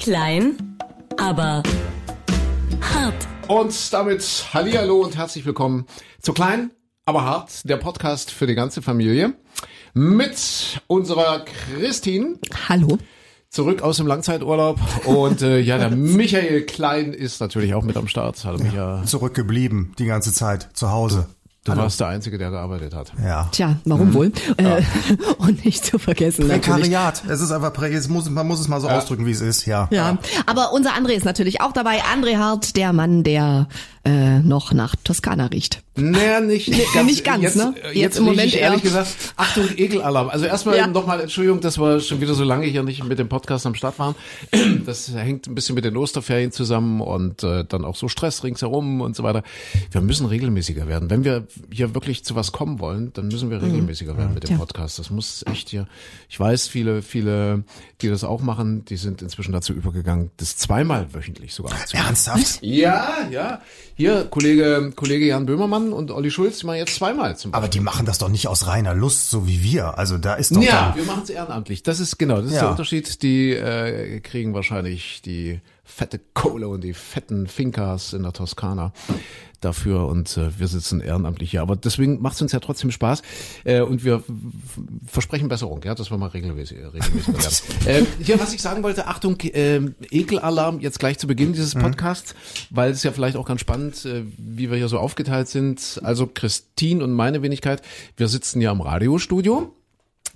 Klein, 0.00 0.78
aber 1.18 1.62
hart. 2.80 3.28
Und 3.48 3.92
damit 3.92 4.46
Hallihallo 4.50 5.02
und 5.02 5.18
herzlich 5.18 5.44
willkommen 5.44 5.84
zu 6.22 6.32
Klein, 6.32 6.70
aber 7.04 7.26
hart, 7.26 7.68
der 7.68 7.76
Podcast 7.76 8.30
für 8.30 8.46
die 8.46 8.54
ganze 8.54 8.80
Familie. 8.80 9.34
Mit 9.92 10.80
unserer 10.86 11.44
Christine. 11.44 12.38
Hallo. 12.70 12.96
Zurück 13.50 13.82
aus 13.82 13.98
dem 13.98 14.06
Langzeiturlaub. 14.06 14.80
Und 15.04 15.42
äh, 15.42 15.58
ja, 15.58 15.76
der 15.76 15.90
Michael 15.96 16.62
Klein 16.62 17.12
ist 17.12 17.42
natürlich 17.42 17.74
auch 17.74 17.82
mit 17.82 17.98
am 17.98 18.08
Start. 18.08 18.42
Hallo 18.46 18.56
Michael. 18.56 19.04
Zurückgeblieben, 19.04 19.92
die 19.98 20.06
ganze 20.06 20.32
Zeit, 20.32 20.70
zu 20.72 20.90
Hause. 20.90 21.26
Du 21.64 21.76
warst 21.76 22.00
der 22.00 22.06
Einzige, 22.06 22.38
der 22.38 22.50
gearbeitet 22.50 22.94
hat. 22.94 23.12
Ja. 23.22 23.48
Tja, 23.52 23.76
warum 23.84 24.14
wohl? 24.14 24.32
Äh, 24.56 24.80
und 25.38 25.62
nicht 25.62 25.84
zu 25.84 25.98
vergessen 25.98 26.46
natürlich. 26.46 26.64
Prekariat. 26.64 27.22
Es 27.28 27.42
ist 27.42 27.52
einfach, 27.52 27.76
es 27.82 28.08
muss, 28.08 28.30
man 28.30 28.48
muss 28.48 28.60
es 28.60 28.68
mal 28.68 28.80
so 28.80 28.88
ausdrücken, 28.88 29.26
wie 29.26 29.32
es 29.32 29.42
ist, 29.42 29.66
ja. 29.66 29.86
Ja, 29.90 30.16
aber 30.46 30.72
unser 30.72 30.94
André 30.94 31.10
ist 31.10 31.26
natürlich 31.26 31.60
auch 31.60 31.72
dabei. 31.72 32.00
André 32.02 32.38
Hart, 32.38 32.76
der 32.76 32.94
Mann, 32.94 33.24
der 33.24 33.68
äh, 34.04 34.38
noch 34.38 34.72
nach 34.72 34.96
Toskana 34.96 35.46
riecht. 35.46 35.82
Naja, 35.96 36.40
nicht, 36.40 36.68
nicht 36.70 36.92
ganz. 36.94 37.06
nicht 37.06 37.24
ganz, 37.24 37.42
jetzt, 37.42 37.56
ne? 37.56 37.74
Jetzt 37.88 37.94
Jetzt, 37.96 38.18
im 38.18 38.24
Moment 38.24 38.46
ich 38.46 38.56
ehrlich 38.58 38.78
eher. 38.82 38.88
gesagt, 38.90 39.08
Achtung, 39.36 39.66
Ekelalarm. 39.76 40.30
Also 40.30 40.46
erstmal 40.46 40.78
Ja. 40.78 40.86
nochmal 40.86 41.20
Entschuldigung, 41.20 41.60
dass 41.60 41.78
wir 41.78 42.00
schon 42.00 42.20
wieder 42.22 42.32
so 42.32 42.42
lange 42.44 42.64
hier 42.66 42.82
nicht 42.82 43.04
mit 43.04 43.18
dem 43.18 43.28
Podcast 43.28 43.66
am 43.66 43.74
Start 43.74 43.98
waren. 43.98 44.14
Das 44.86 45.12
hängt 45.14 45.46
ein 45.46 45.54
bisschen 45.54 45.74
mit 45.74 45.84
den 45.84 45.96
Osterferien 45.96 46.52
zusammen 46.52 47.00
und 47.02 47.42
äh, 47.42 47.64
dann 47.64 47.84
auch 47.84 47.96
so 47.96 48.08
Stress 48.08 48.42
ringsherum 48.44 49.00
und 49.02 49.14
so 49.16 49.22
weiter. 49.22 49.42
Wir 49.90 50.00
müssen 50.00 50.26
regelmäßiger 50.26 50.86
werden. 50.88 51.10
Wenn 51.10 51.24
wir 51.24 51.46
hier 51.70 51.94
wirklich 51.94 52.24
zu 52.24 52.34
was 52.34 52.52
kommen 52.52 52.80
wollen, 52.80 53.12
dann 53.12 53.28
müssen 53.28 53.48
Mhm. 53.48 53.52
wir 53.52 53.62
regelmäßiger 53.62 54.16
werden 54.16 54.32
mit 54.34 54.48
dem 54.48 54.56
Podcast. 54.58 54.98
Das 54.98 55.10
muss 55.10 55.44
echt 55.50 55.68
hier. 55.68 55.86
Ich 56.28 56.40
weiß, 56.40 56.68
viele, 56.68 57.02
viele, 57.02 57.64
die 58.00 58.08
das 58.08 58.24
auch 58.24 58.40
machen, 58.40 58.84
die 58.86 58.96
sind 58.96 59.20
inzwischen 59.22 59.52
dazu 59.52 59.72
übergegangen, 59.74 60.30
das 60.38 60.56
zweimal 60.56 61.12
wöchentlich 61.12 61.52
sogar 61.52 61.72
zu 61.86 61.96
machen. 61.96 62.06
Ernsthaft? 62.06 62.58
Ja, 62.62 63.28
ja. 63.30 63.60
Hier, 64.00 64.24
Kollege, 64.30 64.92
Kollege 64.96 65.26
Jan 65.26 65.44
Böhmermann 65.44 65.92
und 65.92 66.10
Olli 66.10 66.30
Schulz, 66.30 66.60
die 66.60 66.66
machen 66.66 66.78
jetzt 66.78 66.94
zweimal 66.94 67.36
zum 67.36 67.52
Aber 67.52 67.68
die 67.68 67.80
machen 67.80 68.06
das 68.06 68.16
doch 68.16 68.30
nicht 68.30 68.48
aus 68.48 68.66
reiner 68.66 68.94
Lust, 68.94 69.28
so 69.28 69.46
wie 69.46 69.62
wir. 69.62 69.98
Also 69.98 70.16
da 70.16 70.36
ist 70.36 70.56
doch 70.56 70.62
Ja, 70.62 70.94
wir 70.96 71.04
machen 71.04 71.20
es 71.24 71.28
ehrenamtlich. 71.28 71.82
Das 71.82 72.00
ist 72.00 72.16
genau, 72.16 72.36
das 72.36 72.46
ist 72.46 72.54
Ja. 72.54 72.60
der 72.60 72.70
Unterschied. 72.70 73.22
Die 73.22 73.50
äh, 73.52 74.20
kriegen 74.20 74.54
wahrscheinlich 74.54 75.20
die 75.20 75.60
fette 75.84 76.18
Kohle 76.32 76.68
und 76.68 76.82
die 76.82 76.94
fetten 76.94 77.46
Fincas 77.46 78.14
in 78.14 78.22
der 78.22 78.32
Toskana 78.32 78.94
dafür 79.60 80.06
und 80.06 80.36
äh, 80.36 80.58
wir 80.58 80.68
sitzen 80.68 81.00
ehrenamtlich 81.00 81.50
hier. 81.50 81.62
Aber 81.62 81.76
deswegen 81.76 82.20
macht 82.20 82.34
es 82.34 82.42
uns 82.42 82.52
ja 82.52 82.60
trotzdem 82.60 82.90
Spaß 82.90 83.22
äh, 83.64 83.80
und 83.80 84.04
wir 84.04 84.22
versprechen 85.06 85.48
Besserung, 85.48 85.82
ja, 85.84 85.94
dass 85.94 86.10
wir 86.10 86.18
mal 86.18 86.28
regelmäßig, 86.28 86.78
regelmäßig 86.78 87.86
werden. 87.86 88.06
äh, 88.18 88.24
hier, 88.24 88.40
was 88.40 88.52
ich 88.52 88.62
sagen 88.62 88.82
wollte, 88.82 89.06
Achtung, 89.06 89.38
äh, 89.40 89.80
Ekelalarm 90.10 90.80
jetzt 90.80 90.98
gleich 90.98 91.18
zu 91.18 91.26
Beginn 91.26 91.52
dieses 91.52 91.74
Podcasts, 91.74 92.34
weil 92.70 92.90
es 92.90 93.02
ja 93.02 93.12
vielleicht 93.12 93.36
auch 93.36 93.46
ganz 93.46 93.60
spannend, 93.60 94.04
äh, 94.04 94.24
wie 94.36 94.70
wir 94.70 94.76
hier 94.76 94.88
so 94.88 94.98
aufgeteilt 94.98 95.48
sind. 95.48 96.00
Also 96.02 96.26
Christine 96.26 97.02
und 97.04 97.12
meine 97.12 97.42
Wenigkeit, 97.42 97.82
wir 98.16 98.28
sitzen 98.28 98.60
ja 98.60 98.72
im 98.72 98.80
Radiostudio. 98.80 99.74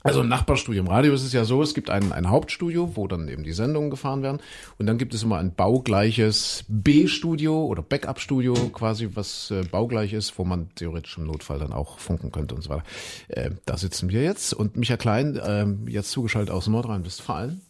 Also 0.04 0.20
im 0.20 0.28
Nachbarstudio. 0.28 0.82
Im 0.82 0.88
Radio 0.88 1.14
ist 1.14 1.24
es 1.24 1.32
ja 1.32 1.46
so, 1.46 1.62
es 1.62 1.72
gibt 1.72 1.88
ein, 1.88 2.12
ein 2.12 2.28
Hauptstudio, 2.28 2.94
wo 2.94 3.08
dann 3.08 3.26
eben 3.26 3.42
die 3.42 3.54
Sendungen 3.54 3.88
gefahren 3.88 4.22
werden. 4.22 4.38
Und 4.78 4.84
dann 4.84 4.98
gibt 4.98 5.14
es 5.14 5.22
immer 5.22 5.38
ein 5.38 5.54
baugleiches 5.54 6.66
B-Studio 6.68 7.64
oder 7.64 7.80
Backup-Studio 7.80 8.52
quasi, 8.74 9.08
was 9.14 9.50
äh, 9.50 9.62
baugleich 9.62 10.12
ist, 10.12 10.38
wo 10.38 10.44
man 10.44 10.68
theoretisch 10.74 11.16
im 11.16 11.24
Notfall 11.24 11.58
dann 11.58 11.72
auch 11.72 11.98
funken 11.98 12.30
könnte 12.32 12.54
und 12.54 12.60
so 12.60 12.68
weiter. 12.68 12.84
Äh, 13.28 13.52
da 13.64 13.78
sitzen 13.78 14.10
wir 14.10 14.22
jetzt. 14.22 14.52
Und 14.52 14.76
Micha 14.76 14.98
Klein, 14.98 15.36
äh, 15.36 15.66
jetzt 15.90 16.10
zugeschaltet 16.10 16.54
aus 16.54 16.66
Nordrhein-Westfalen. 16.66 17.62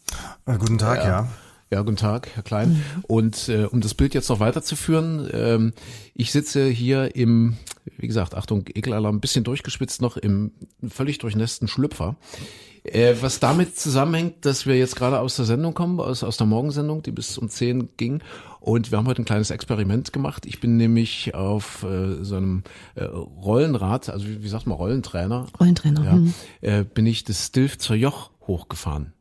äh, 0.47 0.59
guten 0.59 0.79
Tag, 0.79 1.05
ja. 1.05 1.29
Ja, 1.71 1.83
guten 1.83 1.97
Tag, 1.97 2.29
Herr 2.35 2.43
Klein. 2.43 2.85
Und 3.03 3.49
äh, 3.49 3.65
um 3.65 3.81
das 3.81 3.95
Bild 3.95 4.12
jetzt 4.12 4.29
noch 4.29 4.41
weiterzuführen, 4.41 5.29
ähm, 5.33 5.73
ich 6.15 6.31
sitze 6.31 6.67
hier 6.67 7.15
im, 7.17 7.57
wie 7.99 8.06
gesagt, 8.06 8.34
Achtung, 8.34 8.65
Ekelalarm, 8.72 9.17
ein 9.17 9.21
bisschen 9.21 9.45
durchgespitzt 9.45 10.00
noch 10.03 10.17
im 10.17 10.53
völlig 10.89 11.19
durchnässten 11.19 11.69
Schlüpfer. 11.69 12.17
Äh, 12.84 13.15
was 13.22 13.41
damit 13.41 13.78
zusammenhängt, 13.78 14.45
dass 14.45 14.67
wir 14.67 14.77
jetzt 14.77 14.95
gerade 14.97 15.19
aus 15.19 15.37
der 15.37 15.47
Sendung 15.47 15.72
kommen, 15.72 16.00
aus, 16.00 16.23
aus 16.23 16.37
der 16.37 16.47
Morgensendung, 16.47 17.03
die 17.03 17.12
bis 17.12 17.39
um 17.39 17.49
10 17.49 17.97
ging. 17.97 18.21
Und 18.61 18.91
wir 18.91 18.99
haben 18.99 19.06
heute 19.06 19.23
ein 19.23 19.25
kleines 19.25 19.50
Experiment 19.50 20.12
gemacht. 20.12 20.44
Ich 20.44 20.61
bin 20.61 20.77
nämlich 20.77 21.34
auf 21.34 21.83
äh, 21.83 22.23
so 22.23 22.37
einem 22.37 22.62
äh, 22.94 23.05
Rollenrad, 23.05 24.11
also 24.11 24.27
wie, 24.27 24.43
wie 24.43 24.49
sagt 24.49 24.67
man, 24.67 24.77
Rollentrainer, 24.77 25.47
Rollentrainer. 25.59 26.05
ja, 26.05 26.12
hm. 26.12 26.34
äh, 26.61 26.84
bin 26.84 27.06
ich 27.06 27.25
das 27.25 27.47
Stilfzer 27.47 27.94
Joch 27.94 28.31
hochgefahren. 28.47 29.13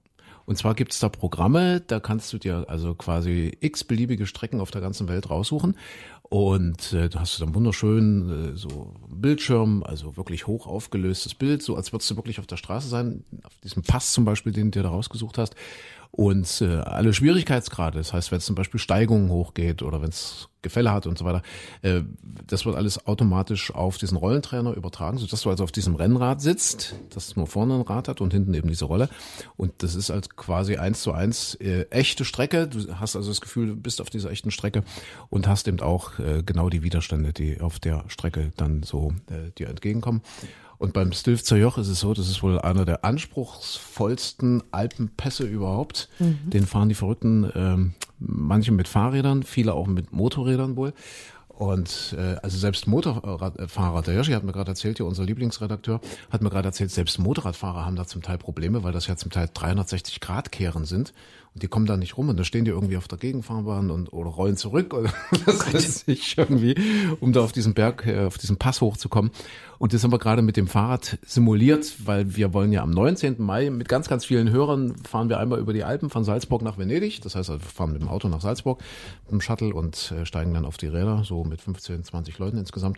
Und 0.46 0.58
zwar 0.58 0.76
gibt's 0.76 1.00
da 1.00 1.10
Programme, 1.10 1.82
da 1.82 2.00
kannst 2.00 2.34
du 2.34 2.38
dir 2.38 2.66
also 2.68 2.96
quasi 2.96 3.58
x 3.60 3.84
beliebige 3.84 4.26
Strecken 4.26 4.60
auf 4.60 4.72
der 4.72 4.82
ganzen 4.82 5.08
Welt 5.08 5.30
raussuchen. 5.30 5.76
Und 6.24 6.94
äh, 6.94 7.10
da 7.10 7.20
hast 7.20 7.38
du 7.38 7.46
dann 7.46 7.54
wunderschön 7.54 8.54
äh, 8.54 8.58
so 8.58 8.96
Bildschirm, 9.08 9.84
also 9.84 10.18
wirklich 10.18 10.48
hoch 10.48 10.66
aufgelöstes 10.66 11.36
Bild, 11.36 11.62
so 11.62 11.76
als 11.76 11.94
würdest 11.94 12.10
du 12.10 12.16
wirklich 12.16 12.40
auf 12.40 12.48
der 12.48 12.58
Straße 12.58 12.88
sein, 12.88 13.24
auf 13.44 13.56
diesem 13.64 13.84
Pass 13.84 14.14
zum 14.14 14.26
Beispiel, 14.26 14.52
den 14.52 14.72
du 14.72 14.80
dir 14.80 14.84
da 14.84 14.90
rausgesucht 14.90 15.38
hast. 15.38 15.56
Und 16.16 16.62
äh, 16.62 16.76
alle 16.76 17.12
Schwierigkeitsgrade, 17.12 17.98
das 17.98 18.14
heißt, 18.14 18.30
wenn 18.30 18.38
es 18.38 18.46
zum 18.46 18.54
Beispiel 18.54 18.80
Steigungen 18.80 19.32
hochgeht 19.32 19.82
oder 19.82 20.00
wenn 20.04 20.10
es 20.10 20.48
Gefälle 20.62 20.92
hat 20.92 21.08
und 21.08 21.18
so 21.18 21.26
weiter, 21.26 21.42
äh, 21.82 22.02
das 22.46 22.68
wird 22.68 22.76
alles 22.76 23.08
automatisch 23.08 23.74
auf 23.74 23.98
diesen 23.98 24.16
Rollentrainer 24.16 24.76
übertragen, 24.76 25.18
sodass 25.18 25.42
du 25.42 25.50
also 25.50 25.64
auf 25.64 25.72
diesem 25.72 25.96
Rennrad 25.96 26.40
sitzt, 26.40 26.94
das 27.10 27.36
nur 27.36 27.48
vorne 27.48 27.74
ein 27.74 27.82
Rad 27.82 28.08
hat 28.08 28.22
und 28.22 28.32
hinten 28.32 28.54
eben 28.54 28.70
diese 28.70 28.86
Rolle. 28.86 29.10
Und 29.58 29.74
das 29.80 29.96
ist 29.96 30.12
halt 30.12 30.36
quasi 30.36 30.78
eins 30.78 31.02
zu 31.02 31.14
eins 31.14 31.56
äh, 31.56 31.88
echte 31.90 32.26
Strecke. 32.26 32.68
Du 32.68 32.94
hast 33.00 33.16
also 33.16 33.32
das 33.32 33.42
Gefühl, 33.42 33.70
du 33.70 33.76
bist 33.76 34.00
auf 34.00 34.12
dieser 34.12 34.30
echten 34.30 34.52
Strecke 34.52 34.84
und 35.32 35.48
hast 35.48 35.68
eben 35.68 35.80
auch 35.80 36.20
äh, 36.20 36.44
genau 36.46 36.70
die 36.70 36.84
Widerstände, 36.84 37.34
die 37.34 37.60
auf 37.60 37.80
der 37.80 38.06
Strecke 38.08 38.52
dann 38.56 38.84
so 38.84 39.16
äh, 39.32 39.50
dir 39.58 39.68
entgegenkommen. 39.68 40.22
Und 40.84 40.92
beim 40.92 41.14
Stilfzer 41.14 41.56
Joch 41.56 41.78
ist 41.78 41.88
es 41.88 42.02
so, 42.02 42.14
das 42.14 42.28
ist 42.28 42.44
wohl 42.44 42.60
einer 42.60 42.84
der 42.84 43.06
anspruchsvollsten 43.06 44.64
Alpenpässe 44.72 45.46
überhaupt. 45.46 46.10
Den 46.20 46.68
fahren 46.68 46.90
die 46.90 46.96
Verrückten, 46.96 47.50
ähm, 47.56 47.94
manche 48.20 48.74
mit 48.74 48.90
Fahrrädern, 48.90 49.44
viele 49.44 49.76
auch 49.76 49.88
mit 49.88 50.12
Motorrädern 50.12 50.76
wohl. 50.76 50.92
Und 51.48 52.14
äh, 52.18 52.36
also 52.44 52.58
selbst 52.58 52.86
Motorradfahrer, 52.86 54.02
der 54.02 54.16
Hirschi 54.16 54.34
hat 54.34 54.44
mir 54.44 54.52
gerade 54.52 54.72
erzählt, 54.72 54.98
hier 54.98 55.06
unser 55.06 55.24
Lieblingsredakteur, 55.24 56.02
hat 56.30 56.42
mir 56.42 56.50
gerade 56.50 56.68
erzählt, 56.68 56.92
selbst 56.92 57.18
Motorradfahrer 57.18 57.86
haben 57.86 57.96
da 57.96 58.06
zum 58.06 58.22
Teil 58.22 58.38
Probleme, 58.38 58.84
weil 58.84 58.92
das 58.92 59.08
ja 59.08 59.16
zum 59.16 59.32
Teil 59.32 59.50
360 59.54 60.20
Grad 60.20 60.52
Kehren 60.52 60.84
sind 60.84 61.14
und 61.54 61.62
die 61.62 61.68
kommen 61.68 61.86
da 61.86 61.98
nicht 61.98 62.18
rum 62.18 62.30
und 62.30 62.40
da 62.40 62.44
stehen 62.44 62.66
die 62.66 62.72
irgendwie 62.72 62.98
auf 62.98 63.08
der 63.08 63.18
Gegenfahrbahn 63.18 63.92
und 63.92 64.12
oder 64.12 64.30
rollen 64.30 64.58
zurück 64.58 64.94
oder 64.94 65.14
was 65.46 65.74
weiß 65.74 66.04
ich 66.08 66.38
irgendwie, 66.38 66.76
um 67.20 67.32
da 67.32 67.42
auf 67.42 67.52
diesen 67.52 67.74
Berg, 67.74 68.06
äh, 68.08 68.26
auf 68.26 68.38
diesen 68.38 68.58
Pass 68.58 68.82
hochzukommen. 68.82 69.32
Und 69.78 69.94
das 69.94 70.04
haben 70.04 70.12
wir 70.12 70.20
gerade 70.20 70.42
mit 70.42 70.58
dem 70.58 70.68
Fahrrad 70.68 71.20
simuliert, 71.26 71.94
weil 72.06 72.36
wir 72.36 72.54
wollen 72.54 72.72
ja 72.72 72.82
am 72.82 72.92
19. 72.92 73.36
Mai 73.40 73.70
mit 73.70 73.88
ganz, 73.88 74.08
ganz 74.08 74.26
vielen 74.26 74.50
Hörern 74.50 74.96
fahren 75.04 75.30
wir 75.30 75.40
einmal 75.40 75.60
über 75.60 75.74
die 75.74 75.84
Alpen 75.84 76.10
von 76.10 76.24
Salzburg 76.24 76.62
nach 76.62 76.78
Venedig. 76.78 77.22
Das 77.22 77.36
heißt, 77.36 77.50
also 77.50 77.62
wir 77.62 77.70
fahren 77.70 77.92
mit 77.92 78.02
dem 78.02 78.08
Auto 78.08 78.30
nach 78.30 78.42
Salzburg, 78.42 78.82
mit 79.26 79.32
dem 79.32 79.42
Shuttle 79.42 79.74
und 79.74 80.12
äh, 80.18 80.26
steigen 80.26 80.54
dann 80.54 80.66
auf 80.66 80.78
die 80.78 80.88
Räder, 80.88 81.24
so 81.24 81.44
mit 81.44 81.62
15, 81.62 82.04
20 82.04 82.40
Leuten 82.40 82.58
insgesamt 82.58 82.98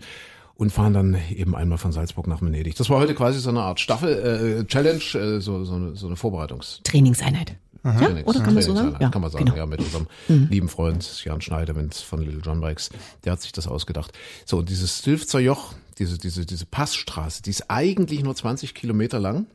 und 0.55 0.71
fahren 0.71 0.93
dann 0.93 1.17
eben 1.35 1.55
einmal 1.55 1.77
von 1.77 1.91
Salzburg 1.91 2.27
nach 2.27 2.41
Venedig. 2.41 2.75
Das 2.75 2.89
war 2.89 2.99
heute 2.99 3.13
quasi 3.13 3.39
so 3.39 3.49
eine 3.49 3.61
Art 3.61 3.79
Staffel, 3.79 4.61
äh, 4.61 4.65
Challenge, 4.65 5.03
äh, 5.15 5.41
so, 5.41 5.65
so, 5.65 5.75
eine, 5.75 5.95
so 5.95 6.07
eine 6.07 6.15
Vorbereitungs 6.15 6.81
Trainingseinheit. 6.83 7.57
Trainings- 7.93 8.27
oder 8.27 8.41
kann 8.41 8.53
man 8.53 8.63
so 8.63 8.75
sagen? 8.75 8.97
Ja, 8.99 9.09
kann 9.09 9.21
man 9.21 9.31
sagen, 9.31 9.45
genau. 9.45 9.57
ja, 9.57 9.65
mit 9.65 9.79
unserem 9.79 10.07
lieben 10.27 10.69
Freund 10.69 11.23
Jan 11.23 11.41
Schneiderwind 11.41 11.95
von 11.95 12.21
Little 12.21 12.41
John 12.43 12.61
Bikes, 12.61 12.89
der 13.23 13.33
hat 13.33 13.41
sich 13.41 13.51
das 13.51 13.67
ausgedacht. 13.67 14.11
So, 14.45 14.57
und 14.57 14.69
dieses 14.69 14.99
Stilfzer 14.99 15.39
Joch, 15.39 15.73
diese, 15.97 16.17
diese, 16.17 16.45
diese 16.45 16.65
Passstraße, 16.65 17.41
die 17.43 17.51
ist 17.51 17.69
eigentlich 17.69 18.23
nur 18.23 18.35
20 18.35 18.73
Kilometer 18.73 19.19
lang, 19.19 19.47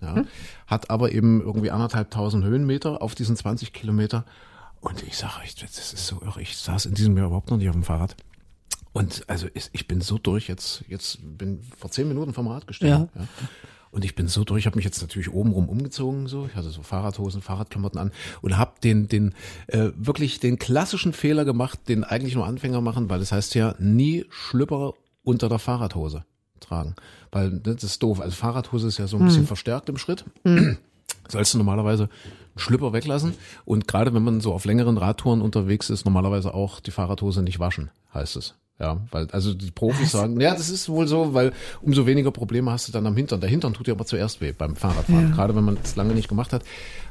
ja, 0.00 0.24
hat 0.66 0.90
aber 0.90 1.12
eben 1.12 1.40
irgendwie 1.40 1.70
anderthalbtausend 1.70 2.44
Höhenmeter 2.44 3.02
auf 3.02 3.14
diesen 3.14 3.36
20 3.36 3.72
Kilometer. 3.72 4.24
Und 4.80 5.02
ich 5.04 5.16
sage 5.16 5.34
euch, 5.42 5.54
das 5.54 5.92
ist 5.92 6.06
so 6.06 6.20
irre. 6.22 6.42
Ich 6.42 6.56
saß 6.56 6.86
in 6.86 6.94
diesem 6.94 7.16
Jahr 7.16 7.26
überhaupt 7.26 7.50
noch 7.50 7.56
nicht 7.56 7.68
auf 7.68 7.74
dem 7.74 7.84
Fahrrad. 7.84 8.16
Und 8.92 9.24
also 9.28 9.46
ich 9.54 9.88
bin 9.88 10.00
so 10.00 10.18
durch 10.18 10.48
jetzt, 10.48 10.84
jetzt 10.86 11.18
bin 11.22 11.62
vor 11.78 11.90
zehn 11.90 12.08
Minuten 12.08 12.34
vom 12.34 12.48
Rad 12.48 12.66
gestiegen. 12.66 13.08
Ja. 13.14 13.26
Und 13.92 14.06
ich 14.06 14.14
bin 14.14 14.26
so 14.26 14.42
durch, 14.42 14.60
ich 14.60 14.66
habe 14.66 14.76
mich 14.76 14.86
jetzt 14.86 15.02
natürlich 15.02 15.30
obenrum 15.30 15.68
umgezogen, 15.68 16.26
so, 16.26 16.46
ich 16.46 16.56
hatte 16.56 16.70
so 16.70 16.82
Fahrradhosen, 16.82 17.42
Fahrradklamotten 17.42 18.00
an 18.00 18.10
und 18.40 18.56
habe 18.56 18.72
den, 18.82 19.06
den 19.06 19.34
äh, 19.66 19.90
wirklich 19.96 20.40
den 20.40 20.58
klassischen 20.58 21.12
Fehler 21.12 21.44
gemacht, 21.44 21.78
den 21.88 22.02
eigentlich 22.02 22.34
nur 22.34 22.46
Anfänger 22.46 22.80
machen, 22.80 23.10
weil 23.10 23.18
das 23.18 23.32
heißt 23.32 23.54
ja 23.54 23.74
nie 23.78 24.24
Schlüpper 24.30 24.94
unter 25.22 25.50
der 25.50 25.58
Fahrradhose 25.58 26.24
tragen, 26.58 26.96
weil 27.30 27.50
ne, 27.50 27.60
das 27.60 27.84
ist 27.84 28.02
doof. 28.02 28.22
Also 28.22 28.34
Fahrradhose 28.34 28.88
ist 28.88 28.96
ja 28.96 29.06
so 29.06 29.18
ein 29.18 29.26
bisschen 29.26 29.46
verstärkt 29.46 29.90
im 29.90 29.98
Schritt. 29.98 30.24
Sollst 31.28 31.52
du 31.52 31.58
normalerweise 31.58 32.04
einen 32.04 32.58
Schlüpper 32.58 32.94
weglassen 32.94 33.34
und 33.66 33.86
gerade 33.86 34.14
wenn 34.14 34.22
man 34.24 34.40
so 34.40 34.54
auf 34.54 34.64
längeren 34.64 34.96
Radtouren 34.96 35.42
unterwegs 35.42 35.90
ist, 35.90 36.06
normalerweise 36.06 36.54
auch 36.54 36.80
die 36.80 36.92
Fahrradhose 36.92 37.42
nicht 37.42 37.58
waschen, 37.58 37.90
heißt 38.14 38.36
es. 38.36 38.54
Ja, 38.80 38.96
weil, 39.12 39.28
also 39.30 39.54
die 39.54 39.70
Profis 39.70 40.10
sagen, 40.10 40.40
ja, 40.40 40.54
das 40.54 40.68
ist 40.68 40.88
wohl 40.88 41.06
so, 41.06 41.34
weil 41.34 41.52
umso 41.82 42.06
weniger 42.06 42.32
Probleme 42.32 42.72
hast 42.72 42.88
du 42.88 42.92
dann 42.92 43.06
am 43.06 43.16
Hintern. 43.16 43.40
Der 43.40 43.48
Hintern 43.50 43.74
tut 43.74 43.86
dir 43.86 43.92
aber 43.92 44.06
zuerst 44.06 44.40
weh 44.40 44.52
beim 44.52 44.74
Fahrradfahren, 44.74 45.28
Ja. 45.30 45.34
gerade 45.36 45.54
wenn 45.54 45.64
man 45.64 45.78
es 45.84 45.94
lange 45.94 46.14
nicht 46.14 46.28
gemacht 46.28 46.52
hat. 46.52 46.62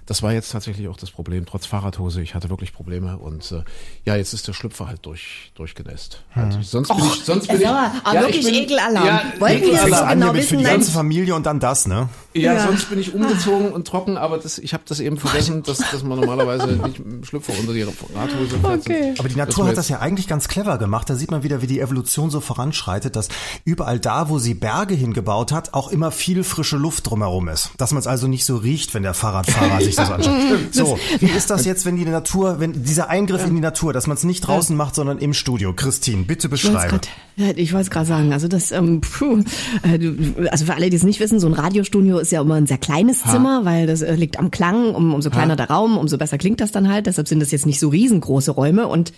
Das 0.08 0.24
war 0.24 0.34
jetzt 0.34 0.52
tatsächlich 0.52 0.88
auch 0.90 0.98
das 0.98 1.12
Problem, 1.12 1.46
trotz 1.46 1.68
Fahrradhose. 1.68 2.22
Ich 2.24 2.34
hatte 2.36 2.50
wirklich 2.50 2.74
Probleme 2.74 3.18
und 3.20 3.50
äh, 3.52 3.62
ja, 4.04 4.16
jetzt 4.16 4.34
ist 4.34 4.48
der 4.48 4.54
Schlüpfer 4.54 4.88
halt 4.88 5.06
durch, 5.06 5.52
durchgenässt. 5.56 6.24
Also, 6.34 6.60
sonst 6.64 6.88
bin 6.90 6.98
ich, 7.06 7.24
sonst 7.24 7.48
bin 7.48 7.62
ich, 7.62 7.68
aber 7.68 7.92
ja, 8.14 8.22
wirklich 8.22 8.46
ich 8.48 8.52
bin, 8.52 8.64
Ekelalarm. 8.64 9.06
Ja, 9.06 9.24
Wollten 9.40 9.62
wir 9.68 9.78
so 9.78 9.86
genau 9.86 10.34
mit 10.34 10.44
für 10.44 10.58
die 10.58 10.64
wissen, 10.64 10.64
ganze 10.64 10.88
nein. 10.90 10.96
Familie 10.96 11.36
und 11.36 11.46
dann 11.46 11.60
das, 11.60 11.88
ne? 11.88 12.10
Ja, 12.34 12.54
Ja. 12.56 12.66
sonst 12.68 12.90
bin 12.90 13.00
ich 13.00 13.14
umgezogen 13.14 13.72
und 13.72 13.88
trocken, 13.88 14.18
aber 14.18 14.40
das, 14.40 14.58
ich 14.58 14.74
habe 14.74 14.84
das 14.88 15.00
eben 15.00 15.18
vergessen, 15.18 15.62
dass, 15.64 15.78
dass 15.78 16.04
man 16.04 16.20
normalerweise 16.20 16.68
nicht 16.68 16.82
mit 16.84 16.98
dem 16.98 17.24
Schlüpfer 17.24 17.54
unter 17.58 17.72
die 17.72 17.84
Radhose 17.84 18.58
fährt. 18.60 18.80
Okay. 18.82 19.14
Aber 19.20 19.30
die 19.30 19.36
Natur 19.36 19.68
hat 19.68 19.78
das 19.78 19.88
ja 19.88 20.00
eigentlich 20.00 20.28
ganz 20.28 20.48
clever 20.48 20.78
gemacht. 20.80 21.10
Da 21.10 21.16
sieht 21.16 21.30
man 21.32 21.44
wieder, 21.44 21.51
wie 21.62 21.68
die 21.68 21.80
Evolution 21.80 22.30
so 22.30 22.40
voranschreitet, 22.40 23.16
dass 23.16 23.28
überall 23.66 24.00
da, 24.00 24.30
wo 24.30 24.40
sie 24.40 24.54
Berge 24.54 24.94
hingebaut 24.94 25.52
hat, 25.52 25.74
auch 25.74 25.90
immer 25.92 26.12
viel 26.12 26.44
frische 26.44 26.78
Luft 26.78 27.10
drumherum 27.10 27.48
ist. 27.50 27.72
Dass 27.78 27.92
man 27.92 28.00
es 28.00 28.08
also 28.08 28.28
nicht 28.28 28.46
so 28.46 28.58
riecht, 28.58 28.94
wenn 28.94 29.04
der 29.04 29.14
Fahrradfahrer 29.14 29.82
sich 29.82 29.96
das 29.96 30.10
anschaut. 30.12 30.32
So, 30.72 30.98
wie 31.20 31.26
ist 31.28 31.50
das 31.50 31.66
jetzt, 31.66 31.86
wenn 31.86 31.96
die 31.98 32.06
Natur, 32.06 32.60
wenn 32.60 32.84
dieser 32.84 33.10
Eingriff 33.10 33.46
in 33.46 33.56
die 33.56 33.62
Natur, 33.62 33.92
dass 33.94 34.08
man 34.08 34.16
es 34.16 34.24
nicht 34.24 34.42
draußen 34.42 34.76
macht, 34.76 34.96
sondern 34.96 35.18
im 35.18 35.34
Studio? 35.34 35.74
Christine, 35.74 36.24
bitte 36.24 36.48
Ich 36.48 36.52
wollte 36.52 36.68
beschreibe. 36.72 36.90
grad- 36.92 37.10
ja, 37.38 37.48
ich 37.56 37.74
wollte 37.74 37.86
es 37.86 37.90
gerade 37.90 38.06
sagen, 38.06 38.34
also 38.34 38.48
das, 38.48 38.72
ähm, 38.72 39.02
puh, 39.02 39.44
äh, 39.84 40.48
also 40.50 40.66
für 40.66 40.76
alle, 40.76 40.90
die 40.90 40.96
es 40.98 41.04
nicht 41.04 41.20
wissen, 41.20 41.40
so 41.40 41.48
ein 41.48 41.54
Radiostudio 41.54 42.20
ist 42.20 42.32
ja 42.32 42.42
immer 42.42 42.56
ein 42.56 42.68
sehr 42.68 42.78
kleines 42.78 43.24
Zimmer, 43.24 43.64
weil 43.66 43.88
das 43.88 44.02
äh, 44.02 44.14
liegt 44.16 44.38
am 44.38 44.52
Klang, 44.52 44.94
um, 44.94 45.14
umso 45.14 45.30
kleiner 45.30 45.56
der 45.56 45.70
Raum, 45.70 45.98
umso 45.98 46.18
besser 46.18 46.38
klingt 46.38 46.60
das 46.62 46.72
dann 46.72 46.90
halt. 46.92 47.08
Deshalb 47.08 47.28
sind 47.28 47.40
das 47.40 47.52
jetzt 47.52 47.66
nicht 47.66 47.80
so 47.80 47.90
riesengroße 47.90 48.52
Räume. 48.52 48.88
Und 48.88 49.14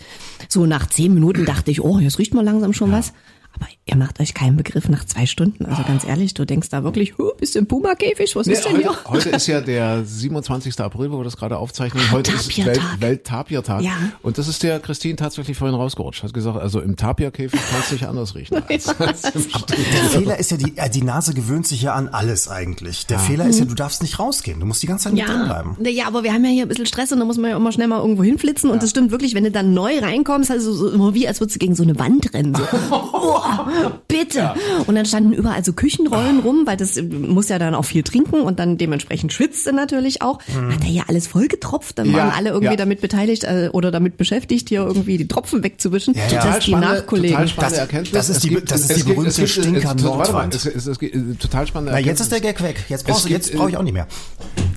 so 0.48 0.66
nach 0.66 0.88
zehn 0.88 1.14
Minuten 1.14 1.46
dachte 1.46 1.72
ich, 1.72 1.82
oh, 1.82 2.00
jetzt 2.00 2.20
riecht 2.24 2.34
mal 2.34 2.46
langsam 2.46 2.72
schon 2.72 2.92
was. 2.92 3.14
Aber 3.54 3.68
ihr 3.86 3.98
macht 3.98 4.20
euch 4.22 4.34
keinen 4.34 4.56
Begriff 4.56 4.88
nach 4.88 5.04
zwei 5.06 5.26
Stunden. 5.26 5.66
Also 5.66 5.84
ganz 5.84 6.06
ehrlich, 6.06 6.34
du 6.34 6.46
denkst 6.46 6.70
da 6.70 6.84
wirklich, 6.86 7.18
huh, 7.18 7.32
bist 7.38 7.54
du 7.56 7.60
im 7.60 7.68
Puma-Käfig? 7.68 8.34
Was 8.36 8.48
Nee, 8.48 8.54
ist 8.54 8.64
denn 8.66 8.78
hier? 8.78 8.90
heute, 8.90 9.10
heute 9.10 9.30
ist 9.32 9.48
ja 9.48 9.60
der 9.60 10.06
27. 10.06 10.80
April, 10.80 11.12
wo 11.12 11.18
wir 11.18 11.26
das 11.26 11.36
gerade 11.36 11.58
aufzeichnen. 11.58 12.02
Heute 12.12 12.32
ist 12.32 12.50
Tapirtag. 12.50 12.76
Welt, 12.76 13.02
Welt-Tapir-Tag. 13.02 13.82
Ja. 13.82 13.92
Und 14.22 14.38
das 14.38 14.48
ist 14.48 14.64
der 14.64 14.80
Christine 14.80 15.18
tatsächlich 15.18 15.58
vorhin 15.58 15.76
rausgerutscht. 15.76 16.24
Hat 16.24 16.34
gesagt, 16.34 16.58
also 16.62 16.80
im 16.80 16.96
Tapir-Käfig 16.96 17.60
kannst 17.72 17.92
du 17.92 17.96
nicht 17.96 18.08
anders 18.08 18.36
riechen. 18.36 18.64
Als. 18.70 18.86
Der 18.86 20.10
Fehler 20.10 20.40
ist 20.40 20.52
ja, 20.52 20.58
die, 20.58 20.78
äh, 20.78 20.90
die 20.90 21.02
Nase 21.04 21.34
gewöhnt 21.34 21.68
sich 21.68 21.82
ja 21.82 21.94
an 21.94 22.08
alles 22.08 22.48
eigentlich. 22.48 23.06
Der 23.08 23.20
Fehler 23.20 23.48
ist 23.48 23.60
ja, 23.60 23.66
du 23.66 23.76
darfst 23.76 24.02
nicht 24.02 24.18
rausgehen. 24.18 24.62
Du 24.62 24.66
musst 24.66 24.82
die 24.82 24.88
ganze 24.88 25.06
Zeit 25.06 25.14
mit 25.14 25.28
drin 25.28 25.40
Ja, 25.42 25.46
bleiben. 25.46 25.78
ja, 25.86 26.08
aber 26.08 26.24
wir 26.24 26.32
haben 26.34 26.46
ja 26.46 26.52
hier 26.52 26.64
ein 26.64 26.70
bisschen 26.70 26.86
Stress 26.86 27.12
und 27.12 27.20
da 27.20 27.26
muss 27.26 27.38
man 27.38 27.52
ja 27.52 27.58
immer 27.58 27.72
schnell 27.74 27.88
mal 27.88 28.00
irgendwo 28.00 28.24
hinflitzen 28.24 28.70
und 28.70 28.82
das 28.82 28.92
stimmt 28.92 29.12
wirklich, 29.12 29.36
wenn 29.36 29.44
du 29.44 29.52
dann 29.52 29.74
neu 29.74 30.00
reinkommst, 30.00 30.52
also 30.52 30.72
so 30.74 30.90
immer 30.90 31.14
wie, 31.14 31.28
als 31.28 31.42
würdest 31.42 31.56
du 31.56 31.60
gegen 31.60 31.76
so 31.76 31.84
eine 31.84 32.00
Wand 32.00 32.34
rennen. 32.34 32.56
So. 32.56 32.64
Bitte. 34.08 34.54
Und 34.88 34.96
dann 34.96 35.06
standen 35.06 35.34
überall 35.34 35.64
so 35.64 35.74
Küchenrollen 35.74 36.40
rum, 36.40 36.64
weil 36.66 36.78
das 36.78 36.98
äh, 36.98 37.02
muss 37.04 37.50
ja 37.50 37.60
dann 37.60 37.76
auch 37.76 37.86
viel 37.86 38.04
trinken 38.04 38.42
und 38.42 38.60
dann 38.60 38.78
dementsprechend 38.78 39.34
schwitzt 39.34 39.66
er 39.68 39.74
natürlich 39.74 40.22
auch. 40.22 40.40
Hat 40.40 40.84
er 40.84 40.90
ja 40.90 41.04
alles 41.08 41.28
vollgetropft, 41.28 41.98
dann 42.00 42.12
Ja, 42.12 42.18
waren 42.18 42.32
alle 42.32 42.50
irgendwie 42.50 42.74
ja. 42.74 42.78
damit 42.78 43.02
beteiligt 43.02 43.44
äh, 43.44 43.70
oder 43.72 43.92
damit 43.92 44.18
beschäftigt, 44.18 44.70
hier 44.70 44.82
irgendwie 44.82 45.18
die 45.18 45.28
Tropfen 45.28 45.64
wegzuwischen. 45.64 46.14
ja. 46.16 46.22
Das 46.30 46.34
Total 46.44 46.58
ist 46.60 46.68
die 46.68 46.76
Nachkollegen. 46.76 47.30
total 47.38 47.48
spannende 47.48 47.88
Das- 48.12 48.12
das 48.12 48.30
ist 48.30 48.44
die- 48.44 48.50
gibt- 48.50 48.72
das 48.72 48.82
ist 48.82 48.90
die 48.90 48.94
gibt- 48.96 49.08
berühmte 49.08 49.30
es 49.30 49.36
gibt- 49.38 49.50
Stinker 49.50 49.78
es- 49.80 49.86
warte 49.86 50.04
mal, 50.04 50.10
Nordwand. 50.18 50.56
Es, 50.56 50.66
es, 50.66 50.88
es 50.88 51.00
gibt 51.00 51.40
total 51.42 51.68
spannende 51.68 51.92
Na, 51.94 52.00
jetzt 52.00 52.20
ist 52.20 52.32
der 52.32 52.42
Gag 52.42 52.62
weg. 52.62 52.84
Jetzt, 52.90 53.06
brauchst, 53.06 53.26
du- 53.26 53.30
gibt, 53.30 53.46
jetzt 53.46 53.56
brauche 53.56 53.70
ich 53.70 53.78
auch 53.78 53.84
nicht 53.84 53.94
mehr. 53.94 54.08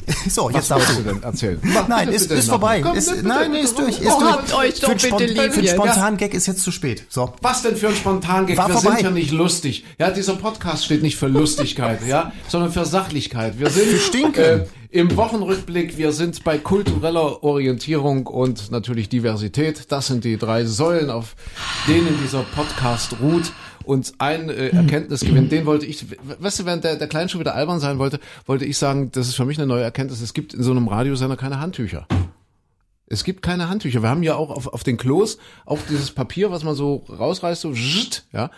So, 0.29 0.47
Was 0.47 0.55
jetzt 0.55 0.71
darfst 0.71 0.99
du. 0.99 1.03
denn 1.03 1.23
erzählen? 1.23 1.59
Mach 1.63 1.89
Nein, 1.89 2.09
ist, 2.09 2.31
ist 2.31 2.49
vorbei. 2.49 2.81
Komm, 2.81 2.97
ist, 2.97 3.23
nein, 3.23 3.51
nee, 3.51 3.59
bitte. 3.59 3.65
ist 3.65 3.79
durch. 3.79 4.01
Ist 4.01 4.07
Oh, 4.13 4.19
durch. 4.21 4.33
habt 4.33 4.55
euch 4.55 4.81
doch 4.81 4.89
für 4.91 4.95
bitte 5.11 5.25
lieb 5.27 5.37
Für 5.37 5.43
einen 5.45 5.53
hier, 5.55 5.63
ja? 5.65 5.75
spontanen 5.75 6.17
Gag 6.17 6.35
ist 6.35 6.47
jetzt 6.47 6.63
zu 6.63 6.71
spät. 6.73 7.05
So. 7.09 7.33
Was 7.43 7.63
denn 7.63 7.77
für 7.77 7.89
ein 7.89 7.95
Spontangag? 7.97 8.57
War 8.57 8.69
Wir 8.69 8.75
vorbei. 8.75 8.97
sind 8.97 9.05
ja 9.05 9.11
nicht 9.11 9.31
lustig. 9.33 9.85
Ja, 9.99 10.11
dieser 10.11 10.35
Podcast 10.37 10.85
steht 10.85 11.03
nicht 11.03 11.17
für 11.17 11.29
Lustigkeit, 11.29 12.07
ja, 12.07 12.33
sondern 12.49 12.73
für 12.73 12.85
Sachlichkeit. 12.85 13.59
Wir 13.59 13.71
sind 13.71 13.87
Für 13.89 13.99
Stinken. 13.99 14.43
Äh, 14.43 14.67
im 14.91 15.15
Wochenrückblick. 15.17 15.99
Wir 15.99 16.13
sind 16.13 16.43
bei 16.45 16.57
kultureller 16.59 17.43
Orientierung 17.43 18.27
und 18.27 18.71
natürlich 18.71 19.09
Diversität. 19.09 19.91
Das 19.93 20.07
sind 20.07 20.25
die 20.25 20.39
drei 20.39 20.65
Säulen, 20.65 21.11
auf 21.11 21.35
denen 21.87 22.19
dieser 22.23 22.43
Podcast 22.55 23.17
ruht. 23.21 23.53
Und 23.87 24.15
ein 24.19 24.51
äh, 24.51 24.71
Erkenntnisgewinn, 24.71 25.49
den 25.49 25.65
wollte 25.65 25.87
ich, 25.87 26.07
weißt 26.41 26.59
du, 26.59 26.65
während 26.65 26.83
der, 26.83 26.97
der 26.97 27.07
Klein 27.07 27.29
schon 27.29 27.39
wieder 27.39 27.55
albern 27.55 27.79
sein 27.79 28.01
wollte, 28.01 28.19
wollte 28.45 28.65
ich 28.65 28.79
sagen, 28.79 29.13
das 29.13 29.29
ist 29.29 29.37
für 29.37 29.45
mich 29.45 29.59
eine 29.59 29.69
neue 29.69 29.85
Erkenntnis. 29.85 30.21
Es 30.21 30.35
gibt 30.35 30.55
in 30.55 30.65
so 30.65 30.73
einem 30.73 30.89
Radiosender 30.89 31.37
keine 31.37 31.61
Handtücher. 31.61 32.09
Es 33.07 33.23
gibt 33.23 33.43
keine 33.43 33.69
Handtücher. 33.69 34.03
Wir 34.03 34.09
haben 34.09 34.25
ja 34.25 34.35
auch 34.35 34.51
auf, 34.51 34.67
auf 34.67 34.83
den 34.83 34.97
Klos 34.97 35.39
auch 35.65 35.79
dieses 35.89 36.11
Papier, 36.11 36.51
was 36.51 36.65
man 36.65 36.75
so 36.75 37.05
rausreißt, 37.09 37.61
so 37.61 37.73
zzt, 37.73 38.27
ja, 38.33 38.51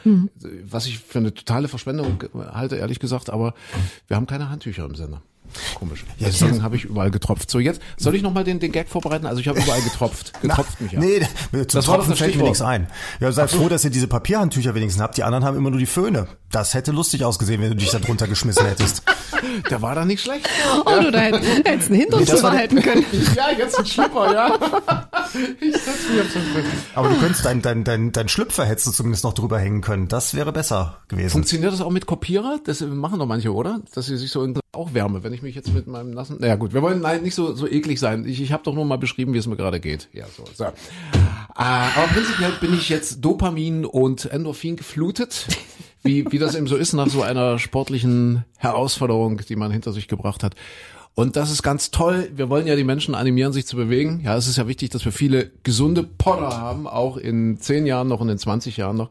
was 0.64 0.86
ich 0.86 0.98
für 0.98 1.18
eine 1.18 1.34
totale 1.34 1.68
Verschwendung 1.68 2.24
halte, 2.34 2.76
ehrlich 2.76 2.98
gesagt, 2.98 3.28
aber 3.28 3.52
wir 4.06 4.16
haben 4.16 4.26
keine 4.26 4.48
Handtücher 4.48 4.86
im 4.86 4.94
Sender. 4.94 5.20
Komisch. 5.74 6.04
Deswegen 6.20 6.62
habe 6.62 6.76
ich 6.76 6.84
überall 6.84 7.10
getropft. 7.10 7.50
So, 7.50 7.58
jetzt 7.58 7.80
soll 7.96 8.14
ich 8.14 8.22
nochmal 8.22 8.44
den, 8.44 8.58
den 8.60 8.72
Gag 8.72 8.88
vorbereiten? 8.88 9.26
Also 9.26 9.40
ich 9.40 9.48
habe 9.48 9.60
überall 9.60 9.82
getropft. 9.82 10.32
Getropft 10.42 10.80
mich 10.80 10.92
ja. 10.92 11.00
Nee, 11.00 11.20
zum 11.52 11.64
Das 11.66 11.74
war 11.74 11.82
doch 11.98 12.04
Tropfen 12.04 12.16
fällt 12.16 12.36
mir 12.36 12.44
nichts 12.44 12.62
ein. 12.62 12.86
Ja, 13.20 13.30
sei 13.32 13.48
froh, 13.48 13.68
dass 13.68 13.84
ihr 13.84 13.90
diese 13.90 14.08
Papierhandtücher 14.08 14.74
wenigstens 14.74 15.02
habt. 15.02 15.16
Die 15.16 15.24
anderen 15.24 15.44
haben 15.44 15.56
immer 15.56 15.70
nur 15.70 15.78
die 15.80 15.86
Föhne. 15.86 16.26
Das 16.50 16.74
hätte 16.74 16.92
lustig 16.92 17.24
ausgesehen, 17.24 17.60
wenn 17.60 17.70
du 17.70 17.76
dich 17.76 17.90
da 17.90 17.98
drunter 17.98 18.26
geschmissen 18.26 18.64
hättest. 18.66 19.02
Der 19.70 19.82
war 19.82 19.94
da 19.94 20.04
nicht 20.04 20.22
schlecht. 20.22 20.48
Oh, 20.84 21.00
du 21.00 21.10
da 21.12 21.18
hätt- 21.18 21.40
hättest 21.64 21.90
einen 21.90 22.00
Hintern 22.00 22.24
der- 22.24 22.36
zubehalten 22.36 22.82
können. 22.82 23.04
Ja, 23.36 23.50
jetzt 23.56 23.78
ein 23.78 23.86
Schlipper, 23.86 24.32
ja. 24.32 24.58
Ich 25.60 25.72
setz 25.74 26.08
mich 26.10 26.20
auf 26.20 26.30
so 26.32 26.38
Aber 26.94 27.08
du 27.10 27.16
könntest 27.16 27.44
dein, 27.44 27.62
dein, 27.62 27.84
dein, 27.84 28.12
dein 28.12 28.28
Schlüpfer 28.28 28.64
hättest 28.64 28.86
du 28.88 28.90
zumindest 28.92 29.24
noch 29.24 29.34
drüber 29.34 29.58
hängen 29.58 29.80
können. 29.80 30.08
Das 30.08 30.34
wäre 30.34 30.52
besser 30.52 30.98
gewesen. 31.08 31.30
Funktioniert 31.30 31.72
das 31.72 31.80
auch 31.80 31.90
mit 31.90 32.06
Kopierer? 32.06 32.58
Das 32.64 32.80
machen 32.80 33.18
doch 33.18 33.26
manche, 33.26 33.52
oder? 33.52 33.80
Dass 33.94 34.06
sie 34.06 34.16
sich 34.16 34.30
so 34.30 34.42
in 34.42 34.54
auch 34.72 34.94
Wärme, 34.94 35.22
wenn 35.22 35.32
ich 35.32 35.42
mich 35.42 35.54
jetzt 35.54 35.72
mit 35.72 35.86
meinem 35.86 36.10
nassen. 36.10 36.36
Naja 36.40 36.56
gut, 36.56 36.74
wir 36.74 36.82
wollen 36.82 37.00
nein 37.00 37.22
nicht 37.22 37.34
so 37.34 37.54
so 37.54 37.66
eklig 37.66 37.98
sein. 37.98 38.26
Ich, 38.26 38.40
ich 38.40 38.52
habe 38.52 38.62
doch 38.62 38.74
nur 38.74 38.84
mal 38.84 38.98
beschrieben, 38.98 39.32
wie 39.32 39.38
es 39.38 39.46
mir 39.46 39.56
gerade 39.56 39.80
geht. 39.80 40.08
Ja, 40.12 40.26
so. 40.26 40.44
so. 40.54 40.64
Äh, 40.64 40.70
aber 41.56 42.06
prinzipiell 42.12 42.52
bin 42.60 42.74
ich 42.74 42.88
jetzt 42.88 43.24
Dopamin 43.24 43.84
und 43.84 44.26
Endorphin 44.26 44.76
geflutet. 44.76 45.46
Wie, 46.04 46.30
wie 46.30 46.38
das 46.38 46.54
eben 46.54 46.68
so 46.68 46.76
ist 46.76 46.92
nach 46.92 47.08
so 47.08 47.22
einer 47.22 47.58
sportlichen 47.58 48.44
Herausforderung, 48.56 49.38
die 49.48 49.56
man 49.56 49.72
hinter 49.72 49.92
sich 49.92 50.06
gebracht 50.06 50.44
hat. 50.44 50.54
Und 51.16 51.34
das 51.34 51.50
ist 51.50 51.64
ganz 51.64 51.90
toll. 51.90 52.30
Wir 52.32 52.48
wollen 52.48 52.68
ja 52.68 52.76
die 52.76 52.84
Menschen 52.84 53.16
animieren, 53.16 53.52
sich 53.52 53.66
zu 53.66 53.74
bewegen. 53.74 54.20
Ja, 54.22 54.36
es 54.36 54.46
ist 54.46 54.56
ja 54.56 54.68
wichtig, 54.68 54.90
dass 54.90 55.04
wir 55.04 55.10
viele 55.10 55.50
gesunde 55.64 56.04
Podder 56.04 56.56
haben, 56.56 56.86
auch 56.86 57.16
in 57.16 57.58
zehn 57.58 57.86
Jahren 57.86 58.06
noch 58.06 58.20
und 58.20 58.28
in 58.28 58.38
20 58.38 58.76
Jahren 58.76 58.96
noch. 58.96 59.10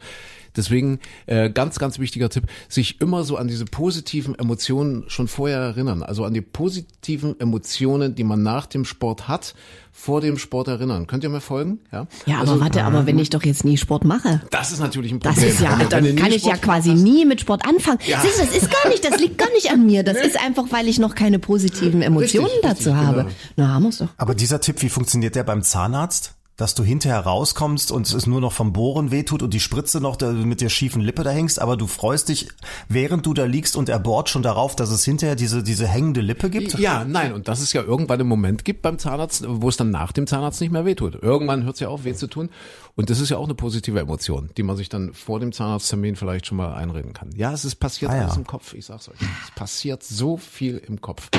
Deswegen 0.57 0.99
äh, 1.27 1.49
ganz, 1.49 1.79
ganz 1.79 1.99
wichtiger 1.99 2.29
Tipp, 2.29 2.45
sich 2.67 2.99
immer 2.99 3.23
so 3.23 3.37
an 3.37 3.47
diese 3.47 3.65
positiven 3.65 4.37
Emotionen 4.37 5.05
schon 5.07 5.27
vorher 5.27 5.59
erinnern. 5.59 6.03
Also 6.03 6.25
an 6.25 6.33
die 6.33 6.41
positiven 6.41 7.39
Emotionen, 7.39 8.15
die 8.15 8.23
man 8.23 8.43
nach 8.43 8.65
dem 8.65 8.83
Sport 8.85 9.27
hat, 9.27 9.53
vor 9.91 10.21
dem 10.21 10.37
Sport 10.37 10.67
erinnern. 10.67 11.07
Könnt 11.07 11.23
ihr 11.23 11.29
mir 11.29 11.41
folgen? 11.41 11.79
Ja, 11.91 12.05
Ja, 12.27 12.35
aber 12.35 12.51
also, 12.51 12.59
warte, 12.59 12.83
aber 12.83 13.05
wenn 13.07 13.17
ich 13.17 13.31
doch 13.31 13.43
jetzt 13.43 13.65
nie 13.65 13.77
Sport 13.77 14.05
mache. 14.05 14.41
Das 14.51 14.71
ist 14.71 14.79
natürlich 14.79 15.11
ein 15.11 15.19
Das 15.19 15.33
Problem. 15.35 15.51
ist 15.53 15.59
ja, 15.61 15.71
Wenn 15.71 15.79
wenn 15.91 16.05
dann 16.05 16.15
kann 16.17 16.31
ich 16.31 16.45
ja 16.45 16.55
quasi 16.57 16.89
machst. 16.89 17.03
nie 17.03 17.25
mit 17.25 17.41
Sport 17.41 17.65
anfangen. 17.65 17.97
Ja. 18.05 18.21
Siehst 18.21 18.39
du, 18.39 18.45
das 18.45 18.55
ist 18.55 18.69
gar 18.71 18.89
nicht, 18.89 19.03
das 19.03 19.19
liegt 19.19 19.37
gar 19.39 19.49
nicht 19.53 19.71
an 19.71 19.85
mir. 19.87 20.03
Das 20.03 20.17
ist 20.17 20.39
einfach, 20.39 20.65
weil 20.71 20.87
ich 20.87 20.99
noch 20.99 21.15
keine 21.15 21.39
positiven 21.39 22.01
Emotionen 22.03 22.45
Richtig, 22.45 22.61
dazu 22.63 22.89
richtig, 22.91 23.07
habe. 23.07 23.21
genau. 23.23 23.35
Na, 23.55 23.67
haben 23.73 23.83
wir's 23.85 23.97
doch. 23.97 24.09
Aber 24.17 24.35
dieser 24.35 24.61
Tipp, 24.61 24.81
wie 24.83 24.89
funktioniert 24.89 25.33
der 25.35 25.43
beim 25.43 25.63
Zahnarzt? 25.63 26.35
Dass 26.57 26.73
du 26.73 26.83
hinterher 26.83 27.19
rauskommst 27.19 27.91
und 27.91 28.11
es 28.11 28.25
nur 28.25 28.41
noch 28.41 28.51
vom 28.51 28.73
Bohren 28.73 29.11
wehtut 29.11 29.43
und 29.43 29.53
die 29.53 29.59
Spritze 29.59 30.01
noch 30.01 30.19
mit 30.19 30.59
der 30.59 30.69
schiefen 30.69 31.01
Lippe 31.03 31.23
da 31.23 31.29
hängst, 31.29 31.61
aber 31.61 31.77
du 31.77 31.85
freust 31.85 32.29
dich, 32.29 32.49
während 32.89 33.27
du 33.27 33.35
da 33.35 33.45
liegst 33.45 33.75
und 33.75 33.89
er 33.89 33.99
bohrt 33.99 34.29
schon 34.29 34.41
darauf, 34.41 34.75
dass 34.75 34.89
es 34.89 35.05
hinterher 35.05 35.35
diese, 35.35 35.61
diese 35.61 35.87
hängende 35.87 36.21
Lippe 36.21 36.49
gibt? 36.49 36.77
Ja, 36.79 37.05
nein, 37.05 37.33
und 37.33 37.47
dass 37.47 37.61
es 37.61 37.73
ja 37.73 37.83
irgendwann 37.83 38.19
einen 38.19 38.27
Moment 38.29 38.65
gibt 38.65 38.81
beim 38.81 38.97
Zahnarzt, 38.97 39.45
wo 39.47 39.69
es 39.69 39.77
dann 39.77 39.91
nach 39.91 40.11
dem 40.11 40.25
Zahnarzt 40.25 40.59
nicht 40.59 40.71
mehr 40.71 40.83
wehtut. 40.83 41.21
Irgendwann 41.21 41.63
hört 41.63 41.75
es 41.75 41.79
ja 41.79 41.89
auf, 41.89 42.05
weh 42.05 42.15
zu 42.15 42.25
tun. 42.25 42.49
Und 42.95 43.11
das 43.11 43.19
ist 43.19 43.29
ja 43.29 43.37
auch 43.37 43.45
eine 43.45 43.53
positive 43.53 43.99
Emotion, 43.99 44.49
die 44.57 44.63
man 44.63 44.75
sich 44.77 44.89
dann 44.89 45.13
vor 45.13 45.39
dem 45.39 45.51
Zahnarzttermin 45.51 46.15
vielleicht 46.15 46.47
schon 46.47 46.57
mal 46.57 46.73
einreden 46.73 47.13
kann. 47.13 47.29
Ja, 47.35 47.53
es 47.53 47.65
ist 47.65 47.75
passiert 47.75 48.09
Ah, 48.11 48.15
ja. 48.15 48.21
alles 48.23 48.37
im 48.37 48.47
Kopf, 48.47 48.73
ich 48.73 48.85
sag's 48.87 49.07
euch. 49.09 49.17
Es 49.45 49.51
passiert 49.53 50.01
so 50.01 50.37
viel 50.37 50.79
im 50.79 51.01
Kopf. 51.01 51.29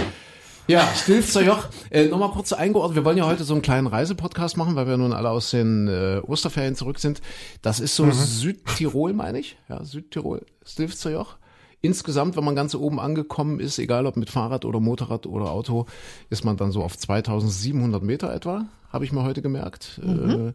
Ja, 0.69 0.87
Stilfzer 0.95 1.43
Joch, 1.43 1.69
äh, 1.91 2.09
nochmal 2.09 2.31
kurz 2.31 2.53
eingeordnet. 2.53 2.97
Wir 2.97 3.05
wollen 3.07 3.17
ja 3.17 3.27
heute 3.27 3.43
so 3.43 3.55
einen 3.55 3.63
kleinen 3.63 3.87
Reisepodcast 3.87 4.59
machen, 4.59 4.77
weil 4.77 4.87
wir 4.87 4.99
nun 4.99 5.15
alle 5.15 5.31
aus 5.31 5.51
den 5.51 5.89
äh, 5.89 6.21
Osterferien 6.27 6.75
zurück 6.75 6.99
sind. 6.99 7.23
Das 7.63 7.81
ist 7.81 7.97
so 7.97 8.11
Südtirol, 8.11 9.15
meine 9.15 9.41
ich. 9.41 9.57
Ja, 9.71 9.83
Südtirol, 9.83 10.45
Stilfzer 10.67 11.11
Joch. 11.11 11.37
Insgesamt, 11.81 12.37
wenn 12.37 12.45
man 12.45 12.55
ganz 12.55 12.75
oben 12.75 13.01
angekommen 13.01 13.61
ist, 13.61 13.79
egal 13.79 14.05
ob 14.05 14.19
mit 14.19 14.29
Fahrrad 14.29 14.67
oder 14.67 14.79
Motorrad 14.79 15.27
oder 15.27 15.53
Auto, 15.53 15.87
ist 16.29 16.45
man 16.45 16.59
dann 16.59 16.71
so 16.71 16.83
auf 16.83 16.99
2700 16.99 18.03
Meter 18.03 18.35
etwa, 18.35 18.67
habe 18.93 19.07
ich 19.07 19.13
mir 19.13 19.23
heute 19.23 19.41
gemerkt. 19.41 20.01
Äh, 20.05 20.53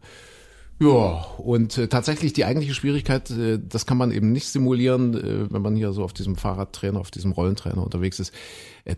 Ja, 0.80 1.24
und 1.38 1.78
äh, 1.78 1.86
tatsächlich 1.86 2.32
die 2.32 2.44
eigentliche 2.44 2.74
Schwierigkeit, 2.74 3.30
äh, 3.30 3.60
das 3.62 3.86
kann 3.86 3.96
man 3.96 4.10
eben 4.10 4.32
nicht 4.32 4.48
simulieren, 4.48 5.14
äh, 5.14 5.52
wenn 5.52 5.62
man 5.62 5.76
hier 5.76 5.92
so 5.92 6.02
auf 6.02 6.12
diesem 6.12 6.34
Fahrradtrainer, 6.34 6.98
auf 6.98 7.12
diesem 7.12 7.30
Rollentrainer 7.30 7.82
unterwegs 7.82 8.18
ist, 8.18 8.32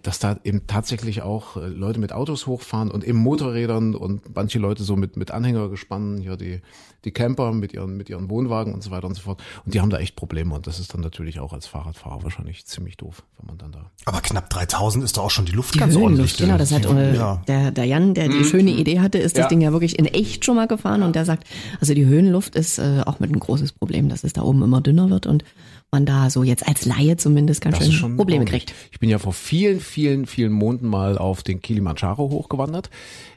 dass 0.02 0.18
da 0.18 0.38
eben 0.42 0.66
tatsächlich 0.66 1.22
auch 1.22 1.56
äh, 1.56 1.66
Leute 1.68 2.00
mit 2.00 2.12
Autos 2.12 2.46
hochfahren 2.46 2.90
und 2.90 3.04
eben 3.04 3.18
Motorrädern 3.18 3.94
und 3.94 4.34
manche 4.34 4.58
Leute 4.58 4.82
so 4.82 4.96
mit 4.96 5.16
mit 5.16 5.30
Anhängergespannen, 5.30 6.18
hier 6.20 6.36
die 6.36 6.60
die 7.04 7.12
Camper 7.12 7.52
mit 7.52 7.72
ihren 7.72 7.96
mit 7.96 8.10
ihren 8.10 8.28
Wohnwagen 8.28 8.74
und 8.74 8.82
so 8.82 8.90
weiter 8.90 9.06
und 9.06 9.14
so 9.14 9.22
fort. 9.22 9.40
Und 9.64 9.74
die 9.74 9.80
haben 9.80 9.90
da 9.90 9.98
echt 9.98 10.16
Probleme 10.16 10.52
und 10.54 10.66
das 10.66 10.80
ist 10.80 10.92
dann 10.92 11.02
natürlich 11.02 11.38
auch 11.38 11.52
als 11.52 11.68
Fahrradfahrer 11.68 12.24
wahrscheinlich 12.24 12.66
ziemlich 12.66 12.96
doof, 12.96 13.22
wenn 13.38 13.46
man 13.46 13.58
dann 13.58 13.70
da. 13.70 13.90
Aber 14.06 14.20
knapp 14.22 14.50
3000 14.50 15.04
ist 15.04 15.16
doch 15.16 15.24
auch 15.24 15.30
schon 15.30 15.44
die 15.46 15.52
Luft 15.52 15.74
Die 15.74 15.78
ganz 15.78 15.94
ordentlich. 15.94 16.32
Höhenluft, 16.32 16.38
genau, 16.38 16.58
das 16.58 16.72
hat 16.72 16.84
äh, 16.86 17.14
Ja. 17.14 17.42
der, 17.46 17.70
der 17.70 17.84
Jan, 17.84 18.14
der 18.14 18.28
die 18.28 18.42
schöne 18.44 18.72
Idee 18.72 18.98
hatte, 18.98 19.18
ist 19.18 19.36
das 19.36 19.44
Ja. 19.44 19.48
Ding 19.48 19.60
ja 19.60 19.70
wirklich 19.70 19.98
in 20.00 20.06
echt 20.06 20.44
schon 20.44 20.56
mal 20.56 20.66
gefahren 20.66 21.04
und 21.04 21.14
der 21.14 21.24
sagt, 21.24 21.46
also 21.80 21.94
die 21.94 22.06
Höhenluft 22.06 22.56
ist 22.56 22.78
äh, 22.80 23.02
auch 23.06 23.20
mit 23.20 23.30
ein 23.30 23.38
großes 23.38 23.72
Problem, 23.72 24.08
dass 24.08 24.24
es 24.24 24.32
da 24.32 24.42
oben 24.42 24.62
immer 24.64 24.80
dünner 24.80 25.08
wird 25.10 25.26
und 25.26 25.44
man 25.92 26.04
da 26.04 26.28
so 26.30 26.42
jetzt 26.42 26.66
als 26.66 26.84
Laie 26.84 27.16
zumindest 27.16 27.60
ganz 27.60 27.78
Das 27.78 27.86
schön 27.86 27.94
schon 27.94 28.16
Probleme 28.16 28.44
kriegt. 28.44 28.74
Ich 28.90 28.98
bin 28.98 29.08
ja 29.08 29.18
vor 29.20 29.32
vielen, 29.32 29.75
vielen, 29.80 30.26
vielen 30.26 30.52
Monaten 30.52 30.86
mal 30.88 31.18
auf 31.18 31.42
den 31.42 31.60
Kilimanjaro 31.60 32.30
hochgewandert. 32.30 32.90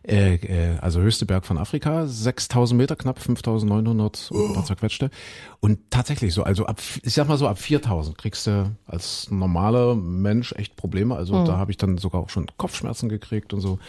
Äh, 0.07 0.35
äh, 0.35 0.77
also 0.79 1.01
höchste 1.01 1.25
Berg 1.25 1.45
von 1.45 1.57
Afrika, 1.57 2.07
6000 2.07 2.77
Meter, 2.77 2.95
knapp 2.95 3.19
5900 3.19 4.31
und 4.31 4.47
ein 4.47 4.53
paar 4.53 4.65
zerquetschte. 4.65 5.09
Und 5.59 5.79
tatsächlich 5.89 6.33
so, 6.33 6.43
also 6.43 6.65
ab, 6.65 6.81
ich 7.03 7.13
sag 7.13 7.27
mal 7.27 7.37
so, 7.37 7.47
ab 7.47 7.59
4000 7.59 8.17
kriegst 8.17 8.47
du 8.47 8.75
als 8.85 9.29
normaler 9.31 9.95
Mensch 9.95 10.53
echt 10.53 10.75
Probleme. 10.75 11.15
Also 11.15 11.45
da 11.45 11.57
habe 11.57 11.71
ich 11.71 11.77
dann 11.77 11.97
sogar 11.97 12.21
auch 12.21 12.29
schon 12.29 12.47
Kopfschmerzen 12.57 13.09
gekriegt 13.09 13.53
und 13.53 13.61
so. 13.61 13.79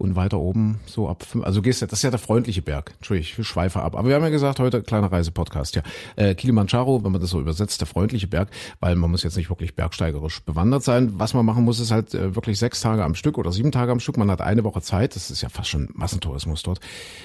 Und 0.00 0.14
weiter 0.14 0.38
oben, 0.38 0.78
so 0.86 1.08
ab 1.08 1.26
also 1.42 1.60
gehst 1.60 1.82
du, 1.82 1.86
das 1.86 1.98
ist 1.98 2.02
ja 2.04 2.10
der 2.10 2.20
freundliche 2.20 2.62
Berg. 2.62 2.92
Entschuldigung, 2.98 3.34
ich 3.36 3.48
schweife 3.48 3.82
ab. 3.82 3.96
Aber 3.96 4.06
wir 4.06 4.14
haben 4.14 4.22
ja 4.22 4.28
gesagt, 4.28 4.60
heute 4.60 4.80
kleiner 4.80 5.10
Reisepodcast, 5.10 5.74
ja. 5.74 5.82
Äh, 6.14 6.36
Kilimanjaro, 6.36 7.02
wenn 7.02 7.10
man 7.10 7.20
das 7.20 7.30
so 7.30 7.40
übersetzt, 7.40 7.80
der 7.80 7.88
freundliche 7.88 8.28
Berg, 8.28 8.48
weil 8.78 8.94
man 8.94 9.10
muss 9.10 9.24
jetzt 9.24 9.36
nicht 9.36 9.50
wirklich 9.50 9.74
bergsteigerisch 9.74 10.44
bewandert 10.44 10.84
sein. 10.84 11.14
Was 11.18 11.34
man 11.34 11.44
machen 11.44 11.64
muss, 11.64 11.80
ist 11.80 11.90
halt 11.90 12.14
äh, 12.14 12.36
wirklich 12.36 12.60
sechs 12.60 12.80
Tage 12.80 13.02
am 13.02 13.16
Stück 13.16 13.38
oder 13.38 13.50
sieben 13.50 13.72
Tage 13.72 13.90
am 13.90 13.98
Stück. 13.98 14.18
Man 14.18 14.30
hat 14.30 14.40
eine 14.40 14.62
Woche 14.62 14.82
Zeit, 14.82 15.16
das 15.16 15.32
ist 15.32 15.42
ja 15.42 15.48
fast 15.48 15.70
schon 15.70 15.88
Massentourismus 15.94 16.62
dort. 16.62 16.78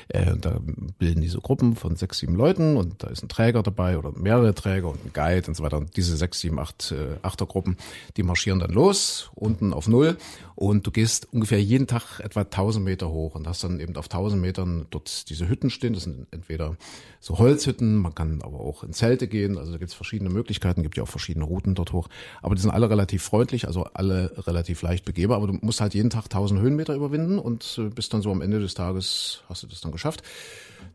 Äh, 0.08 0.36
da 0.36 0.60
bilden 0.98 1.22
diese 1.22 1.42
Gruppen 1.42 1.76
von 1.76 1.96
sechs, 1.96 2.18
sieben 2.18 2.34
Leuten 2.34 2.76
und 2.76 3.04
da 3.04 3.08
ist 3.10 3.22
ein 3.22 3.30
Träger 3.30 3.62
dabei 3.62 4.00
oder 4.00 4.14
mehrere 4.18 4.56
Träger 4.56 4.88
und 4.88 5.06
ein 5.06 5.12
Guide 5.14 5.48
und 5.48 5.54
so 5.54 5.64
weiter. 5.64 5.78
Und 5.78 5.96
diese 5.96 6.18
sechs, 6.18 6.40
sieben, 6.40 6.58
acht 6.58 6.92
äh, 6.92 7.18
Achtergruppen, 7.22 7.78
die 8.18 8.24
marschieren 8.24 8.58
dann 8.58 8.72
los, 8.72 9.30
unten 9.36 9.74
auf 9.74 9.88
Null 9.88 10.18
und 10.56 10.86
du 10.86 10.92
gehst 10.92 11.28
ungefähr 11.32 11.62
jeden 11.62 11.88
Tag 11.88 12.20
etwa 12.20 12.42
1000 12.42 12.84
Meter 12.84 13.10
hoch 13.10 13.36
und 13.36 13.48
hast 13.48 13.64
dann 13.64 13.80
eben 13.80 13.96
auf 13.96 14.06
1000 14.06 14.42
Metern 14.42 14.86
dort 14.90 15.30
diese 15.30 15.48
Hütten 15.48 15.70
stehen. 15.70 15.94
Das 15.94 16.04
sind 16.04 16.28
entweder 16.32 16.78
so 17.20 17.40
Holzhütten, 17.40 17.98
man 17.98 18.14
kann 18.14 18.42
aber 18.42 18.60
auch 18.60 18.84
in 18.84 18.94
Zelte 18.94 19.28
gehen. 19.28 19.58
Also 19.58 19.72
da 19.72 19.78
gibt 19.78 19.90
es 19.90 19.96
verschiedene 19.96 20.30
Möglichkeiten, 20.30 20.84
gibt 20.84 20.98
ja 20.98 21.04
auch 21.04 21.08
verschiedene 21.08 21.46
Routen 21.46 21.76
dort 21.76 21.94
hoch. 21.94 22.08
Aber 22.42 22.56
die 22.56 22.62
sind 22.62 22.72
alle 22.72 22.90
relativ 22.90 23.24
freundlich, 23.24 23.68
also 23.68 23.86
alle 23.94 24.32
relativ 24.48 24.82
leicht 24.82 25.06
begehbar. 25.06 25.38
Aber 25.38 25.48
du 25.48 25.54
musst 25.62 25.82
halt 25.82 25.94
jeden 25.94 26.10
Tag 26.10 26.26
1000 26.26 26.60
Höhenmeter 26.60 26.96
überwinden 26.96 27.40
und 27.40 27.80
äh, 27.80 27.90
bist 27.90 28.14
dann 28.14 28.22
so 28.22 28.32
am 28.32 28.42
Ende 28.42 28.60
des 28.60 28.74
Tages, 28.74 29.42
hast 29.50 29.64
du 29.64 29.68
das 29.68 29.82
dann 29.82 29.92
geschafft 29.92 30.24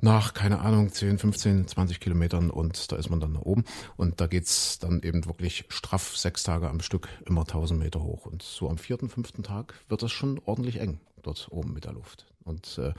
nach, 0.01 0.35
keine 0.35 0.61
Ahnung, 0.61 0.93
10, 0.93 1.19
15, 1.19 1.69
20 1.69 2.01
Kilometern 2.01 2.51
und 2.51 2.93
da 2.93 2.97
ist 2.97 3.11
man 3.11 3.21
dann 3.21 3.35
da 3.35 3.41
oben. 3.41 3.65
Und 3.97 4.21
da 4.21 4.27
geht's 4.27 4.79
dann 4.79 5.03
eben 5.03 5.27
wirklich 5.27 5.65
straff 5.69 6.17
sechs 6.17 6.43
Tage 6.43 6.69
am 6.69 6.81
Stück 6.81 7.09
immer 7.27 7.43
1000 7.43 7.79
Meter 7.79 8.03
hoch. 8.03 8.27
Und 8.27 8.43
so 8.43 8.69
am 8.69 8.79
vierten, 8.79 9.09
fünften 9.09 9.43
Tag 9.43 9.75
wird 9.89 10.03
das 10.03 10.13
schon 10.13 10.41
ordentlich 10.45 10.81
eng 10.81 11.01
dort 11.23 11.49
oben 11.51 11.73
mit 11.73 11.85
der 11.85 11.93
Luft. 11.93 12.27
Und 12.45 12.79
äh, 12.79 12.93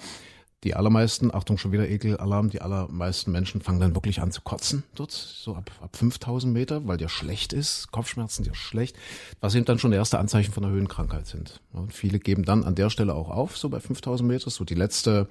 die 0.66 0.76
allermeisten, 0.76 1.34
Achtung 1.34 1.58
schon 1.58 1.72
wieder 1.72 1.88
Ekelalarm, 1.88 2.50
die 2.50 2.62
allermeisten 2.62 3.32
Menschen 3.32 3.62
fangen 3.62 3.80
dann 3.80 3.96
wirklich 3.96 4.22
an 4.22 4.32
zu 4.32 4.42
kotzen 4.42 4.84
dort, 4.94 5.12
so 5.12 5.56
ab, 5.56 5.72
ab 5.80 5.96
5000 5.96 6.54
Meter, 6.54 6.86
weil 6.86 6.98
dir 6.98 7.08
schlecht 7.08 7.54
ist, 7.54 7.92
Kopfschmerzen 7.92 8.44
dir 8.44 8.54
schlecht, 8.54 8.98
was 9.40 9.56
eben 9.56 9.64
dann 9.64 9.80
schon 9.80 9.94
erste 9.94 10.20
Anzeichen 10.20 10.52
von 10.52 10.66
einer 10.66 10.74
Höhenkrankheit 10.74 11.28
sind. 11.28 11.62
Und 11.72 11.94
viele 11.94 12.20
geben 12.20 12.44
dann 12.44 12.66
an 12.66 12.76
der 12.76 12.90
Stelle 12.90 13.16
auch 13.16 13.30
auf, 13.30 13.58
so 13.58 13.70
bei 13.70 13.80
5000 13.80 14.28
Meter, 14.28 14.50
so 14.50 14.66
die 14.66 14.76
letzte 14.76 15.30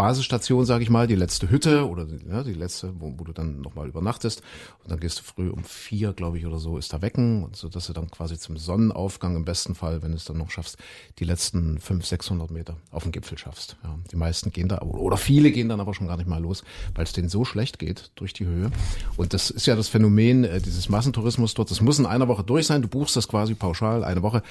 Basisstation, 0.00 0.64
sage 0.64 0.82
ich 0.82 0.88
mal, 0.88 1.06
die 1.06 1.14
letzte 1.14 1.50
Hütte 1.50 1.86
oder 1.86 2.06
die, 2.06 2.26
ja, 2.26 2.42
die 2.42 2.54
letzte, 2.54 2.98
wo, 2.98 3.12
wo 3.18 3.24
du 3.24 3.32
dann 3.32 3.60
nochmal 3.60 3.86
übernachtest 3.86 4.42
und 4.82 4.90
dann 4.90 4.98
gehst 4.98 5.18
du 5.18 5.22
früh 5.24 5.50
um 5.50 5.62
vier, 5.62 6.14
glaube 6.14 6.38
ich, 6.38 6.46
oder 6.46 6.58
so, 6.58 6.78
ist 6.78 6.92
da 6.94 7.02
Wecken 7.02 7.44
und 7.44 7.54
so, 7.54 7.68
dass 7.68 7.86
du 7.86 7.92
dann 7.92 8.10
quasi 8.10 8.38
zum 8.38 8.56
Sonnenaufgang 8.56 9.36
im 9.36 9.44
besten 9.44 9.74
Fall, 9.74 10.02
wenn 10.02 10.12
du 10.12 10.16
es 10.16 10.24
dann 10.24 10.38
noch 10.38 10.50
schaffst, 10.50 10.78
die 11.18 11.24
letzten 11.24 11.78
500, 11.78 12.06
600 12.06 12.50
Meter 12.50 12.76
auf 12.90 13.02
den 13.02 13.12
Gipfel 13.12 13.36
schaffst. 13.36 13.76
Ja, 13.84 13.94
die 14.10 14.16
meisten 14.16 14.52
gehen 14.52 14.68
da, 14.68 14.80
oder 14.80 15.18
viele 15.18 15.50
gehen 15.50 15.68
dann 15.68 15.80
aber 15.80 15.92
schon 15.92 16.06
gar 16.06 16.16
nicht 16.16 16.28
mal 16.28 16.40
los, 16.40 16.64
weil 16.94 17.04
es 17.04 17.12
denen 17.12 17.28
so 17.28 17.44
schlecht 17.44 17.78
geht 17.78 18.10
durch 18.14 18.32
die 18.32 18.46
Höhe. 18.46 18.70
Und 19.18 19.34
das 19.34 19.50
ist 19.50 19.66
ja 19.66 19.76
das 19.76 19.88
Phänomen 19.88 20.44
äh, 20.44 20.62
dieses 20.62 20.88
Massentourismus 20.88 21.52
dort. 21.52 21.70
Das 21.70 21.82
muss 21.82 21.98
in 21.98 22.06
einer 22.06 22.26
Woche 22.28 22.42
durch 22.42 22.66
sein. 22.66 22.80
Du 22.80 22.88
buchst 22.88 23.16
das 23.16 23.28
quasi 23.28 23.54
pauschal 23.54 24.02
eine 24.02 24.22
Woche. 24.22 24.42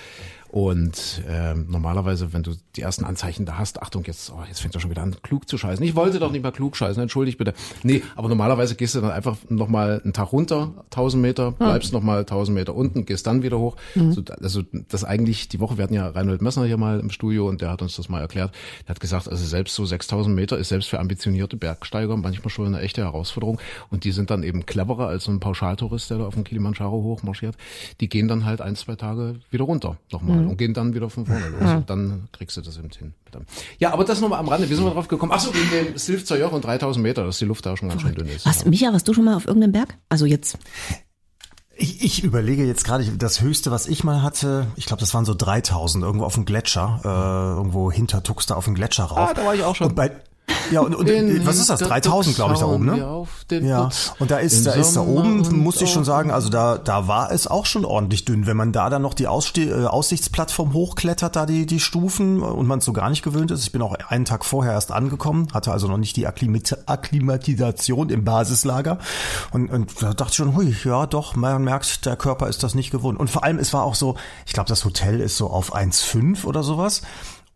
Und 0.50 1.22
ähm, 1.28 1.68
normalerweise, 1.70 2.34
wenn 2.34 2.44
du 2.44 2.54
die 2.76 2.82
ersten 2.82 3.06
Anzeichen 3.06 3.46
da 3.46 3.58
hast, 3.58 3.82
Achtung, 3.82 4.04
jetzt, 4.06 4.32
oh, 4.32 4.44
jetzt 4.48 4.62
fängt 4.62 4.74
er 4.74 4.82
schon 4.82 4.90
wieder 4.90 5.04
an, 5.04 5.16
klug 5.22 5.48
zu 5.48 5.58
scheißen. 5.58 5.86
Ich 5.86 5.96
wollte 5.96 6.20
doch 6.20 6.32
nicht 6.32 6.42
mal 6.42 6.52
klug 6.52 6.76
scheißen, 6.76 7.02
entschuldigt 7.02 7.38
bitte. 7.38 7.54
Nee, 7.84 8.02
aber 8.16 8.30
normalerweise 8.30 8.76
gehst 8.76 8.96
du 8.96 9.02
dann 9.02 9.12
einfach 9.12 9.38
nochmal 9.50 10.02
einen 10.04 10.14
Tag 10.14 10.32
runter, 10.32 10.72
1000 10.86 11.22
Meter, 11.22 11.52
bleibst 11.52 11.94
noch 11.94 12.00
nochmal 12.00 12.20
1000 12.20 12.56
Meter 12.56 12.76
unten, 12.76 13.06
gehst 13.06 13.28
dann 13.28 13.44
wieder 13.44 13.60
hoch. 13.60 13.76
So, 14.12 14.24
also 14.42 14.64
das 14.88 15.04
eigentlich, 15.04 15.50
die 15.50 15.60
Woche, 15.60 15.78
wir 15.78 15.84
hatten 15.84 15.94
ja 15.94 16.08
Reinhold 16.08 16.42
Messner 16.42 16.66
hier 16.66 16.78
mal 16.78 17.00
im 17.00 17.10
Studio 17.10 17.48
und 17.48 17.62
der 17.62 17.70
hat 17.72 17.82
uns 17.82 17.96
das 17.96 18.10
mal 18.10 18.22
erklärt. 18.22 18.54
Der 18.88 18.96
hat 18.96 19.00
gesagt, 19.00 19.28
also 19.28 19.46
selbst 19.46 19.76
so 19.76 19.86
6000 19.86 20.34
Meter 20.34 20.58
ist 20.58 20.70
selbst 20.70 20.90
für 20.90 21.00
ambitionierte 21.00 21.58
Bergsteiger 21.58 22.16
manchmal 22.16 22.50
schon 22.50 22.68
eine 22.68 22.82
echte 22.82 23.02
Herausforderung. 23.02 23.60
Und 23.90 24.04
die 24.04 24.12
sind 24.12 24.30
dann 24.30 24.44
eben 24.44 24.66
cleverer 24.66 25.08
als 25.08 25.26
so 25.26 25.32
ein 25.32 25.40
Pauschaltourist, 25.40 26.10
der 26.10 26.20
da 26.20 26.26
auf 26.26 26.36
dem 26.36 26.44
Kilimanjaro 26.44 27.04
hochmarschiert. 27.04 27.56
Die 28.00 28.08
gehen 28.08 28.28
dann 28.28 28.46
halt 28.46 28.62
ein, 28.62 28.76
zwei 28.76 28.96
Tage 28.96 29.36
wieder 29.52 29.66
runter 29.66 29.98
nochmal 30.12 30.39
und 30.48 30.58
gehen 30.58 30.74
dann 30.74 30.94
wieder 30.94 31.10
von 31.10 31.26
vorne 31.26 31.50
los. 31.50 31.72
Und 31.72 31.90
dann 31.90 32.30
kriegst 32.32 32.58
du 32.58 32.62
das 32.62 32.78
eben 32.78 32.90
hin. 32.90 33.14
Ja, 33.78 33.94
aber 33.94 34.04
das 34.06 34.22
nochmal 34.22 34.40
am 34.40 34.48
Rande. 34.48 34.70
Wie 34.70 34.76
sind 34.76 34.84
wir 34.84 34.92
drauf 34.92 35.08
gekommen? 35.08 35.32
Ach 35.36 35.40
so, 35.40 35.54
wegen 35.54 35.70
dem 35.70 35.98
Silf 35.98 36.26
zur 36.26 36.38
Joch 36.38 36.52
und 36.52 36.66
3000 36.66 37.02
Meter, 37.04 37.26
dass 37.26 37.38
die 37.40 37.46
Luft 37.46 37.66
da 37.66 37.76
schon 37.78 37.90
ganz 37.90 38.02
schön 38.02 38.16
dünn 38.16 38.28
ist. 38.28 38.46
Was, 38.46 38.66
Micha, 38.66 38.92
warst 38.92 39.08
du 39.08 39.14
schon 39.14 39.26
mal 39.26 39.36
auf 39.36 39.46
irgendeinem 39.46 39.74
Berg? 39.74 39.98
Also 40.10 40.26
jetzt. 40.26 40.58
Ich, 41.76 42.04
ich 42.04 42.24
überlege 42.24 42.66
jetzt 42.66 42.84
gerade, 42.84 43.06
das 43.06 43.42
höchste, 43.42 43.72
was 43.72 43.88
ich 43.88 44.04
mal 44.04 44.22
hatte, 44.22 44.68
ich 44.76 44.86
glaube, 44.86 45.00
das 45.00 45.14
waren 45.14 45.24
so 45.24 45.34
3000, 45.34 46.04
irgendwo 46.04 46.26
auf 46.26 46.34
dem 46.34 46.44
Gletscher, 46.44 47.00
äh, 47.06 47.58
irgendwo 47.58 47.90
hinter 47.90 48.22
Tuxter 48.22 48.58
auf 48.58 48.66
dem 48.66 48.76
Gletscher 48.76 49.06
rauf. 49.06 49.30
Ah, 49.30 49.34
da 49.34 49.46
war 49.46 49.56
ich 49.56 49.64
auch 49.64 49.76
schon. 49.76 49.88
Und 49.88 49.96
bei, 49.96 50.12
ja, 50.72 50.82
und, 50.82 50.96
und 50.96 51.08
was 51.46 51.58
ist 51.58 51.70
das? 51.70 51.80
3000, 51.80 52.36
glaube 52.36 52.54
ich, 52.54 52.60
da 52.60 52.66
oben, 52.66 52.86
ne? 52.86 53.08
auf 53.08 53.46
den 53.50 53.68
Ja, 53.68 53.90
und 54.20 54.32
da 54.32 54.38
ist, 54.38 54.66
da 54.66 54.74
ist 54.74 54.96
da 54.96 55.02
oben, 55.02 55.64
muss 55.64 55.82
ich 55.82 55.90
schon 55.90 56.06
sagen, 56.06 56.32
also 56.32 56.50
da, 56.50 56.78
da 56.78 57.08
war 57.08 57.32
es 57.32 57.48
auch 57.48 57.66
schon 57.66 57.86
ordentlich 57.86 58.26
dünn. 58.26 58.46
Wenn 58.46 58.58
man 58.58 58.72
da 58.72 58.90
dann 58.90 59.02
noch 59.02 59.14
die 59.14 59.28
Ausste 59.28 59.62
äh, 59.62 59.86
Aussichtsplattform 59.86 60.74
hochklettert, 60.74 61.36
da 61.36 61.46
die, 61.46 61.66
die 61.66 61.80
Stufen 61.80 62.42
und 62.42 62.68
man 62.68 62.80
es 62.80 62.86
so 62.86 62.94
gar 62.94 63.10
nicht 63.10 63.24
gewöhnt 63.24 63.52
ist. 63.52 63.64
Ich 63.64 63.72
bin 63.72 63.82
auch 63.82 63.94
einen 63.94 64.26
Tag 64.26 64.46
vorher 64.46 64.74
erst 64.74 64.92
angekommen, 64.92 65.48
hatte 65.54 65.72
also 65.72 65.88
noch 65.88 65.98
nicht 65.98 66.16
die 66.16 66.28
Akklimat 66.28 66.78
Akklimatisation 66.86 68.10
im 68.10 68.24
Basislager 68.24 69.00
und, 69.52 69.70
und 69.70 70.02
da 70.02 70.14
dachte 70.14 70.32
ich 70.32 70.36
schon, 70.38 70.56
hui, 70.56 70.76
ja 70.84 71.06
doch, 71.06 71.36
man 71.36 71.64
merkt, 71.64 72.06
der 72.06 72.16
Körper 72.16 72.48
ist 72.48 72.64
das 72.64 72.76
nicht 72.76 72.92
gewohnt. 72.92 73.20
Und 73.20 73.30
vor 73.30 73.44
allem, 73.44 73.58
es 73.60 73.74
war 73.74 73.84
auch 73.84 73.96
so, 73.96 74.16
ich 74.46 74.54
glaube, 74.54 74.70
das 74.70 74.86
Hotel 74.86 75.20
ist 75.20 75.38
so 75.38 75.50
auf 75.50 75.76
1,5 75.76 76.46
oder 76.46 76.64
sowas. 76.64 77.02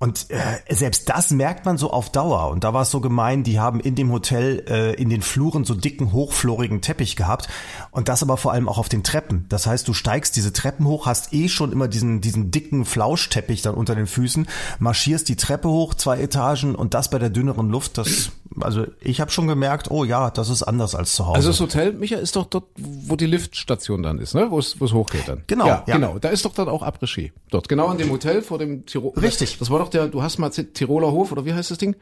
Und 0.04 0.26
äh, 0.32 0.76
selbst 0.76 1.08
das 1.08 1.32
merkt 1.32 1.66
man 1.66 1.78
so 1.78 1.90
auf 1.90 2.10
Dauer. 2.10 2.50
Und 2.50 2.66
da 2.66 2.74
war 2.74 2.82
es 2.82 2.92
so 2.92 3.00
gemein, 3.00 3.44
die 3.44 3.62
haben 3.62 3.80
in 3.80 3.96
dem 3.96 4.12
Hotel 4.12 4.66
äh, 4.68 5.02
in 5.02 5.10
den 5.10 5.22
Fluren 5.22 5.64
so 5.64 5.76
dicken, 5.76 6.12
hochflorigen 6.12 6.82
Teppich 6.82 7.16
gehabt. 7.16 7.48
Und 7.92 8.10
das 8.10 8.22
aber 8.22 8.36
vor 8.36 8.52
allem 8.52 8.68
auch 8.68 8.78
auf 8.78 8.90
den 8.90 9.04
Treppen. 9.04 9.46
Das 9.48 9.66
heißt, 9.66 9.88
du 9.88 9.94
steigst 9.94 10.36
diese 10.36 10.52
Treppen 10.52 10.88
hoch, 10.88 11.06
hast 11.06 11.32
eh 11.32 11.48
schon 11.48 11.72
immer 11.72 11.88
diesen, 11.88 12.20
diesen 12.20 12.52
dicken 12.52 12.84
Flauschteppich 12.84 13.62
dann 13.62 13.76
unter 13.76 13.96
den 13.96 14.08
Füßen, 14.08 14.46
marschierst 14.80 15.30
die 15.30 15.38
Treppe 15.38 15.70
hoch, 15.70 15.94
zwei 15.94 16.20
Etagen 16.20 16.76
und 16.76 16.94
das 16.94 17.10
bei 17.10 17.18
der 17.18 17.30
dünneren 17.30 17.70
Luft. 17.70 17.98
Das, 17.98 18.32
also 18.60 18.86
ich 19.00 19.22
habe 19.22 19.32
schon 19.32 19.48
gemerkt, 19.48 19.90
oh 19.90 20.04
ja, 20.04 20.32
das 20.32 20.50
ist 20.50 20.64
anders 20.64 20.96
als 20.96 21.16
zu 21.16 21.28
Hause. 21.28 21.36
Also 21.38 21.48
das 21.48 21.62
Hotel, 21.62 21.94
Micha, 21.94 22.18
ist 22.18 22.36
doch 22.36 22.48
dort, 22.48 22.66
wo 22.76 23.16
die 23.16 23.26
Liftstation 23.26 24.04
dann 24.04 24.20
ist, 24.20 24.36
ne? 24.36 24.52
Wo 24.52 24.60
es 24.60 24.82
wo 24.82 24.86
es 24.86 24.92
hochgeht 24.92 25.30
dann. 25.30 25.44
Genau, 25.48 25.66
Ja, 25.66 25.84
ja. 25.88 25.96
genau. 25.96 26.20
Da 26.20 26.28
ist 26.28 26.44
doch 26.44 26.54
dann 26.54 26.68
auch 26.68 26.84
Après-Ski. 26.84 27.32
Dort, 27.50 27.70
genau 27.70 27.88
an 27.88 27.98
dem 27.98 28.12
Hotel 28.12 28.42
vor 28.42 28.58
dem 28.60 28.86
Tirol. 28.86 29.14
Richtig. 29.16 29.60
Das 29.60 29.70
war 29.70 29.80
doch 29.80 29.93
der, 29.94 30.08
du 30.08 30.22
hast 30.22 30.38
mal 30.40 30.52
Z- 30.52 30.74
Tiroler 30.74 31.12
Hof, 31.12 31.32
oder 31.32 31.46
wie 31.46 31.54
heißt 31.54 31.72
das 31.72 31.78
Ding? 31.78 31.96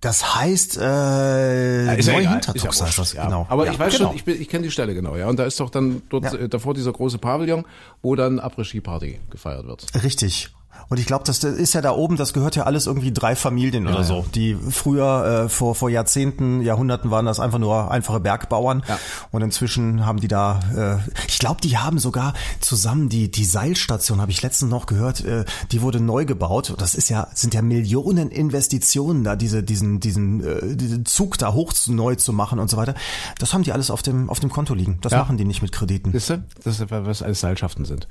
das 0.00 0.34
heißt 0.34 0.78
äh, 0.78 1.84
ja 1.84 1.92
egal, 1.92 2.22
Hintertux 2.22 2.54
ist 2.64 2.80
ja 2.80 2.86
heißt 2.86 2.98
das, 2.98 3.12
ja. 3.12 3.24
genau. 3.26 3.46
Aber 3.50 3.66
Ja, 3.66 3.72
ich 3.72 3.78
weiß 3.78 3.94
genau. 3.98 4.08
schon, 4.08 4.16
ich, 4.16 4.24
bin- 4.24 4.40
ich 4.40 4.48
kenne 4.48 4.62
die 4.64 4.70
Stelle 4.70 4.94
genau, 4.94 5.14
ja. 5.14 5.28
Und 5.28 5.38
da 5.38 5.44
ist 5.44 5.60
doch 5.60 5.68
dann 5.68 6.00
dort 6.08 6.24
Ja. 6.24 6.34
äh, 6.36 6.48
davor 6.48 6.72
dieser 6.72 6.90
große 6.92 7.18
Pavillon, 7.18 7.66
wo 8.00 8.14
dann 8.16 8.40
Après-Ski-Party 8.40 9.20
gefeiert 9.28 9.66
wird. 9.66 9.84
Richtig. 10.02 10.48
Und 10.90 10.98
ich 10.98 11.06
glaube, 11.06 11.22
das 11.24 11.42
ist 11.44 11.72
ja 11.72 11.80
da 11.82 11.92
oben, 11.92 12.16
das 12.16 12.32
gehört 12.32 12.56
ja 12.56 12.64
alles 12.64 12.86
irgendwie 12.86 13.12
drei 13.12 13.36
Familien 13.36 13.86
oder 13.86 14.02
so, 14.02 14.26
die 14.34 14.56
früher 14.56 15.44
äh, 15.44 15.48
vor 15.48 15.76
vor 15.76 15.88
Jahrzehnten, 15.88 16.60
Jahrhunderten 16.62 17.12
waren 17.12 17.26
das 17.26 17.38
einfach 17.38 17.60
nur 17.60 17.90
einfache 17.92 18.18
Bergbauern 18.18 18.82
Ja. 18.88 18.98
und 19.30 19.40
inzwischen 19.42 20.04
haben 20.04 20.18
die 20.20 20.26
da, 20.26 20.58
äh, 20.76 21.10
ich 21.28 21.38
glaube, 21.38 21.60
die 21.60 21.78
haben 21.78 22.00
sogar 22.00 22.34
zusammen 22.60 23.08
die 23.08 23.30
die 23.30 23.44
Seilstation, 23.44 24.20
habe 24.20 24.32
ich 24.32 24.42
letztens 24.42 24.68
noch 24.72 24.86
gehört, 24.86 25.24
äh, 25.24 25.44
die 25.70 25.80
wurde 25.80 26.00
neu 26.00 26.24
gebaut. 26.24 26.74
Das 26.78 26.96
ist 26.96 27.08
ja 27.08 27.28
sind 27.34 27.54
ja 27.54 27.62
Millionen 27.62 28.30
Investitionen 28.32 29.22
da, 29.22 29.36
diese 29.36 29.62
diesen 29.62 30.00
diesen 30.00 30.44
äh, 30.44 30.76
diesen 30.76 31.06
Zug 31.06 31.38
da 31.38 31.52
hoch 31.52 31.72
zu, 31.72 31.92
neu 31.92 32.16
zu 32.16 32.32
machen 32.32 32.58
und 32.58 32.68
so 32.68 32.76
weiter. 32.76 32.94
Das 33.38 33.54
haben 33.54 33.62
die 33.62 33.70
alles 33.72 33.92
auf 33.92 34.02
dem 34.02 34.28
auf 34.28 34.40
dem 34.40 34.50
Konto 34.50 34.74
liegen. 34.74 34.98
Das 35.02 35.12
Ja. 35.12 35.18
machen 35.20 35.36
die 35.36 35.44
nicht 35.44 35.62
mit 35.62 35.70
Krediten. 35.70 36.12
Wisst 36.12 36.30
ihr, 36.32 36.42
das 36.64 36.80
ist, 36.80 36.90
was 36.90 37.22
alles 37.22 37.38
Seilschaften 37.38 37.84
sind. 37.84 38.08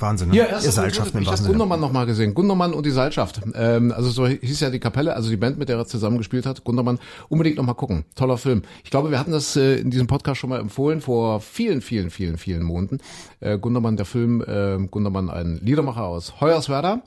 Wahnsinn. 0.00 0.28
Ne? 0.28 0.34
Hier, 0.34 0.48
erst 0.48 0.66
Ihr 0.66 0.72
Seilschaften 0.72 1.18
im 1.18 1.24
ich 1.24 1.30
habe. 1.30 1.42
Gundermann 1.42 1.80
noch 1.80 1.92
mal 1.92 2.06
gesehen. 2.06 2.34
Gundermann 2.34 2.72
und 2.72 2.86
die 2.86 2.90
Seilschaft. 2.90 3.40
Ähm, 3.54 3.92
also 3.92 4.10
so 4.10 4.26
hieß 4.26 4.60
ja 4.60 4.70
die 4.70 4.78
Kapelle, 4.78 5.14
also 5.14 5.30
die 5.30 5.36
Band, 5.36 5.58
mit 5.58 5.68
der 5.68 5.76
er 5.76 5.86
zusammen 5.86 6.18
gespielt 6.18 6.46
hat. 6.46 6.64
Gundermann, 6.64 6.98
unbedingt 7.28 7.56
noch 7.56 7.64
mal 7.64 7.74
gucken. 7.74 8.04
Toller 8.14 8.38
Film. 8.38 8.62
Ich 8.84 8.90
glaube, 8.90 9.10
wir 9.10 9.18
hatten 9.18 9.32
das 9.32 9.56
äh, 9.56 9.76
in 9.76 9.90
diesem 9.90 10.06
Podcast 10.06 10.40
schon 10.40 10.50
mal 10.50 10.60
empfohlen 10.60 11.00
vor 11.00 11.40
vielen, 11.40 11.80
vielen, 11.80 12.10
vielen, 12.10 12.38
vielen 12.38 12.62
Monaten. 12.62 12.98
Äh, 13.40 13.58
Gundermann, 13.58 13.96
der 13.96 14.06
Film, 14.06 14.42
äh, 14.42 14.78
Gundermann, 14.88 15.30
ein 15.30 15.60
Liedermacher 15.62 16.04
aus 16.04 16.40
Hoyerswerda, 16.40 17.02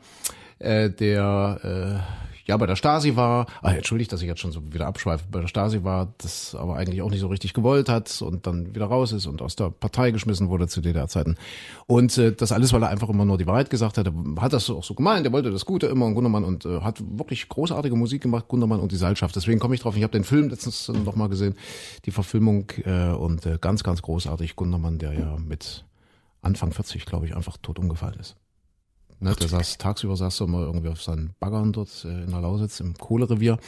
äh, 0.60 0.89
der 0.89 2.03
äh, 2.07 2.31
ja 2.51 2.58
bei 2.58 2.65
der 2.65 2.75
Stasi 2.75 3.15
war, 3.15 3.48
ah, 3.62 3.72
entschuldigt, 3.72 4.12
dass 4.12 4.22
ich 4.22 4.27
jetzt 4.27 4.41
schon 4.41 4.51
so 4.51 4.62
wieder 4.74 4.86
abschweife, 4.86 5.24
bei 5.31 5.39
der 5.39 5.48
Stasi 5.48 5.84
war, 5.84 6.13
das 6.17 6.53
aber 6.53 6.75
eigentlich 6.75 7.01
auch 7.01 7.10
nicht 7.10 7.22
so 7.22 7.27
richtig 7.27 7.53
gewollt 7.53 7.88
hat 7.88 8.22
und 8.22 8.46
dann 8.46 8.75
wieder 8.75 8.86
raus 8.86 9.13
ist 9.13 9.25
und 9.25 9.41
aus 9.41 9.55
der 9.55 9.70
Partei 9.70 10.12
geschmissen 10.12 10.50
wurde 10.50 10.67
zu 10.67 10.81
DDR-Zeiten. 10.81 11.38
Und 11.88 12.17
äh, 12.17 12.34
das 12.34 12.51
alles, 12.51 12.74
weil 12.74 12.84
er 12.84 12.89
einfach 12.89 13.08
immer 13.08 13.24
nur 13.24 13.38
die 13.38 13.48
Wahrheit 13.48 13.70
gesagt 13.70 13.98
hat, 13.98 14.12
hat 14.39 14.53
das 14.53 14.70
auch 14.70 14.84
so 14.84 14.93
gemeint, 14.93 15.25
er 15.25 15.31
wollte 15.31 15.50
das 15.50 15.65
Gute 15.65 15.88
immer 15.88 16.05
und 16.05 16.13
Gundermann 16.13 16.43
und 16.43 16.65
äh, 16.65 16.81
hat 16.81 17.01
wirklich 17.17 17.48
großartige 17.48 17.96
Musik 17.96 18.22
gemacht, 18.22 18.50
Gundermann 18.50 18.81
und 18.81 18.91
die 18.91 18.98
Seilschaft. 18.98 19.36
Deswegen 19.36 19.60
komme 19.60 19.75
ich 19.75 19.81
drauf, 19.81 19.96
ich 19.96 20.03
habe 20.03 20.12
den 20.12 20.25
Film 20.25 20.50
letztens 20.50 20.89
noch 20.89 21.15
mal 21.15 21.29
gesehen, 21.29 21.55
die 22.05 22.12
Verfilmung 22.12 22.70
äh, 22.84 23.12
und 23.13 23.46
äh, 23.46 23.58
ganz, 23.62 23.84
ganz 23.84 24.01
großartig, 24.01 24.58
Gundermann, 24.58 24.98
der 25.00 25.13
ja 25.13 25.38
mit 25.38 25.86
Anfang 26.41 26.74
40, 26.74 27.05
glaube 27.05 27.27
ich, 27.27 27.36
einfach 27.36 27.55
tot 27.58 27.79
umgefallen 27.79 28.20
ist. 28.20 28.36
Ne, 29.22 29.36
der 29.36 29.48
saß 29.48 29.78
tagsüber 29.78 30.18
saß 30.18 30.42
er 30.42 30.48
mal 30.48 30.63
irgendwie 30.63 30.90
auf 30.90 31.01
seinen 31.01 31.36
Baggern 31.40 31.72
dort 31.72 32.06
äh, 32.06 32.24
in 32.24 32.32
der 32.32 32.42
Lausitz 32.42 32.80
im 32.80 32.96
Kohlerevier 32.96 33.60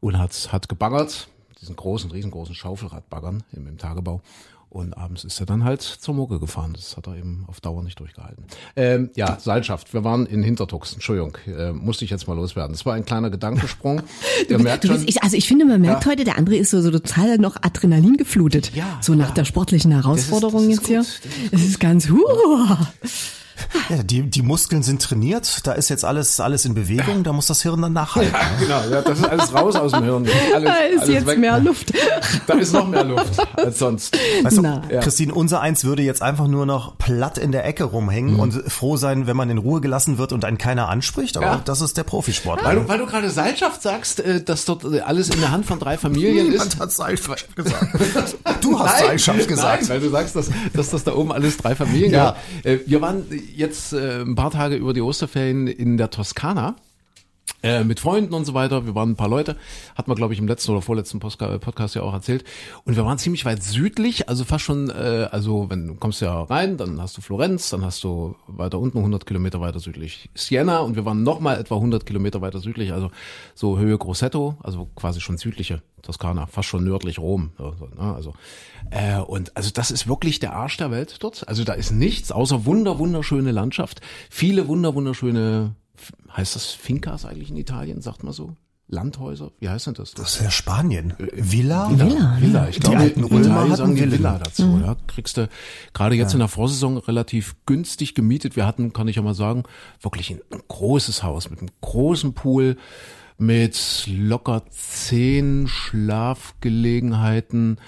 und 0.00 0.18
hat 0.18 0.50
hat 0.50 0.66
gebaggert, 0.68 1.28
diesen 1.60 1.76
großen, 1.76 2.10
riesengroßen 2.10 2.54
Schaufelradbaggern 2.54 3.42
im, 3.52 3.66
im 3.66 3.76
Tagebau. 3.76 4.22
Und 4.70 4.94
abends 4.94 5.22
ist 5.22 5.38
er 5.38 5.46
dann 5.46 5.62
halt 5.62 5.82
zur 5.82 6.14
Mucke 6.14 6.40
gefahren. 6.40 6.72
Das 6.72 6.96
hat 6.96 7.06
er 7.06 7.16
eben 7.16 7.44
auf 7.46 7.60
Dauer 7.60 7.84
nicht 7.84 8.00
durchgehalten. 8.00 8.44
Ähm, 8.74 9.10
ja, 9.14 9.38
Seilschaft. 9.38 9.94
Wir 9.94 10.02
waren 10.02 10.26
in 10.26 10.42
Hintertux. 10.42 10.94
Entschuldigung, 10.94 11.38
äh, 11.46 11.70
musste 11.70 12.04
ich 12.04 12.10
jetzt 12.10 12.26
mal 12.26 12.34
loswerden. 12.34 12.72
Das 12.72 12.84
war 12.84 12.94
ein 12.94 13.04
kleiner 13.04 13.30
Gedankensprung. 13.30 14.02
Ihr 14.48 14.58
merkt 14.58 14.82
Du 14.82 14.88
bist, 14.88 15.08
ich, 15.08 15.22
also 15.22 15.36
ich 15.36 15.46
finde, 15.46 15.64
man 15.64 15.80
merkt 15.80 16.06
heute, 16.06 16.24
der 16.24 16.38
André 16.38 16.54
ist 16.54 16.70
so, 16.70 16.80
so 16.80 16.90
total 16.90 17.38
noch 17.38 17.54
Adrenalin 17.62 18.16
geflutet. 18.16 18.74
Ja, 18.74 18.98
so 19.00 19.14
nach 19.14 19.28
ja. 19.28 19.34
der 19.34 19.44
sportlichen 19.44 19.92
Herausforderung 19.92 20.68
das 20.68 20.78
ist 20.78 20.88
jetzt 20.88 21.20
hier. 21.20 21.30
gut, 21.50 21.52
Es 21.52 21.64
ist 21.64 21.78
ganz, 21.78 22.08
huh. 22.10 22.76
Ja, 23.88 24.02
die, 24.02 24.22
die 24.22 24.42
Muskeln 24.42 24.82
sind 24.82 25.02
trainiert, 25.02 25.66
da 25.66 25.72
ist 25.72 25.90
jetzt 25.90 26.04
alles, 26.04 26.40
alles 26.40 26.64
in 26.64 26.74
Bewegung, 26.74 27.22
da 27.24 27.32
muss 27.32 27.46
das 27.46 27.62
Hirn 27.62 27.82
dann 27.82 27.92
nachhalten. 27.92 28.32
genau, 28.60 28.80
ja, 28.90 29.02
das 29.02 29.18
ist 29.18 29.24
alles 29.28 29.54
raus 29.54 29.76
aus 29.76 29.92
dem 29.92 30.04
Hirn. 30.04 30.26
Alles, 30.54 30.64
Da 30.64 30.74
ist 30.76 30.98
alles 31.02 31.08
jetzt 31.14 31.26
weg. 31.26 31.38
mehr 31.38 31.58
Luft. 31.60 31.92
Da 32.46 32.54
ist 32.54 32.72
noch 32.72 32.86
mehr 32.88 33.04
Luft 33.04 33.32
als 33.58 33.78
sonst. 33.78 34.16
Weißt 34.42 34.56
du. 34.58 34.82
Christine, 35.00 35.34
unser 35.34 35.60
Eins 35.60 35.84
würde 35.84 36.02
jetzt 36.02 36.22
einfach 36.22 36.46
nur 36.46 36.66
noch 36.66 36.96
platt 36.98 37.36
in 37.38 37.52
der 37.52 37.64
Ecke 37.66 37.84
rumhängen 37.84 38.36
und 38.40 38.52
froh 38.70 38.96
sein, 38.96 39.26
wenn 39.26 39.36
man 39.36 39.50
in 39.50 39.58
Ruhe 39.58 39.80
gelassen 39.80 40.18
wird 40.18 40.32
und 40.32 40.44
einen 40.44 40.56
keiner 40.58 40.88
anspricht, 40.88 41.36
aber 41.36 41.46
Ja. 41.46 41.62
das 41.64 41.80
ist 41.80 41.96
der 41.96 42.04
Profisport. 42.04 42.64
Weil 42.64 42.76
du, 42.76 42.88
weil 42.88 42.98
du 42.98 43.06
gerade 43.06 43.28
Seilschaft 43.30 43.82
sagst, 43.82 44.20
äh, 44.20 44.42
dass 44.42 44.64
dort 44.64 44.84
äh, 44.84 45.00
alles 45.00 45.28
in 45.30 45.40
der 45.40 45.50
Hand 45.50 45.66
von 45.66 45.78
drei 45.78 45.98
Familien 45.98 46.46
ist. 46.46 46.52
Niemand 46.52 46.78
hat 46.80 46.92
Seilschaft 46.92 47.54
gesagt. 47.56 47.98
Du 48.60 48.78
hast 48.78 48.98
Seilschaft 49.00 49.48
gesagt. 49.48 49.82
Nein, 49.82 49.90
weil 49.90 50.00
du 50.00 50.10
sagst, 50.10 50.36
dass, 50.36 50.50
dass 50.72 50.90
das 50.90 51.04
da 51.04 51.14
oben 51.14 51.32
alles 51.32 51.56
drei 51.58 51.74
Familien 51.74 52.12
Ja. 52.12 52.36
gehört. 52.62 52.80
Äh, 52.82 52.88
wir 52.88 53.00
waren 53.00 53.24
jetzt 53.64 53.92
äh, 53.92 54.20
ein 54.20 54.34
paar 54.34 54.50
Tage 54.50 54.76
über 54.76 54.92
die 54.92 55.02
Osterferien 55.02 55.66
in 55.66 55.96
der 55.96 56.10
Toskana. 56.10 56.76
Äh, 57.64 57.82
mit 57.82 57.98
Freunden 57.98 58.34
und 58.34 58.44
so 58.44 58.52
weiter. 58.52 58.84
Wir 58.84 58.94
waren 58.94 59.12
ein 59.12 59.16
paar 59.16 59.30
Leute, 59.30 59.56
hat 59.94 60.06
man 60.06 60.18
glaube 60.18 60.34
ich 60.34 60.38
im 60.38 60.46
letzten 60.46 60.72
oder 60.72 60.82
vorletzten 60.82 61.18
Postka- 61.18 61.56
Podcast 61.56 61.94
ja 61.94 62.02
auch 62.02 62.12
erzählt. 62.12 62.44
Und 62.84 62.94
wir 62.94 63.06
waren 63.06 63.16
ziemlich 63.16 63.46
weit 63.46 63.62
südlich, 63.62 64.28
also 64.28 64.44
fast 64.44 64.64
schon, 64.64 64.90
äh, 64.90 65.28
also 65.30 65.70
wenn 65.70 65.86
du 65.86 65.94
kommst 65.94 66.20
ja 66.20 66.42
rein, 66.42 66.76
dann 66.76 67.00
hast 67.00 67.16
du 67.16 67.22
Florenz, 67.22 67.70
dann 67.70 67.82
hast 67.82 68.04
du 68.04 68.36
weiter 68.46 68.78
unten 68.78 68.98
100 68.98 69.24
Kilometer 69.24 69.62
weiter 69.62 69.80
südlich 69.80 70.28
Siena 70.34 70.80
und 70.80 70.94
wir 70.94 71.06
waren 71.06 71.22
nochmal 71.22 71.58
etwa 71.58 71.76
100 71.76 72.04
Kilometer 72.04 72.42
weiter 72.42 72.60
südlich, 72.60 72.92
also 72.92 73.10
so 73.54 73.78
Höhe 73.78 73.96
Grosseto, 73.96 74.58
also 74.62 74.90
quasi 74.94 75.22
schon 75.22 75.38
südliche 75.38 75.80
Toskana, 76.02 76.44
fast 76.44 76.68
schon 76.68 76.84
nördlich 76.84 77.18
Rom. 77.18 77.52
Ja, 77.58 77.72
so, 77.78 77.86
ne, 77.86 78.14
Also 78.14 78.34
äh, 78.90 79.20
und 79.20 79.56
also 79.56 79.70
das 79.72 79.90
ist 79.90 80.06
wirklich 80.06 80.38
der 80.38 80.52
Arsch 80.52 80.76
der 80.76 80.90
Welt 80.90 81.16
dort. 81.20 81.48
Also 81.48 81.64
da 81.64 81.72
ist 81.72 81.92
nichts 81.92 82.30
außer 82.30 82.66
wunder 82.66 82.98
wunderschöne 82.98 83.52
Landschaft, 83.52 84.02
viele 84.28 84.68
wunder 84.68 84.94
wunderschöne 84.94 85.74
heißt 86.36 86.56
das 86.56 86.70
Fincas 86.70 87.24
eigentlich 87.24 87.50
in 87.50 87.56
Italien, 87.56 88.00
sagt 88.00 88.24
man 88.24 88.32
so? 88.32 88.56
Landhäuser? 88.86 89.50
Wie 89.60 89.68
heißt 89.68 89.86
denn 89.86 89.94
das? 89.94 90.12
Das 90.12 90.36
ist 90.36 90.42
ja 90.42 90.50
Spanien. 90.50 91.14
Villa? 91.18 91.88
Villa, 91.90 92.36
Villa. 92.38 92.68
Ich 92.68 92.74
Die 92.76 92.80
glaube, 92.80 92.98
alten 92.98 93.20
in 93.20 93.26
Römer 93.26 93.60
hatten 93.60 93.76
sagen 93.76 93.96
die. 93.96 94.12
Villa 94.12 94.38
dazu. 94.38 94.78
Ja, 94.84 94.96
kriegst 95.06 95.38
du 95.38 95.48
gerade 95.94 96.16
jetzt 96.16 96.34
in 96.34 96.40
der 96.40 96.48
Vorsaison 96.48 96.98
relativ 96.98 97.56
günstig 97.64 98.14
gemietet. 98.14 98.56
Wir 98.56 98.66
hatten, 98.66 98.92
kann 98.92 99.08
ich 99.08 99.16
ja 99.16 99.22
mal 99.22 99.32
sagen, 99.34 99.62
wirklich 100.02 100.30
ein, 100.30 100.40
ein 100.52 100.60
großes 100.68 101.22
Haus 101.22 101.48
mit 101.48 101.60
einem 101.60 101.70
großen 101.80 102.34
Pool, 102.34 102.76
mit 103.38 104.06
locker 104.06 104.64
zehn 104.70 105.66
Schlafgelegenheiten, 105.66 107.78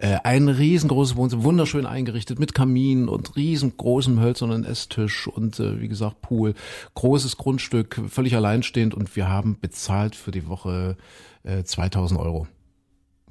äh, 0.00 0.16
ein 0.24 0.48
riesengroßes 0.48 1.14
Wohnzimmer, 1.16 1.44
wunderschön 1.44 1.84
eingerichtet 1.84 2.38
mit 2.38 2.54
Kamin 2.54 3.06
und 3.06 3.36
riesengroßem 3.36 4.18
hölzernen 4.18 4.64
Esstisch 4.64 5.28
und 5.28 5.60
äh, 5.60 5.78
wie 5.78 5.88
gesagt 5.88 6.22
Pool, 6.22 6.54
großes 6.94 7.36
Grundstück, 7.36 8.00
völlig 8.08 8.34
alleinstehend 8.34 8.94
und 8.94 9.14
wir 9.14 9.28
haben 9.28 9.58
bezahlt 9.60 10.16
für 10.16 10.30
die 10.30 10.48
Woche 10.48 10.96
äh, 11.42 11.64
2000 11.64 12.18
Euro. 12.18 12.46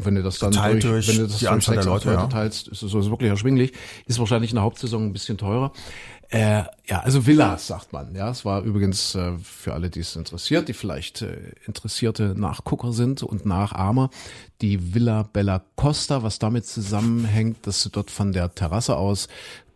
Wenn 0.02 0.16
du 0.16 0.24
das 0.24 0.38
dann 0.40 0.52
durch, 0.52 0.84
durch 0.84 1.08
wenn 1.10 1.18
du 1.18 1.24
das 1.24 1.40
die 1.40 1.46
durch 1.46 1.52
Anzahl 1.52 1.76
der 1.76 1.84
sechs, 1.84 1.96
acht 1.96 2.06
Leute, 2.06 2.18
ja. 2.18 2.28
teilst, 2.28 2.70
ist 2.70 2.84
es 2.84 2.94
wirklich 2.94 3.30
erschwinglich. 3.30 3.74
Ist 4.06 4.18
wahrscheinlich 4.20 4.52
in 4.52 4.56
der 4.56 4.64
Hauptsaison 4.64 5.04
ein 5.04 5.12
bisschen 5.12 5.38
teurer. 5.38 5.74
Äh, 6.30 6.64
ja, 6.86 7.00
also 7.02 7.26
Villas 7.26 7.68
sagt 7.68 7.92
man. 7.92 8.16
Ja, 8.16 8.30
es 8.30 8.46
war 8.46 8.62
übrigens 8.62 9.16
äh, 9.16 9.34
für 9.44 9.74
alle, 9.74 9.90
die 9.90 10.00
es 10.00 10.16
interessiert, 10.16 10.70
die 10.70 10.74
vielleicht 10.74 11.24
äh, 11.24 11.54
interessierte 11.66 12.34
Nachgucker 12.38 12.94
sind 12.94 13.24
und 13.24 13.46
Nachahmer, 13.46 14.10
die 14.62 14.93
Villa 14.93 15.24
Bella 15.24 15.62
Costa, 15.76 16.24
was 16.24 16.39
damit 16.39 16.65
zusammenhängt, 16.65 17.65
dass 17.65 17.84
du 17.84 17.89
dort 17.89 18.12
von 18.12 18.34
der 18.34 18.54
Terrasse 18.54 18.98
aus 18.98 19.28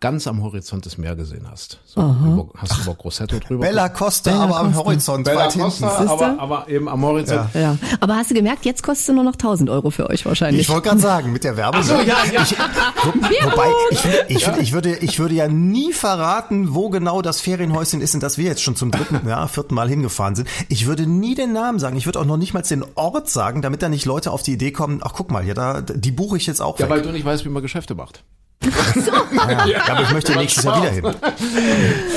ganz 0.04 0.28
am 0.28 0.44
Horizont 0.44 0.86
das 0.86 0.98
Meer 0.98 1.16
gesehen 1.16 1.48
hast. 1.50 1.80
So, 1.86 2.02
über, 2.02 2.50
hast 2.58 2.78
du 2.78 2.82
über 2.82 2.94
Grosseto 2.94 3.40
drüber. 3.40 3.62
Bella 3.62 3.88
Costa, 3.88 4.32
Bella 4.32 4.44
aber 4.44 4.60
am 4.60 4.74
Costa. 4.74 4.86
Horizont 4.86 5.24
Bella 5.24 5.40
weit 5.40 5.54
hinten. 5.54 5.70
Costa, 5.70 6.06
aber, 6.12 6.40
aber 6.42 6.68
eben 6.68 6.90
am 6.90 7.06
Horizont. 7.06 7.50
Ja. 7.54 7.78
Aber 8.02 8.18
hast 8.18 8.30
du 8.30 8.36
gemerkt, 8.36 8.66
jetzt 8.66 8.84
kostet 8.84 9.08
es 9.08 9.16
nur 9.16 9.24
noch 9.24 9.36
1000 9.36 9.70
Euro 9.70 9.92
für 9.92 10.10
euch 10.10 10.26
wahrscheinlich. 10.26 10.64
Ich 10.64 10.70
wollte 10.70 10.90
gerade 10.90 11.00
sagen, 11.00 11.32
mit 11.32 11.46
der 11.46 11.56
Werbung. 11.56 11.80
Ach 11.82 11.88
so, 11.88 11.94
ja, 11.94 12.18
ja. 12.34 12.42
Ich, 12.42 12.52
wo, 12.52 13.50
wobei, 13.50 13.68
ich, 13.92 14.06
ich, 14.28 14.48
ich, 14.60 14.74
würde, 14.74 14.98
ich 14.98 15.20
würde 15.20 15.36
ja 15.36 15.48
nie 15.48 15.94
verraten, 15.94 16.74
wo 16.74 16.90
genau 16.90 17.22
das 17.22 17.40
Ferienhäuschen 17.40 18.02
ist, 18.02 18.14
in 18.14 18.20
das 18.20 18.38
wir 18.38 18.44
jetzt 18.44 18.62
schon 18.62 18.76
zum 18.76 18.92
dritten, 18.92 19.22
ja, 19.26 19.48
vierten 19.48 19.74
Mal 19.74 19.88
hingefahren 19.88 20.36
sind. 20.36 20.50
Ich 20.68 20.86
würde 20.86 21.08
nie 21.08 21.34
den 21.34 21.54
Namen 21.54 21.80
sagen. 21.80 21.96
Ich 21.96 22.06
würde 22.08 22.20
auch 22.20 22.26
noch 22.26 22.36
nicht 22.36 22.54
mal 22.54 22.62
den 22.62 22.84
Ort 22.96 23.30
sagen, 23.30 23.62
damit 23.62 23.82
da 23.82 23.88
nicht 23.88 24.04
Leute 24.04 24.32
auf 24.32 24.44
die 24.44 24.52
Idee 24.52 24.72
kommen, 24.74 25.00
ach 25.04 25.14
guck 25.16 25.32
mal, 25.32 25.44
hier, 25.44 25.54
da, 25.54 25.82
die 25.82 26.12
buche 26.12 26.38
ich 26.38 26.46
jetzt 26.48 26.62
auch 26.62 26.78
Ja, 26.80 26.86
weg. 26.86 26.90
weil 26.92 27.02
du 27.02 27.12
nicht 27.12 27.26
weißt, 27.26 27.46
wie 27.46 27.50
man 27.50 27.62
Geschäfte 27.62 27.96
macht. 27.96 28.24
Ja, 29.68 29.90
aber 29.92 30.04
ich 30.04 30.12
möchte 30.12 30.32
nächstes 30.38 30.64
Jahr 30.64 30.82
wieder 30.82 30.92
hin. 30.92 31.06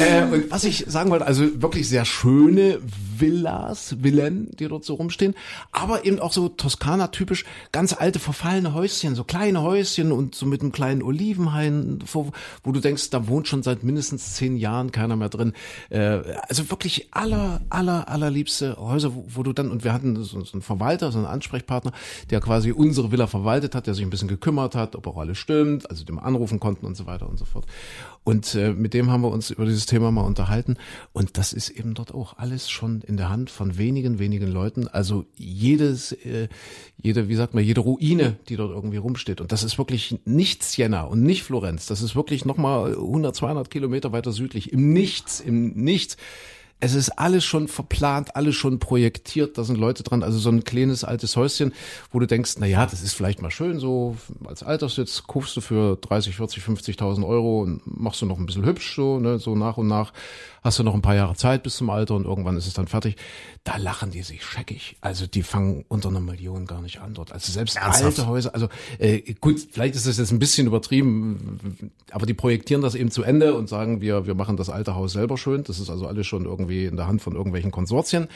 Äh, 0.01 0.23
und 0.33 0.51
was 0.51 0.65
ich 0.65 0.85
sagen 0.89 1.11
wollte, 1.11 1.27
also 1.27 1.43
wirklich 1.61 1.89
sehr 1.89 2.05
schöne 2.05 2.79
Villas, 3.21 3.97
Villen, 4.01 4.51
die 4.59 4.69
dort 4.69 4.85
so 4.85 4.95
rumstehen, 4.95 5.35
aber 5.73 6.05
eben 6.05 6.19
auch 6.19 6.33
so 6.33 6.49
Toskana-typisch 6.49 7.45
ganz 7.73 7.93
alte 7.93 8.19
verfallene 8.19 8.75
Häuschen, 8.75 9.15
so 9.15 9.25
kleine 9.25 9.63
Häuschen 9.63 10.13
und 10.13 10.35
so 10.35 10.47
mit 10.47 10.63
einem 10.63 10.73
kleinen 10.73 11.03
Olivenhain, 11.03 11.99
wo, 12.13 12.33
wo 12.63 12.73
du 12.73 12.81
denkst, 12.81 13.11
da 13.11 13.29
wohnt 13.29 13.49
schon 13.49 13.63
seit 13.63 13.83
mindestens 13.83 14.35
zehn 14.35 14.57
Jahren 14.57 14.93
keiner 14.93 15.17
mehr 15.17 15.29
drin. 15.29 15.53
Äh, 15.91 16.21
also 16.49 16.71
wirklich 16.71 17.09
aller, 17.11 17.61
aller, 17.71 18.09
allerliebste 18.09 18.77
Häuser, 18.79 19.13
wo, 19.15 19.43
du 19.43 19.53
dann, 19.53 19.71
und 19.71 19.85
wir 19.85 19.93
hatten 19.93 20.23
so 20.23 20.39
einen 20.53 20.63
Verwalter, 20.63 21.13
so 21.13 21.19
einen 21.19 21.27
Ansprechpartner, 21.27 21.93
der 22.31 22.41
quasi 22.41 22.73
unsere 22.73 23.13
Villa 23.13 23.27
verwaltet 23.27 23.75
hat, 23.75 23.87
der 23.87 23.95
sich 23.95 24.05
ein 24.05 24.11
bisschen 24.11 24.29
gekümmert 24.29 24.75
hat, 24.75 24.97
ob 24.97 25.07
auch 25.07 25.19
alles 25.19 25.39
stimmt, 25.39 25.89
also 25.91 26.05
dem 26.05 26.19
anrufen 26.19 26.61
konnten 26.61 26.87
und 26.87 26.97
so 26.97 27.07
weiter 27.07 27.29
und 27.29 27.39
so 27.39 27.45
fort. 27.45 27.67
Und 28.27 28.57
äh, 28.57 28.73
mit 28.73 28.93
dem 28.93 29.09
haben 29.09 29.21
wir 29.21 29.31
uns 29.31 29.51
über 29.51 29.67
dieses 29.67 29.87
Thema 29.87 30.11
mal 30.11 30.23
unterhalten. 30.23 30.79
Und 31.13 31.39
das 31.39 31.53
ist 31.53 31.71
eben 31.71 31.95
dort 31.95 32.13
auch 32.13 32.39
alles 32.39 32.69
schon 32.69 33.03
in 33.03 33.17
der 33.17 33.29
Hand 33.29 33.51
von 33.51 33.79
wenigen, 33.79 34.19
wenigen 34.19 34.49
Leuten. 34.49 34.89
Also 34.89 35.27
jedes, 35.37 36.11
äh, 36.11 36.49
jede, 37.01 37.29
wie 37.29 37.37
sagt 37.37 37.55
man, 37.55 37.63
jede 37.63 37.83
Ruine, 37.83 38.37
die 38.49 38.57
dort 38.57 38.73
irgendwie 38.73 38.97
rumsteht. 38.97 39.41
Und 39.41 39.53
das 39.53 39.63
ist 39.63 39.79
wirklich 39.79 40.19
nicht 40.25 40.65
Siena 40.65 41.03
und 41.03 41.23
nicht 41.23 41.45
Florenz. 41.45 41.87
Das 41.87 42.03
ist 42.03 42.17
wirklich 42.17 42.45
nochmal 42.45 42.95
100, 42.95 43.37
200 43.37 43.71
Kilometer 43.71 44.11
weiter 44.11 44.33
südlich. 44.33 44.73
Im 44.73 44.93
Nichts, 44.93 45.39
im 45.39 45.75
Nichts 45.75 46.17
es 46.79 46.95
ist 46.95 47.11
alles 47.11 47.45
schon 47.45 47.69
verplant, 47.69 48.37
alles 48.37 48.55
schon 48.55 48.79
projektiert, 48.79 49.57
da 49.57 49.65
sind 49.65 49.79
Leute 49.79 50.03
dran, 50.03 50.23
also 50.23 50.39
so 50.39 50.51
ein 50.51 50.63
kleines 50.63 51.05
altes 51.05 51.35
Häuschen, 51.37 51.73
wo 52.11 52.19
du 52.19 52.27
denkst, 52.27 52.57
na 52.59 52.67
ja, 52.67 52.85
das 52.85 53.03
ist 53.03 53.15
vielleicht 53.15 53.41
mal 53.41 53.51
schön 53.51 53.79
so, 53.79 54.17
als 54.45 54.63
Alterssitz 54.63 55.25
kaufst 55.27 55.57
du 55.57 55.63
für 55.63 55.97
30, 55.97 56.37
40, 56.37 56.63
50.000 56.63 57.27
Euro 57.27 57.63
und 57.63 57.81
machst 57.87 58.21
du 58.21 58.27
noch 58.27 58.39
ein 58.39 58.45
bisschen 58.45 58.67
hübsch 58.67 58.95
so, 58.95 59.19
ne, 59.19 59.39
so 59.39 59.55
nach 59.55 59.79
und 59.79 59.87
nach 59.87 60.13
hast 60.67 60.79
du 60.79 60.83
noch 60.83 60.95
ein 60.95 61.03
paar 61.03 61.15
Jahre 61.15 61.35
Zeit 61.37 61.63
bis 61.63 61.77
zum 61.77 61.89
Alter 61.91 62.15
und 62.15 62.25
irgendwann 62.25 62.57
ist 62.57 62.67
es 62.67 62.75
dann 62.75 62.89
fertig. 62.89 63.17
Da 63.65 63.77
lachen 63.77 64.11
die 64.11 64.23
sich 64.23 64.45
scheckig. 64.45 64.97
Also 65.01 65.27
die 65.27 65.43
fangen 65.43 65.85
unter 65.89 66.09
einer 66.09 66.21
Million 66.21 66.67
gar 66.67 66.83
nicht 66.83 67.01
an 67.01 67.15
dort. 67.15 67.33
Also 67.33 67.51
selbst 67.53 67.77
Ernsthaft? 67.77 68.19
alte 68.19 68.27
Häuser, 68.27 68.55
also 68.55 68.69
äh, 68.99 69.35
gut, 69.41 69.61
vielleicht 69.71 69.95
ist 69.95 70.07
es 70.07 70.19
jetzt 70.19 70.33
ein 70.33 70.39
bisschen 70.39 70.67
übertrieben, 70.67 71.93
aber 72.11 72.27
die 72.27 72.35
projektieren 72.35 72.83
das 72.83 72.95
eben 72.95 73.11
zu 73.11 73.23
Ende 73.23 73.55
und 73.55 73.69
sagen, 73.69 74.01
wir, 74.01 74.27
wir 74.27 74.35
machen 74.35 74.57
das 74.57 74.69
alte 74.69 74.95
Haus 74.95 75.13
selber 75.13 75.39
schön. 75.39 75.65
Das 75.65 75.79
ist 75.79 75.89
also 75.89 76.07
alles 76.07 76.27
schon 76.27 76.45
irgendwie 76.45 76.87
in 76.87 76.97
der 76.97 77.07
Hand 77.07 77.23
von 77.23 77.35
irgendwelchen 77.35 77.71
Konsortien. 77.71 78.29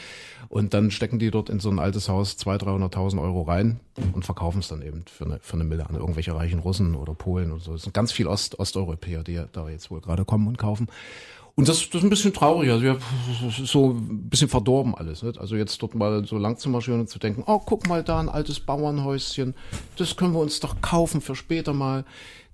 Und 0.48 0.72
dann 0.72 0.90
stecken 0.90 1.18
die 1.18 1.30
dort 1.30 1.50
in 1.50 1.60
so 1.60 1.70
ein 1.70 1.78
altes 1.78 2.08
Haus 2.08 2.36
200.000, 2.38 2.92
300.000 2.92 3.20
Euro 3.22 3.42
rein 3.42 3.80
und 4.12 4.24
verkaufen 4.24 4.60
es 4.60 4.68
dann 4.68 4.82
eben 4.82 5.04
für 5.06 5.24
eine, 5.24 5.38
für 5.42 5.54
eine 5.54 5.64
Mille 5.64 5.88
an 5.88 5.96
irgendwelche 5.96 6.34
reichen 6.34 6.60
Russen 6.60 6.94
oder 6.94 7.14
Polen 7.14 7.52
oder 7.52 7.60
so. 7.60 7.74
Es 7.74 7.82
sind 7.82 7.92
ganz 7.92 8.12
viel 8.12 8.26
Ost, 8.26 8.58
Osteuropäer, 8.58 9.22
die 9.22 9.40
da 9.52 9.68
jetzt 9.68 9.90
wohl 9.90 10.00
gerade 10.00 10.24
kommen 10.24 10.46
und 10.46 10.58
kaufen. 10.58 10.88
Und 11.60 11.68
das, 11.68 11.90
das 11.90 11.96
ist 11.96 12.04
ein 12.04 12.08
bisschen 12.08 12.32
traurig. 12.32 12.70
Also 12.70 12.86
ja, 12.86 12.96
so 13.66 13.90
ein 13.90 14.30
bisschen 14.30 14.48
verdorben 14.48 14.94
alles. 14.94 15.22
Nicht? 15.22 15.38
Also 15.38 15.56
jetzt 15.56 15.82
dort 15.82 15.94
mal 15.94 16.24
so 16.24 16.38
lang 16.38 16.56
zu 16.56 16.70
marschieren 16.70 17.00
und 17.00 17.10
zu 17.10 17.18
denken, 17.18 17.44
oh, 17.46 17.58
guck 17.58 17.86
mal 17.86 18.02
da 18.02 18.18
ein 18.18 18.30
altes 18.30 18.60
Bauernhäuschen, 18.60 19.54
das 19.96 20.16
können 20.16 20.32
wir 20.32 20.40
uns 20.40 20.60
doch 20.60 20.80
kaufen 20.80 21.20
für 21.20 21.34
später 21.34 21.74
mal. 21.74 22.06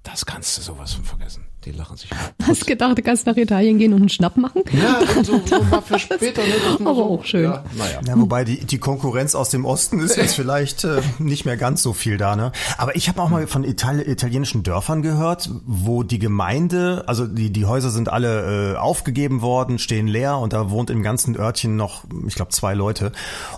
Das 0.07 0.25
kannst 0.25 0.57
du 0.57 0.63
sowas 0.63 0.95
von 0.95 1.05
vergessen. 1.05 1.47
Die 1.65 1.73
lachen 1.73 1.97
sich. 1.97 2.09
Hast 2.45 2.65
gedacht, 2.65 2.97
du 2.97 3.03
kannst 3.03 3.27
nach 3.27 3.37
Italien 3.37 3.79
gehen 3.79 3.93
und 3.93 3.99
einen 3.99 4.09
Schnapp 4.09 4.37
machen? 4.37 4.63
Ja, 4.71 5.01
so, 5.25 5.41
so 5.45 5.61
mal 5.65 5.83
für 5.83 5.99
später. 5.99 6.43
Ne, 6.43 6.55
aber 6.79 6.95
so, 6.95 7.05
auch 7.05 7.25
schön. 7.25 7.43
Ja, 7.43 7.65
naja. 7.77 8.01
ja, 8.07 8.21
wobei 8.21 8.45
die, 8.45 8.65
die 8.65 8.79
Konkurrenz 8.79 9.35
aus 9.35 9.51
dem 9.51 9.65
Osten 9.65 9.99
ist 9.99 10.17
jetzt 10.17 10.35
vielleicht 10.37 10.85
äh, 10.85 11.03
nicht 11.19 11.45
mehr 11.45 11.57
ganz 11.57 11.83
so 11.83 11.93
viel 11.93 12.19
da. 12.19 12.37
Ne? 12.37 12.53
Aber 12.79 12.95
ich 12.95 13.09
habe 13.09 13.21
auch 13.21 13.29
mal 13.29 13.49
von 13.49 13.65
Itali 13.65 14.03
italienischen 14.03 14.63
Dörfern 14.63 15.03
gehört, 15.03 15.51
wo 15.67 16.05
die 16.05 16.21
Gemeinde, 16.21 17.03
also 17.09 17.27
die, 17.27 17.51
die 17.51 17.67
Häuser 17.67 17.91
sind 17.91 18.13
alle 18.13 18.75
äh, 18.75 18.77
aufgegeben 18.77 19.43
worden, 19.43 19.81
stehen 19.81 20.07
leer 20.07 20.39
und 20.39 20.53
da 20.53 20.71
wohnt 20.71 20.89
im 20.89 21.03
ganzen 21.03 21.37
Örtchen 21.37 21.75
noch, 21.75 22.05
ich 22.29 22.37
glaube, 22.37 22.53
zwei 22.53 22.75
Leute. 22.75 23.11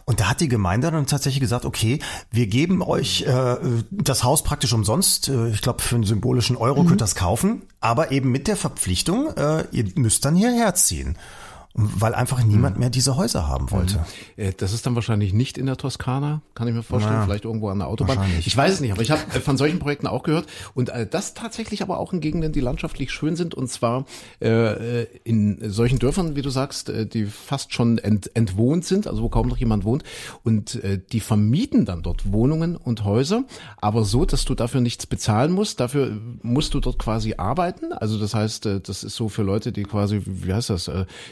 Und 0.06 0.20
da 0.20 0.30
hat 0.30 0.40
die 0.40 0.48
Gemeinde 0.48 0.90
dann 0.90 1.04
tatsächlich 1.04 1.40
gesagt, 1.40 1.66
okay, 1.66 1.98
wir 2.30 2.46
geben 2.46 2.80
euch 2.82 3.22
äh, 3.22 3.56
das 3.90 4.24
Haus 4.24 4.42
praktisch 4.42 4.72
umsonst. 4.72 5.28
Äh, 5.28 5.50
ich 5.50 5.60
glaube, 5.60 5.82
für 5.82 5.96
einen 5.96 6.04
symbolischen 6.40 6.56
Euro 6.56 6.82
mhm. 6.82 6.88
könnt 6.88 7.00
ihr 7.00 7.04
das 7.04 7.14
kaufen. 7.14 7.62
Aber 7.80 7.98
aber 7.98 8.12
eben 8.12 8.30
mit 8.30 8.46
der 8.46 8.56
Verpflichtung, 8.56 9.36
äh, 9.36 9.64
ihr 9.72 9.84
müsst 9.96 10.24
dann 10.24 10.36
hierher 10.36 10.74
ziehen 10.74 11.16
weil 11.74 12.14
einfach 12.14 12.42
niemand 12.42 12.74
hm. 12.74 12.80
mehr 12.80 12.90
diese 12.90 13.16
Häuser 13.16 13.46
haben 13.46 13.70
wollte. 13.70 14.04
Hm. 14.36 14.52
Das 14.56 14.72
ist 14.72 14.84
dann 14.86 14.94
wahrscheinlich 14.94 15.32
nicht 15.32 15.58
in 15.58 15.66
der 15.66 15.76
Toskana, 15.76 16.42
kann 16.54 16.66
ich 16.66 16.74
mir 16.74 16.82
vorstellen, 16.82 17.14
naja, 17.14 17.26
vielleicht 17.26 17.44
irgendwo 17.44 17.68
an 17.68 17.78
der 17.78 17.88
Autobahn. 17.88 18.18
Ich 18.40 18.56
weiß 18.56 18.74
es 18.74 18.80
nicht, 18.80 18.92
aber 18.92 19.02
ich 19.02 19.10
habe 19.10 19.20
äh, 19.34 19.40
von 19.40 19.56
solchen 19.56 19.78
Projekten 19.78 20.06
auch 20.06 20.22
gehört 20.22 20.46
und 20.74 20.88
äh, 20.88 21.06
das 21.06 21.34
tatsächlich 21.34 21.82
aber 21.82 21.98
auch 21.98 22.12
in 22.12 22.20
Gegenden, 22.20 22.52
die 22.52 22.60
landschaftlich 22.60 23.12
schön 23.12 23.36
sind 23.36 23.54
und 23.54 23.68
zwar 23.68 24.06
äh, 24.40 25.04
in 25.22 25.70
solchen 25.70 25.98
Dörfern, 25.98 26.34
wie 26.34 26.42
du 26.42 26.50
sagst, 26.50 26.90
die 27.12 27.26
fast 27.26 27.72
schon 27.72 27.98
ent, 27.98 28.34
entwohnt 28.34 28.84
sind, 28.84 29.06
also 29.06 29.22
wo 29.22 29.28
kaum 29.28 29.48
noch 29.48 29.58
jemand 29.58 29.84
wohnt 29.84 30.02
und 30.42 30.80
die 31.12 31.20
vermieten 31.20 31.84
dann 31.84 32.02
dort 32.02 32.32
Wohnungen 32.32 32.76
und 32.76 33.04
Häuser, 33.04 33.44
aber 33.76 34.04
so, 34.04 34.24
dass 34.24 34.44
du 34.44 34.54
dafür 34.54 34.80
nichts 34.80 35.06
bezahlen 35.06 35.52
musst, 35.52 35.80
dafür 35.80 36.16
musst 36.42 36.74
du 36.74 36.80
dort 36.80 36.98
quasi 36.98 37.34
arbeiten, 37.36 37.92
also 37.92 38.18
das 38.18 38.34
heißt, 38.34 38.66
das 38.66 39.04
ist 39.04 39.16
so 39.16 39.28
für 39.28 39.42
Leute, 39.42 39.72
die 39.72 39.84
quasi, 39.84 40.22
wie 40.24 40.52
heißt 40.52 40.70
das, 40.70 40.90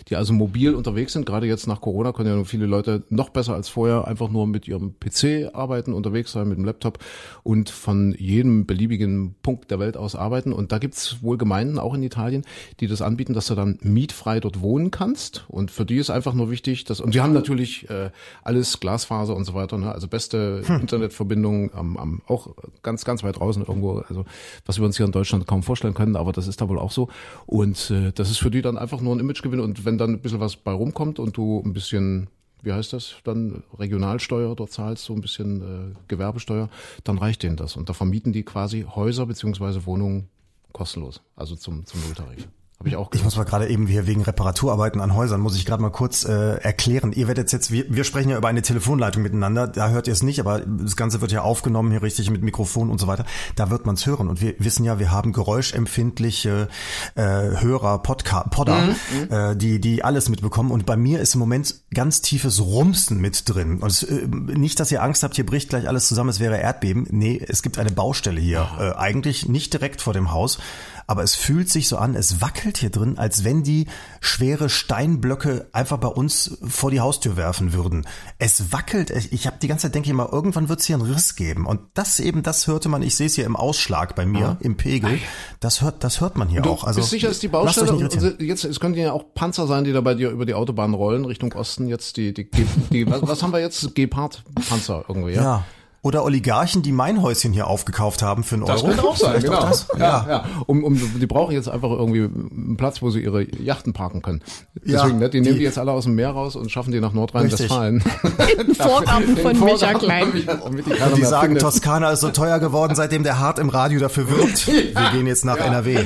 die 0.08 0.16
also 0.16 0.25
mobil 0.32 0.74
unterwegs 0.74 1.12
sind. 1.12 1.26
Gerade 1.26 1.46
jetzt 1.46 1.66
nach 1.66 1.80
Corona 1.80 2.12
können 2.12 2.38
ja 2.38 2.44
viele 2.44 2.66
Leute 2.66 3.02
noch 3.08 3.30
besser 3.30 3.54
als 3.54 3.68
vorher 3.68 4.06
einfach 4.06 4.28
nur 4.28 4.46
mit 4.46 4.68
ihrem 4.68 4.94
PC 4.98 5.54
arbeiten, 5.54 5.92
unterwegs 5.92 6.32
sein, 6.32 6.48
mit 6.48 6.58
dem 6.58 6.64
Laptop 6.64 6.98
und 7.42 7.70
von 7.70 8.14
jedem 8.18 8.66
beliebigen 8.66 9.34
Punkt 9.42 9.70
der 9.70 9.78
Welt 9.78 9.96
aus 9.96 10.16
arbeiten. 10.16 10.52
Und 10.52 10.72
da 10.72 10.78
gibt's 10.78 11.22
wohl 11.22 11.38
Gemeinden, 11.38 11.78
auch 11.78 11.94
in 11.94 12.02
Italien, 12.02 12.44
die 12.80 12.86
das 12.86 13.02
anbieten, 13.02 13.34
dass 13.34 13.46
du 13.46 13.54
dann 13.54 13.78
mietfrei 13.82 14.40
dort 14.40 14.60
wohnen 14.60 14.90
kannst. 14.90 15.44
Und 15.48 15.70
für 15.70 15.84
die 15.84 15.96
ist 15.96 16.10
einfach 16.10 16.34
nur 16.34 16.50
wichtig, 16.50 16.84
dass, 16.84 17.00
und 17.00 17.14
die 17.14 17.20
haben 17.20 17.32
natürlich 17.32 17.88
äh, 17.90 18.10
alles 18.42 18.80
Glasfaser 18.80 19.34
und 19.36 19.44
so 19.44 19.54
weiter, 19.54 19.78
ne? 19.78 19.92
also 19.92 20.08
beste 20.08 20.62
hm. 20.64 20.80
Internetverbindung 20.80 21.72
am, 21.74 21.96
am, 21.96 22.22
auch 22.26 22.54
ganz, 22.82 23.04
ganz 23.04 23.22
weit 23.22 23.38
draußen 23.38 23.64
irgendwo, 23.64 23.98
also 24.08 24.24
was 24.64 24.78
wir 24.78 24.84
uns 24.84 24.96
hier 24.96 25.06
in 25.06 25.12
Deutschland 25.12 25.46
kaum 25.46 25.62
vorstellen 25.62 25.94
können, 25.94 26.16
aber 26.16 26.32
das 26.32 26.46
ist 26.48 26.60
da 26.60 26.68
wohl 26.68 26.78
auch 26.78 26.92
so. 26.92 27.08
Und 27.46 27.90
äh, 27.90 28.12
das 28.12 28.30
ist 28.30 28.38
für 28.38 28.50
die 28.50 28.62
dann 28.62 28.78
einfach 28.78 29.00
nur 29.00 29.14
ein 29.14 29.20
Imagegewinn. 29.20 29.60
Und 29.60 29.84
wenn 29.84 29.98
dann 29.98 30.15
bisschen 30.20 30.40
was 30.40 30.56
bei 30.56 30.72
rumkommt 30.72 31.18
und 31.18 31.36
du 31.36 31.62
ein 31.64 31.72
bisschen 31.72 32.28
wie 32.62 32.72
heißt 32.72 32.92
das, 32.92 33.14
dann 33.22 33.62
Regionalsteuer 33.78 34.56
dort 34.56 34.72
zahlst, 34.72 35.04
so 35.04 35.14
ein 35.14 35.20
bisschen 35.20 35.92
äh, 35.92 35.94
Gewerbesteuer, 36.08 36.68
dann 37.04 37.16
reicht 37.16 37.44
denen 37.44 37.56
das. 37.56 37.76
Und 37.76 37.88
da 37.88 37.92
vermieten 37.92 38.32
die 38.32 38.42
quasi 38.42 38.82
Häuser 38.82 39.24
beziehungsweise 39.26 39.86
Wohnungen 39.86 40.28
kostenlos, 40.72 41.22
also 41.36 41.54
zum, 41.54 41.86
zum 41.86 42.00
Nulltarif. 42.00 42.48
Habe 42.86 42.90
ich 42.90 42.96
auch 42.96 43.10
Ich 43.14 43.24
muss 43.24 43.36
mal 43.36 43.42
gerade 43.42 43.66
eben 43.66 43.88
hier 43.88 44.06
wegen 44.06 44.22
Reparaturarbeiten 44.22 45.00
an 45.00 45.12
Häusern, 45.12 45.40
muss 45.40 45.56
ich 45.56 45.66
gerade 45.66 45.82
mal 45.82 45.90
kurz 45.90 46.24
äh, 46.24 46.54
erklären. 46.58 47.10
Ihr 47.10 47.26
werdet 47.26 47.50
jetzt, 47.50 47.72
wir, 47.72 47.84
wir 47.88 48.04
sprechen 48.04 48.28
ja 48.28 48.38
über 48.38 48.46
eine 48.46 48.62
Telefonleitung 48.62 49.24
miteinander, 49.24 49.66
da 49.66 49.88
hört 49.88 50.06
ihr 50.06 50.12
es 50.12 50.22
nicht, 50.22 50.38
aber 50.38 50.60
das 50.60 50.94
Ganze 50.94 51.20
wird 51.20 51.32
ja 51.32 51.42
aufgenommen 51.42 51.90
hier 51.90 52.00
richtig 52.00 52.30
mit 52.30 52.42
Mikrofon 52.42 52.88
und 52.88 53.00
so 53.00 53.08
weiter. 53.08 53.26
Da 53.56 53.70
wird 53.70 53.86
man 53.86 53.96
es 53.96 54.06
hören. 54.06 54.28
Und 54.28 54.40
wir 54.40 54.54
wissen 54.60 54.84
ja, 54.84 55.00
wir 55.00 55.10
haben 55.10 55.32
geräuschempfindliche 55.32 56.68
äh, 57.16 57.22
Hörer, 57.22 58.04
Podca 58.04 58.44
Podder, 58.44 58.78
mhm, 58.78 58.94
mhm. 59.30 59.32
äh, 59.32 59.56
die, 59.56 59.80
die 59.80 60.04
alles 60.04 60.28
mitbekommen. 60.28 60.70
Und 60.70 60.86
bei 60.86 60.96
mir 60.96 61.18
ist 61.18 61.34
im 61.34 61.40
Moment 61.40 61.74
ganz 61.92 62.22
tiefes 62.22 62.60
Rumsen 62.60 63.20
mit 63.20 63.52
drin. 63.52 63.80
Und 63.80 63.90
es, 63.90 64.04
äh, 64.04 64.28
nicht, 64.28 64.78
dass 64.78 64.92
ihr 64.92 65.02
Angst 65.02 65.24
habt, 65.24 65.34
hier 65.34 65.44
bricht 65.44 65.70
gleich 65.70 65.88
alles 65.88 66.06
zusammen, 66.06 66.30
es 66.30 66.38
wäre 66.38 66.56
Erdbeben. 66.58 67.08
Nee, 67.10 67.44
es 67.44 67.64
gibt 67.64 67.80
eine 67.80 67.90
Baustelle 67.90 68.40
hier. 68.40 68.68
Äh, 68.78 68.92
eigentlich 68.96 69.48
nicht 69.48 69.72
direkt 69.72 70.02
vor 70.02 70.12
dem 70.12 70.30
Haus 70.30 70.58
aber 71.06 71.22
es 71.22 71.34
fühlt 71.34 71.70
sich 71.70 71.88
so 71.88 71.96
an, 71.96 72.14
es 72.14 72.40
wackelt 72.40 72.78
hier 72.78 72.90
drin, 72.90 73.18
als 73.18 73.44
wenn 73.44 73.62
die 73.62 73.86
schwere 74.20 74.68
Steinblöcke 74.68 75.68
einfach 75.72 75.98
bei 75.98 76.08
uns 76.08 76.58
vor 76.66 76.90
die 76.90 77.00
Haustür 77.00 77.36
werfen 77.36 77.72
würden. 77.72 78.06
Es 78.38 78.72
wackelt, 78.72 79.10
ich 79.10 79.46
habe 79.46 79.56
die 79.60 79.68
ganze 79.68 79.82
Zeit 79.82 79.94
denke 79.94 80.08
ich 80.08 80.14
mal, 80.14 80.28
irgendwann 80.30 80.68
wird 80.68 80.80
es 80.80 80.86
hier 80.86 80.96
einen 80.96 81.10
Riss 81.10 81.36
geben 81.36 81.66
und 81.66 81.80
das 81.94 82.20
eben, 82.20 82.42
das 82.42 82.66
hörte 82.66 82.88
man, 82.88 83.02
ich 83.02 83.14
sehe 83.16 83.26
es 83.26 83.34
hier 83.34 83.44
im 83.44 83.56
Ausschlag 83.56 84.14
bei 84.14 84.26
mir, 84.26 84.48
ah. 84.48 84.56
im 84.60 84.76
Pegel, 84.76 85.18
das 85.60 85.82
hört, 85.82 86.02
das 86.04 86.20
hört 86.20 86.36
man 86.36 86.48
hier 86.48 86.62
du 86.62 86.70
auch. 86.70 86.84
Also, 86.84 87.00
bist 87.00 87.10
sicher, 87.10 87.28
ist 87.28 87.42
die 87.42 87.48
Baustelle, 87.48 88.08
jetzt, 88.38 88.64
es 88.64 88.80
könnten 88.80 88.98
ja 88.98 89.12
auch 89.12 89.34
Panzer 89.34 89.66
sein, 89.66 89.84
die 89.84 89.92
da 89.92 90.00
bei 90.00 90.14
dir 90.14 90.30
über 90.30 90.46
die 90.46 90.54
Autobahn 90.54 90.94
rollen, 90.94 91.24
Richtung 91.24 91.52
Osten 91.52 91.86
jetzt, 91.86 92.16
die, 92.16 92.34
die, 92.34 92.50
die, 92.50 92.66
die 92.90 93.10
was, 93.10 93.22
was 93.22 93.42
haben 93.42 93.52
wir 93.52 93.60
jetzt? 93.60 93.94
Gepard-Panzer 93.94 95.04
irgendwie, 95.08 95.32
ja? 95.32 95.42
Ja. 95.42 95.64
Oder 96.06 96.22
Oligarchen, 96.22 96.82
die 96.82 96.92
mein 96.92 97.20
Häuschen 97.20 97.52
hier 97.52 97.66
aufgekauft 97.66 98.22
haben 98.22 98.44
für 98.44 98.54
einen 98.54 98.64
das 98.64 98.84
Euro. 98.84 98.86
Das 98.86 98.94
könnte 98.94 99.10
auch 99.10 99.16
sein, 99.16 99.42
genau. 99.42 99.58
Auch 99.58 99.68
das? 99.70 99.88
Ja, 99.98 99.98
ja. 99.98 100.26
ja. 100.28 100.44
Um, 100.66 100.84
um, 100.84 100.96
die 101.20 101.26
brauchen 101.26 101.52
jetzt 101.52 101.68
einfach 101.68 101.90
irgendwie 101.90 102.20
einen 102.20 102.76
Platz, 102.76 103.02
wo 103.02 103.10
sie 103.10 103.24
ihre 103.24 103.42
Yachten 103.42 103.92
parken 103.92 104.22
können. 104.22 104.40
Deswegen, 104.76 104.92
ja, 104.92 105.06
ne, 105.08 105.28
die, 105.28 105.38
die 105.38 105.48
nehmen 105.48 105.58
die 105.58 105.64
jetzt 105.64 105.78
alle 105.78 105.90
aus 105.90 106.04
dem 106.04 106.14
Meer 106.14 106.30
raus 106.30 106.54
und 106.54 106.70
schaffen 106.70 106.92
die 106.92 107.00
nach 107.00 107.12
Nordrhein-Westfalen. 107.12 108.04
Im 108.58 108.74
Vorgarten 108.76 109.36
von 109.36 109.64
Micha 109.64 109.94
Klein. 109.94 110.28
Die, 110.36 111.16
die 111.16 111.24
sagen, 111.24 111.46
findet. 111.46 111.62
Toskana 111.62 112.12
ist 112.12 112.20
so 112.20 112.30
teuer 112.30 112.60
geworden, 112.60 112.94
seitdem 112.94 113.22
der 113.22 113.38
Hart 113.38 113.58
im 113.58 113.68
Radio 113.68 113.98
dafür 113.98 114.28
wirbt. 114.30 114.66
Wir 114.68 115.10
gehen 115.12 115.26
jetzt 115.26 115.44
nach 115.44 115.56
NRW. 115.56 116.04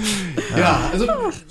Ja, 0.56 0.80
also 0.92 1.06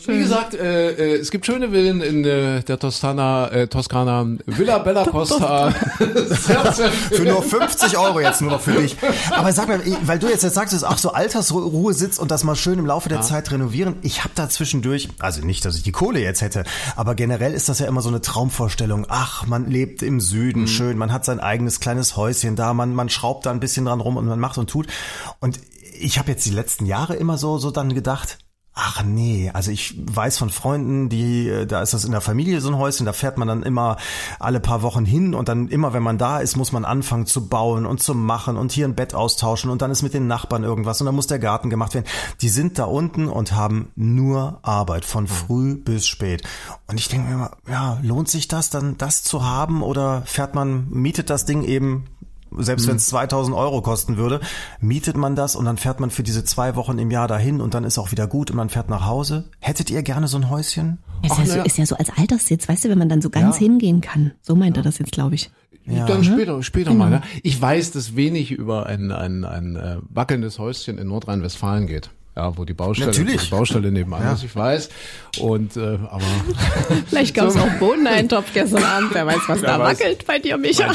wie 0.08 0.20
gesagt, 0.20 0.56
äh, 0.56 0.92
äh, 0.92 1.16
es 1.18 1.30
gibt 1.32 1.46
schöne 1.46 1.72
Villen 1.72 2.02
in 2.02 2.26
äh, 2.26 2.64
der 2.64 2.80
Toskana, 2.80 3.50
äh, 3.50 3.68
Toskana, 3.68 4.26
Villa 4.46 4.80
Bella 4.80 5.06
Costa. 5.06 5.72
für 5.72 7.24
nur 7.24 7.44
50 7.44 7.98
Euro 7.98 8.20
jetzt 8.20 8.39
nur 8.42 8.52
noch 8.52 8.62
für 8.62 8.74
dich. 8.74 8.98
Aber 9.32 9.52
sag 9.54 9.68
mal, 9.68 9.82
weil 10.04 10.20
du 10.20 10.28
jetzt, 10.28 10.44
jetzt 10.44 10.54
sagst, 10.54 10.84
ach 10.84 10.98
so 10.98 11.12
Altersruhe 11.12 11.94
sitzt 11.94 12.20
und 12.20 12.32
das 12.32 12.44
mal 12.44 12.56
schön 12.56 12.80
im 12.80 12.86
Laufe 12.86 13.10
der 13.10 13.20
ja. 13.20 13.24
Zeit 13.24 13.52
renovieren. 13.52 13.96
Ich 14.02 14.24
habe 14.24 14.32
da 14.36 14.50
zwischendurch, 14.50 15.10
also 15.20 15.42
nicht, 15.42 15.66
dass 15.66 15.76
ich 15.76 15.84
die 15.84 15.92
Kohle 15.92 16.20
jetzt 16.22 16.42
hätte, 16.42 16.64
aber 16.96 17.16
generell 17.16 17.54
ist 17.54 17.70
das 17.70 17.80
ja 17.80 17.88
immer 17.88 18.02
so 18.02 18.10
eine 18.10 18.22
Traumvorstellung. 18.22 19.06
Ach, 19.10 19.46
man 19.48 19.70
lebt 19.70 20.02
im 20.02 20.20
Süden, 20.20 20.62
mhm. 20.62 20.68
schön, 20.68 20.98
man 20.98 21.12
hat 21.12 21.26
sein 21.26 21.40
eigenes 21.40 21.80
kleines 21.80 22.16
Häuschen 22.16 22.56
da, 22.56 22.74
man, 22.74 22.94
man 22.94 23.10
schraubt 23.10 23.46
da 23.46 23.52
ein 23.52 23.60
bisschen 23.60 23.86
dran 23.86 24.02
rum 24.02 24.18
und 24.18 24.26
man 24.26 24.40
macht 24.40 24.58
und 24.58 24.70
tut. 24.70 24.88
Und 25.40 25.60
ich 26.00 26.18
habe 26.20 26.32
jetzt 26.32 26.46
die 26.46 26.52
letzten 26.52 26.86
Jahre 26.86 27.16
immer 27.16 27.38
so, 27.38 27.58
so 27.58 27.72
dann 27.72 27.94
gedacht, 27.94 28.38
Ach 28.74 29.04
nee, 29.04 29.52
also 29.54 29.72
ich 29.72 29.96
weiß 29.98 30.38
von 30.38 30.50
Freunden, 30.52 31.10
die, 31.10 31.50
äh, 31.50 31.66
da 31.66 31.82
ist 31.82 31.94
das 31.94 32.06
in 32.06 32.12
der 32.12 32.22
Familie 32.22 32.62
so 32.62 32.70
ein 32.70 32.78
Häuschen, 32.78 33.06
da 33.06 33.14
fährt 33.14 33.38
man 33.38 33.48
dann 33.48 33.64
immer 33.64 33.98
alle 34.40 34.62
paar 34.62 34.84
Wochen 34.84 35.06
hin 35.06 35.34
und 35.34 35.50
dann 35.50 35.68
immer, 35.68 35.92
wenn 35.92 36.04
man 36.04 36.18
da 36.18 36.40
ist, 36.40 36.56
muss 36.56 36.72
man 36.72 36.86
anfangen 36.86 37.26
zu 37.26 37.50
bauen 37.50 37.86
und 37.86 38.02
zu 38.02 38.16
machen 38.16 38.56
und 38.56 38.72
hier 38.72 38.88
ein 38.88 38.96
Bett 38.96 39.14
austauschen 39.14 39.70
und 39.70 39.82
dann 39.82 39.92
ist 39.92 40.02
mit 40.02 40.14
den 40.14 40.28
Nachbarn 40.28 40.64
irgendwas 40.64 41.02
und 41.02 41.06
dann 41.08 41.16
muss 41.16 41.28
der 41.28 41.40
Garten 41.40 41.70
gemacht 41.70 41.94
werden. 41.94 42.06
Die 42.42 42.48
sind 42.48 42.80
da 42.80 42.86
unten 42.86 43.28
und 43.28 43.52
haben 43.52 43.92
nur 43.96 44.60
Arbeit 44.62 45.04
von 45.04 45.28
früh 45.28 45.76
bis 45.76 46.08
spät. 46.08 46.44
Und 46.88 47.00
ich 47.00 47.10
denke 47.10 47.28
mir 47.28 47.34
immer, 47.34 47.52
ja, 47.68 48.00
lohnt 48.02 48.30
sich 48.30 48.48
das 48.48 48.70
dann, 48.70 48.98
das 48.98 49.24
zu 49.24 49.44
haben 49.44 49.84
oder 49.84 50.22
fährt 50.26 50.56
man, 50.56 50.88
mietet 50.90 51.30
das 51.30 51.46
Ding 51.46 51.64
eben 51.64 52.06
Selbst 52.58 52.88
wenn 52.88 52.96
es 52.96 53.08
2000 53.08 53.56
Euro 53.56 53.82
kosten 53.82 54.18
würde, 54.18 54.40
mietet 54.82 55.18
man 55.18 55.36
das 55.36 55.56
und 55.56 55.66
dann 55.66 55.78
fährt 55.78 56.00
man 56.00 56.10
für 56.10 56.24
diese 56.24 56.44
zwei 56.44 56.76
Wochen 56.76 56.98
im 57.00 57.12
Jahr 57.12 57.28
dahin 57.28 57.62
und 57.62 57.74
dann 57.74 57.84
ist 57.84 57.98
auch 57.98 58.12
wieder 58.12 58.28
gut 58.28 58.50
und 58.52 58.58
man 58.58 58.70
fährt 58.70 58.90
nach 58.90 59.06
Hause. 59.06 59.50
Hättet 59.60 59.90
ihr 59.90 60.02
gerne 60.04 60.28
so 60.28 60.38
ein 60.38 60.50
Häuschen? 60.50 60.98
Ist, 61.24 61.32
Ach, 61.34 61.40
ja 61.40 61.46
so, 61.46 61.58
ja. 61.58 61.64
ist 61.64 61.78
ja 61.78 61.86
so 61.86 61.96
als 61.96 62.10
Alterssitz, 62.18 62.68
weißt 62.68 62.86
du, 62.86 62.90
wenn 62.90 62.98
man 62.98 63.10
dann 63.10 63.22
so 63.22 63.30
ganz 63.30 63.58
Ja. 63.58 63.66
hingehen 63.66 64.02
kann. 64.02 64.32
So 64.42 64.56
meint 64.56 64.78
er 64.78 64.84
das 64.84 65.00
jetzt, 65.00 65.12
glaube 65.12 65.36
ich. 65.36 65.52
Dann 65.86 66.24
später, 66.24 66.62
später 66.62 66.94
mal. 66.94 67.10
Ne? 67.10 67.22
Ich 67.42 67.60
weiß, 67.60 67.92
dass 67.92 68.16
wenig 68.16 68.52
über 68.52 68.86
ein, 68.86 69.12
ein, 69.12 69.44
ein 69.44 69.76
äh, 69.76 69.98
wackelndes 70.10 70.60
Häuschen 70.60 70.98
in 71.00 71.08
Nordrhein-Westfalen 71.08 71.88
geht. 71.88 72.12
Ja, 72.40 72.58
wo 72.58 72.64
die 72.64 72.74
Baustelle, 72.74 73.08
Natürlich. 73.12 73.44
die 73.44 73.50
Baustelle 73.50 73.92
nebenan 73.92 74.34
ist, 74.34 74.46
ich 74.46 74.56
weiß. 74.56 74.88
Und 75.42 75.76
äh, 75.76 76.00
aber 76.10 76.22
Vielleicht 77.08 77.36
gab 77.36 77.48
es 77.50 77.56
So. 77.56 77.60
auch 77.60 77.70
Bohneneintopf 77.80 78.54
gestern 78.54 78.82
Abend. 78.84 79.10
Wer 79.14 79.26
weiß, 79.28 79.40
was 79.48 79.62
Wer 79.62 79.70
da 79.78 79.80
weiß. 79.80 80.00
wackelt 80.00 80.26
bei 80.26 80.40
dir, 80.40 80.58
Micha. 80.58 80.90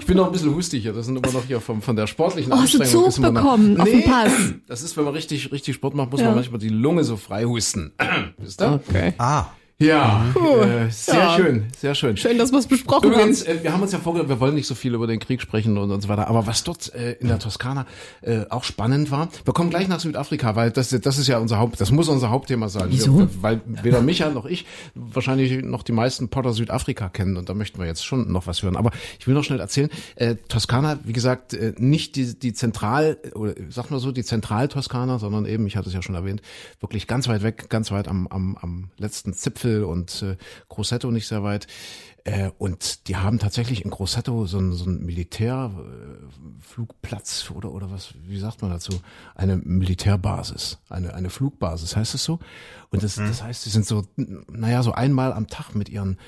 ich 0.00 0.04
bin 0.06 0.16
noch 0.16 0.26
ein 0.26 0.32
bisschen 0.32 0.52
hustig 0.52 0.82
hier. 0.82 0.92
Das 0.92 1.06
sind 1.06 1.16
immer 1.16 1.32
noch 1.32 1.44
hier 1.46 1.60
vom, 1.60 1.80
von 1.80 1.94
der 1.94 2.08
sportlichen 2.08 2.52
Oh, 2.52 2.56
hast 2.56 2.74
du 2.74 2.80
Anstrengung. 2.80 3.10
Zug 3.12 3.18
immer 3.24 3.30
noch- 3.30 3.42
bekommen 3.42 3.80
auf 3.80 3.86
nee, 3.88 4.00
Pass? 4.04 4.32
Das 4.66 4.82
ist, 4.82 4.96
wenn 4.96 5.04
man 5.04 5.14
richtig, 5.14 5.52
richtig 5.52 5.76
Sport 5.76 5.94
macht, 5.94 6.10
muss 6.10 6.20
Ja. 6.20 6.26
man 6.26 6.34
manchmal 6.34 6.58
die 6.58 6.68
Lunge 6.70 7.04
so 7.04 7.16
frei 7.16 7.44
husten. 7.44 7.92
Wisst 8.38 8.60
ihr? 8.60 8.72
Okay. 8.88 9.14
Ah, 9.18 9.44
Ja, 9.80 10.26
äh, 10.36 10.90
sehr 10.90 11.14
Ja. 11.14 11.36
schön, 11.36 11.64
sehr 11.78 11.94
schön. 11.94 12.14
Schön, 12.18 12.36
dass 12.36 12.52
wir 12.52 12.58
es 12.58 12.66
besprochen 12.66 13.10
Übrigens, 13.12 13.48
haben. 13.48 13.58
äh, 13.60 13.62
wir 13.64 13.72
haben 13.72 13.80
uns 13.80 13.92
ja 13.92 13.98
vorgenommen, 13.98 14.28
wir 14.28 14.38
wollen 14.38 14.54
nicht 14.54 14.66
so 14.66 14.74
viel 14.74 14.92
über 14.92 15.06
den 15.06 15.18
Krieg 15.20 15.40
sprechen 15.40 15.78
und, 15.78 15.90
und 15.90 16.02
so 16.02 16.08
weiter, 16.10 16.28
aber 16.28 16.46
was 16.46 16.64
dort 16.64 16.94
äh, 16.94 17.12
in 17.12 17.28
der 17.28 17.38
Toskana 17.38 17.86
äh, 18.20 18.44
auch 18.50 18.64
spannend 18.64 19.10
war, 19.10 19.30
wir 19.42 19.54
kommen 19.54 19.70
gleich 19.70 19.88
nach 19.88 19.98
Südafrika, 19.98 20.54
weil 20.54 20.70
das, 20.70 20.90
das 20.90 21.16
ist 21.16 21.28
ja 21.28 21.38
unser 21.38 21.58
Haupt, 21.58 21.80
das 21.80 21.92
muss 21.92 22.08
unser 22.08 22.28
Hauptthema 22.28 22.68
sein. 22.68 22.88
Wieso? 22.90 23.20
Wir, 23.20 23.28
weil 23.40 23.60
weder 23.64 24.02
Micha 24.02 24.28
noch 24.28 24.44
ich 24.44 24.66
wahrscheinlich 24.94 25.64
noch 25.64 25.82
die 25.82 25.92
meisten 25.92 26.28
Potter 26.28 26.52
Südafrika 26.52 27.08
kennen 27.08 27.38
und 27.38 27.48
da 27.48 27.54
möchten 27.54 27.78
wir 27.78 27.86
jetzt 27.86 28.04
schon 28.04 28.30
noch 28.30 28.46
was 28.46 28.62
hören. 28.62 28.76
Aber 28.76 28.90
ich 29.18 29.26
will 29.26 29.32
noch 29.34 29.44
schnell 29.44 29.60
erzählen, 29.60 29.88
äh, 30.16 30.34
Toskana, 30.48 30.98
wie 31.04 31.14
gesagt, 31.14 31.54
äh, 31.54 31.72
nicht 31.78 32.16
die, 32.16 32.38
die 32.38 32.52
Zentral, 32.52 33.16
oder 33.34 33.54
sag 33.70 33.90
mal 33.90 33.98
so, 33.98 34.12
die 34.12 34.24
Zentral-Toskana, 34.24 35.18
sondern 35.18 35.46
eben, 35.46 35.66
ich 35.66 35.76
hatte 35.76 35.88
es 35.88 35.94
ja 35.94 36.02
schon 36.02 36.16
erwähnt, 36.16 36.42
wirklich 36.80 37.06
ganz 37.06 37.28
weit 37.28 37.42
weg, 37.42 37.70
ganz 37.70 37.90
weit 37.90 38.08
am, 38.08 38.26
am, 38.26 38.58
am 38.60 38.90
letzten 38.98 39.32
Zipfel 39.32 39.69
und 39.78 40.22
äh, 40.22 40.36
Grosseto 40.68 41.10
nicht 41.10 41.26
sehr 41.26 41.42
weit. 41.42 41.66
Äh, 42.24 42.50
und 42.58 43.08
die 43.08 43.16
haben 43.16 43.38
tatsächlich 43.38 43.82
in 43.84 43.90
Grosseto 43.90 44.46
so 44.46 44.58
ein, 44.58 44.72
so 44.72 44.84
ein 44.84 45.04
Militärflugplatz 45.04 47.50
oder, 47.54 47.72
oder 47.72 47.90
was, 47.90 48.14
wie 48.26 48.38
sagt 48.38 48.62
man 48.62 48.70
dazu? 48.70 49.00
Eine 49.34 49.56
Militärbasis, 49.56 50.78
eine, 50.88 51.14
eine 51.14 51.30
Flugbasis, 51.30 51.96
heißt 51.96 52.14
es 52.14 52.24
so? 52.24 52.38
Und 52.90 53.02
das, 53.02 53.14
das 53.14 53.42
heißt, 53.42 53.62
sie 53.62 53.70
sind 53.70 53.86
so, 53.86 54.04
naja, 54.16 54.82
so 54.82 54.92
einmal 54.92 55.32
am 55.32 55.46
Tag 55.46 55.74
mit 55.74 55.88
ihren 55.88 56.18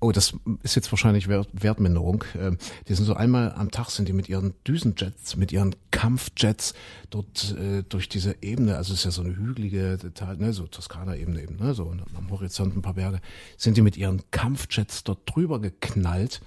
Oh, 0.00 0.12
das 0.12 0.32
ist 0.62 0.76
jetzt 0.76 0.92
wahrscheinlich 0.92 1.26
Wert, 1.26 1.48
Wertminderung. 1.52 2.24
Ähm, 2.38 2.56
Die 2.86 2.94
sind 2.94 3.04
so 3.04 3.14
einmal 3.14 3.52
am 3.52 3.72
Tag 3.72 3.90
sind 3.90 4.08
die 4.08 4.12
mit 4.12 4.28
ihren 4.28 4.54
Düsenjets, 4.64 5.36
mit 5.36 5.50
ihren 5.50 5.74
Kampfjets 5.90 6.74
dort 7.10 7.56
äh, 7.58 7.82
durch 7.88 8.08
diese 8.08 8.36
Ebene, 8.40 8.76
also 8.76 8.92
es 8.92 9.00
ist 9.00 9.04
ja 9.06 9.10
so 9.10 9.22
eine 9.22 9.34
hügelige 9.36 9.98
Teil, 10.14 10.36
ne, 10.36 10.52
so 10.52 10.68
Toskana-Ebene 10.68 11.42
eben, 11.42 11.56
ne, 11.56 11.74
so 11.74 11.92
am 12.14 12.30
Horizont 12.30 12.76
ein 12.76 12.82
paar 12.82 12.94
Berge, 12.94 13.20
sind 13.56 13.76
die 13.76 13.82
mit 13.82 13.96
ihren 13.96 14.22
Kampfjets 14.30 15.02
dort 15.02 15.18
drüber 15.26 15.60
geknallt. 15.60 16.42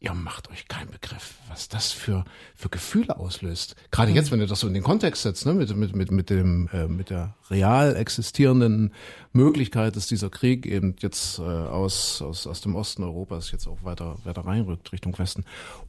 Ihr 0.00 0.14
macht 0.14 0.50
euch 0.50 0.68
keinen 0.68 0.90
Begriff, 0.90 1.34
was 1.48 1.68
das 1.68 1.90
für 1.90 2.24
für 2.54 2.68
Gefühle 2.68 3.16
auslöst. 3.16 3.74
Gerade 3.90 4.12
jetzt, 4.12 4.30
wenn 4.30 4.38
du 4.38 4.46
das 4.46 4.60
so 4.60 4.68
in 4.68 4.74
den 4.74 4.82
Kontext 4.82 5.22
setzt, 5.22 5.46
ne, 5.46 5.54
mit 5.54 5.74
mit 5.76 5.94
mit 5.94 6.10
mit 6.10 6.30
dem 6.30 6.68
äh, 6.72 6.86
mit 6.86 7.10
der 7.10 7.34
real 7.50 7.96
existierenden 7.96 8.92
Möglichkeit, 9.32 9.96
dass 9.96 10.06
dieser 10.06 10.30
Krieg 10.30 10.66
eben 10.66 10.94
jetzt 11.00 11.38
äh, 11.38 11.42
aus 11.42 12.22
aus 12.22 12.46
aus 12.46 12.60
dem 12.60 12.76
Osten 12.76 13.02
Europas 13.02 13.50
jetzt 13.50 13.66
auch 13.66 13.82
weiter 13.82 14.16
weiter 14.24 14.42
reinrückt 14.42 14.92
Richtung 14.92 15.18
Westen. 15.18 15.44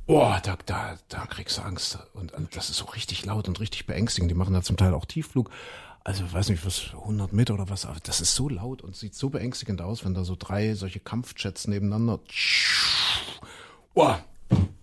Oh, 0.07 0.33
da 0.43 0.57
da 0.65 0.97
da 1.09 1.25
kriegst 1.25 1.57
du 1.57 1.61
Angst 1.61 1.99
und, 2.13 2.33
das 2.55 2.69
ist 2.69 2.77
so 2.77 2.85
richtig 2.85 3.25
laut 3.25 3.47
und 3.47 3.59
richtig 3.59 3.85
beängstigend. 3.85 4.31
Die 4.31 4.35
machen 4.35 4.53
da 4.53 4.61
zum 4.61 4.77
Teil 4.77 4.93
auch 4.93 5.05
Tiefflug. 5.05 5.49
Also 6.03 6.31
weiß 6.31 6.49
nicht 6.49 6.63
was 6.63 6.91
100 6.93 7.33
Meter 7.33 7.55
oder 7.55 7.67
was, 7.67 7.87
aber 7.87 7.97
das 8.03 8.21
ist 8.21 8.35
so 8.35 8.47
laut 8.47 8.83
und 8.83 8.95
sieht 8.95 9.15
so 9.15 9.31
beängstigend 9.31 9.81
aus, 9.81 10.05
wenn 10.05 10.13
da 10.13 10.23
so 10.23 10.35
drei 10.37 10.75
solche 10.75 10.99
Kampfjets 10.99 11.67
nebeneinander. 11.67 12.19
Oh, 13.95 14.13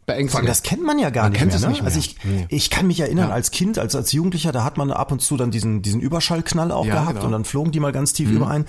beängstigend. 0.07 0.49
Das 0.49 0.63
kennt 0.63 0.83
man 0.83 0.99
ja 0.99 1.11
gar 1.11 1.25
Man 1.25 1.33
nicht 1.33 1.39
kennt 1.39 1.51
mehr. 1.53 1.57
es 1.57 1.63
ne? 1.63 1.69
nicht 1.69 1.83
mehr. 1.83 1.87
Also 1.87 1.99
ich, 2.01 2.17
Nee. 2.25 2.47
ich 2.49 2.71
kann 2.71 2.87
mich 2.87 2.99
erinnern, 3.01 3.31
als 3.31 3.51
Kind, 3.53 3.79
als, 3.79 3.95
als 3.95 4.13
Jugendlicher, 4.13 4.51
da 4.53 4.65
hat 4.65 4.77
man 4.77 4.91
ab 4.91 5.13
und 5.13 5.21
zu 5.21 5.37
dann 5.37 5.51
diesen, 5.51 5.83
diesen 5.83 6.01
Überschallknall 6.01 6.73
auch 6.73 6.87
Ja, 6.87 6.95
gehabt 6.95 7.11
genau. 7.11 7.21
Mhm. 7.21 7.27
und 7.27 7.33
dann 7.33 7.45
flogen 7.45 7.73
die 7.73 7.81
mal 7.81 7.93
ganz 7.93 8.13
tief 8.13 8.31
über 8.31 8.49
einen. 8.49 8.67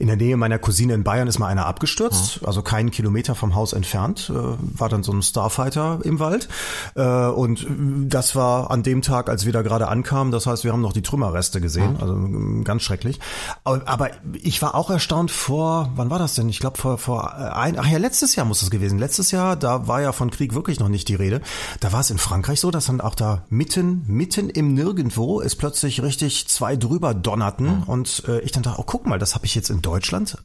In 0.00 0.06
der 0.06 0.16
Nähe 0.16 0.38
meiner 0.38 0.58
Cousine 0.58 0.94
in 0.94 1.04
Bayern 1.04 1.28
ist 1.28 1.38
mal 1.38 1.48
einer 1.48 1.66
abgestürzt, 1.66 2.40
also 2.46 2.62
keinen 2.62 2.90
Kilometer 2.90 3.34
vom 3.34 3.54
Haus 3.54 3.74
entfernt, 3.74 4.32
äh, 4.34 4.78
war 4.78 4.88
dann 4.88 5.02
so 5.02 5.12
ein 5.12 5.20
Starfighter 5.20 5.98
im 6.04 6.18
Wald. 6.18 6.48
Äh, 6.94 7.02
und 7.02 7.66
das 8.08 8.34
war 8.34 8.70
an 8.70 8.82
dem 8.82 9.02
Tag, 9.02 9.28
als 9.28 9.44
wir 9.44 9.52
da 9.52 9.60
gerade 9.60 9.88
ankamen, 9.88 10.32
das 10.32 10.46
heißt, 10.46 10.64
wir 10.64 10.72
haben 10.72 10.80
noch 10.80 10.94
die 10.94 11.02
Trümmerreste 11.02 11.60
gesehen, 11.60 11.98
also 12.00 12.14
ähm, 12.14 12.64
ganz 12.64 12.80
schrecklich. 12.80 13.20
Aber, 13.62 13.86
aber 13.86 14.08
ich 14.40 14.62
war 14.62 14.74
auch 14.74 14.88
erstaunt 14.88 15.30
vor, 15.30 15.90
wann 15.96 16.08
war 16.08 16.18
das 16.18 16.34
denn? 16.34 16.48
Ich 16.48 16.60
glaube 16.60 16.78
vor, 16.78 16.96
vor 16.96 17.34
äh, 17.38 17.50
ein, 17.50 17.78
ach 17.78 17.86
ja, 17.86 17.98
letztes 17.98 18.34
Jahr 18.36 18.46
muss 18.46 18.62
es 18.62 18.70
gewesen. 18.70 18.98
Letztes 18.98 19.32
Jahr, 19.32 19.54
da 19.54 19.86
war 19.86 20.00
ja 20.00 20.12
von 20.12 20.30
Krieg 20.30 20.54
wirklich 20.54 20.80
noch 20.80 20.88
nicht 20.88 21.08
die 21.08 21.14
Rede. 21.14 21.42
Da 21.80 21.92
war 21.92 22.00
es 22.00 22.08
in 22.08 22.16
Frankreich 22.16 22.58
so, 22.58 22.70
dass 22.70 22.86
dann 22.86 23.02
auch 23.02 23.14
da 23.14 23.42
mitten, 23.50 24.06
mitten 24.06 24.48
im 24.48 24.72
Nirgendwo 24.72 25.42
es 25.42 25.56
plötzlich 25.56 26.02
richtig 26.02 26.48
zwei 26.48 26.76
drüber 26.76 27.12
donnerten 27.12 27.82
und 27.82 28.22
äh, 28.26 28.40
ich 28.40 28.52
dann 28.52 28.62
dachte, 28.62 28.80
oh 28.80 28.84
guck 28.86 29.06
mal, 29.06 29.18
das 29.18 29.34
habe 29.34 29.44
ich 29.44 29.54
jetzt 29.54 29.68
in 29.68 29.82
Deutschland 29.82 29.89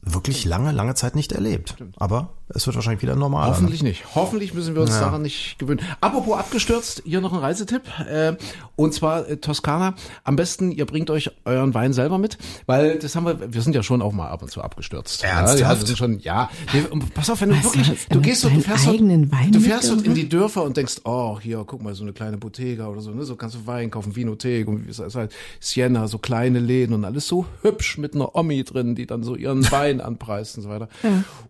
wirklich 0.02 0.44
lange, 0.44 0.72
lange 0.72 0.94
Zeit 0.94 1.14
nicht 1.14 1.32
erlebt. 1.32 1.76
Aber 1.96 2.30
es 2.48 2.64
wird 2.66 2.76
wahrscheinlich 2.76 3.02
wieder 3.02 3.16
normal. 3.16 3.48
Hoffentlich 3.48 3.82
nicht. 3.82 4.04
Hoffentlich 4.14 4.54
müssen 4.54 4.74
wir 4.74 4.82
uns 4.82 4.98
daran 4.98 5.22
nicht 5.22 5.58
gewöhnen. 5.58 5.80
Apropos 6.00 6.38
abgestürzt, 6.38 7.02
hier 7.04 7.20
noch 7.20 7.32
ein 7.32 7.40
Reisetipp. 7.40 7.82
Äh, 8.08 8.36
und 8.76 8.94
zwar 8.94 9.28
äh, 9.28 9.38
Toskana. 9.38 9.94
Am 10.22 10.36
besten, 10.36 10.70
ihr 10.70 10.86
bringt 10.86 11.10
euch 11.10 11.32
euren 11.44 11.74
Wein 11.74 11.92
selber 11.92 12.18
mit, 12.18 12.38
weil 12.66 12.98
das 12.98 13.16
haben 13.16 13.26
wir, 13.26 13.52
wir 13.52 13.62
sind 13.62 13.74
ja 13.74 13.82
schon 13.82 14.00
auch 14.00 14.12
mal 14.12 14.28
ab 14.28 14.42
und 14.42 14.50
zu 14.50 14.62
abgestürzt. 14.62 15.24
Ernsthaft? 15.24 15.60
Ja, 15.60 15.80
wir 15.80 15.86
sind 15.86 15.98
schon, 15.98 16.18
ja. 16.20 16.48
Und 16.90 17.14
pass 17.14 17.30
auf, 17.30 17.40
wenn 17.40 17.48
du 17.48 17.56
Was, 17.56 17.64
wirklich, 17.64 18.06
du 18.08 18.20
gehst 18.20 18.42
so, 18.42 18.48
du 18.48 18.60
fährst 18.60 18.86
dort, 18.86 18.94
eigenen 18.94 19.32
Wein 19.32 19.50
du 19.50 19.60
fährst 19.60 19.90
dort 19.90 20.02
in 20.02 20.14
die 20.14 20.28
Dörfer 20.28 20.62
und 20.62 20.76
denkst, 20.76 21.00
oh, 21.04 21.40
hier, 21.40 21.64
guck 21.66 21.82
mal, 21.82 21.94
so 21.94 22.04
eine 22.04 22.12
kleine 22.12 22.36
Bottega 22.36 22.86
oder 22.86 23.00
so, 23.00 23.10
ne, 23.10 23.24
so 23.24 23.34
kannst 23.34 23.56
du 23.56 23.66
Wein 23.66 23.90
kaufen, 23.90 24.14
Vinothek 24.14 24.68
und 24.68 24.86
wie 24.86 24.90
ist 24.90 25.00
das 25.00 25.14
halt, 25.14 25.32
Siena, 25.58 26.06
so 26.06 26.18
kleine 26.18 26.60
Läden 26.60 26.94
und 26.94 27.04
alles 27.04 27.26
so 27.26 27.46
hübsch 27.62 27.98
mit 27.98 28.14
einer 28.14 28.36
Omi 28.36 28.62
drin, 28.64 28.94
die 28.94 29.06
dann 29.06 29.24
so 29.24 29.35
ihren 29.36 29.70
Wein 29.70 30.00
anpreist 30.00 30.56
und 30.56 30.62
so 30.64 30.68
weiter. 30.68 30.88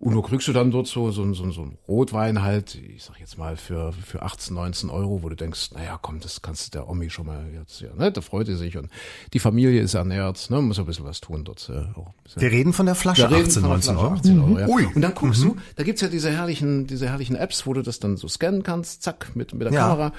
Und 0.01 0.15
du 0.15 0.23
kriegst 0.23 0.47
du 0.49 0.53
dann 0.53 0.71
dort 0.71 0.87
so, 0.87 1.11
so, 1.11 1.33
so, 1.35 1.51
so 1.51 1.63
einen 1.63 1.79
Rotwein 1.89 2.43
halt, 2.43 2.75
ich 2.75 3.05
sag 3.05 3.19
jetzt 3.21 3.39
mal 3.39 3.57
für, 3.57 3.93
für 3.93 4.23
18, 4.23 4.55
19 4.55 4.91
Euro, 4.91 5.23
wo 5.23 5.29
du 5.29 5.37
denkst, 5.37 5.73
naja, 5.73 5.99
komm, 6.01 6.21
das 6.21 6.43
kannst 6.43 6.67
du 6.67 6.79
der 6.79 6.89
Omi 6.89 7.11
schon 7.11 7.27
mal 7.27 7.47
jetzt, 7.55 7.81
ja, 7.81 7.89
ne, 7.97 8.11
da 8.13 8.21
freut 8.21 8.49
die 8.49 8.55
sich 8.55 8.77
und 8.77 8.91
die 9.33 9.39
Familie 9.39 9.81
ist 9.81 9.95
ernährt, 9.95 10.51
ne, 10.51 10.61
muss 10.63 10.79
ein 10.79 10.87
bisschen 10.87 11.05
was 11.05 11.21
tun 11.21 11.45
dort, 11.45 11.69
äh, 11.69 11.73
auch 11.99 12.09
ein 12.09 12.15
bisschen. 12.25 12.43
Wir 12.43 12.51
reden 12.51 12.73
von 12.73 12.87
der 12.87 12.95
Flasche, 12.95 13.23
Wir 13.23 13.37
reden 13.37 13.49
18, 13.49 13.63
von 13.63 13.71
der 13.71 13.71
19 13.71 13.95
Flasche, 13.95 14.07
Euro. 14.07 14.15
18 14.15 14.41
Euro 14.41 14.59
ja. 14.59 14.69
Ui. 14.69 14.87
Und 14.95 15.03
dann 15.03 15.15
guckst 15.15 15.43
du, 15.43 15.57
da 15.77 15.83
gibt's 15.83 16.01
ja 16.03 16.09
diese 16.09 16.31
herrlichen, 16.31 16.87
diese 16.87 17.09
herrlichen 17.09 17.37
Apps, 17.37 17.67
wo 17.67 17.73
du 17.73 17.83
das 17.83 18.01
dann 18.01 18.17
so 18.17 18.29
scannen 18.29 18.63
kannst, 18.63 19.03
zack, 19.03 19.35
mit, 19.35 19.53
mit 19.55 19.67
der 19.67 19.73
Ja. 19.73 19.89
Kamera. 19.89 20.13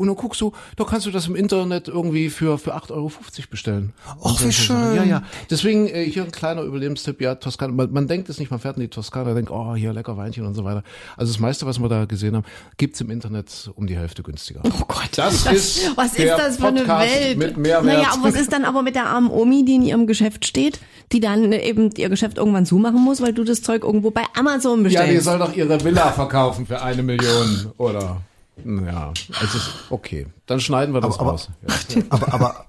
Und 0.00 0.06
dann 0.06 0.16
guckst 0.16 0.40
du, 0.40 0.52
da 0.76 0.84
kannst 0.84 1.04
du 1.06 1.10
das 1.10 1.26
im 1.26 1.36
Internet 1.36 1.86
irgendwie 1.88 2.30
für, 2.30 2.56
für 2.58 2.74
8,50 2.74 2.90
Euro 2.92 3.12
bestellen. 3.50 3.92
Ach, 4.24 4.42
wie 4.42 4.50
schön. 4.50 4.94
Ja, 4.96 5.04
ja. 5.04 5.22
Deswegen 5.50 5.86
äh, 5.88 6.04
hier 6.04 6.24
ein 6.24 6.32
kleiner 6.32 6.62
Überlebenstipp, 6.62 7.20
ja, 7.20 7.34
Toskana. 7.34 7.72
Man, 7.74 7.92
man 7.92 8.08
denkt 8.08 8.28
es 8.30 8.38
nicht, 8.38 8.50
man 8.50 8.60
fährt 8.60 8.76
in 8.76 8.82
die 8.82 8.88
Toskana, 8.88 9.34
denkt, 9.34 9.50
oh, 9.50 9.74
hier 9.74 9.92
lecker 9.92 10.16
Weinchen 10.16 10.46
und 10.46 10.54
so 10.54 10.64
weiter. 10.64 10.82
Also 11.18 11.32
das 11.32 11.38
meiste, 11.38 11.66
was 11.66 11.78
wir 11.80 11.88
da 11.90 12.06
gesehen 12.06 12.34
haben, 12.34 12.44
gibt's 12.78 13.00
im 13.02 13.10
Internet 13.10 13.70
um 13.76 13.86
die 13.86 13.96
Hälfte 13.96 14.22
günstiger. 14.22 14.62
Oh 14.64 14.84
Gott, 14.88 15.10
Das 15.16 15.44
ist 15.46 15.90
was 15.96 16.14
ist 16.14 16.28
das 16.30 16.56
für 16.56 16.68
eine 16.68 16.80
Podcast 16.80 17.14
Welt? 17.14 17.38
mit 17.38 17.56
Mehrwert. 17.58 17.84
Naja, 17.84 18.12
und 18.14 18.24
was 18.24 18.34
ist 18.36 18.52
dann 18.52 18.64
aber 18.64 18.82
mit 18.82 18.94
der 18.94 19.06
armen 19.06 19.30
Omi, 19.30 19.64
die 19.66 19.74
in 19.74 19.82
ihrem 19.82 20.06
Geschäft 20.06 20.46
steht, 20.46 20.80
die 21.12 21.20
dann 21.20 21.52
eben 21.52 21.90
ihr 21.96 22.08
Geschäft 22.08 22.38
irgendwann 22.38 22.64
zumachen 22.64 23.02
muss, 23.04 23.20
weil 23.20 23.34
du 23.34 23.44
das 23.44 23.60
Zeug 23.62 23.84
irgendwo 23.84 24.10
bei 24.10 24.22
Amazon 24.34 24.78
Ja, 24.78 24.84
bestellst? 24.84 25.12
die 25.12 25.18
soll 25.18 25.38
doch 25.38 25.54
ihre 25.54 25.84
Villa 25.84 26.10
verkaufen 26.12 26.66
für 26.66 26.80
eine 26.80 27.02
Million, 27.02 27.72
oder? 27.76 28.22
Ja, 28.64 29.12
also 29.40 29.58
okay. 29.90 30.26
Dann 30.46 30.60
schneiden 30.60 30.94
wir 30.94 31.00
das 31.00 31.18
Aber- 31.18 31.30
raus. 31.32 31.48
Ja. 31.88 32.02
Aber, 32.10 32.32
aber, 32.34 32.66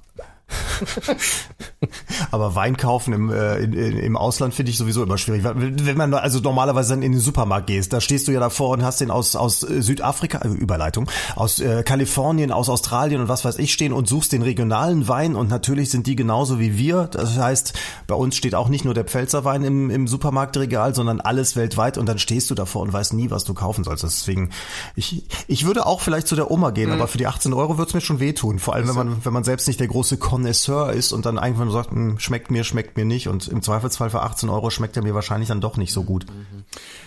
aber 2.31 2.55
Wein 2.55 2.77
kaufen 2.77 3.13
im, 3.13 3.31
äh, 3.31 3.57
in, 3.57 3.73
in, 3.73 3.97
im 3.97 4.17
Ausland 4.17 4.53
finde 4.53 4.71
ich 4.71 4.77
sowieso 4.77 5.03
immer 5.03 5.17
schwierig. 5.17 5.43
Wenn 5.43 5.97
man 5.97 6.13
also 6.13 6.39
normalerweise 6.39 6.91
dann 6.91 7.01
in 7.01 7.11
den 7.11 7.21
Supermarkt 7.21 7.67
gehst, 7.67 7.93
da 7.93 8.01
stehst 8.01 8.27
du 8.27 8.31
ja 8.31 8.39
davor 8.39 8.69
und 8.69 8.83
hast 8.83 9.01
den 9.01 9.11
aus, 9.11 9.35
aus 9.35 9.63
äh, 9.63 9.81
Südafrika, 9.81 10.39
äh, 10.39 10.49
Überleitung, 10.49 11.09
aus 11.35 11.59
äh, 11.59 11.83
Kalifornien, 11.83 12.51
aus 12.51 12.69
Australien 12.69 13.21
und 13.21 13.27
was 13.27 13.45
weiß 13.45 13.59
ich 13.59 13.73
stehen 13.73 13.93
und 13.93 14.07
suchst 14.07 14.31
den 14.31 14.41
regionalen 14.41 15.07
Wein 15.07 15.35
und 15.35 15.49
natürlich 15.49 15.89
sind 15.89 16.07
die 16.07 16.15
genauso 16.15 16.59
wie 16.59 16.77
wir. 16.77 17.07
Das 17.11 17.37
heißt, 17.37 17.73
bei 18.07 18.15
uns 18.15 18.35
steht 18.35 18.55
auch 18.55 18.69
nicht 18.69 18.85
nur 18.85 18.93
der 18.93 19.05
Pfälzer 19.05 19.45
Wein 19.45 19.63
im, 19.63 19.89
im 19.89 20.07
Supermarktregal, 20.07 20.93
sondern 20.95 21.21
alles 21.21 21.55
weltweit 21.55 21.97
und 21.97 22.07
dann 22.07 22.19
stehst 22.19 22.49
du 22.49 22.55
davor 22.55 22.81
und 22.81 22.93
weißt 22.93 23.13
nie, 23.13 23.31
was 23.31 23.43
du 23.43 23.53
kaufen 23.53 23.83
sollst. 23.83 24.03
Deswegen, 24.03 24.51
ich, 24.95 25.25
ich 25.47 25.65
würde 25.65 25.85
auch 25.85 26.01
vielleicht 26.01 26.27
zu 26.27 26.35
der 26.35 26.51
Oma 26.51 26.71
gehen, 26.71 26.91
aber 26.91 27.07
für 27.07 27.17
die 27.17 27.27
18 27.27 27.53
Euro 27.53 27.77
wird's 27.77 27.93
mir 27.93 28.01
schon 28.01 28.19
wehtun. 28.19 28.59
Vor 28.59 28.75
allem, 28.75 28.87
wenn 28.87 28.95
man, 28.95 29.25
wenn 29.25 29.33
man 29.33 29.43
selbst 29.43 29.67
nicht 29.67 29.79
der 29.79 29.87
große 29.87 30.17
Connoisseur 30.17 30.40
Connoisseur 30.41 30.91
ist 30.93 31.13
und 31.13 31.25
dann 31.25 31.37
einfach 31.37 31.63
nur 31.63 31.73
sagt, 31.73 31.91
hm, 31.91 32.17
schmeckt 32.19 32.49
mir, 32.49 32.63
schmeckt 32.63 32.97
mir 32.97 33.05
nicht 33.05 33.27
und 33.27 33.47
im 33.47 33.61
Zweifelsfall 33.61 34.09
für 34.09 34.21
18 34.21 34.49
Euro 34.49 34.69
schmeckt 34.69 34.97
er 34.97 35.03
mir 35.03 35.13
wahrscheinlich 35.13 35.49
dann 35.49 35.61
doch 35.61 35.77
nicht 35.77 35.93
so 35.93 36.03
gut. 36.03 36.25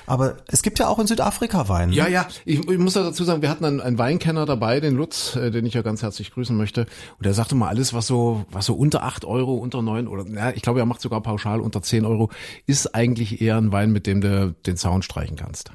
Aber 0.07 0.37
es 0.47 0.63
gibt 0.63 0.79
ja 0.79 0.89
auch 0.89 0.99
in 0.99 1.07
Südafrika 1.07 1.69
Wein. 1.69 1.91
ne? 1.91 1.97
Ja, 1.97 2.09
ja, 2.09 2.27
ich, 2.45 2.69
ich 2.69 2.79
muss 2.79 2.95
ja 2.95 3.03
dazu 3.03 3.25
sagen, 3.25 3.43
wir 3.43 3.51
hatten 3.51 3.65
einen, 3.65 3.81
einen 3.81 3.99
Weinkenner 3.99 4.47
dabei, 4.47 4.81
den 4.81 4.95
Lutz, 4.95 5.35
äh, 5.37 5.51
den 5.51 5.67
ich 5.67 5.75
ja 5.75 5.83
ganz 5.83 6.03
herzlich 6.03 6.33
grüßen 6.33 6.57
möchte. 6.57 6.83
Und 7.19 7.27
der 7.27 7.35
sagte 7.35 7.55
mal, 7.55 7.69
alles, 7.69 7.93
was 7.93 8.07
so, 8.07 8.45
was 8.51 8.67
so 8.67 8.75
unter 8.75 9.03
acht 9.03 9.25
Euro, 9.25 9.55
unter 9.55 9.83
neun 9.83 10.07
oder, 10.07 10.25
na, 10.27 10.55
ich 10.55 10.63
glaube, 10.63 10.79
er 10.79 10.87
macht 10.87 11.01
sogar 11.01 11.21
pauschal 11.21 11.61
unter 11.61 11.83
zehn 11.83 12.05
Euro, 12.05 12.31
ist 12.67 12.95
eigentlich 12.95 13.41
eher 13.41 13.57
ein 13.57 13.73
Wein, 13.73 13.91
mit 13.93 14.07
dem 14.07 14.21
du 14.21 14.55
den 14.67 14.77
Zaun 14.77 15.03
streichen 15.03 15.37
kannst. 15.37 15.73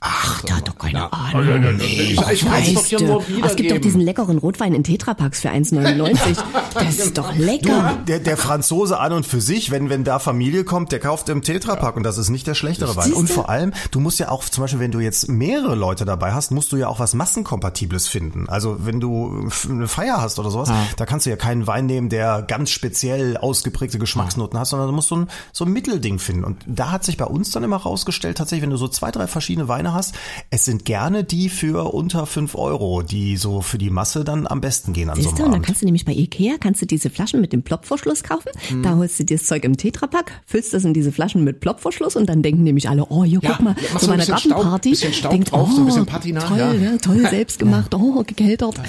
Ach, 0.00 0.42
der 0.42 0.56
hat 0.56 0.68
doch 0.68 0.76
keine 0.78 0.98
Ja. 0.98 1.08
Ahnung. 1.10 1.80
Ich, 1.80 2.12
ich 2.20 2.44
kann 2.44 2.62
es 2.62 2.74
doch 2.74 2.84
hier 3.24 3.44
Es 3.44 3.56
gibt 3.56 3.70
doch 3.70 3.78
diesen 3.78 4.00
leckeren 4.02 4.38
Rotwein 4.38 4.74
in 4.74 4.84
Tetrapacks 4.84 5.40
für 5.40 5.48
1,99. 5.50 6.36
Das 6.74 6.98
ist 6.98 7.16
doch 7.18 7.34
lecker. 7.34 7.96
Der, 8.06 8.18
der 8.20 8.36
Franzose 8.36 9.00
an 9.00 9.12
und 9.14 9.26
für 9.26 9.40
sich, 9.40 9.70
wenn, 9.70 9.88
wenn 9.88 10.04
da 10.04 10.18
Familie 10.18 10.64
kommt, 10.64 10.92
der 10.92 11.00
kauft 11.00 11.28
im 11.30 11.42
Tetrapack 11.42 11.96
und 11.96 12.02
das 12.02 12.18
ist 12.18 12.28
nicht 12.28 12.46
der 12.46 12.54
schlechtere 12.54 12.94
Wein. 12.96 13.12
Und 13.14 13.30
vor 13.30 13.48
allem, 13.48 13.72
du 13.90 14.00
musst 14.00 14.18
ja 14.18 14.28
auch, 14.28 14.44
zum 14.44 14.62
Beispiel, 14.62 14.80
wenn 14.80 14.92
du 14.92 15.00
jetzt 15.00 15.28
mehrere 15.28 15.74
Leute 15.74 16.04
dabei 16.04 16.32
hast, 16.32 16.50
musst 16.50 16.72
du 16.72 16.76
ja 16.76 16.88
auch 16.88 16.98
was 17.00 17.14
Massenkompatibles 17.14 18.06
finden. 18.06 18.48
Also 18.48 18.76
wenn 18.80 19.00
du 19.00 19.48
eine 19.68 19.88
Feier 19.88 20.20
hast 20.20 20.38
oder 20.38 20.50
sowas, 20.50 20.70
da 20.96 21.06
kannst 21.06 21.24
du 21.26 21.30
ja 21.30 21.36
keinen 21.36 21.66
Wein 21.66 21.86
nehmen, 21.86 22.10
der 22.10 22.42
ganz 22.42 22.70
speziell 22.70 23.36
ausgeprägte 23.38 23.98
Geschmacksnoten 23.98 24.58
hat, 24.58 24.66
sondern 24.66 24.88
du 24.88 24.94
musst 24.94 25.08
so 25.08 25.16
ein, 25.16 25.28
so 25.52 25.64
ein 25.64 25.72
Mittelding 25.72 26.18
finden. 26.18 26.44
Und 26.44 26.62
da 26.66 26.90
hat 26.90 27.02
sich 27.04 27.16
bei 27.16 27.24
uns 27.24 27.50
dann 27.50 27.64
immer 27.64 27.76
rausgestellt, 27.78 28.36
tatsächlich, 28.38 28.62
wenn 28.62 28.70
du 28.70 28.76
so 28.76 28.88
zwei, 28.88 29.10
drei 29.10 29.26
verschiedene 29.26 29.68
Weine 29.68 29.85
hast, 29.92 30.14
es 30.50 30.64
sind 30.64 30.84
gerne 30.84 31.24
die 31.24 31.48
für 31.48 31.92
unter 31.94 32.26
fünf 32.26 32.54
Euro, 32.54 33.02
die 33.02 33.36
so 33.36 33.60
für 33.60 33.78
die 33.78 33.90
Masse 33.90 34.24
dann 34.24 34.46
am 34.46 34.60
besten 34.60 34.92
gehen 34.92 35.10
an 35.10 35.16
so 35.16 35.22
Siehst 35.22 35.34
einem 35.34 35.36
du, 35.38 35.42
und 35.44 35.48
dann 35.50 35.54
Abend. 35.56 35.66
kannst 35.66 35.82
du 35.82 35.86
nämlich 35.86 36.04
bei 36.04 36.12
Ikea, 36.12 36.54
kannst 36.60 36.82
du 36.82 36.86
diese 36.86 37.10
Flaschen 37.10 37.40
mit 37.40 37.52
dem 37.52 37.62
Plopverschluss 37.62 38.22
kaufen. 38.22 38.50
Mhm. 38.70 38.82
Da 38.82 38.96
holst 38.96 39.18
du 39.20 39.24
dir 39.24 39.36
das 39.36 39.46
Zeug 39.46 39.64
im 39.64 39.76
Tetrapack, 39.76 40.32
füllst 40.46 40.72
das 40.74 40.84
in 40.84 40.94
diese 40.94 41.12
Flaschen 41.12 41.44
mit 41.44 41.60
Plopverschluss 41.60 42.16
und 42.16 42.26
dann 42.28 42.42
denken 42.42 42.62
nämlich 42.62 42.88
alle, 42.88 43.06
oh, 43.08 43.24
hier, 43.24 43.40
Ja, 43.42 43.50
guck 43.56 43.60
mal, 43.64 43.76
ja, 43.80 43.98
zu 43.98 44.06
so 44.06 44.12
ein 44.12 44.18
meiner 44.18 44.18
bisschen 44.26 44.38
Staub- 44.38 44.50
Gartenparty. 44.52 44.90
bisschen 44.90 45.12
Staub 45.12 45.30
denkt, 45.32 45.52
drauf, 45.52 45.68
oh, 45.70 45.74
so 45.74 45.80
ein 45.80 45.86
bisschen 45.86 46.06
Patina, 46.06 46.40
Toll, 46.40 46.58
ja. 46.58 46.72
ja. 46.72 46.96
toll, 46.98 47.26
selbst 47.30 47.58
gemacht, 47.58 47.94
oh, 47.94 48.22
gekeltert. 48.26 48.80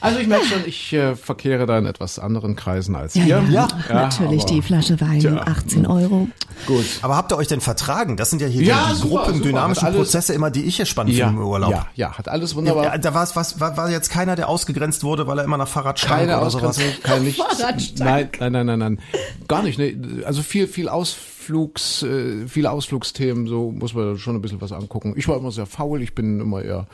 Also 0.00 0.18
ich 0.20 0.26
merke 0.26 0.46
schon, 0.46 0.62
ich 0.66 0.92
äh, 0.92 1.16
verkehre 1.16 1.66
da 1.66 1.78
in 1.78 1.86
etwas 1.86 2.18
anderen 2.18 2.56
Kreisen 2.56 2.94
als 2.96 3.14
Ja, 3.14 3.24
ihr. 3.24 3.28
ja, 3.50 3.68
Ja, 3.88 3.94
natürlich 3.94 4.42
aber- 4.44 4.52
die 4.52 4.62
Flasche 4.62 5.00
Wein, 5.00 5.20
Tja. 5.20 5.36
18 5.46 5.86
Euro. 5.86 6.28
Gut. 6.66 6.84
Aber 7.02 7.16
habt 7.16 7.32
ihr 7.32 7.36
euch 7.36 7.46
denn 7.48 7.60
vertragen? 7.60 8.16
Das 8.16 8.30
sind 8.30 8.42
ja 8.42 8.48
hier 8.48 8.62
Ja, 8.62 8.88
die, 8.90 8.96
super, 8.96 9.24
gruppendynamischen 9.24 9.86
super. 9.86 9.98
Prozesse 9.98 10.34
immer, 10.34 10.50
die 10.50 10.64
ich 10.64 10.76
hier 10.76 10.86
spannend 10.86 11.14
Ja, 11.14 11.26
finde 11.28 11.42
im 11.42 11.48
Urlaub. 11.48 11.70
ja, 11.70 11.86
ja, 11.94 12.18
hat 12.18 12.28
alles 12.28 12.54
wunderbar. 12.54 12.84
Ja, 12.84 12.98
da 12.98 13.14
war's, 13.14 13.36
was, 13.36 13.60
war, 13.60 13.76
war 13.76 13.90
jetzt 13.90 14.10
keiner, 14.10 14.36
der 14.36 14.48
ausgegrenzt 14.48 15.04
wurde, 15.04 15.26
weil 15.26 15.38
er 15.38 15.44
immer 15.44 15.56
nach 15.56 15.68
Fahrrad 15.68 15.98
stank 15.98 16.20
Keine 16.20 16.40
oder 16.40 16.50
sowas. 16.50 16.78
Ausgrenzung, 16.78 17.02
kein 17.02 17.22
nichts. 17.24 17.42
Nein, 17.98 18.28
nein, 18.40 18.52
nein, 18.52 18.66
nein, 18.66 18.78
nein. 18.78 19.00
Gar 19.46 19.62
nicht. 19.62 19.78
Ne. 19.78 20.22
Also 20.24 20.42
viel, 20.42 20.66
viel 20.66 20.88
Ausflugs, 20.88 22.02
äh, 22.02 22.46
viele 22.48 22.70
Ausflugsthemen, 22.70 23.46
so 23.46 23.70
muss 23.70 23.94
man 23.94 24.18
schon 24.18 24.34
ein 24.36 24.42
bisschen 24.42 24.60
was 24.60 24.72
angucken. 24.72 25.14
Ich 25.16 25.28
war 25.28 25.36
immer 25.36 25.50
sehr 25.52 25.66
faul, 25.66 26.02
ich 26.02 26.14
bin 26.14 26.40
immer 26.40 26.62
eher 26.62 26.86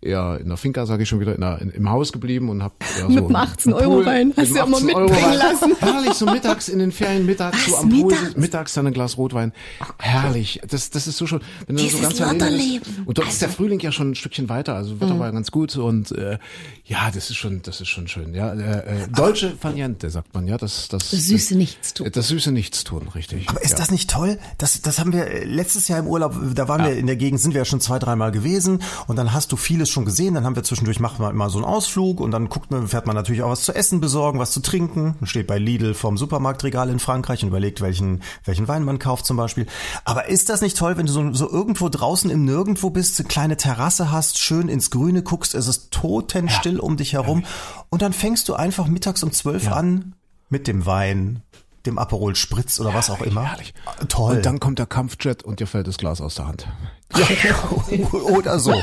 eher 0.00 0.38
in 0.40 0.48
der 0.48 0.56
Finca, 0.56 0.86
sage 0.86 1.02
ich 1.02 1.08
schon 1.08 1.20
wieder, 1.20 1.34
in 1.34 1.40
der, 1.40 1.60
in, 1.60 1.70
im 1.70 1.90
Haus 1.90 2.12
geblieben 2.12 2.48
und 2.48 2.62
habe 2.62 2.74
eher 2.98 3.08
Mit 3.08 3.18
so 3.18 3.26
dem 3.26 3.36
18-Euro-Wein. 3.36 4.32
Hast 4.36 4.36
mit 4.36 4.50
du 4.50 4.54
ja 4.54 4.64
immer 4.64 4.78
18-Euro-Wein. 4.78 5.06
mitbringen 5.06 5.38
lassen. 5.38 5.76
Herrlich, 5.80 6.12
so 6.14 6.26
mittags 6.26 6.68
in 6.68 6.78
den 6.78 6.92
Ferien, 6.92 7.26
mittags 7.26 7.66
so 7.66 7.72
Was, 7.72 7.82
am 7.82 7.88
Pool, 7.88 8.04
mittags? 8.04 8.22
sitzen, 8.22 8.40
mittags 8.40 8.74
dann 8.74 8.86
ein 8.86 8.92
Glas 8.92 9.16
Rotwein. 9.16 9.52
Herrlich. 9.98 10.60
Das, 10.68 10.90
das 10.90 11.06
ist 11.06 11.16
so 11.16 11.26
schon, 11.26 11.40
wenn 11.66 11.76
du 11.76 11.82
so 11.82 11.88
Dieses 11.88 12.00
ganz 12.02 12.20
alleine. 12.20 12.80
Und 13.06 13.18
dort 13.18 13.28
ist 13.28 13.42
der 13.42 13.48
Frühling 13.48 13.80
ja 13.80 13.92
schon 13.92 14.10
ein 14.10 14.14
Stückchen 14.14 14.48
weiter, 14.48 14.74
also 14.74 15.00
Wetter 15.00 15.18
war 15.18 15.26
ja 15.26 15.32
ganz 15.32 15.50
gut 15.50 15.76
und 15.76 16.12
äh, 16.12 16.38
ja, 16.84 17.10
das 17.10 17.30
ist 17.30 17.36
schon, 17.36 17.62
das 17.62 17.80
ist 17.80 17.88
schon 17.88 18.08
schön. 18.08 18.34
Ja, 18.34 18.52
äh, 18.52 19.02
äh, 19.04 19.08
deutsche 19.08 19.52
Variante 19.62 20.10
sagt 20.10 20.32
man, 20.34 20.46
ja, 20.46 20.56
das, 20.56 20.88
das, 20.88 21.10
Das 21.10 21.26
süße 21.26 21.56
Nichtstun. 21.56 22.10
Das 22.12 22.28
süße 22.28 22.52
Nichtstun, 22.52 23.08
richtig. 23.08 23.48
Aber 23.48 23.62
ist 23.62 23.72
ja. 23.72 23.76
das 23.78 23.90
nicht 23.90 24.10
toll? 24.10 24.38
Das, 24.58 24.80
das 24.80 24.98
haben 24.98 25.12
wir 25.12 25.26
äh, 25.26 25.44
letztes 25.44 25.88
Jahr 25.88 25.98
im 25.98 26.06
Urlaub, 26.06 26.34
da 26.54 26.68
waren 26.68 26.84
wir 26.84 26.96
in 26.96 27.06
der 27.06 27.16
Gegend, 27.16 27.40
sind 27.40 27.52
wir 27.52 27.60
ja 27.60 27.64
schon 27.64 27.80
zwei, 27.80 27.98
dreimal 27.98 28.30
gewesen 28.30 28.82
und 29.06 29.16
dann 29.16 29.32
hast 29.32 29.52
du 29.52 29.56
vieles 29.88 29.90
schon 29.90 30.04
gesehen, 30.04 30.34
dann 30.34 30.44
haben 30.44 30.56
wir 30.56 30.62
zwischendurch, 30.64 31.00
machen 31.00 31.24
wir 31.24 31.30
immer 31.30 31.50
so 31.50 31.58
einen 31.58 31.64
Ausflug 31.64 32.20
und 32.20 32.30
dann 32.30 32.48
guckt 32.48 32.70
man, 32.70 32.88
fährt 32.88 33.06
man 33.06 33.16
natürlich 33.16 33.42
auch 33.42 33.50
was 33.50 33.62
zu 33.62 33.74
essen 33.74 34.00
besorgen, 34.00 34.38
was 34.38 34.52
zu 34.52 34.60
trinken, 34.60 35.16
Man 35.20 35.26
steht 35.26 35.46
bei 35.46 35.58
Lidl 35.58 35.94
vorm 35.94 36.16
Supermarktregal 36.16 36.90
in 36.90 36.98
Frankreich 36.98 37.42
und 37.42 37.48
überlegt, 37.48 37.80
welchen, 37.80 38.22
welchen 38.44 38.68
Wein 38.68 38.84
man 38.84 38.98
kauft 38.98 39.26
zum 39.26 39.36
Beispiel. 39.36 39.66
Aber 40.04 40.28
ist 40.28 40.48
das 40.48 40.60
nicht 40.60 40.76
toll, 40.76 40.96
wenn 40.96 41.06
du 41.06 41.12
so, 41.12 41.32
so 41.32 41.50
irgendwo 41.50 41.88
draußen 41.88 42.30
im 42.30 42.44
Nirgendwo 42.44 42.90
bist, 42.90 43.18
eine 43.18 43.28
kleine 43.28 43.56
Terrasse 43.56 44.10
hast, 44.10 44.38
schön 44.38 44.68
ins 44.68 44.90
Grüne 44.90 45.22
guckst, 45.22 45.54
es 45.54 45.66
ist 45.66 45.90
totenstill 45.90 46.78
um 46.78 46.96
dich 46.96 47.14
herum 47.14 47.44
und 47.88 48.02
dann 48.02 48.12
fängst 48.12 48.48
du 48.48 48.54
einfach 48.54 48.86
mittags 48.86 49.22
um 49.22 49.32
zwölf 49.32 49.70
an 49.70 50.14
mit 50.50 50.66
dem 50.66 50.86
Wein, 50.86 51.42
dem 51.86 51.98
Aperol 51.98 52.36
Spritz 52.36 52.80
oder 52.80 52.94
was 52.94 53.10
auch 53.10 53.20
immer. 53.22 53.44
Herrlich. 53.44 53.74
Toll. 54.08 54.36
Und 54.36 54.46
dann 54.46 54.60
kommt 54.60 54.78
der 54.78 54.86
Kampfjet 54.86 55.42
und 55.42 55.60
dir 55.60 55.66
fällt 55.66 55.86
das 55.86 55.98
Glas 55.98 56.20
aus 56.20 56.34
der 56.34 56.46
Hand. 56.46 56.66
Oder 58.12 58.58
so. 58.58 58.74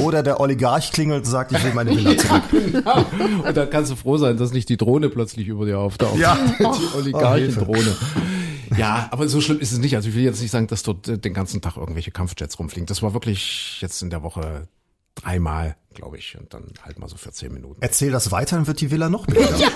Oder 0.00 0.22
der 0.22 0.40
Oligarch 0.40 0.92
klingelt 0.92 1.24
und 1.24 1.30
sagt, 1.30 1.52
ich 1.52 1.62
will 1.64 1.72
meine 1.74 1.90
Villa 1.96 2.16
zurück. 2.16 2.42
Und 3.46 3.56
dann 3.56 3.70
kannst 3.70 3.90
du 3.92 3.96
froh 3.96 4.16
sein, 4.18 4.36
dass 4.36 4.52
nicht 4.52 4.68
die 4.68 4.76
Drohne 4.76 5.08
plötzlich 5.08 5.46
über 5.48 5.64
dir 5.64 5.78
auftaucht. 5.78 6.16
Ja. 6.18 6.36
Die 6.58 6.64
Oh, 6.64 6.96
Oligarchendrohne. 6.96 7.96
Ja, 8.76 9.08
aber 9.10 9.28
so 9.28 9.40
schlimm 9.40 9.60
ist 9.60 9.72
es 9.72 9.78
nicht. 9.78 9.94
Also 9.96 10.08
ich 10.08 10.14
will 10.14 10.22
jetzt 10.24 10.40
nicht 10.42 10.50
sagen, 10.50 10.66
dass 10.66 10.82
dort 10.82 11.06
äh, 11.08 11.18
den 11.18 11.34
ganzen 11.34 11.60
Tag 11.60 11.76
irgendwelche 11.76 12.10
Kampfjets 12.10 12.58
rumfliegen. 12.58 12.86
Das 12.86 13.02
war 13.02 13.12
wirklich 13.14 13.80
jetzt 13.80 14.02
in 14.02 14.10
der 14.10 14.22
Woche 14.22 14.66
dreimal, 15.14 15.76
glaube 15.94 16.16
ich. 16.18 16.36
Und 16.38 16.52
dann 16.54 16.64
halt 16.82 16.98
mal 16.98 17.08
so 17.08 17.16
für 17.16 17.32
zehn 17.32 17.52
Minuten. 17.52 17.76
Erzähl 17.80 18.10
das 18.10 18.30
weiter, 18.32 18.56
dann 18.56 18.66
wird 18.66 18.80
die 18.80 18.90
Villa 18.90 19.08
noch 19.08 19.26
billiger. 19.26 19.50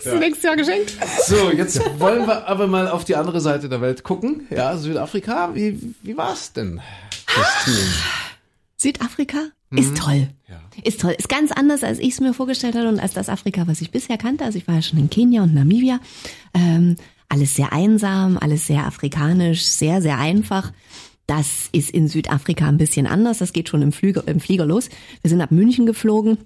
Kriegst 0.00 0.14
du 0.14 0.18
nächstes 0.18 0.42
Jahr 0.42 0.56
geschenkt. 0.56 0.96
So, 1.26 1.50
jetzt 1.50 1.80
wollen 2.00 2.26
wir 2.26 2.48
aber 2.48 2.66
mal 2.66 2.88
auf 2.88 3.04
die 3.04 3.16
andere 3.16 3.40
Seite 3.40 3.68
der 3.68 3.80
Welt 3.80 4.02
gucken. 4.02 4.46
Ja, 4.50 4.76
Südafrika. 4.76 5.50
Wie, 5.54 5.94
wie 6.02 6.16
war's 6.16 6.52
denn, 6.52 6.80
Christine? 7.26 7.86
Südafrika 8.76 9.38
ist 9.70 9.96
toll. 9.96 10.28
Ja. 10.48 10.60
Ist 10.82 11.00
toll. 11.00 11.14
Ist 11.16 11.28
ganz 11.28 11.52
anders, 11.52 11.84
als 11.84 11.98
ich 11.98 12.14
es 12.14 12.20
mir 12.20 12.32
vorgestellt 12.32 12.74
hatte 12.74 12.88
und 12.88 12.98
als 12.98 13.12
das 13.12 13.28
Afrika, 13.28 13.66
was 13.66 13.80
ich 13.80 13.90
bisher 13.90 14.16
kannte. 14.16 14.44
Also 14.44 14.58
ich 14.58 14.66
war 14.66 14.76
ja 14.76 14.82
schon 14.82 14.98
in 14.98 15.10
Kenia 15.10 15.42
und 15.42 15.54
Namibia. 15.54 16.00
Ähm, 16.54 16.96
alles 17.28 17.54
sehr 17.54 17.72
einsam, 17.72 18.38
alles 18.38 18.66
sehr 18.66 18.86
afrikanisch, 18.86 19.64
sehr, 19.64 20.02
sehr 20.02 20.18
einfach. 20.18 20.72
Das 21.26 21.68
ist 21.70 21.90
in 21.90 22.08
Südafrika 22.08 22.66
ein 22.66 22.78
bisschen 22.78 23.06
anders. 23.06 23.38
Das 23.38 23.52
geht 23.52 23.68
schon 23.68 23.82
im 23.82 23.92
Flieger, 23.92 24.26
im 24.26 24.40
Flieger 24.40 24.66
los. 24.66 24.88
Wir 25.22 25.28
sind 25.28 25.40
ab 25.40 25.52
München 25.52 25.86
geflogen. 25.86 26.38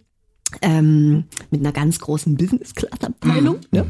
Ähm, 0.62 1.24
mit 1.50 1.60
einer 1.60 1.72
ganz 1.72 1.98
großen 1.98 2.36
Business-Class-Abteilung. 2.36 3.56
Ja. 3.72 3.82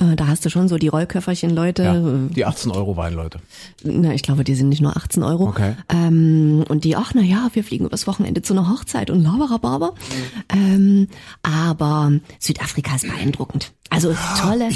Äh, 0.00 0.16
da 0.16 0.26
hast 0.28 0.44
du 0.44 0.50
schon 0.50 0.68
so 0.68 0.76
die 0.78 0.88
Rollköfferchen-Leute, 0.88 1.82
Ja, 1.82 1.94
die 2.34 2.44
18 2.44 2.70
Euro 2.70 2.96
Weinleute. 2.96 3.38
na, 3.82 4.12
ich 4.14 4.22
glaube, 4.22 4.44
die 4.44 4.54
sind 4.54 4.68
nicht 4.68 4.80
nur 4.82 4.96
18 4.96 5.22
Euro. 5.22 5.48
Okay. 5.48 5.74
Ähm, 5.88 6.64
und 6.68 6.84
die, 6.84 6.96
ach 6.96 7.12
na 7.14 7.22
ja, 7.22 7.48
wir 7.52 7.64
fliegen 7.64 7.86
übers 7.86 8.06
Wochenende 8.06 8.42
zu 8.42 8.52
einer 8.54 8.68
Hochzeit 8.70 9.10
und 9.10 9.22
Laberababer. 9.22 9.94
Ähm, 10.54 11.08
aber 11.42 12.12
Südafrika 12.38 12.94
ist 12.96 13.06
beeindruckend. 13.06 13.72
Also 13.90 14.14
tolle. 14.40 14.68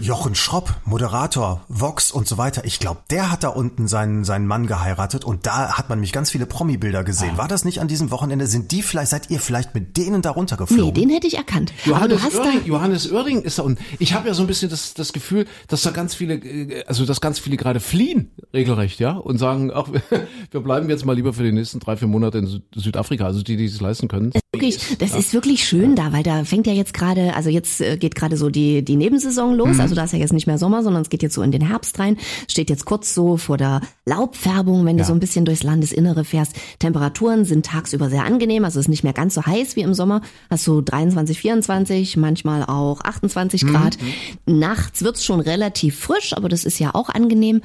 Jochen 0.00 0.34
Schropp, 0.34 0.74
Moderator, 0.84 1.64
Vox 1.68 2.10
und 2.10 2.28
so 2.28 2.38
weiter. 2.38 2.64
Ich 2.64 2.78
glaube, 2.78 3.00
der 3.10 3.30
hat 3.30 3.42
da 3.42 3.48
unten 3.48 3.88
seinen, 3.88 4.24
seinen 4.24 4.46
Mann 4.46 4.66
geheiratet 4.66 5.24
und 5.24 5.46
da 5.46 5.76
hat 5.76 5.88
man 5.88 6.00
mich 6.00 6.12
ganz 6.12 6.30
viele 6.30 6.46
Promi-Bilder 6.46 7.04
gesehen. 7.04 7.36
War 7.38 7.48
das 7.48 7.64
nicht 7.64 7.80
an 7.80 7.88
diesem 7.88 8.10
Wochenende? 8.10 8.46
Sind 8.46 8.70
die 8.72 8.82
vielleicht, 8.82 9.10
seid 9.10 9.30
ihr 9.30 9.40
vielleicht 9.40 9.74
mit 9.74 9.96
denen 9.96 10.22
da 10.22 10.30
Nee, 10.30 10.34
runtergeflogen? 10.34 10.94
den 10.94 11.10
hätte 11.10 11.26
ich 11.26 11.36
erkannt. 11.36 11.72
Johannes 11.84 12.22
Oerding, 12.34 12.60
da, 12.60 12.66
Johannes 12.66 13.10
Oerding 13.10 13.42
ist 13.42 13.58
da 13.58 13.62
unten. 13.62 13.82
Ich 13.98 14.12
habe 14.14 14.28
ja 14.28 14.34
so 14.34 14.42
ein 14.42 14.46
bisschen 14.46 14.70
das, 14.70 14.94
das 14.94 15.12
Gefühl, 15.12 15.46
dass 15.68 15.82
da 15.82 15.90
ganz 15.90 16.14
viele, 16.14 16.34
äh, 16.34 16.84
also 16.86 17.04
dass 17.06 17.20
ganz 17.20 17.38
viele 17.38 17.56
gerade 17.56 17.80
fliehen, 17.80 18.30
regelrecht, 18.52 19.00
ja, 19.00 19.12
und 19.12 19.38
sagen, 19.38 19.70
ach, 19.74 19.88
wir 20.50 20.60
bleiben 20.60 20.88
jetzt 20.90 21.04
mal 21.04 21.14
lieber 21.14 21.32
für 21.32 21.42
die 21.42 21.52
nächsten 21.52 21.80
drei, 21.80 21.96
vier 21.96 22.08
Monate 22.08 22.38
in 22.38 22.46
Sü- 22.46 22.62
Südafrika, 22.74 23.24
also 23.26 23.42
die, 23.42 23.56
die 23.56 23.64
es 23.64 23.80
leisten 23.80 24.08
können. 24.08 24.32
wirklich, 24.52 24.78
das 24.98 25.14
ist 25.14 25.32
wirklich 25.32 25.64
schön 25.66 25.96
da, 25.96 26.12
weil 26.12 26.22
da 26.22 26.44
fängt 26.44 26.66
ja 26.66 26.72
jetzt 26.72 26.94
gerade, 26.94 27.34
also 27.34 27.48
jetzt 27.50 27.80
äh, 27.80 27.96
geht 27.96 28.14
gerade 28.18 28.36
so 28.36 28.50
die, 28.50 28.84
die 28.84 28.96
Nebensaison 28.96 29.54
los. 29.54 29.76
Mhm. 29.76 29.80
Also 29.80 29.94
da 29.94 30.04
ist 30.04 30.12
ja 30.12 30.18
jetzt 30.18 30.32
nicht 30.34 30.46
mehr 30.46 30.58
Sommer, 30.58 30.82
sondern 30.82 31.02
es 31.02 31.08
geht 31.08 31.22
jetzt 31.22 31.34
so 31.34 31.42
in 31.42 31.52
den 31.52 31.62
Herbst 31.66 31.98
rein. 31.98 32.16
Steht 32.48 32.68
jetzt 32.68 32.84
kurz 32.84 33.14
so 33.14 33.36
vor 33.38 33.56
der 33.56 33.80
Laubfärbung, 34.04 34.84
wenn 34.84 34.96
du 34.96 35.02
Ja. 35.02 35.06
so 35.06 35.12
ein 35.14 35.20
bisschen 35.20 35.44
durchs 35.44 35.62
Landesinnere 35.62 36.24
fährst. 36.24 36.54
Temperaturen 36.80 37.44
sind 37.44 37.64
tagsüber 37.66 38.10
sehr 38.10 38.24
angenehm, 38.24 38.64
also 38.64 38.78
es 38.80 38.86
ist 38.86 38.90
nicht 38.90 39.04
mehr 39.04 39.12
ganz 39.12 39.34
so 39.34 39.46
heiß 39.46 39.76
wie 39.76 39.82
im 39.82 39.94
Sommer. 39.94 40.20
Hast 40.50 40.66
du 40.66 40.80
23, 40.82 41.38
24, 41.38 42.16
manchmal 42.16 42.64
auch 42.64 43.00
28 43.00 43.64
Mhm. 43.64 43.68
Grad. 43.72 43.98
Nachts 44.46 45.02
wird's 45.02 45.24
schon 45.24 45.40
relativ 45.40 45.98
frisch, 45.98 46.32
aber 46.36 46.48
das 46.48 46.64
ist 46.64 46.78
ja 46.78 46.94
auch 46.94 47.08
angenehm. 47.08 47.60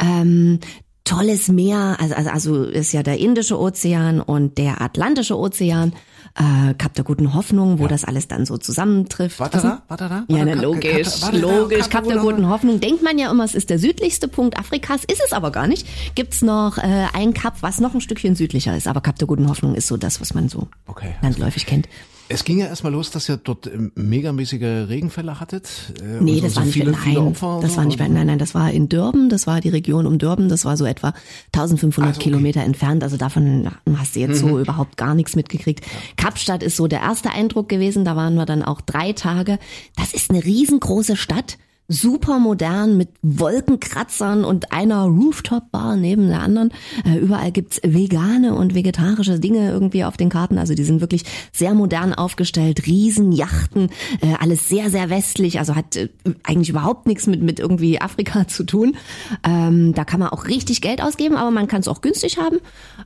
Ähm, 0.00 0.60
tolles 1.04 1.48
Meer, 1.48 1.96
also, 2.00 2.14
also, 2.14 2.30
also 2.30 2.62
ist 2.64 2.92
ja 2.92 3.02
der 3.02 3.18
Indische 3.18 3.58
Ozean 3.58 4.20
und 4.20 4.58
der 4.58 4.82
Atlantische 4.82 5.38
Ozean, 5.38 5.92
äh, 6.38 6.74
Kap 6.74 6.94
der 6.94 7.04
guten 7.04 7.34
Hoffnung, 7.34 7.78
wo 7.78 7.86
das 7.88 8.04
alles 8.04 8.28
dann 8.28 8.46
so 8.46 8.56
zusammentrifft. 8.58 9.40
Warte 9.40 9.58
da, 9.60 9.82
warte 9.88 10.08
da. 10.08 10.24
Ja, 10.28 10.44
Kap- 10.44 10.62
logisch, 10.62 11.20
logisch. 11.32 11.78
Kap- 11.80 11.90
Kap 11.90 12.08
der 12.08 12.18
guten 12.18 12.48
Hoffnung. 12.48 12.80
Denkt 12.80 13.02
man 13.02 13.18
ja 13.18 13.30
immer, 13.30 13.44
es 13.44 13.54
ist 13.54 13.70
der 13.70 13.78
südlichste 13.78 14.28
Punkt 14.28 14.58
Afrikas, 14.58 15.02
ist 15.04 15.20
es 15.24 15.32
aber 15.32 15.50
gar 15.50 15.66
nicht. 15.66 15.86
Gibt's 16.14 16.42
noch 16.42 16.78
äh, 16.78 17.06
ein 17.12 17.34
Kap, 17.34 17.56
was 17.62 17.80
noch 17.80 17.94
ein 17.94 18.00
Stückchen 18.00 18.36
südlicher 18.36 18.76
ist, 18.76 18.86
aber 18.86 19.00
Kap 19.00 19.18
der 19.18 19.26
guten 19.26 19.48
Hoffnung 19.48 19.74
ist 19.74 19.86
so 19.88 19.96
das, 19.96 20.20
was 20.20 20.34
man 20.34 20.48
so 20.48 20.68
Okay. 20.86 21.14
landläufig 21.22 21.66
kennt. 21.66 21.88
Es 22.30 22.44
ging 22.44 22.58
ja 22.58 22.66
erstmal 22.66 22.92
los, 22.92 23.10
dass 23.10 23.28
ihr 23.28 23.38
dort 23.38 23.66
ähm, 23.66 23.90
megamäßige 23.94 24.88
Regenfälle 24.88 25.40
hattet. 25.40 25.68
Äh, 26.00 26.22
nee, 26.22 26.40
das 26.40 26.52
so 26.52 26.58
war 26.58 26.64
nicht 26.66 26.74
viele, 26.74 26.90
nein, 26.92 27.00
viele 27.02 27.20
Opfer 27.22 27.58
das 27.62 27.72
so, 27.72 27.76
war 27.78 27.84
nicht 27.86 27.98
bei, 27.98 28.08
nein, 28.08 28.26
nein, 28.26 28.38
das 28.38 28.54
war 28.54 28.70
in 28.70 28.88
Dürben, 28.88 29.28
das 29.28 29.46
war 29.46 29.60
die 29.60 29.70
Region 29.70 30.06
um 30.06 30.18
Dürben, 30.18 30.48
das 30.48 30.64
war 30.64 30.76
so 30.76 30.84
etwa 30.84 31.14
1500 31.54 32.08
also, 32.08 32.18
okay. 32.18 32.30
Kilometer 32.30 32.62
entfernt. 32.62 33.02
Also 33.02 33.16
davon 33.16 33.70
hast 33.96 34.16
du 34.16 34.20
jetzt 34.20 34.42
mhm. 34.42 34.48
so 34.48 34.58
überhaupt 34.60 34.96
gar 34.96 35.14
nichts 35.14 35.36
mitgekriegt. 35.36 35.84
Ja. 35.84 35.90
Kapstadt 36.16 36.62
ist 36.62 36.76
so 36.76 36.86
der 36.86 37.00
erste 37.00 37.30
Eindruck 37.30 37.68
gewesen. 37.68 38.04
Da 38.04 38.16
waren 38.16 38.34
wir 38.34 38.46
dann 38.46 38.62
auch 38.62 38.80
drei 38.80 39.12
Tage. 39.12 39.58
Das 39.96 40.12
ist 40.12 40.30
eine 40.30 40.44
riesengroße 40.44 41.16
Stadt 41.16 41.58
super 41.90 42.38
modern 42.38 42.98
mit 42.98 43.08
Wolkenkratzern 43.22 44.44
und 44.44 44.72
einer 44.72 45.04
Rooftop-Bar 45.04 45.96
neben 45.96 46.28
der 46.28 46.42
anderen. 46.42 46.70
Äh, 47.06 47.16
überall 47.16 47.50
gibt's 47.50 47.80
vegane 47.82 48.54
und 48.54 48.74
vegetarische 48.74 49.40
Dinge 49.40 49.70
irgendwie 49.70 50.04
auf 50.04 50.18
den 50.18 50.28
Karten. 50.28 50.58
Also 50.58 50.74
die 50.74 50.84
sind 50.84 51.00
wirklich 51.00 51.24
sehr 51.50 51.72
modern 51.72 52.12
aufgestellt, 52.12 52.86
Riesenjachten, 52.86 53.88
äh, 54.20 54.34
alles 54.38 54.68
sehr, 54.68 54.90
sehr 54.90 55.08
westlich, 55.08 55.58
also 55.58 55.76
hat 55.76 55.96
äh, 55.96 56.10
eigentlich 56.42 56.68
überhaupt 56.68 57.06
nichts 57.06 57.26
mit, 57.26 57.42
mit 57.42 57.58
irgendwie 57.58 57.98
Afrika 58.02 58.46
zu 58.48 58.64
tun. 58.64 58.94
Ähm, 59.42 59.94
da 59.94 60.04
kann 60.04 60.20
man 60.20 60.28
auch 60.28 60.46
richtig 60.46 60.82
Geld 60.82 61.02
ausgeben, 61.02 61.36
aber 61.36 61.50
man 61.50 61.68
kann 61.68 61.80
es 61.80 61.88
auch 61.88 62.02
günstig 62.02 62.36
haben. 62.36 62.58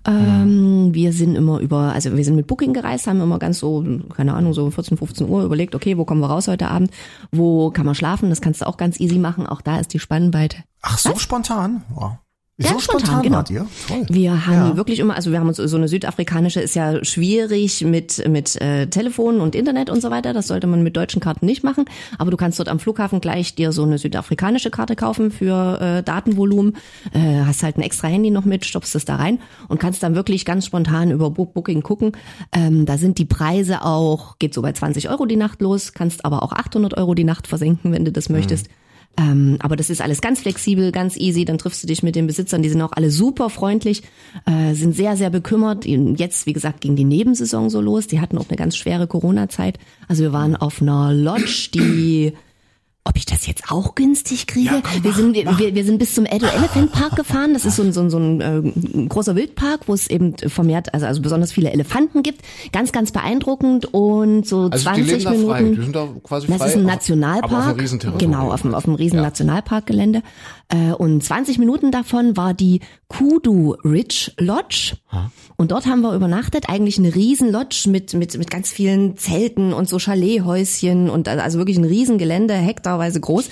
Ähm, 0.05 0.87
mhm. 0.89 0.95
Wir 0.95 1.12
sind 1.12 1.37
immer 1.37 1.61
über, 1.61 1.93
also 1.93 2.16
wir 2.16 2.24
sind 2.24 2.35
mit 2.35 2.49
Booking 2.49 2.72
gereist, 2.72 3.07
haben 3.07 3.20
immer 3.20 3.39
ganz 3.39 3.61
so, 3.61 3.85
keine 4.16 4.35
Ahnung, 4.35 4.55
so 4.55 4.68
14, 4.68 4.97
15 4.97 5.28
Uhr 5.28 5.45
überlegt, 5.45 5.76
okay, 5.76 5.97
wo 5.99 6.05
kommen 6.05 6.20
wir 6.20 6.26
raus 6.26 6.49
heute 6.49 6.66
Abend? 6.66 6.91
Wo 7.30 7.70
kann 7.70 7.87
man 7.87 7.95
schlafen? 7.95 8.28
Das 8.28 8.41
kannst 8.41 8.61
du 8.61 8.72
auch 8.72 8.72
auch 8.73 8.77
ganz 8.79 8.99
easy 9.01 9.18
machen. 9.18 9.47
Auch 9.47 9.61
da 9.61 9.79
ist 9.79 9.93
die 9.93 9.99
Spannweite. 9.99 10.57
Ach, 10.81 10.99
so 10.99 11.11
Was? 11.11 11.20
spontan? 11.23 11.83
Wow. 11.91 12.16
Ja, 12.59 12.72
so 12.72 12.80
spontan, 12.80 13.24
spontan 13.24 13.55
genau. 13.55 14.07
Wir 14.09 14.46
haben 14.46 14.70
ja. 14.70 14.76
wirklich 14.76 14.98
immer, 14.98 15.16
also 15.16 15.32
wir 15.32 15.40
haben 15.40 15.48
uns 15.48 15.57
so 15.57 15.76
eine 15.76 15.88
südafrikanische 15.88 16.61
ist 16.61 16.74
ja 16.74 17.03
schwierig 17.03 17.82
mit 17.82 18.28
mit 18.28 18.61
äh, 18.61 18.86
Telefon 18.88 19.40
und 19.40 19.55
Internet 19.55 19.88
und 19.88 20.03
so 20.03 20.11
weiter. 20.11 20.34
Das 20.34 20.48
sollte 20.48 20.66
man 20.66 20.82
mit 20.82 20.94
deutschen 20.94 21.20
Karten 21.20 21.46
nicht 21.46 21.64
machen. 21.64 21.86
Aber 22.18 22.30
du 22.30 22.36
kannst 22.36 22.59
dort 22.59 22.68
am 22.68 22.78
Flughafen 22.78 23.22
gleich 23.22 23.55
dir 23.55 23.72
so 23.72 23.84
eine 23.84 23.96
südafrikanische 23.96 24.70
Karte 24.70 24.96
kaufen 24.96 25.30
für 25.30 25.80
äh, 25.80 26.03
Datenvolumen. 26.03 26.76
Äh, 27.12 27.40
hast 27.46 27.62
halt 27.62 27.78
ein 27.78 27.82
extra 27.82 28.09
Handy 28.09 28.30
noch 28.30 28.44
mit, 28.44 28.66
stopfst 28.66 28.94
es 28.94 29.07
da 29.07 29.16
rein 29.16 29.38
und 29.68 29.80
kannst 29.80 30.03
dann 30.03 30.14
wirklich 30.14 30.44
ganz 30.44 30.66
spontan 30.66 31.11
über 31.11 31.30
Booking 31.30 31.82
gucken. 31.82 32.12
Ähm, 32.53 32.84
da 32.84 32.98
sind 32.98 33.16
die 33.16 33.24
Preise 33.24 33.82
auch 33.82 34.38
geht 34.38 34.53
so 34.53 34.61
bei 34.61 34.72
20 34.72 35.09
Euro 35.09 35.24
die 35.24 35.36
Nacht 35.36 35.62
los, 35.62 35.94
kannst 35.94 36.24
aber 36.24 36.42
auch 36.42 36.53
800 36.53 36.96
Euro 36.98 37.14
die 37.14 37.24
Nacht 37.24 37.46
versenken, 37.46 37.92
wenn 37.92 38.05
du 38.05 38.12
das 38.12 38.28
mhm. 38.28 38.34
Ähm, 39.19 39.57
aber 39.61 39.77
das 39.77 39.91
ist 39.91 40.01
alles 40.01 40.21
ganz 40.21 40.41
flexibel, 40.41 40.91
ganz 40.91 41.17
easy. 41.17 41.45
Dann 41.45 41.59
triffst 41.59 41.83
du 41.83 41.87
dich 41.87 42.03
mit 42.03 42.17
den 42.17 42.27
Besitzern, 42.27 42.63
die 42.63 42.69
sind 42.69 42.81
auch 42.83 42.93
alle 42.93 43.11
super 43.11 43.51
freundlich, 43.51 44.03
äh, 44.47 44.75
sind 44.75 44.95
sehr, 44.95 45.17
sehr 45.17 45.31
bekümmert. 45.31 45.85
Jetzt, 45.85 46.47
wie 46.47 46.53
gesagt, 46.53 46.81
ging 46.81 46.97
die 46.97 47.05
Nebensaison 47.05 47.69
so 47.69 47.81
los. 47.81 48.07
Die 48.07 48.21
hatten 48.21 48.39
auch 48.39 48.49
eine 48.49 48.57
ganz 48.57 48.77
schwere 48.77 49.07
Corona-Zeit. 49.07 49.79
Also 50.09 50.23
wir 50.23 50.33
waren 50.33 50.57
auf 50.57 50.81
einer 50.81 51.13
Lodge, 51.13 51.69
die 51.75 52.33
ob 53.05 53.16
ich 53.16 53.26
das 53.26 53.46
jetzt 53.46 53.70
auch 53.70 53.96
günstig 53.96 54.46
kriege? 54.46 54.76
Ja, 54.76 54.80
komm, 54.80 55.03
wir, 55.03 55.12
sind, 55.12 55.34
wir, 55.34 55.74
wir 55.74 55.84
sind 55.84 55.98
bis 55.98 56.14
zum 56.14 56.24
Edo 56.24 56.46
Elephant 56.46 56.92
Park 56.92 57.16
gefahren. 57.16 57.53
Das 57.53 57.64
ist 57.64 57.76
so 57.76 57.82
ein, 57.82 57.92
so 57.92 58.00
ein, 58.00 58.11
so 58.11 58.18
ein 58.18 58.40
äh, 58.40 59.09
großer 59.09 59.34
Wildpark, 59.34 59.88
wo 59.88 59.94
es 59.94 60.09
eben 60.09 60.36
vermehrt, 60.36 60.94
also, 60.94 61.07
also 61.07 61.20
besonders 61.20 61.53
viele 61.53 61.72
Elefanten 61.72 62.22
gibt. 62.22 62.42
Ganz, 62.72 62.92
ganz 62.92 63.11
beeindruckend 63.11 63.86
und 63.92 64.46
so 64.46 64.68
also 64.70 64.84
20 64.84 65.05
die 65.05 65.28
Minuten. 65.28 65.46
Da 65.46 65.53
frei. 65.53 65.62
Die 65.64 65.82
sind 65.82 65.96
da 65.96 66.09
quasi 66.22 66.46
frei. 66.46 66.59
Das 66.59 66.68
ist 66.68 66.76
ein 66.76 66.84
Nationalpark. 66.84 67.53
Auf, 67.53 67.84
auf 67.84 67.92
einem 67.92 68.18
genau, 68.18 68.53
auf 68.53 68.62
dem, 68.62 68.74
auf 68.74 68.84
dem 68.84 68.94
riesen 68.94 69.16
ja. 69.16 69.22
Nationalparkgelände. 69.22 70.22
Äh, 70.68 70.92
und 70.92 71.24
20 71.24 71.59
Minuten 71.59 71.90
davon 71.90 72.36
war 72.36 72.55
die 72.55 72.80
Kudu 73.09 73.74
Ridge 73.84 74.32
Lodge. 74.38 74.96
Und 75.63 75.71
dort 75.71 75.87
haben 75.87 76.01
wir 76.01 76.13
übernachtet. 76.13 76.69
Eigentlich 76.69 76.99
eine 76.99 77.15
riesen 77.15 77.53
Lodge 77.53 77.85
mit, 77.89 78.15
mit, 78.15 78.37
mit 78.37 78.51
ganz 78.51 78.73
vielen 78.73 79.17
Zelten 79.17 79.73
und 79.73 79.89
so 79.89 80.01
Chalet-Häuschen 80.01 81.09
und 81.09 81.29
also 81.29 81.59
wirklich 81.59 81.79
ein 81.79 81.85
riesen 81.85 82.19
Gelände, 82.19 82.55
hektarweise 82.55 83.21
groß. 83.21 83.49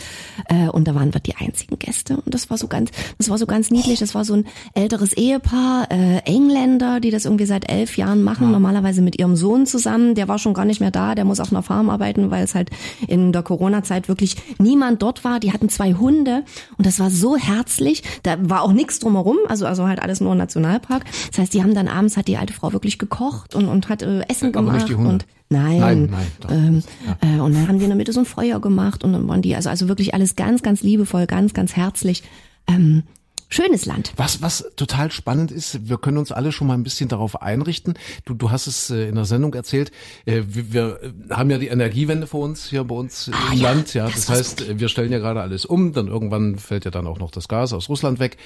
Äh, 0.48 0.70
und 0.70 0.88
da 0.88 0.96
waren 0.96 1.14
wir 1.14 1.20
die 1.20 1.36
einzigen 1.36 1.78
Gäste. 1.78 2.16
Und 2.16 2.34
das 2.34 2.50
war 2.50 2.58
so 2.58 2.66
ganz, 2.66 2.90
das 3.18 3.30
war 3.30 3.38
so 3.38 3.46
ganz 3.46 3.70
niedlich. 3.70 4.00
Das 4.00 4.16
war 4.16 4.24
so 4.24 4.34
ein 4.34 4.46
älteres 4.74 5.12
Ehepaar, 5.12 5.86
äh, 5.92 6.18
Engländer, 6.24 6.98
die 6.98 7.12
das 7.12 7.26
irgendwie 7.26 7.46
seit 7.46 7.70
elf 7.70 7.96
Jahren 7.96 8.24
machen, 8.24 8.48
ja. 8.48 8.50
normalerweise 8.50 9.02
mit 9.02 9.20
ihrem 9.20 9.36
Sohn 9.36 9.64
zusammen. 9.64 10.16
Der 10.16 10.26
war 10.26 10.40
schon 10.40 10.52
gar 10.52 10.64
nicht 10.64 10.80
mehr 10.80 10.90
da, 10.90 11.14
der 11.14 11.24
muss 11.24 11.38
auf 11.38 11.52
einer 11.52 11.62
Farm 11.62 11.90
arbeiten, 11.90 12.32
weil 12.32 12.42
es 12.42 12.56
halt 12.56 12.70
in 13.06 13.30
der 13.30 13.44
Corona-Zeit 13.44 14.08
wirklich 14.08 14.34
niemand 14.58 15.00
dort 15.00 15.22
war. 15.22 15.38
Die 15.38 15.52
hatten 15.52 15.68
zwei 15.68 15.94
Hunde 15.94 16.42
und 16.76 16.88
das 16.88 16.98
war 16.98 17.08
so 17.08 17.36
herzlich. 17.36 18.02
Da 18.24 18.34
war 18.40 18.62
auch 18.62 18.72
nichts 18.72 18.98
drumherum, 18.98 19.36
also 19.46 19.64
also 19.64 19.86
halt 19.86 20.02
alles 20.02 20.20
nur 20.20 20.34
Nationalpark. 20.34 21.04
Das 21.30 21.38
heißt, 21.38 21.54
die 21.54 21.62
haben 21.62 21.72
dann 21.72 21.86
abends 22.00 22.16
hat 22.16 22.28
die 22.28 22.38
alte 22.38 22.52
Frau 22.52 22.72
wirklich 22.72 22.98
gekocht 22.98 23.54
und 23.54 23.68
und 23.68 23.88
hat 23.88 24.02
äh, 24.02 24.22
Essen 24.28 24.54
Aber 24.54 24.72
gemacht 24.72 24.90
und 24.90 25.26
Nein, 25.52 25.80
nein, 25.80 26.08
nein 26.10 26.26
ähm, 26.48 26.82
ja. 27.04 27.38
äh, 27.38 27.40
und 27.40 27.54
dann 27.54 27.66
haben 27.66 27.78
die 27.78 27.84
in 27.84 27.90
der 27.90 27.96
Mitte 27.96 28.12
so 28.12 28.20
ein 28.20 28.26
Feuer 28.26 28.60
gemacht 28.60 29.02
und 29.02 29.12
dann 29.12 29.26
waren 29.26 29.42
die 29.42 29.56
also 29.56 29.68
also 29.68 29.88
wirklich 29.88 30.14
alles 30.14 30.36
ganz 30.36 30.62
ganz 30.62 30.82
liebevoll, 30.82 31.26
ganz 31.26 31.54
ganz 31.54 31.74
herzlich. 31.74 32.22
Ähm, 32.68 33.02
schönes 33.50 33.84
Land. 33.84 34.12
Was, 34.16 34.40
was 34.42 34.64
total 34.76 35.10
spannend 35.10 35.50
ist, 35.50 35.88
wir 35.88 35.98
können 35.98 36.18
uns 36.18 36.32
alle 36.32 36.52
schon 36.52 36.66
mal 36.66 36.74
ein 36.74 36.82
bisschen 36.82 37.08
darauf 37.08 37.42
einrichten. 37.42 37.94
Du, 38.24 38.34
du 38.34 38.50
hast 38.50 38.66
es 38.66 38.90
äh, 38.90 39.08
in 39.08 39.16
der 39.16 39.24
Sendung 39.24 39.52
erzählt. 39.54 39.90
Äh, 40.24 40.42
wir, 40.46 40.72
wir 40.72 41.00
haben 41.36 41.50
ja 41.50 41.58
die 41.58 41.68
Energiewende 41.68 42.26
vor 42.26 42.44
uns 42.44 42.68
hier 42.68 42.84
bei 42.84 42.94
uns 42.94 43.30
ah, 43.32 43.52
im 43.52 43.58
ja, 43.58 43.70
Land. 43.70 43.94
Ja, 43.94 44.06
das, 44.06 44.26
das 44.26 44.28
heißt, 44.28 44.78
wir 44.78 44.88
stellen 44.88 45.12
ja 45.12 45.18
gerade 45.18 45.40
alles 45.40 45.66
um. 45.66 45.92
Dann 45.92 46.08
irgendwann 46.08 46.58
fällt 46.58 46.84
ja 46.84 46.90
dann 46.90 47.06
auch 47.06 47.18
noch 47.18 47.30
das 47.30 47.48
Gas 47.48 47.72
aus 47.72 47.88
Russland 47.88 48.20
weg. 48.20 48.36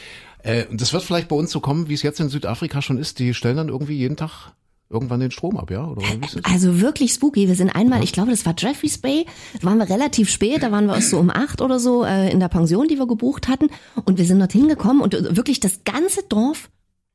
Äh, 0.42 0.66
und 0.66 0.80
das 0.80 0.92
wird 0.92 1.02
vielleicht 1.02 1.28
bei 1.28 1.36
uns 1.36 1.50
so 1.50 1.60
kommen, 1.60 1.88
wie 1.88 1.94
es 1.94 2.02
jetzt 2.02 2.20
in 2.20 2.28
Südafrika 2.28 2.82
schon 2.82 2.98
ist. 2.98 3.18
Die 3.18 3.34
stellen 3.34 3.56
dann 3.58 3.68
irgendwie 3.68 3.96
jeden 3.96 4.16
Tag 4.16 4.52
irgendwann 4.90 5.20
den 5.20 5.30
Strom 5.30 5.56
ab, 5.56 5.70
ja? 5.70 5.86
Oder 5.86 6.02
wie 6.02 6.24
ist 6.24 6.36
das? 6.36 6.44
Also 6.44 6.80
wirklich 6.80 7.12
spooky. 7.12 7.48
Wir 7.48 7.54
sind 7.54 7.70
einmal, 7.70 7.98
ja. 7.98 8.04
ich 8.04 8.12
glaube, 8.12 8.30
das 8.30 8.46
war 8.46 8.54
Jeffrey's 8.56 8.98
Bay, 8.98 9.26
da 9.60 9.68
waren 9.68 9.78
wir 9.78 9.88
relativ 9.88 10.30
spät, 10.30 10.62
da 10.62 10.70
waren 10.70 10.86
wir 10.86 10.94
erst 10.94 11.10
so 11.10 11.18
um 11.18 11.30
acht 11.30 11.60
oder 11.60 11.78
so 11.78 12.04
äh, 12.04 12.30
in 12.30 12.40
der 12.40 12.48
Pension, 12.48 12.88
die 12.88 12.98
wir 12.98 13.06
gebucht 13.06 13.48
hatten. 13.48 13.68
Und 14.04 14.18
wir 14.18 14.24
sind 14.24 14.38
dorthin 14.38 14.68
gekommen 14.68 15.00
und 15.00 15.14
wirklich 15.36 15.60
das 15.60 15.84
ganze 15.84 16.22
Dorf 16.28 16.70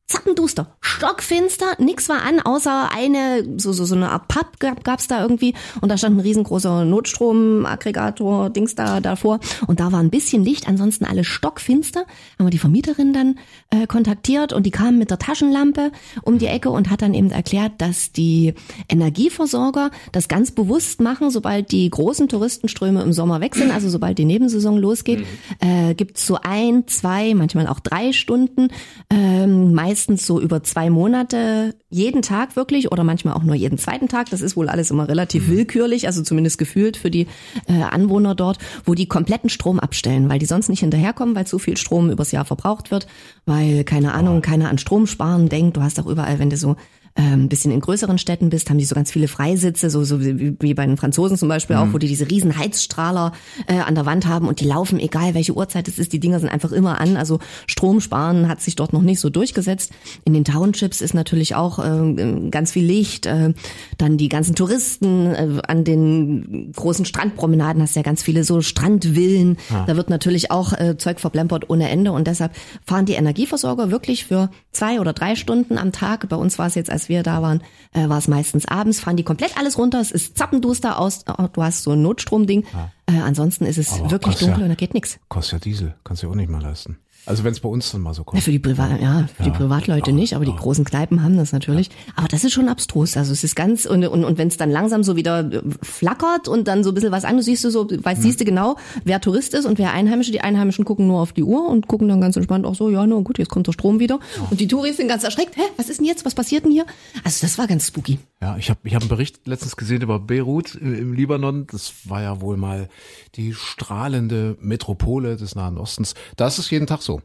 zappenduster, 0.10 0.76
stockfinster, 0.82 1.76
nix 1.78 2.10
war 2.10 2.24
an, 2.24 2.40
außer 2.40 2.90
eine, 2.92 3.46
so, 3.58 3.72
so, 3.74 3.86
so 3.86 3.94
eine 3.94 4.10
Art 4.10 4.28
Pub 4.28 4.60
gab, 4.60 4.84
gab's 4.84 5.08
da 5.08 5.22
irgendwie 5.22 5.54
und 5.82 5.90
da 5.90 5.98
stand 5.98 6.18
ein 6.18 6.22
riesengroßer 6.22 6.84
Notstromaggregator, 6.84 8.50
Dings 8.50 8.74
da 8.74 9.02
davor 9.02 9.40
und 9.68 9.80
da 9.80 9.92
war 9.92 10.00
ein 10.00 10.10
bisschen 10.10 10.44
Licht, 10.44 10.68
ansonsten 10.68 11.06
alles 11.06 11.28
stockfinster. 11.28 12.02
Haben 12.40 12.48
wir 12.48 12.50
die 12.50 12.58
Vermieterin 12.58 13.14
dann 13.14 13.36
äh, 13.70 13.86
kontaktiert 13.86 14.52
und 14.52 14.66
die 14.66 14.72
kam 14.72 14.98
mit 14.98 15.12
der 15.12 15.20
Taschenlampe 15.20 15.92
um 16.24 16.40
die 16.40 16.48
Ecke 16.48 16.72
und 16.72 16.90
hat 16.90 17.04
dann 17.04 17.14
eben 17.14 17.30
erklärt, 17.30 17.74
dass 17.78 18.12
die 18.12 18.56
Energieversorger 18.90 19.92
das 20.12 20.28
ganz 20.28 20.50
bewusst 20.50 21.02
machen, 21.02 21.30
sobald 21.30 21.72
die 21.72 21.88
großen 21.88 22.28
Touristenströme 22.28 23.04
im 23.04 23.14
Sommer 23.14 23.42
weg 23.42 23.54
sind, 23.54 23.72
also 23.72 23.90
sobald 23.90 24.18
die 24.18 24.26
Nebensaison 24.26 24.78
losgeht, 24.80 25.20
mhm. 25.20 25.90
äh, 25.90 25.94
gibt's 25.94 26.26
so 26.26 26.40
ein, 26.42 26.88
zwei, 26.88 27.36
manchmal 27.36 27.68
auch 27.68 27.80
drei 27.80 28.12
Stunden, 28.12 28.70
ähm, 29.12 29.76
meist 29.76 29.99
meistens 30.00 30.26
so 30.26 30.40
über 30.40 30.64
zwei 30.64 30.90
Monate 30.90 31.76
jeden 31.90 32.22
Tag 32.22 32.56
wirklich 32.56 32.90
oder 32.90 33.04
manchmal 33.04 33.34
auch 33.34 33.44
nur 33.44 33.56
jeden 33.56 33.78
zweiten 33.78 34.08
Tag. 34.08 34.30
Das 34.30 34.40
ist 34.40 34.56
wohl 34.56 34.70
alles 34.70 34.92
immer 34.92 35.10
relativ 35.10 35.48
mhm. 35.48 35.52
willkürlich, 35.52 36.08
also 36.08 36.24
zumindest 36.24 36.58
gefühlt 36.58 36.96
für 36.96 37.12
die 37.12 37.28
äh, 37.68 37.82
Anwohner 37.82 38.34
dort, 38.34 38.60
wo 38.86 38.94
die 38.94 39.08
kompletten 39.08 39.50
Strom 39.50 39.78
abstellen, 39.78 40.30
weil 40.30 40.40
die 40.40 40.46
sonst 40.46 40.70
nicht 40.70 40.80
hinterherkommen, 40.80 41.36
weil 41.36 41.48
zu 41.48 41.60
viel 41.60 41.76
Strom 41.76 42.10
übers 42.12 42.32
Jahr 42.32 42.46
verbraucht 42.46 42.92
wird, 42.92 43.08
weil 43.46 43.84
keine 43.84 44.14
Ahnung, 44.14 44.42
keiner 44.42 44.70
an 44.70 44.78
Strom 44.78 45.06
sparen 45.06 45.50
denkt. 45.50 45.76
Du 45.76 45.82
hast 45.82 46.00
auch 46.00 46.08
überall, 46.08 46.40
wenn 46.40 46.50
du 46.50 46.56
so 46.56 46.78
ein 47.20 47.34
ähm, 47.34 47.50
bisschen 47.50 47.72
in 47.72 47.82
größeren 47.82 48.18
Städten 48.18 48.50
bist, 48.50 48.70
haben 48.70 48.78
die 48.78 48.86
so 48.86 48.96
ganz 48.96 49.12
viele 49.12 49.28
Freisitze, 49.28 49.90
so, 49.90 50.04
so 50.04 50.22
wie, 50.22 50.74
bei 50.74 50.86
den 50.86 50.96
Franzosen 50.96 51.38
zum 51.38 51.50
Beispiel 51.50 51.76
mhm. 51.76 51.82
auch, 51.82 51.94
wo 51.94 51.98
die 51.98 52.08
diese 52.08 52.30
riesen 52.30 52.58
Heizstrahler 52.58 53.34
äh, 53.68 53.80
an 53.80 53.96
der 53.96 54.06
Wand 54.06 54.26
haben 54.26 54.48
und 54.48 54.62
die 54.62 54.66
laufen, 54.66 55.00
egal 55.00 55.34
welche 55.34 55.54
Uhrzeit 55.54 55.88
es 55.88 56.00
ist, 56.00 56.14
die 56.14 56.20
Dinger 56.20 56.40
sind 56.40 56.50
einfach 56.50 56.72
immer 56.72 57.02
an. 57.02 57.18
Also 57.18 57.40
Strom 57.68 58.00
sparen 58.00 58.48
hat 58.48 58.62
sich 58.62 58.76
dort 58.76 58.94
noch 58.94 59.02
nicht 59.02 59.20
so 59.20 59.30
durchgesetzt. 59.30 59.92
In 60.24 60.34
den 60.34 60.46
Townships 60.46 61.02
ist 61.02 61.14
natürlich 61.14 61.56
auch 61.56 61.80
äh, 61.80 62.50
ganz 62.50 62.72
viel 62.72 62.86
Licht. 62.86 63.26
Äh, 63.26 63.54
dann 63.98 64.18
die 64.18 64.30
ganzen 64.30 64.56
Touristen 64.56 65.34
äh, 65.34 65.62
an 65.68 65.84
den 65.84 66.72
großen 66.74 67.04
Strandpromenaden 67.04 67.82
hast 67.82 67.96
ja 67.96 68.02
ganz 68.02 68.24
viele 68.24 68.46
so 68.46 68.62
Strandvillen. 68.62 69.58
Ja. 69.70 69.86
Da 69.86 69.98
wird 69.98 70.10
natürlich 70.10 70.52
auch 70.52 70.72
äh, 70.72 70.96
Zeug 70.98 71.20
verplempert 71.20 71.70
ohne 71.70 71.90
Ende 71.90 72.14
und 72.14 72.28
deshalb 72.28 72.54
fahren 72.86 73.06
die 73.06 73.14
Energieversorger 73.14 73.92
wirklich 73.92 74.26
für 74.26 74.50
zwei 74.72 75.02
oder 75.02 75.12
drei 75.12 75.36
Stunden 75.36 75.78
am 75.78 75.92
Tag. 75.92 76.30
Bei 76.30 76.38
uns 76.38 76.58
war 76.58 76.68
es 76.68 76.76
jetzt 76.76 76.90
als 76.90 77.09
wir 77.10 77.24
da 77.24 77.42
waren, 77.42 77.62
äh, 77.94 78.08
war 78.08 78.18
es 78.18 78.28
meistens 78.28 78.66
abends, 78.68 79.00
fahren 79.00 79.18
die 79.18 79.24
komplett 79.24 79.58
alles 79.58 79.78
runter, 79.78 80.00
es 80.00 80.12
ist 80.12 80.38
zappenduster 80.38 81.00
aus, 81.00 81.26
oh, 81.28 81.48
du 81.52 81.64
hast 81.64 81.84
so 81.84 81.92
ein 81.92 82.02
Notstromding. 82.02 82.66
Ja. 82.72 82.92
Äh, 83.08 83.20
ansonsten 83.20 83.66
ist 83.66 83.78
es 83.78 83.94
Aber 83.94 84.12
wirklich 84.12 84.38
dunkel 84.38 84.60
ja, 84.60 84.64
und 84.64 84.70
da 84.70 84.76
geht 84.76 84.94
nichts. 84.94 85.20
Kostet 85.28 85.54
ja 85.54 85.60
Diesel, 85.60 85.96
kannst 86.04 86.24
du 86.24 86.28
ja 86.28 86.32
auch 86.32 86.36
nicht 86.36 86.50
mal 86.50 86.62
leisten. 86.62 86.98
Also 87.30 87.44
wenn 87.44 87.52
es 87.52 87.60
bei 87.60 87.70
uns 87.70 87.92
dann 87.92 88.02
mal 88.02 88.16
so 88.16 88.24
kommt. 88.24 88.42
Ja, 88.42 88.44
für 88.44 88.52
die 88.52 88.58
Privat, 88.58 89.00
ja, 89.00 89.28
für 89.36 89.44
ja, 89.44 89.50
die 89.50 89.52
Privatleute 89.52 90.12
nicht, 90.12 90.36
aber 90.36 90.46
die 90.46 90.56
großen 90.56 90.84
Kneipen 90.84 91.24
haben 91.24 91.38
das 91.38 91.52
natürlich. 91.52 91.92
Aber 92.16 92.28
das 92.28 92.44
ist 92.44 92.54
schon 92.54 92.68
abstrus. 92.68 93.16
Also 93.18 93.32
es 93.32 93.44
ist 93.44 93.56
ganz 93.56 93.86
und 93.86 94.04
und, 94.04 94.24
und 94.24 94.38
wenn 94.40 94.48
es 94.48 94.58
dann 94.58 94.72
langsam 94.72 95.04
so 95.04 95.16
wieder 95.16 95.42
äh, 95.42 95.62
flackert 95.84 96.48
und 96.48 96.68
dann 96.68 96.84
so 96.84 96.90
ein 96.90 96.96
bisschen 96.96 97.12
was 97.12 97.26
an, 97.26 97.38
du 97.38 97.44
siehst 97.44 97.64
du 97.64 97.70
so, 97.70 97.88
weißt, 97.88 98.18
hm. 98.18 98.24
siehst 98.24 98.42
du 98.42 98.46
genau, 98.46 98.78
wer 99.04 99.22
Tourist 99.22 99.54
ist 99.54 99.66
und 99.66 99.78
wer 99.78 99.94
Einheimische. 99.94 100.32
Die 100.32 100.42
Einheimischen 100.42 100.86
gucken 100.86 101.06
nur 101.06 101.22
auf 101.22 101.32
die 101.32 101.44
Uhr 101.44 101.70
und 101.70 101.88
gucken 101.88 102.08
dann 102.10 102.20
ganz 102.20 102.36
entspannt 102.36 102.66
auch 102.66 102.74
so, 102.74 102.90
ja, 102.90 103.06
nur 103.06 103.24
gut, 103.24 103.38
jetzt 103.38 103.50
kommt 103.50 103.68
der 103.68 103.74
Strom 103.74 104.00
wieder. 104.00 104.20
Und 104.50 104.60
die 104.60 104.68
Touris 104.68 104.98
sind 104.98 105.08
ganz 105.08 105.24
erschreckt. 105.24 105.56
Hä, 105.56 105.62
was 105.78 105.90
ist 105.90 106.00
denn 106.00 106.08
jetzt? 106.08 106.26
Was 106.26 106.34
passiert 106.34 106.66
denn 106.66 106.72
hier? 106.72 106.88
Also 107.24 107.46
das 107.46 107.60
war 107.60 107.68
ganz 107.68 107.88
spooky. 107.88 108.18
Ja, 108.42 108.58
ich 108.58 108.72
habe 108.72 108.80
ich 108.86 108.96
hab 108.96 109.04
einen 109.04 109.10
Bericht 109.10 109.46
letztens 109.46 109.76
gesehen 109.76 110.02
über 110.02 110.18
Beirut 110.20 110.74
im 110.76 111.14
Libanon. 111.14 111.68
Das 111.68 111.94
war 112.06 112.24
ja 112.24 112.42
wohl 112.42 112.58
mal 112.58 112.90
die 113.36 113.54
strahlende 113.54 114.58
Metropole 114.62 115.36
des 115.36 115.54
Nahen 115.54 115.78
Ostens. 115.78 116.16
Da 116.36 116.48
ist 116.48 116.58
es 116.58 116.72
jeden 116.72 116.88
Tag 116.88 117.04
so. 117.04 117.19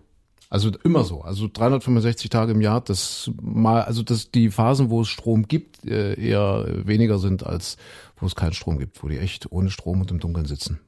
Also 0.55 0.71
immer 0.85 1.03
so. 1.03 1.23
Also 1.23 1.49
365 1.53 2.31
Tage 2.31 2.53
im 2.53 2.61
Jahr, 2.61 2.81
das 2.81 3.29
mal, 3.43 3.83
also 3.83 4.05
dass 4.05 4.31
die 4.31 4.53
Phasen, 4.53 4.89
wo 4.89 5.01
es 5.01 5.09
Strom 5.09 5.49
gibt, 5.49 5.85
äh, 5.85 6.15
eher 6.15 6.65
weniger 6.87 7.19
sind, 7.19 7.45
als 7.45 7.77
wo 8.19 8.27
es 8.27 8.37
keinen 8.37 8.53
Strom 8.53 8.79
gibt, 8.79 9.03
wo 9.03 9.09
die 9.09 9.19
echt 9.19 9.51
ohne 9.51 9.73
Strom 9.73 10.01
und 10.01 10.13
im 10.13 10.21
Dunkeln 10.21 10.47
sitzen. 10.47 10.79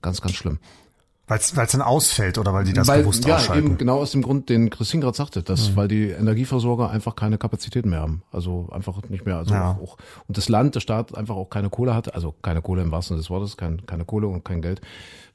Ganz, 0.00 0.20
ganz 0.20 0.36
schlimm. 0.36 0.60
Weil 1.26 1.40
es 1.40 1.52
dann 1.52 1.82
ausfällt 1.82 2.38
oder 2.38 2.54
weil 2.54 2.66
die 2.66 2.72
das 2.72 2.86
weil, 2.86 3.00
bewusst 3.00 3.24
ja, 3.24 3.34
ausschalten? 3.34 3.66
Eben 3.66 3.78
genau 3.78 3.98
aus 3.98 4.12
dem 4.12 4.22
Grund, 4.22 4.48
den 4.48 4.70
Christine 4.70 5.02
gerade 5.02 5.16
sagte, 5.16 5.42
dass 5.42 5.74
weil 5.74 5.88
die 5.88 6.10
Energieversorger 6.10 6.88
einfach 6.90 7.16
keine 7.16 7.36
Kapazitäten 7.36 7.90
mehr 7.90 8.02
haben. 8.02 8.22
Also 8.30 8.68
einfach 8.70 9.02
nicht 9.08 9.26
mehr. 9.26 9.38
Also 9.38 9.54
Ja. 9.54 9.76
auch, 9.82 9.96
und 10.28 10.38
das 10.38 10.48
Land, 10.48 10.76
der 10.76 10.80
Staat 10.80 11.16
einfach 11.16 11.34
auch 11.34 11.50
keine 11.50 11.68
Kohle 11.68 11.96
hatte, 11.96 12.14
also 12.14 12.32
keine 12.42 12.62
Kohle 12.62 12.82
im 12.82 12.92
wahrsten 12.92 13.16
Sinne 13.16 13.22
des 13.22 13.30
Wortes, 13.30 13.56
kein, 13.56 13.84
keine 13.86 14.04
Kohle 14.04 14.28
und 14.28 14.44
kein 14.44 14.62
Geld, 14.62 14.82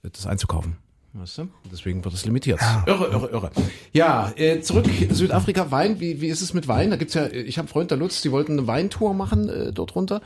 das 0.02 0.28
einzukaufen. 0.28 0.78
Weißt 1.14 1.40
du? 1.40 1.50
Deswegen 1.70 2.04
wird 2.06 2.14
es 2.14 2.26
limitiert. 2.26 2.62
Irre, 2.86 3.08
irre, 3.08 3.30
irre. 3.32 3.52
Ja, 3.92 4.32
äh, 4.38 4.62
zurück 4.62 4.86
Südafrika 5.10 5.70
Wein. 5.70 6.00
Wie, 6.00 6.22
wie 6.22 6.28
ist 6.28 6.42
es 6.42 6.54
mit 6.54 6.70
Wein? 6.70 6.90
Da 6.90 6.96
gibt's 6.96 7.16
ja, 7.16 7.28
ich 7.28 7.58
habe 7.58 7.66
einen 7.66 7.68
Freund 7.68 7.92
der 7.92 7.98
Lutz, 7.98 8.22
die 8.22 8.32
wollten 8.32 8.54
eine 8.54 8.68
Weintour 8.68 9.14
machen 9.14 9.50
äh, 9.50 9.74
dort 9.74 9.96
runter. 9.96 10.22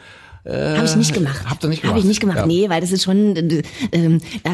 Äh, 0.45 0.75
Habe 0.77 0.85
ich 0.85 0.95
nicht 0.95 1.13
gemacht. 1.13 1.43
Habt 1.49 1.63
ihr 1.63 1.69
nicht 1.69 1.79
Habe 1.83 1.87
gemacht? 1.89 1.99
ich 2.03 2.05
nicht 2.07 2.19
gemacht, 2.19 2.37
Ja. 2.37 2.45
nee, 2.45 2.69
weil 2.69 2.79
das 2.79 2.91
ist 2.91 3.03
schon, 3.03 3.35
äh, 3.35 3.63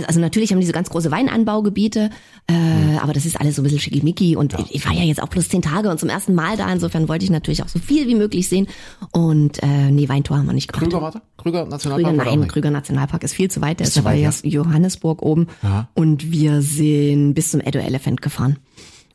also 0.08 0.20
natürlich 0.22 0.52
haben 0.54 0.60
diese 0.62 0.72
ganz 0.72 0.90
große 0.90 1.12
Weinanbaugebiete, 1.12 2.10
äh, 2.48 2.54
Hm. 2.54 2.98
aber 3.02 3.12
das 3.14 3.26
ist 3.26 3.40
alles 3.40 3.58
so 3.58 3.62
ein 3.62 3.64
bisschen 3.64 3.80
schickimicki 3.80 4.36
und 4.38 4.54
ich, 4.58 4.76
ich 4.76 4.86
war 4.86 4.94
ja 4.94 5.04
jetzt 5.04 5.22
auch 5.22 5.30
plus 5.30 5.50
zehn 5.50 5.62
Tage 5.62 5.90
und 5.90 6.00
zum 6.00 6.08
ersten 6.08 6.34
Mal 6.34 6.56
da, 6.56 6.72
insofern 6.72 7.10
wollte 7.10 7.26
ich 7.26 7.32
natürlich 7.32 7.62
auch 7.62 7.68
so 7.68 7.78
viel 7.80 8.08
wie 8.08 8.16
möglich 8.16 8.48
sehen 8.48 8.68
und 9.12 9.62
äh, 9.62 9.92
nee, 9.92 10.08
Weintour 10.08 10.38
haben 10.38 10.46
wir 10.46 10.54
nicht 10.54 10.72
gemacht. 10.72 10.86
Krüger, 10.90 11.02
warte? 11.02 11.22
Krüger 11.38 11.66
Nationalpark? 11.66 12.18
Krüger, 12.18 12.36
nein. 12.38 12.48
Krüger 12.48 12.72
Nationalpark 12.72 13.24
ist 13.24 13.34
viel 13.34 13.52
zu 13.52 13.60
weit, 13.62 13.80
der 13.82 13.88
ist 13.88 13.94
zu 13.94 14.00
ja 14.00 14.04
bei 14.04 14.16
ja. 14.16 14.32
Johannesburg 14.44 15.22
oben 15.22 15.48
Aha. 15.62 15.90
und 15.94 16.32
wir 16.32 16.62
sind 16.62 17.34
bis 17.34 17.52
zum 17.52 17.60
Edo 17.60 17.80
Elephant 17.80 18.22
gefahren 18.22 18.58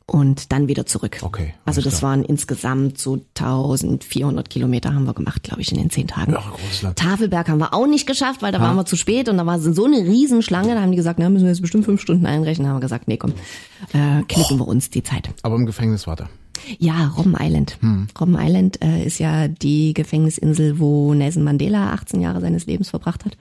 und 0.09 0.53
dann 0.53 0.69
wieder 0.69 0.85
zurück. 0.85 1.17
Okay, 1.21 1.53
Also 1.65 1.81
das 1.81 1.99
klar. 1.99 2.11
waren 2.11 2.23
insgesamt 2.23 2.97
so 2.97 3.19
1400 3.37 4.49
Kilometer 4.49 4.93
haben 4.93 5.03
wir 5.03 5.13
gemacht, 5.13 5.43
glaube 5.43 5.61
ich, 5.61 5.71
in 5.71 5.77
den 5.77 5.89
zehn 5.89 6.07
Tagen. 6.07 6.31
Ja, 6.31 6.39
großes 6.39 6.81
Land. 6.81 6.97
Tafelberg 6.99 7.49
haben 7.49 7.59
wir 7.59 7.73
auch 7.73 7.87
nicht 7.87 8.07
geschafft, 8.07 8.41
weil 8.41 8.53
da 8.53 8.61
waren 8.61 8.75
wir 8.77 8.85
zu 8.85 8.95
spät 8.95 9.27
und 9.27 9.37
da 9.37 9.45
war 9.45 9.59
so 9.59 9.83
eine 9.85 9.97
Riesenschlange. 9.97 10.75
Da 10.75 10.81
haben 10.81 10.91
die 10.91 10.97
gesagt, 10.97 11.19
na, 11.19 11.29
müssen 11.29 11.43
wir 11.43 11.51
jetzt 11.51 11.61
bestimmt 11.61 11.83
fünf 11.85 12.01
Stunden 12.01 12.25
einrechnen. 12.25 12.65
Da 12.65 12.69
haben 12.69 12.77
wir 12.77 12.81
gesagt, 12.81 13.07
nee, 13.09 13.17
komm, 13.17 13.33
äh, 13.93 14.23
knicken 14.29 14.57
wir 14.59 14.67
uns 14.67 14.89
die 14.89 15.03
Zeit. 15.03 15.29
Aber 15.43 15.55
im 15.55 15.65
Gefängnis 15.65 16.07
war 16.07 16.15
der. 16.15 16.29
Ja, 16.79 17.13
Robben 17.17 17.35
Island. 17.39 17.77
Robben 18.19 18.35
Island 18.39 18.81
äh, 18.83 19.05
ist 19.05 19.19
ja 19.19 19.47
die 19.47 19.93
Gefängnisinsel, 19.93 20.79
wo 20.79 21.13
Nelson 21.13 21.43
Mandela 21.43 21.91
18 21.93 22.19
Jahre 22.21 22.41
seines 22.41 22.65
Lebens 22.65 22.89
verbracht 22.89 23.25
hat. 23.25 23.37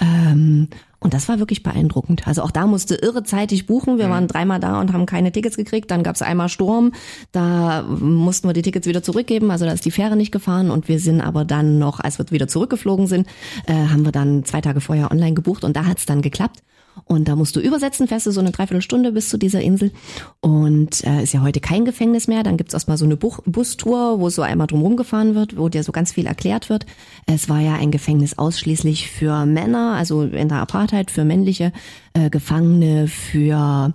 Ähm, 0.00 0.68
und 1.02 1.14
das 1.14 1.28
war 1.28 1.40
wirklich 1.40 1.64
beeindruckend. 1.64 2.28
Also 2.28 2.42
auch 2.42 2.52
da 2.52 2.66
musste 2.66 2.94
irrezeitig 2.94 3.66
buchen. 3.66 3.98
Wir 3.98 4.08
waren 4.08 4.28
dreimal 4.28 4.60
da 4.60 4.80
und 4.80 4.92
haben 4.92 5.04
keine 5.04 5.32
Tickets 5.32 5.56
gekriegt. 5.56 5.90
Dann 5.90 6.04
gab 6.04 6.14
es 6.14 6.22
einmal 6.22 6.48
Sturm. 6.48 6.92
Da 7.32 7.82
mussten 7.82 8.48
wir 8.48 8.52
die 8.52 8.62
Tickets 8.62 8.86
wieder 8.86 9.02
zurückgeben. 9.02 9.50
Also 9.50 9.64
da 9.64 9.72
ist 9.72 9.84
die 9.84 9.90
Fähre 9.90 10.16
nicht 10.16 10.30
gefahren. 10.30 10.70
Und 10.70 10.88
wir 10.88 11.00
sind 11.00 11.20
aber 11.20 11.44
dann 11.44 11.78
noch, 11.78 11.98
als 11.98 12.18
wir 12.18 12.30
wieder 12.30 12.46
zurückgeflogen 12.46 13.08
sind, 13.08 13.26
äh, 13.66 13.74
haben 13.74 14.04
wir 14.04 14.12
dann 14.12 14.44
zwei 14.44 14.60
Tage 14.60 14.80
vorher 14.80 15.10
online 15.10 15.34
gebucht. 15.34 15.64
Und 15.64 15.76
da 15.76 15.86
hat 15.86 15.98
es 15.98 16.06
dann 16.06 16.22
geklappt. 16.22 16.62
Und 17.04 17.28
da 17.28 17.36
musst 17.36 17.56
du 17.56 17.60
übersetzen, 17.60 18.08
fährst 18.08 18.26
du 18.26 18.30
so 18.30 18.40
eine 18.40 18.50
Dreiviertelstunde 18.50 19.12
bis 19.12 19.28
zu 19.28 19.38
dieser 19.38 19.60
Insel. 19.60 19.92
Und 20.40 21.04
äh, 21.04 21.22
ist 21.22 21.32
ja 21.32 21.42
heute 21.42 21.60
kein 21.60 21.84
Gefängnis 21.84 22.28
mehr. 22.28 22.42
Dann 22.42 22.56
gibt's 22.56 22.74
erstmal 22.74 22.96
so 22.96 23.04
eine 23.04 23.16
Buch 23.16 23.40
Bustour, 23.44 24.20
wo 24.20 24.30
so 24.30 24.42
einmal 24.42 24.66
drumherum 24.66 24.96
gefahren 24.96 25.34
wird, 25.34 25.56
wo 25.56 25.68
dir 25.68 25.82
so 25.82 25.92
ganz 25.92 26.12
viel 26.12 26.26
erklärt 26.26 26.68
wird. 26.68 26.86
Es 27.26 27.48
war 27.48 27.60
ja 27.60 27.74
ein 27.74 27.90
Gefängnis 27.90 28.38
ausschließlich 28.38 29.10
für 29.10 29.46
Männer, 29.46 29.94
also 29.96 30.22
in 30.22 30.48
der 30.48 30.58
Apartheid 30.58 31.10
für 31.10 31.24
männliche 31.24 31.72
äh, 32.14 32.30
Gefangene, 32.30 33.08
für 33.08 33.92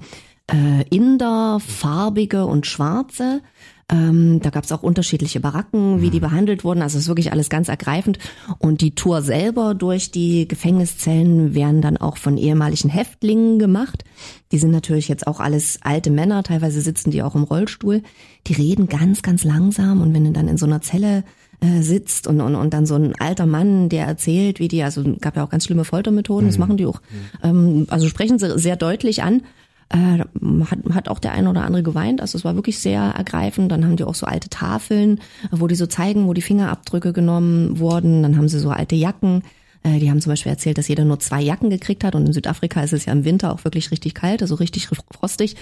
äh, 0.52 0.84
Inder, 0.90 1.60
Farbige 1.60 2.46
und 2.46 2.66
Schwarze. 2.66 3.42
Ähm, 3.90 4.42
da 4.42 4.50
gab 4.50 4.66
es 4.66 4.72
auch 4.74 4.84
unterschiedliche 4.84 5.40
Baracken, 5.40 6.02
wie 6.02 6.10
die 6.10 6.20
behandelt 6.20 6.66
wurden. 6.66 6.82
Also 6.82 6.98
es 6.98 7.06
ist 7.06 7.08
wirklich 7.08 7.32
alles 7.32 7.50
ganz 7.50 7.70
ergreifend. 7.70 8.20
Und 8.60 8.82
die 8.82 8.96
Tour 8.96 9.22
selber 9.22 9.76
durch 9.76 10.12
die 10.12 10.46
Gefängniszellen 10.46 11.56
werden 11.56 11.82
dann 11.82 11.96
auch 11.96 12.18
von 12.18 12.38
ehemaligen 12.38 12.90
Häftlingen 12.90 13.60
gemacht. 13.60 14.04
Die 14.52 14.58
sind 14.58 14.72
natürlich 14.72 15.08
jetzt 15.08 15.26
auch 15.26 15.40
alles 15.40 15.80
alte 15.84 16.10
Männer, 16.10 16.44
teilweise 16.44 16.82
sitzen 16.82 17.12
die 17.12 17.24
auch 17.24 17.36
im 17.36 17.44
Rollstuhl. 17.44 18.04
Die 18.48 18.54
reden 18.54 18.88
ganz, 18.88 19.22
ganz 19.22 19.46
langsam 19.46 20.02
und 20.02 20.14
wenn 20.14 20.26
du 20.26 20.32
dann 20.32 20.50
in 20.50 20.58
so 20.58 20.66
einer 20.66 20.82
Zelle 20.82 21.24
äh, 21.62 21.82
sitzt 21.82 22.28
und, 22.28 22.42
und, 22.42 22.56
und 22.56 22.74
dann 22.74 22.86
so 22.86 22.96
ein 22.96 23.16
alter 23.20 23.46
Mann, 23.46 23.88
der 23.88 24.06
erzählt, 24.06 24.60
wie 24.60 24.68
die, 24.68 24.84
also 24.84 25.04
gab 25.22 25.38
ja 25.38 25.44
auch 25.46 25.50
ganz 25.50 25.64
schlimme 25.64 25.86
Foltermethoden, 25.86 26.48
das 26.48 26.58
machen 26.58 26.78
die 26.78 26.86
auch. 26.86 27.02
Ähm, 27.42 27.88
also 27.90 28.08
sprechen 28.10 28.38
sie 28.38 28.60
sehr 28.60 28.76
deutlich 28.76 29.24
an 29.24 29.44
äh, 29.90 30.20
hat, 30.66 30.80
hat 30.94 31.10
auch 31.10 31.20
der 31.20 31.32
eine 31.32 31.50
oder 31.50 31.64
andere 31.64 31.84
geweint. 31.84 32.22
Also 32.22 32.38
es 32.38 32.46
war 32.46 32.56
wirklich 32.56 32.80
sehr 32.80 33.02
ergreifend. 33.02 33.72
Dann 33.72 33.86
haben 33.86 33.96
die 33.96 34.04
auch 34.04 34.16
so 34.16 34.26
alte 34.26 34.50
Tafeln, 34.50 35.20
wo 35.52 35.68
die 35.68 35.76
so 35.76 35.86
zeigen, 35.88 36.28
wo 36.28 36.34
die 36.34 36.42
Fingerabdrücke 36.42 37.14
genommen 37.14 37.80
wurden. 37.80 38.24
Dann 38.24 38.38
haben 38.38 38.50
sie 38.50 38.60
so 38.60 38.70
alte 38.70 38.96
Jacken. 38.96 39.44
Äh, 39.84 40.00
Die 40.00 40.10
haben 40.10 40.22
zum 40.22 40.32
Beispiel 40.32 40.52
erzählt, 40.52 40.78
dass 40.78 40.88
jeder 40.88 41.06
nur 41.06 41.20
zwei 41.20 41.42
Jacken 41.42 41.70
gekriegt 41.70 42.04
hat. 42.04 42.16
Und 42.16 42.26
in 42.26 42.34
Südafrika 42.34 42.82
ist 42.82 42.94
es 42.94 43.06
ja 43.06 43.14
im 43.14 43.26
Winter 43.26 43.54
auch 43.54 43.64
wirklich 43.64 43.92
richtig 43.92 44.14
kalt, 44.14 44.42
also 44.42 44.56
richtig 44.56 44.88
frostig. 44.88 45.56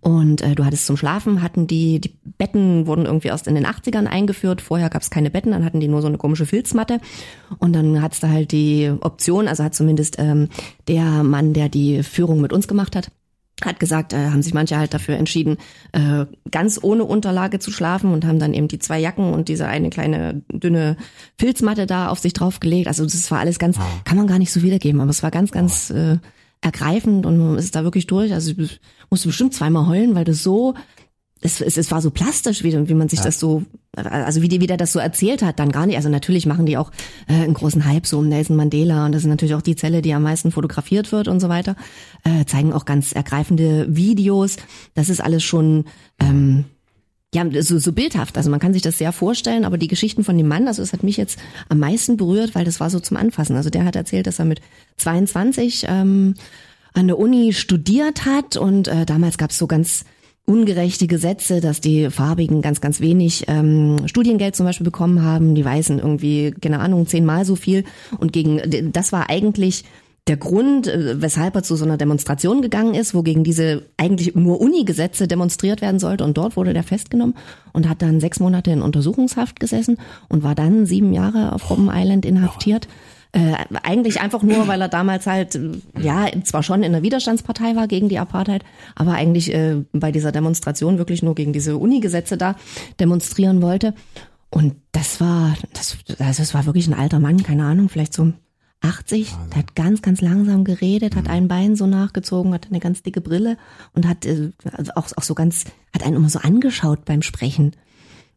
Und 0.00 0.42
äh, 0.42 0.54
du 0.54 0.64
hattest 0.64 0.86
zum 0.86 0.96
Schlafen, 0.96 1.42
hatten 1.42 1.66
die, 1.66 2.00
die 2.00 2.14
Betten 2.38 2.86
wurden 2.86 3.06
irgendwie 3.06 3.28
erst 3.28 3.46
in 3.46 3.54
den 3.54 3.66
80ern 3.66 4.06
eingeführt. 4.06 4.60
Vorher 4.60 4.90
gab 4.90 5.02
es 5.02 5.10
keine 5.10 5.30
Betten, 5.30 5.52
dann 5.52 5.64
hatten 5.64 5.80
die 5.80 5.88
nur 5.88 6.02
so 6.02 6.08
eine 6.08 6.18
komische 6.18 6.46
Filzmatte. 6.46 7.00
Und 7.58 7.72
dann 7.74 8.02
hat's 8.02 8.20
da 8.20 8.28
halt 8.28 8.52
die 8.52 8.92
Option, 9.00 9.48
also 9.48 9.64
hat 9.64 9.74
zumindest 9.74 10.16
ähm, 10.18 10.48
der 10.88 11.22
Mann, 11.22 11.52
der 11.52 11.68
die 11.68 12.02
Führung 12.02 12.40
mit 12.40 12.52
uns 12.52 12.68
gemacht 12.68 12.96
hat, 12.96 13.10
hat 13.62 13.80
gesagt, 13.80 14.12
äh, 14.12 14.30
haben 14.30 14.42
sich 14.42 14.54
manche 14.54 14.78
halt 14.78 14.94
dafür 14.94 15.16
entschieden, 15.16 15.56
äh, 15.92 16.26
ganz 16.50 16.78
ohne 16.82 17.04
Unterlage 17.04 17.58
zu 17.58 17.70
schlafen 17.70 18.12
und 18.12 18.24
haben 18.24 18.38
dann 18.38 18.54
eben 18.54 18.68
die 18.68 18.78
zwei 18.78 18.98
Jacken 18.98 19.32
und 19.32 19.48
diese 19.48 19.66
eine 19.66 19.90
kleine 19.90 20.42
dünne 20.52 20.96
Filzmatte 21.38 21.86
da 21.86 22.08
auf 22.08 22.18
sich 22.18 22.32
draufgelegt. 22.32 22.88
Also 22.88 23.04
das 23.04 23.30
war 23.30 23.40
alles 23.40 23.58
ganz, 23.58 23.78
kann 24.04 24.16
man 24.16 24.26
gar 24.26 24.38
nicht 24.38 24.52
so 24.52 24.62
wiedergeben, 24.62 25.00
aber 25.00 25.10
es 25.10 25.22
war 25.22 25.30
ganz, 25.30 25.52
ganz 25.52 25.90
äh, 25.90 26.18
ergreifend 26.60 27.26
und 27.26 27.38
man 27.38 27.58
ist 27.58 27.74
da 27.74 27.84
wirklich 27.84 28.06
durch. 28.06 28.32
Also 28.32 28.52
ich 28.56 28.80
musste 29.08 29.28
bestimmt 29.28 29.54
zweimal 29.54 29.86
heulen, 29.86 30.14
weil 30.14 30.24
das 30.24 30.42
so 30.42 30.74
es, 31.42 31.60
es, 31.60 31.76
es 31.76 31.90
war 31.90 32.02
so 32.02 32.10
plastisch, 32.10 32.62
wie, 32.62 32.88
wie 32.88 32.94
man 32.94 33.08
sich 33.08 33.20
das 33.20 33.40
so, 33.40 33.62
also 33.96 34.42
wie, 34.42 34.48
die, 34.48 34.60
wie 34.60 34.66
der 34.66 34.76
das 34.76 34.92
so 34.92 34.98
erzählt 34.98 35.42
hat, 35.42 35.58
dann 35.58 35.72
gar 35.72 35.86
nicht. 35.86 35.96
Also 35.96 36.08
natürlich 36.08 36.44
machen 36.44 36.66
die 36.66 36.76
auch 36.76 36.90
äh, 37.28 37.32
einen 37.32 37.54
großen 37.54 37.84
Hype 37.86 38.06
so 38.06 38.18
um 38.18 38.28
Nelson 38.28 38.56
Mandela 38.56 39.06
und 39.06 39.12
das 39.12 39.22
ist 39.22 39.28
natürlich 39.28 39.54
auch 39.54 39.62
die 39.62 39.76
Zelle, 39.76 40.02
die 40.02 40.12
am 40.12 40.22
meisten 40.22 40.52
fotografiert 40.52 41.12
wird 41.12 41.28
und 41.28 41.40
so 41.40 41.48
weiter. 41.48 41.76
Äh, 42.24 42.44
zeigen 42.44 42.72
auch 42.72 42.84
ganz 42.84 43.12
ergreifende 43.12 43.86
Videos. 43.88 44.56
Das 44.94 45.08
ist 45.08 45.22
alles 45.22 45.42
schon 45.42 45.84
ähm, 46.20 46.66
ja, 47.34 47.44
so, 47.62 47.78
so 47.78 47.92
bildhaft. 47.92 48.36
Also 48.36 48.50
man 48.50 48.60
kann 48.60 48.72
sich 48.74 48.82
das 48.82 48.98
sehr 48.98 49.12
vorstellen, 49.12 49.64
aber 49.64 49.78
die 49.78 49.88
Geschichten 49.88 50.24
von 50.24 50.36
dem 50.36 50.48
Mann, 50.48 50.68
also 50.68 50.82
es 50.82 50.92
hat 50.92 51.02
mich 51.02 51.16
jetzt 51.16 51.38
am 51.68 51.78
meisten 51.78 52.16
berührt, 52.16 52.54
weil 52.54 52.64
das 52.64 52.80
war 52.80 52.90
so 52.90 53.00
zum 53.00 53.16
Anfassen. 53.16 53.56
Also 53.56 53.70
der 53.70 53.84
hat 53.84 53.96
erzählt, 53.96 54.26
dass 54.26 54.40
er 54.40 54.44
mit 54.44 54.60
22 54.98 55.86
ähm, 55.88 56.34
an 56.92 57.06
der 57.06 57.18
Uni 57.18 57.52
studiert 57.52 58.26
hat 58.26 58.56
und 58.56 58.88
äh, 58.88 59.06
damals 59.06 59.38
gab 59.38 59.50
es 59.50 59.58
so 59.58 59.66
ganz 59.66 60.04
ungerechte 60.50 61.06
Gesetze, 61.06 61.60
dass 61.60 61.80
die 61.80 62.10
Farbigen 62.10 62.60
ganz, 62.60 62.80
ganz 62.80 63.00
wenig 63.00 63.44
ähm, 63.46 63.98
Studiengeld 64.06 64.56
zum 64.56 64.66
Beispiel 64.66 64.84
bekommen 64.84 65.22
haben, 65.22 65.54
die 65.54 65.64
Weißen 65.64 66.00
irgendwie, 66.00 66.50
keine 66.50 66.80
Ahnung, 66.80 67.06
zehnmal 67.06 67.44
so 67.44 67.54
viel. 67.54 67.84
Und 68.18 68.32
gegen 68.32 68.92
das 68.92 69.12
war 69.12 69.30
eigentlich 69.30 69.84
der 70.26 70.36
Grund, 70.36 70.88
äh, 70.88 71.22
weshalb 71.22 71.54
er 71.54 71.62
zu 71.62 71.76
so 71.76 71.84
einer 71.84 71.96
Demonstration 71.96 72.62
gegangen 72.62 72.94
ist, 72.94 73.14
wo 73.14 73.22
gegen 73.22 73.44
diese 73.44 73.86
eigentlich 73.96 74.34
nur 74.34 74.60
Uni-Gesetze 74.60 75.28
demonstriert 75.28 75.82
werden 75.82 76.00
sollte. 76.00 76.24
Und 76.24 76.36
dort 76.36 76.56
wurde 76.56 76.74
der 76.74 76.82
festgenommen 76.82 77.36
und 77.72 77.88
hat 77.88 78.02
dann 78.02 78.18
sechs 78.18 78.40
Monate 78.40 78.72
in 78.72 78.82
Untersuchungshaft 78.82 79.60
gesessen 79.60 79.98
und 80.28 80.42
war 80.42 80.56
dann 80.56 80.84
sieben 80.84 81.12
Jahre 81.12 81.52
auf 81.52 81.70
Robben 81.70 81.90
Island 81.92 82.26
inhaftiert. 82.26 82.88
Äh, 83.32 83.54
eigentlich 83.84 84.20
einfach 84.20 84.42
nur, 84.42 84.66
weil 84.66 84.80
er 84.80 84.88
damals 84.88 85.26
halt, 85.26 85.54
äh, 85.54 85.70
ja, 86.00 86.26
zwar 86.42 86.64
schon 86.64 86.82
in 86.82 86.92
der 86.92 87.02
Widerstandspartei 87.02 87.76
war 87.76 87.86
gegen 87.86 88.08
die 88.08 88.18
Apartheid, 88.18 88.64
aber 88.96 89.12
eigentlich 89.12 89.54
äh, 89.54 89.84
bei 89.92 90.10
dieser 90.10 90.32
Demonstration 90.32 90.98
wirklich 90.98 91.22
nur 91.22 91.36
gegen 91.36 91.52
diese 91.52 91.76
Uni-Gesetze 91.76 92.36
da 92.36 92.56
demonstrieren 92.98 93.62
wollte. 93.62 93.94
Und 94.50 94.74
das 94.90 95.20
war, 95.20 95.54
das, 95.72 95.98
also 96.18 96.42
das 96.42 96.54
war 96.54 96.66
wirklich 96.66 96.88
ein 96.88 96.94
alter 96.94 97.20
Mann, 97.20 97.42
keine 97.44 97.64
Ahnung, 97.64 97.88
vielleicht 97.88 98.14
so 98.14 98.32
80, 98.80 99.32
der 99.50 99.58
hat 99.58 99.74
ganz, 99.76 100.02
ganz 100.02 100.20
langsam 100.20 100.64
geredet, 100.64 101.14
hat 101.14 101.28
ein 101.28 101.48
Bein 101.48 101.76
so 101.76 101.86
nachgezogen, 101.86 102.54
hat 102.54 102.68
eine 102.70 102.80
ganz 102.80 103.02
dicke 103.02 103.20
Brille 103.20 103.58
und 103.92 104.08
hat 104.08 104.26
äh, 104.26 104.50
also 104.72 104.92
auch, 104.96 105.06
auch 105.16 105.22
so 105.22 105.34
ganz, 105.34 105.66
hat 105.94 106.02
einen 106.02 106.16
immer 106.16 106.30
so 106.30 106.40
angeschaut 106.40 107.04
beim 107.04 107.22
Sprechen. 107.22 107.76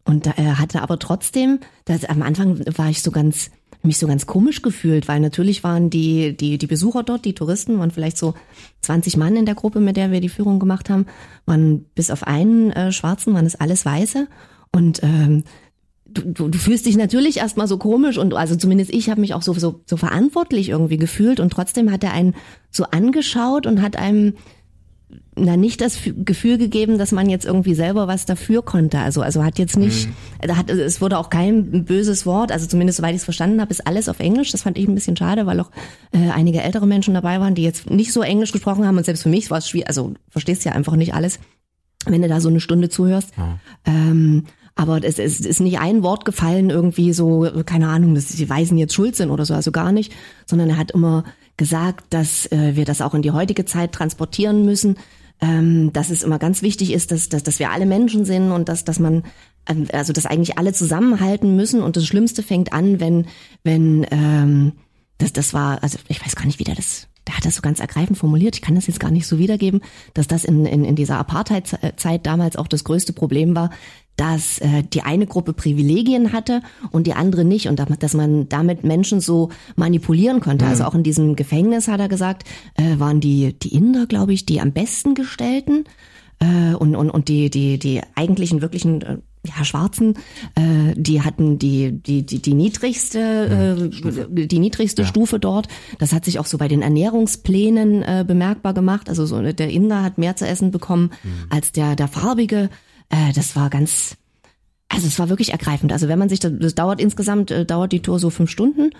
Und 0.06 0.28
er 0.28 0.38
äh, 0.38 0.56
hatte 0.56 0.82
aber 0.82 1.00
trotzdem, 1.00 1.60
das, 1.86 2.06
am 2.06 2.22
Anfang 2.22 2.60
war 2.78 2.90
ich 2.90 3.02
so 3.02 3.12
ganz, 3.12 3.52
mich 3.84 3.98
so 3.98 4.08
ganz 4.08 4.26
komisch 4.26 4.62
gefühlt, 4.62 5.08
weil 5.08 5.20
natürlich 5.20 5.64
waren 5.64 5.90
die, 5.90 6.36
die, 6.36 6.58
die 6.58 6.68
Besucher 6.68 7.04
dort, 7.04 7.26
die 7.26 7.34
Touristen, 7.34 7.80
waren 7.80 7.92
vielleicht 7.92 8.18
so 8.18 8.34
20 8.82 9.18
Mann 9.18 9.36
in 9.36 9.46
der 9.46 9.56
Gruppe, 9.56 9.80
mit 9.80 9.98
der 9.98 10.12
wir 10.12 10.22
die 10.22 10.30
Führung 10.30 10.60
gemacht 10.60 10.90
haben, 10.90 11.06
waren 11.46 11.86
bis 11.96 12.12
auf 12.12 12.24
einen 12.24 12.72
äh, 12.72 12.92
Schwarzen, 12.92 13.34
waren 13.34 13.46
es 13.46 13.56
alles 13.56 13.86
Weiße. 13.86 14.28
Und 14.72 15.04
ähm, 15.04 15.44
du, 16.14 16.48
du 16.48 16.58
fühlst 16.58 16.86
dich 16.86 16.98
natürlich 16.98 17.38
erstmal 17.38 17.68
so 17.68 17.78
komisch 17.78 18.18
und 18.18 18.34
also 18.34 18.56
zumindest 18.56 18.94
ich 18.94 19.10
habe 19.10 19.22
mich 19.22 19.34
auch 19.34 19.42
so, 19.42 19.54
so, 19.54 19.82
so 19.86 19.98
verantwortlich 19.98 20.70
irgendwie 20.70 20.98
gefühlt 20.98 21.40
und 21.40 21.52
trotzdem 21.52 21.92
hat 21.92 22.04
er 22.04 22.14
einen 22.14 22.36
so 22.70 22.86
angeschaut 22.86 23.68
und 23.68 23.82
hat 23.82 23.96
einem 23.96 24.34
na 25.36 25.58
nicht 25.58 25.82
das 25.82 26.00
Gefühl 26.18 26.58
gegeben, 26.58 26.98
dass 26.98 27.12
man 27.12 27.30
jetzt 27.30 27.46
irgendwie 27.46 27.74
selber 27.74 28.08
was 28.08 28.26
dafür 28.26 28.62
konnte. 28.62 29.00
Also 29.00 29.22
also 29.22 29.44
hat 29.44 29.58
jetzt 29.58 29.78
nicht, 29.78 30.10
mhm. 30.42 30.58
hat, 30.58 30.70
es 30.70 31.02
wurde 31.02 31.18
auch 31.18 31.30
kein 31.30 31.86
böses 31.86 32.26
Wort. 32.26 32.52
Also 32.52 32.68
zumindest 32.68 32.98
soweit 32.98 33.12
ich 33.12 33.18
es 33.18 33.24
verstanden 33.24 33.60
habe, 33.60 33.72
ist 33.72 33.86
alles 33.88 34.10
auf 34.10 34.20
Englisch. 34.20 34.52
Das 34.52 34.62
fand 34.62 34.78
ich 34.78 34.88
ein 34.88 34.96
bisschen 34.96 35.18
schade, 35.18 35.46
weil 35.46 35.60
auch 35.60 35.72
äh, 36.12 36.30
einige 36.30 36.62
ältere 36.62 36.88
Menschen 36.88 37.14
dabei 37.14 37.40
waren, 37.40 37.56
die 37.56 37.64
jetzt 37.64 37.90
nicht 37.90 38.14
so 38.14 38.22
Englisch 38.22 38.52
gesprochen 38.52 38.86
haben. 38.86 38.98
Und 38.98 39.06
selbst 39.06 39.24
für 39.24 39.30
mich 39.30 39.50
war 39.50 39.58
es 39.58 39.68
schwierig. 39.68 39.88
Also 39.88 40.14
verstehst 40.30 40.66
ja 40.66 40.74
einfach 40.74 40.96
nicht 40.96 41.14
alles, 41.14 41.40
wenn 42.06 42.22
du 42.22 42.28
da 42.28 42.40
so 42.40 42.50
eine 42.50 42.60
Stunde 42.60 42.90
zuhörst. 42.90 43.32
Ja. 43.38 43.60
Ähm, 43.86 44.44
aber 44.76 45.04
es, 45.04 45.20
es 45.20 45.40
ist 45.40 45.60
nicht 45.60 45.80
ein 45.80 46.02
Wort 46.02 46.26
gefallen, 46.26 46.70
irgendwie 46.70 47.14
so, 47.14 47.48
keine 47.66 47.90
Ahnung, 47.90 48.16
dass 48.16 48.28
die 48.28 48.50
Weisen 48.50 48.78
jetzt 48.78 48.94
schuld 48.94 49.16
sind 49.16 49.30
oder 49.30 49.46
so, 49.46 49.54
also 49.54 49.72
gar 49.72 49.92
nicht, 49.92 50.12
sondern 50.48 50.70
er 50.70 50.78
hat 50.78 50.92
immer 50.92 51.26
gesagt, 51.58 52.06
dass 52.10 52.52
äh, 52.52 52.76
wir 52.76 52.86
das 52.86 53.02
auch 53.02 53.14
in 53.14 53.22
die 53.22 53.32
heutige 53.32 53.66
Zeit 53.66 53.92
transportieren 53.92 54.66
müssen, 54.66 54.98
ähm, 55.42 55.92
dass 55.94 56.10
es 56.10 56.24
immer 56.24 56.40
ganz 56.40 56.62
wichtig 56.62 56.94
ist, 56.94 57.12
dass, 57.12 57.30
dass, 57.30 57.44
dass 57.44 57.60
wir 57.60 57.72
alle 57.72 57.86
Menschen 57.86 58.26
sind 58.26 58.52
und 58.52 58.70
dass, 58.70 58.86
dass 58.86 59.00
man 59.00 59.24
ähm, 59.68 59.88
also 59.92 60.14
dass 60.14 60.26
eigentlich 60.26 60.58
alle 60.58 60.74
zusammenhalten 60.74 61.56
müssen. 61.56 61.82
Und 61.82 61.98
das 61.98 62.06
Schlimmste 62.06 62.44
fängt 62.44 62.74
an, 62.74 63.00
wenn 63.00 63.28
wenn 63.64 64.06
ähm, 64.12 64.74
das 65.18 65.34
das 65.34 65.54
war 65.54 65.84
also 65.84 66.00
ich 66.08 66.24
weiß 66.24 66.36
gar 66.36 66.46
nicht, 66.46 66.60
wie 66.60 66.64
der 66.64 66.76
das 66.76 67.08
der 67.28 67.38
hat 67.38 67.46
das 67.46 67.56
so 67.56 67.62
ganz 67.62 67.80
ergreifend 67.80 68.18
formuliert, 68.18 68.56
ich 68.56 68.62
kann 68.62 68.76
das 68.76 68.88
jetzt 68.88 69.00
gar 69.00 69.12
nicht 69.12 69.28
so 69.28 69.40
wiedergeben, 69.40 69.82
dass 70.14 70.28
das 70.28 70.44
in, 70.44 70.66
in, 70.66 70.84
in 70.84 70.96
dieser 70.98 71.18
Apartheid-Zeit 71.18 72.26
damals 72.26 72.58
auch 72.58 72.68
das 72.68 72.84
größte 72.84 73.14
Problem 73.14 73.56
war, 73.56 73.70
dass 74.16 74.60
äh, 74.60 74.84
die 74.84 75.02
eine 75.02 75.26
Gruppe 75.26 75.54
Privilegien 75.54 76.34
hatte 76.34 76.62
und 76.92 77.08
die 77.08 77.14
andere 77.14 77.46
nicht 77.46 77.68
und 77.68 77.82
dass 78.00 78.14
man 78.14 78.48
damit 78.50 78.84
Menschen 78.84 79.20
so 79.20 79.50
manipulieren 79.76 80.40
konnte. 80.40 80.66
Also 80.66 80.68
mhm. 80.68 80.74
Also 80.74 80.86
auch 80.86 80.96
in 80.96 81.04
diesem 81.04 81.36
Gefängnis 81.36 81.88
hat 81.88 82.00
er 82.00 82.10
gesagt, 82.10 82.48
äh, 82.76 82.98
waren 82.98 83.20
die 83.20 83.54
die 83.54 83.76
Inder, 83.76 84.08
glaube 84.08 84.34
ich, 84.34 84.46
die 84.46 84.60
am 84.60 84.72
besten 84.72 85.14
gestellten 85.14 85.86
äh, 86.40 86.74
und 86.74 86.96
und 86.96 87.12
und 87.12 87.28
die 87.28 87.50
die 87.50 87.78
die 87.78 88.02
eigentlichen 88.16 88.62
wirklichen 88.62 89.02
äh, 89.02 89.18
ja, 89.46 89.66
Schwarzen, 89.66 90.16
äh, 90.56 90.94
die 90.96 91.22
hatten 91.22 91.60
die 91.60 91.92
die 91.92 92.26
die, 92.26 92.42
die 92.42 92.54
niedrigste 92.54 93.90
äh, 93.92 94.48
die 94.48 94.60
niedrigste 94.60 95.04
ja. 95.04 95.08
Stufe 95.08 95.40
dort. 95.40 95.68
Das 96.00 96.12
hat 96.12 96.26
sich 96.26 96.40
auch 96.40 96.46
so 96.46 96.58
bei 96.58 96.68
den 96.68 96.82
Ernährungsplänen 96.82 98.04
äh, 98.04 98.26
bemerkbar 98.28 98.74
gemacht. 98.74 99.10
Also 99.10 99.26
so 99.26 99.42
der 99.42 99.70
Inder 99.70 100.02
hat 100.02 100.18
mehr 100.18 100.36
zu 100.36 100.48
essen 100.48 100.72
bekommen 100.72 101.12
mhm. 101.24 101.30
als 101.50 101.72
der 101.72 101.96
der 101.96 102.08
farbige. 102.08 102.70
Äh, 103.14 103.34
das 103.34 103.56
war 103.56 103.70
ganz 103.70 104.18
also 104.90 105.08
es 105.08 105.18
war 105.18 105.30
wirklich 105.30 105.52
ergreifend. 105.52 105.92
Also 105.92 106.08
wenn 106.08 106.20
man 106.20 106.30
sich 106.30 106.40
das, 106.40 106.52
das 106.60 106.76
dauert 106.76 107.02
insgesamt 107.02 107.52
äh, 107.52 107.66
dauert 107.66 107.92
die 107.92 108.02
Tour 108.02 108.20
so 108.20 108.30
fünf 108.30 108.50
Stunden. 108.50 108.92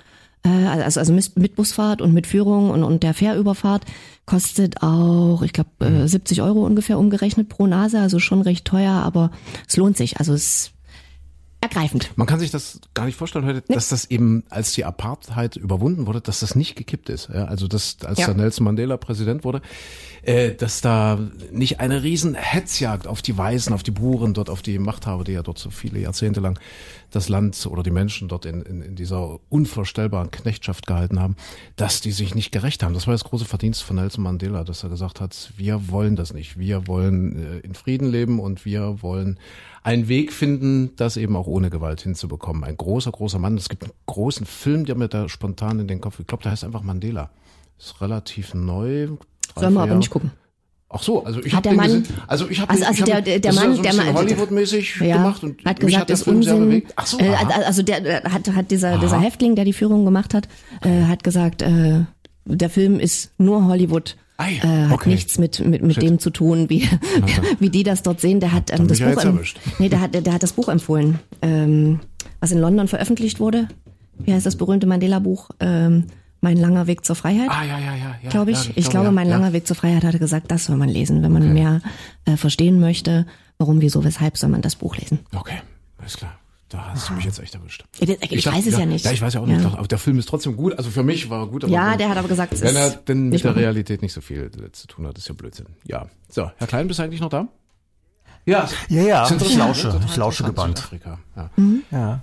Äh, 0.44 0.50
also 0.50 1.00
also 1.00 1.14
mit 1.14 1.56
Busfahrt 1.56 2.02
und 2.02 2.14
mit 2.14 2.28
Führung 2.28 2.72
und 2.72 2.84
und 2.84 3.04
der 3.04 3.14
Fährüberfahrt 3.14 3.86
kostet 4.26 4.82
auch, 4.82 5.42
ich 5.44 5.54
glaube, 5.54 5.70
äh, 5.86 6.08
70 6.08 6.40
mhm. 6.40 6.44
Euro 6.44 6.66
ungefähr 6.66 6.98
umgerechnet 6.98 7.50
pro 7.50 7.68
Nase, 7.68 8.00
also 8.00 8.20
schon 8.20 8.42
recht 8.42 8.66
teuer, 8.66 8.94
aber 8.94 9.32
es 9.68 9.78
lohnt 9.78 9.98
sich. 9.98 10.18
Also 10.18 10.34
es 10.34 10.72
ergreifend. 11.64 12.12
Man 12.18 12.28
kann 12.28 12.40
sich 12.40 12.52
das 12.52 12.82
gar 12.94 13.06
nicht 13.06 13.16
vorstellen 13.16 13.46
heute, 13.46 13.64
nee. 13.68 13.76
dass 13.76 13.88
das 13.88 14.06
eben, 14.12 14.44
als 14.50 14.74
die 14.74 14.84
Apartheid 14.84 15.56
überwunden 15.56 16.08
wurde, 16.08 16.20
dass 16.20 16.42
das 16.42 16.56
nicht 16.56 16.76
gekippt 16.76 17.10
ist. 17.10 17.30
Ja, 17.34 17.46
also 17.46 17.68
dass, 17.68 17.98
als 18.04 18.20
ja. 18.20 18.26
der 18.26 18.36
Nelson 18.36 18.66
Mandela 18.66 18.98
Präsident 18.98 19.44
wurde, 19.46 19.62
äh, 20.24 20.54
dass 20.54 20.82
da 20.82 21.20
nicht 21.52 21.80
eine 21.80 22.02
riesen 22.02 22.36
Hetzjagd 22.36 23.08
auf 23.08 23.22
die 23.22 23.38
Weißen, 23.38 23.74
auf 23.74 23.84
die 23.84 23.92
Buren, 23.92 24.34
dort 24.34 24.50
auf 24.50 24.62
die 24.62 24.80
Machthaber, 24.80 25.24
die 25.24 25.34
ja 25.34 25.44
dort 25.44 25.60
so 25.60 25.70
viele 25.70 26.00
Jahrzehnte 26.00 26.40
lang 26.40 26.60
das 27.12 27.30
Land 27.30 27.68
oder 27.68 27.84
die 27.84 27.92
Menschen 27.92 28.28
dort 28.28 28.46
in, 28.46 28.62
in, 28.62 28.82
in 28.82 28.96
dieser 28.96 29.40
unvorstellbaren 29.50 30.32
Knechtschaft 30.32 30.88
gehalten 30.88 31.20
haben, 31.20 31.36
dass 31.76 32.02
die 32.02 32.12
sich 32.12 32.36
nicht 32.36 32.52
gerecht 32.52 32.84
haben. 32.84 32.94
Das 32.94 33.06
war 33.06 33.14
das 33.14 33.24
große 33.24 33.46
Verdienst 33.46 33.84
von 33.84 33.98
Nelson 33.98 34.24
Mandela, 34.24 34.64
dass 34.64 34.84
er 34.84 34.90
gesagt 34.90 35.22
hat, 35.22 35.52
wir 35.58 35.90
wollen 35.90 36.16
das 36.16 36.34
nicht. 36.34 36.58
Wir 36.58 36.88
wollen 36.88 37.38
äh, 37.38 37.60
in 37.60 37.76
Frieden 37.76 38.10
leben 38.10 38.40
und 38.40 38.66
wir 38.66 39.02
wollen 39.02 39.38
einen 39.84 40.08
Weg 40.08 40.32
finden, 40.32 40.96
das 40.96 41.18
eben 41.18 41.36
auch 41.36 41.48
ohne 41.48 41.70
Gewalt 41.70 42.02
hinzubekommen. 42.02 42.64
Ein 42.64 42.78
großer, 42.78 43.12
großer 43.12 43.40
Mann. 43.40 43.58
Es 43.58 43.70
gibt 43.70 43.84
einen 43.84 43.94
großen 44.06 44.46
Film, 44.46 44.86
der 44.86 44.96
mir 44.96 45.10
da 45.10 45.28
spontan 45.28 45.80
in 45.80 45.88
den 45.88 46.00
Kopf 46.00 46.18
gekloppt, 46.18 46.46
der 46.46 46.54
heißt 46.54 46.64
einfach 46.64 46.82
Mandela. 46.82 47.30
Ist 47.78 48.00
relativ 48.00 48.54
neu. 48.54 49.10
Sollen 49.56 49.74
wir 49.74 49.82
aber 49.82 49.96
nicht 49.96 50.10
gucken. 50.10 50.32
Ach 50.96 51.02
so, 51.02 51.24
also 51.24 51.44
ich 51.44 51.54
habe 51.56 51.68
den 51.68 51.76
Mann, 51.76 51.88
gesehen. 51.88 52.06
Also 52.28 52.48
ich 52.48 52.60
habe 52.60 52.70
also, 52.70 52.86
also 52.86 53.04
der, 53.04 53.22
der, 53.22 53.40
der 53.40 53.54
Mann, 53.54 53.76
so 53.76 53.82
der 53.82 53.96
Mann 53.96 54.14
Hollywood-mäßig 54.14 54.98
ja, 55.02 55.18
gemacht 55.18 55.44
und 55.44 55.66
hat 55.66 55.80
gesagt, 55.80 56.02
hat 56.02 56.10
der 56.10 56.18
Film 56.18 56.38
Unsinn. 56.38 56.84
Ach 56.96 57.08
so, 57.08 57.18
äh, 57.18 57.34
also 57.66 57.82
der 57.82 58.24
hat 58.24 58.48
hat 58.54 58.70
dieser 58.70 58.94
aha. 58.94 58.98
dieser 59.00 59.20
Häftling, 59.20 59.56
der 59.56 59.66
die 59.66 59.74
Führung 59.74 60.06
gemacht 60.06 60.36
hat, 60.36 60.48
äh, 60.84 61.06
hat 61.06 61.24
gesagt, 61.24 61.64
äh, 61.64 62.02
der 62.46 62.70
Film 62.70 63.00
ist 63.00 63.32
nur 63.40 63.66
Hollywood. 63.66 64.18
Ei, 64.38 64.60
äh, 64.64 64.88
hat 64.88 64.92
okay. 64.92 65.10
nichts 65.10 65.40
mit 65.40 65.66
mit, 65.66 65.82
mit 65.82 66.00
dem 66.00 66.20
zu 66.20 66.30
tun, 66.30 66.70
wie 66.70 66.88
wie 67.60 67.70
die 67.70 67.84
das 67.84 68.04
dort 68.04 68.22
sehen. 68.22 68.40
Der 68.40 68.52
hat 68.52 68.72
ähm, 68.72 68.88
das 68.88 69.00
Buch 69.00 69.24
em 69.24 69.40
nee, 69.80 69.90
der 69.90 70.00
hat 70.00 70.14
der, 70.14 70.22
der 70.22 70.34
hat 70.34 70.44
das 70.44 70.54
Buch 70.54 70.70
empfohlen, 70.70 71.18
ähm, 71.42 72.02
was 72.40 72.52
in 72.52 72.60
London 72.60 72.88
veröffentlicht 72.88 73.40
wurde. 73.40 73.68
Wie 74.20 74.32
heißt 74.32 74.46
das 74.46 74.58
berühmte 74.58 74.86
Mandela-Buch? 74.86 75.50
Ähm, 75.60 76.06
mein 76.44 76.58
langer 76.58 76.88
Weg 76.88 77.06
zur 77.06 77.16
Freiheit. 77.16 77.50
Ah, 77.50 77.64
ja, 77.64 77.80
ja, 77.80 77.96
ja. 77.96 78.16
ja 78.22 78.30
glaube 78.30 78.52
ich. 78.52 78.66
Ja, 78.66 78.72
ich, 78.72 78.78
ich 78.78 78.90
glaube, 78.90 79.12
mein 79.12 79.28
ja. 79.28 79.38
langer 79.38 79.54
Weg 79.54 79.66
zur 79.66 79.76
Freiheit 79.76 80.04
hatte 80.04 80.20
gesagt, 80.20 80.52
das 80.52 80.66
soll 80.66 80.76
man 80.76 80.90
lesen. 80.90 81.24
Wenn 81.24 81.32
man 81.32 81.44
okay. 81.44 81.54
mehr 81.54 81.82
äh, 82.26 82.38
verstehen 82.38 82.80
möchte, 82.80 83.26
warum, 83.58 83.82
wieso, 83.82 84.04
weshalb, 84.04 84.38
soll 84.38 84.50
man 84.50 84.62
das 84.62 84.76
Buch 84.76 84.98
lesen. 84.98 85.20
Okay, 85.34 85.62
alles 85.98 86.18
klar. 86.18 86.38
Da 86.70 86.88
hast 86.88 87.10
du 87.10 87.14
mich 87.14 87.26
jetzt 87.26 87.40
echt 87.40 87.54
erwischt. 87.54 87.86
Ich, 88.00 88.10
ich, 88.10 88.32
ich 88.32 88.46
weiß 88.48 88.66
es 88.66 88.78
ja, 88.78 88.86
nicht. 88.86 89.06
Ja, 89.06 89.12
ich 89.12 89.22
weiß 89.22 89.36
ja 89.36 89.42
auch 89.42 89.46
nicht. 89.46 89.64
Aber 89.64 89.88
der 89.88 90.00
Film 90.00 90.18
ist 90.18 90.28
trotzdem 90.28 90.56
gut. 90.58 90.76
Also 90.76 90.90
für 90.90 91.04
mich 91.04 91.30
war 91.30 91.42
er 91.42 91.48
gut. 91.48 91.64
Aber 91.64 91.72
ja, 91.72 91.96
der 91.96 92.10
hat 92.10 92.18
aber 92.18 92.28
gesagt, 92.28 92.52
es 92.52 92.62
wenn 92.62 92.76
er 92.76 92.90
denn 92.90 93.30
mit 93.30 93.44
der 93.44 93.56
Realität 93.56 94.02
nicht 94.02 94.14
so 94.14 94.22
viel 94.22 94.50
zu 94.72 94.88
tun 94.88 95.06
hat, 95.06 95.18
ist 95.18 95.28
ja 95.28 95.36
Blödsinn. 95.36 95.68
Ja. 95.86 96.08
So, 96.30 96.50
Herr 96.58 96.68
Klein, 96.68 96.88
bist 96.88 97.00
du 97.00 97.04
eigentlich 97.04 97.22
noch 97.22 97.30
da? 97.30 97.48
Ja. 98.46 98.68
Ja, 98.90 99.04
ja. 99.04 99.30
Ich 99.30 99.56
lausche. 99.56 100.02
Ich 100.08 100.18
lausche 100.18 100.44
gebannt. 100.44 100.80
Südafrika. 100.80 101.20
Ja. 101.36 101.50
Mhm. 101.56 101.84
ja. 101.92 102.22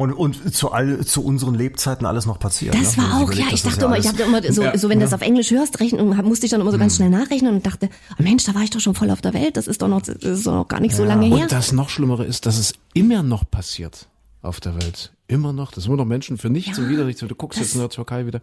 Und, 0.00 0.14
und 0.14 0.54
zu 0.54 0.72
all, 0.72 1.04
zu 1.04 1.22
unseren 1.22 1.54
Lebzeiten 1.54 2.06
alles 2.06 2.24
noch 2.24 2.38
passiert. 2.38 2.74
Das 2.74 2.96
ne? 2.96 3.02
war 3.02 3.20
auch, 3.20 3.30
ja, 3.34 3.44
ich 3.52 3.62
dachte 3.62 3.84
immer, 3.84 3.98
ich 3.98 4.08
habe 4.08 4.22
immer 4.22 4.40
so, 4.50 4.62
ja, 4.62 4.78
so 4.78 4.88
wenn 4.88 4.98
ja. 4.98 5.04
das 5.04 5.12
auf 5.12 5.20
Englisch 5.20 5.50
hörst, 5.50 5.78
rechnen, 5.78 6.08
musste 6.24 6.46
ich 6.46 6.50
dann 6.50 6.62
immer 6.62 6.72
so 6.72 6.78
ganz 6.78 6.94
mhm. 6.94 6.96
schnell 6.96 7.10
nachrechnen 7.10 7.56
und 7.56 7.66
dachte, 7.66 7.90
oh 8.18 8.22
Mensch, 8.22 8.44
da 8.44 8.54
war 8.54 8.62
ich 8.62 8.70
doch 8.70 8.80
schon 8.80 8.94
voll 8.94 9.10
auf 9.10 9.20
der 9.20 9.34
Welt, 9.34 9.58
das 9.58 9.66
ist 9.66 9.82
doch 9.82 9.88
noch, 9.88 10.00
das 10.00 10.16
ist 10.16 10.46
doch 10.46 10.54
noch 10.54 10.68
gar 10.68 10.80
nicht 10.80 10.96
so 10.96 11.04
lange 11.04 11.26
her. 11.26 11.42
Und 11.42 11.52
das 11.52 11.72
noch 11.72 11.90
Schlimmere 11.90 12.24
ist, 12.24 12.46
dass 12.46 12.56
es 12.56 12.72
immer 12.94 13.22
noch 13.22 13.50
passiert 13.50 14.08
auf 14.40 14.58
der 14.58 14.74
Welt. 14.76 15.12
Immer 15.30 15.52
noch. 15.52 15.70
Das 15.70 15.84
sind 15.84 15.92
immer 15.92 16.02
noch 16.02 16.08
Menschen 16.08 16.38
für 16.38 16.50
nichts 16.50 16.76
ja, 16.76 16.82
und 16.82 16.90
wieder 16.90 17.04
nichts. 17.04 17.20
Du 17.20 17.34
guckst 17.36 17.60
jetzt 17.60 17.74
in 17.74 17.80
der 17.80 17.88
Türkei 17.88 18.26
wieder, 18.26 18.40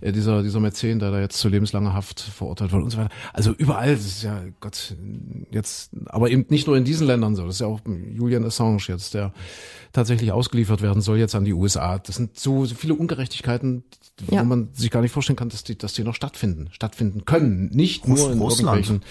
äh, 0.00 0.12
dieser, 0.12 0.42
dieser 0.42 0.60
Mäzen, 0.60 0.98
der 0.98 1.10
da 1.10 1.20
jetzt 1.20 1.36
zu 1.36 1.50
lebenslanger 1.50 1.92
Haft 1.92 2.20
verurteilt 2.20 2.72
wurde 2.72 2.84
und 2.84 2.90
so 2.90 2.96
weiter. 2.96 3.10
Also 3.34 3.52
überall, 3.52 3.94
das 3.94 4.06
ist 4.06 4.22
ja, 4.22 4.42
Gott, 4.60 4.96
jetzt, 5.50 5.90
aber 6.06 6.30
eben 6.30 6.46
nicht 6.48 6.66
nur 6.66 6.78
in 6.78 6.84
diesen 6.84 7.06
Ländern 7.06 7.36
so. 7.36 7.44
Das 7.44 7.56
ist 7.56 7.60
ja 7.60 7.66
auch 7.66 7.80
Julian 7.84 8.46
Assange 8.46 8.78
jetzt, 8.88 9.12
der 9.12 9.34
tatsächlich 9.92 10.32
ausgeliefert 10.32 10.80
werden 10.80 11.02
soll 11.02 11.18
jetzt 11.18 11.34
an 11.34 11.44
die 11.44 11.52
USA. 11.52 11.98
Das 11.98 12.16
sind 12.16 12.38
so, 12.38 12.64
so 12.64 12.74
viele 12.76 12.94
Ungerechtigkeiten, 12.94 13.84
ja. 14.30 14.40
wo 14.40 14.44
man 14.46 14.70
sich 14.72 14.90
gar 14.90 15.02
nicht 15.02 15.12
vorstellen 15.12 15.36
kann, 15.36 15.50
dass 15.50 15.64
die, 15.64 15.76
dass 15.76 15.92
die 15.92 16.02
noch 16.02 16.14
stattfinden, 16.14 16.70
stattfinden 16.72 17.26
können. 17.26 17.66
Nicht 17.74 18.08
Russ, 18.08 18.20
nur 18.20 18.32
in 18.32 18.38
Russland. 18.38 18.78
irgendwelchen 18.78 19.02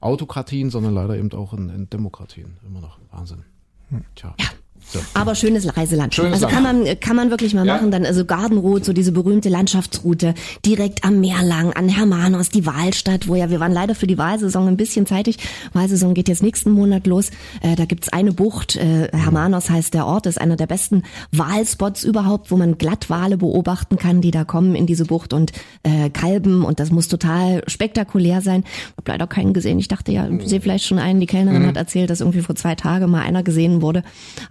Autokratien, 0.00 0.70
sondern 0.70 0.94
leider 0.94 1.14
eben 1.18 1.30
auch 1.32 1.52
in, 1.52 1.68
in 1.68 1.90
Demokratien. 1.90 2.56
Immer 2.66 2.80
noch 2.80 2.98
Wahnsinn. 3.10 3.44
Tja. 4.14 4.34
Ja. 4.38 4.46
So. 4.92 4.98
Aber 5.14 5.34
schönes 5.34 5.76
Reiseland. 5.76 6.14
Schönes 6.14 6.42
also 6.42 6.48
kann 6.48 6.62
man, 6.62 7.00
kann 7.00 7.16
man 7.16 7.30
wirklich 7.30 7.54
mal 7.54 7.66
ja. 7.66 7.74
machen. 7.74 7.90
Dann 7.90 8.04
also 8.04 8.24
Gardenroute, 8.24 8.84
so 8.84 8.92
diese 8.92 9.12
berühmte 9.12 9.48
Landschaftsroute, 9.48 10.34
direkt 10.64 11.04
am 11.04 11.20
Meer 11.20 11.42
lang, 11.42 11.72
an 11.72 11.88
Hermanos, 11.88 12.48
die 12.48 12.66
Wahlstadt, 12.66 13.28
wo 13.28 13.34
ja, 13.34 13.50
wir 13.50 13.60
waren 13.60 13.72
leider 13.72 13.94
für 13.94 14.06
die 14.06 14.18
Wahlsaison 14.18 14.66
ein 14.66 14.76
bisschen 14.76 15.06
zeitig. 15.06 15.38
Wahlsaison 15.72 16.14
geht 16.14 16.28
jetzt 16.28 16.42
nächsten 16.42 16.70
Monat 16.70 17.06
los. 17.06 17.30
Äh, 17.60 17.76
da 17.76 17.84
gibt's 17.84 18.12
eine 18.12 18.32
Bucht, 18.32 18.76
äh, 18.76 19.08
Hermanos 19.12 19.70
heißt 19.70 19.94
der 19.94 20.06
Ort, 20.06 20.26
ist 20.26 20.40
einer 20.40 20.56
der 20.56 20.66
besten 20.66 21.02
Wahlspots 21.32 22.04
überhaupt, 22.04 22.50
wo 22.50 22.56
man 22.56 22.78
Glattwale 22.78 23.36
beobachten 23.36 23.96
kann, 23.96 24.20
die 24.20 24.30
da 24.30 24.44
kommen 24.44 24.74
in 24.74 24.86
diese 24.86 25.04
Bucht 25.04 25.32
und 25.32 25.52
äh, 25.82 26.10
Kalben 26.10 26.64
und 26.64 26.80
das 26.80 26.90
muss 26.90 27.08
total 27.08 27.62
spektakulär 27.66 28.40
sein. 28.40 28.64
Ich 28.64 28.96
habe 28.98 29.12
leider 29.12 29.26
keinen 29.26 29.52
gesehen. 29.52 29.78
Ich 29.78 29.88
dachte 29.88 30.12
ja, 30.12 30.28
ich 30.28 30.48
sehe 30.48 30.60
vielleicht 30.60 30.84
schon 30.84 30.98
einen. 30.98 31.20
Die 31.20 31.26
Kellnerin 31.26 31.62
mhm. 31.62 31.68
hat 31.68 31.76
erzählt, 31.76 32.10
dass 32.10 32.20
irgendwie 32.20 32.40
vor 32.40 32.56
zwei 32.56 32.74
Tagen 32.74 33.10
mal 33.10 33.22
einer 33.22 33.42
gesehen 33.42 33.82
wurde. 33.82 34.02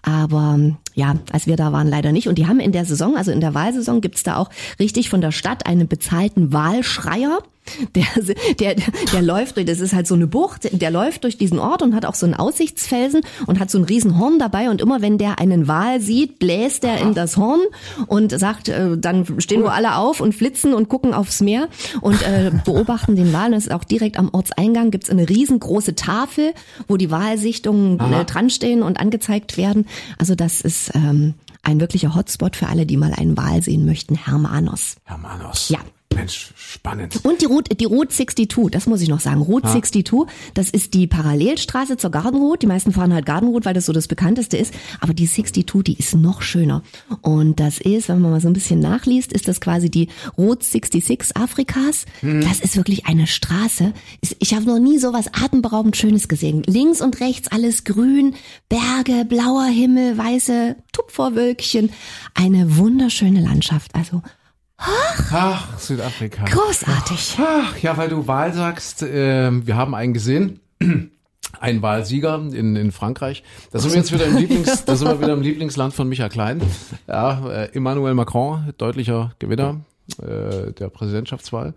Aber 0.02 0.19
aber 0.20 0.60
ja, 0.94 1.16
als 1.32 1.48
wir 1.48 1.56
da 1.56 1.72
waren, 1.72 1.88
leider 1.88 2.12
nicht. 2.12 2.28
Und 2.28 2.36
die 2.38 2.48
haben 2.48 2.60
in 2.60 2.72
der 2.72 2.86
Saison, 2.86 3.16
also 3.16 3.32
in 3.32 3.42
der 3.42 3.54
Wahlsaison, 3.54 4.02
gibt's 4.02 4.24
da 4.24 4.36
auch 4.38 4.50
richtig 4.80 5.10
von 5.10 5.22
der 5.22 5.32
Stadt 5.32 5.66
einen 5.66 5.88
bezahlten 5.88 6.54
Wahlschreier. 6.54 7.40
Der, 7.96 8.06
der, 8.60 8.76
der 9.14 9.22
läuft, 9.22 9.56
durch- 9.58 9.66
das 9.66 9.80
ist 9.80 9.94
halt 9.94 10.08
so 10.08 10.16
eine 10.16 10.28
Bucht, 10.28 10.70
der 10.72 10.92
läuft 10.92 11.24
durch 11.24 11.38
diesen 11.38 11.60
Ort 11.60 11.82
und 11.82 11.96
hat 11.96 12.06
auch 12.06 12.16
so 12.16 12.26
einen 12.26 12.36
Aussichtsfelsen 12.36 13.22
und 13.48 13.60
hat 13.60 13.70
so 13.72 13.78
ein 13.78 13.84
Riesenhorn 13.84 14.40
dabei 14.40 14.70
und 14.70 14.82
immer 14.82 15.02
wenn 15.02 15.18
der 15.18 15.40
einen 15.40 15.68
Wal 15.68 16.02
sieht, 16.02 16.40
bläst 16.40 16.84
er 16.84 17.00
in 17.02 17.14
das 17.14 17.38
Horn 17.38 17.62
und 18.08 18.38
sagt, 18.38 18.70
äh, 18.70 18.98
dann 18.98 19.26
stehen 19.40 19.64
wir 19.64 19.74
alle 19.74 19.96
auf 19.98 20.20
und 20.22 20.34
flitzen 20.36 20.74
und 20.74 20.90
gucken 20.90 21.14
aufs 21.14 21.42
Meer 21.42 21.68
und 22.02 22.22
äh, 22.22 22.52
beobachten 22.66 23.16
den 23.16 23.34
Wal. 23.34 23.52
Das 23.52 23.66
ist 23.68 23.72
auch 23.72 23.84
direkt 23.84 24.18
am 24.18 24.30
Ortseingang 24.32 24.92
gibt's 24.92 25.10
eine 25.10 25.28
riesengroße 25.28 25.96
Tafel, 25.96 26.54
wo 26.88 26.98
die 26.98 27.12
Walsichtungen 27.12 28.00
äh, 28.00 28.26
dran 28.26 28.50
stehen 28.50 28.84
und 28.84 29.00
angezeigt 29.00 29.58
werden. 29.58 29.86
Also 30.18 30.36
das 30.36 30.62
ist 30.62 30.92
ähm, 30.96 31.34
ein 31.64 31.80
wirklicher 31.80 32.16
Hotspot 32.16 32.56
für 32.56 32.68
alle, 32.68 32.86
die 32.86 32.98
mal 32.98 33.14
einen 33.14 33.36
Wal 33.38 33.62
sehen 33.62 33.86
möchten. 33.86 34.16
Hermanos. 34.16 34.96
Hermanos. 35.06 35.70
Ja. 35.70 35.80
Mensch, 36.16 36.52
spannend. 36.56 37.24
Und 37.24 37.42
die 37.42 37.46
Route, 37.46 37.76
die 37.76 37.86
Route 37.86 38.10
62, 38.10 38.72
das 38.72 38.88
muss 38.88 39.02
ich 39.02 39.10
noch 39.10 39.20
sagen. 39.20 39.42
Route 39.42 39.68
62, 39.68 40.28
das 40.54 40.70
ist 40.70 40.94
die 40.94 41.08
Parallelstraße 41.08 41.98
zur 41.98 42.10
Garden 42.12 42.42
Route. 42.42 42.60
Die 42.60 42.68
meisten 42.68 42.92
fahren 42.92 43.14
halt 43.14 43.26
Garden 43.26 43.50
Route, 43.50 43.66
weil 43.66 43.74
das 43.74 43.86
so 43.86 43.94
das 43.94 44.08
bekannteste 44.08 44.58
ist. 44.58 44.74
Aber 45.00 45.14
die 45.14 45.28
62, 45.28 45.84
die 45.84 45.98
ist 45.98 46.16
noch 46.16 46.42
schöner. 46.42 46.84
Und 47.22 47.60
das 47.60 47.80
ist, 47.80 48.10
wenn 48.10 48.22
man 48.22 48.32
mal 48.32 48.42
so 48.42 48.48
ein 48.48 48.54
bisschen 48.54 48.80
nachliest, 48.80 49.32
ist 49.32 49.48
das 49.48 49.62
quasi 49.62 49.90
die 49.90 50.10
Route 50.38 50.66
66 50.66 51.38
Afrikas. 51.38 52.06
Das 52.22 52.60
ist 52.60 52.76
wirklich 52.76 53.06
eine 53.06 53.28
Straße. 53.28 53.94
Ich 54.40 54.54
habe 54.54 54.66
noch 54.66 54.80
nie 54.80 54.98
so 54.98 55.14
was 55.14 55.28
atemberaubend 55.34 55.96
Schönes 55.96 56.28
gesehen. 56.28 56.64
Links 56.66 57.02
und 57.02 57.20
rechts 57.20 57.48
alles 57.50 57.84
grün, 57.84 58.36
Berge, 58.68 59.26
blauer 59.26 59.66
Himmel, 59.66 60.18
weiße 60.18 60.76
Tupferwölkchen. 60.92 61.92
Eine 62.34 62.78
wunderschöne 62.78 63.42
Landschaft. 63.42 63.94
Also 63.96 64.22
Ach, 64.80 65.78
Südafrika. 65.78 66.46
großartig. 66.46 67.38
Ach, 67.40 67.78
ja, 67.80 67.98
weil 67.98 68.10
du 68.10 68.28
Wahl 68.28 68.54
sagst, 68.54 69.04
äh, 69.04 69.52
wir 69.52 69.76
haben 69.76 69.94
einen 69.94 70.14
gesehen. 70.14 70.60
Ein 71.60 71.82
Wahlsieger 71.82 72.36
in, 72.36 72.76
in 72.76 72.92
Frankreich. 72.92 73.44
Da 73.72 73.80
sind 73.80 73.92
wir 73.92 73.98
jetzt 73.98 74.14
wieder 74.14 74.26
im 74.26 74.38
Lieblings, 74.38 74.86
da 74.86 74.96
sind 74.96 75.08
wir 75.08 75.20
wieder 75.20 75.34
im 75.34 75.42
Lieblingsland 75.42 75.94
von 75.94 76.08
Michael 76.08 76.30
Klein. 76.30 76.62
Ja, 77.08 77.50
äh, 77.50 77.76
Emmanuel 77.76 78.14
Macron, 78.14 78.72
deutlicher 78.78 79.34
Gewinner 79.40 79.82
äh, 80.22 80.72
der 80.72 80.90
Präsidentschaftswahl. 80.90 81.74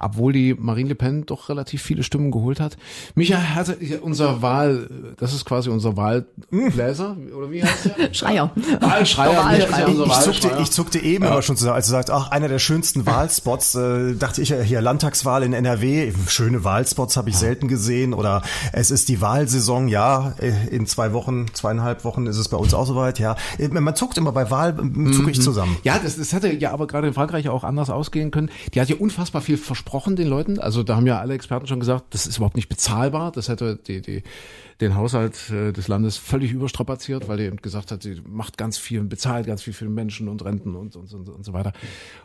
Obwohl 0.00 0.32
die 0.32 0.54
Marine 0.54 0.88
Le 0.90 0.94
Pen 0.94 1.26
doch 1.26 1.48
relativ 1.48 1.82
viele 1.82 2.02
Stimmen 2.02 2.30
geholt 2.30 2.58
hat. 2.58 2.76
Michael 3.14 3.40
hatte 3.54 3.76
unser 4.00 4.42
Wahl, 4.42 4.88
das 5.18 5.32
ist 5.34 5.44
quasi 5.44 5.68
unser 5.70 5.96
Wahlbläser, 5.96 7.16
oder 7.36 7.50
wie 7.50 7.62
heißt 7.62 7.90
der? 7.98 8.14
Schreier. 8.14 8.50
Wahlschreier. 8.80 9.32
Ja 9.32 9.44
Wahlschreier. 9.44 9.88
unser 9.88 10.06
Ich 10.06 10.12
zuckte, 10.12 10.42
Wahlschreier. 10.44 10.60
ich 10.62 10.70
zuckte 10.70 10.98
eben 11.00 11.24
aber 11.24 11.42
schon 11.42 11.56
zusammen, 11.56 11.76
als 11.76 11.86
du 11.86 11.92
sagst, 11.92 12.10
ach, 12.10 12.30
einer 12.30 12.48
der 12.48 12.58
schönsten 12.58 13.04
Wahlspots, 13.06 13.74
äh, 13.74 14.14
dachte 14.14 14.40
ich 14.42 14.48
ja 14.48 14.60
hier 14.60 14.80
Landtagswahl 14.80 15.42
in 15.42 15.52
NRW, 15.52 16.12
schöne 16.28 16.64
Wahlspots 16.64 17.16
habe 17.16 17.28
ich 17.30 17.36
selten 17.36 17.68
gesehen 17.68 18.14
oder 18.14 18.42
es 18.72 18.90
ist 18.90 19.08
die 19.08 19.20
Wahlsaison, 19.20 19.88
ja, 19.88 20.34
äh, 20.38 20.52
in 20.70 20.86
zwei 20.86 21.12
Wochen, 21.12 21.46
zweieinhalb 21.52 22.04
Wochen 22.04 22.26
ist 22.26 22.38
es 22.38 22.48
bei 22.48 22.56
uns 22.56 22.72
auch 22.74 22.86
soweit, 22.86 23.18
ja. 23.18 23.36
Äh, 23.58 23.68
Man 23.68 23.94
zuckt 23.94 24.16
immer 24.18 24.32
bei 24.32 24.50
Wahl, 24.50 24.76
ähm, 24.80 25.12
zucke 25.12 25.30
ich 25.30 25.42
zusammen. 25.42 25.76
Ja, 25.82 25.98
das, 26.02 26.16
das 26.16 26.32
hätte 26.32 26.50
ja 26.54 26.72
aber 26.72 26.86
gerade 26.86 27.06
in 27.08 27.14
Frankreich 27.14 27.48
auch 27.48 27.64
anders 27.64 27.90
ausgehen 27.90 28.30
können. 28.30 28.50
Die 28.74 28.80
hat 28.80 28.88
ja 28.88 28.96
unfassbar 28.96 29.42
viel 29.42 29.56
versprochen 29.58 29.89
den 30.16 30.28
Leuten. 30.28 30.58
Also 30.58 30.82
da 30.82 30.96
haben 30.96 31.06
ja 31.06 31.18
alle 31.18 31.34
Experten 31.34 31.66
schon 31.66 31.80
gesagt, 31.80 32.14
das 32.14 32.26
ist 32.26 32.36
überhaupt 32.36 32.56
nicht 32.56 32.68
bezahlbar. 32.68 33.32
Das 33.32 33.48
hätte 33.48 33.76
die, 33.76 34.00
die, 34.00 34.22
den 34.80 34.94
Haushalt 34.94 35.50
äh, 35.50 35.72
des 35.72 35.88
Landes 35.88 36.16
völlig 36.16 36.52
überstrapaziert, 36.52 37.28
weil 37.28 37.38
die 37.38 37.44
eben 37.44 37.56
gesagt 37.58 37.90
hat, 37.90 38.02
sie 38.02 38.20
macht 38.26 38.58
ganz 38.58 38.78
viel, 38.78 39.02
bezahlt 39.02 39.46
ganz 39.46 39.62
viel 39.62 39.72
für 39.72 39.88
Menschen 39.88 40.28
und 40.28 40.44
Renten 40.44 40.74
und, 40.74 40.96
und, 40.96 41.12
und, 41.12 41.28
und 41.28 41.44
so 41.44 41.52
weiter. 41.52 41.72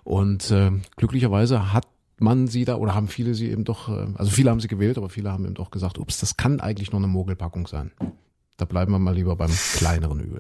Und 0.03 0.51
äh, 0.51 0.71
glücklicherweise 0.95 1.73
hat 1.73 1.87
man 2.17 2.47
sie 2.47 2.65
da 2.65 2.75
oder 2.75 2.95
haben 2.95 3.07
viele 3.07 3.33
sie 3.33 3.49
eben 3.49 3.63
doch, 3.63 3.89
äh, 3.89 4.07
also 4.15 4.31
viele 4.31 4.49
haben 4.49 4.59
sie 4.59 4.67
gewählt, 4.67 4.97
aber 4.97 5.09
viele 5.09 5.31
haben 5.31 5.45
eben 5.45 5.53
doch 5.53 5.71
gesagt, 5.71 5.97
ups, 5.97 6.19
das 6.19 6.37
kann 6.37 6.59
eigentlich 6.59 6.91
nur 6.91 6.99
eine 6.99 7.07
Mogelpackung 7.07 7.67
sein. 7.67 7.91
Da 8.57 8.65
bleiben 8.65 8.91
wir 8.91 8.99
mal 8.99 9.13
lieber 9.13 9.35
beim 9.35 9.51
kleineren 9.51 10.19
Übel. 10.21 10.39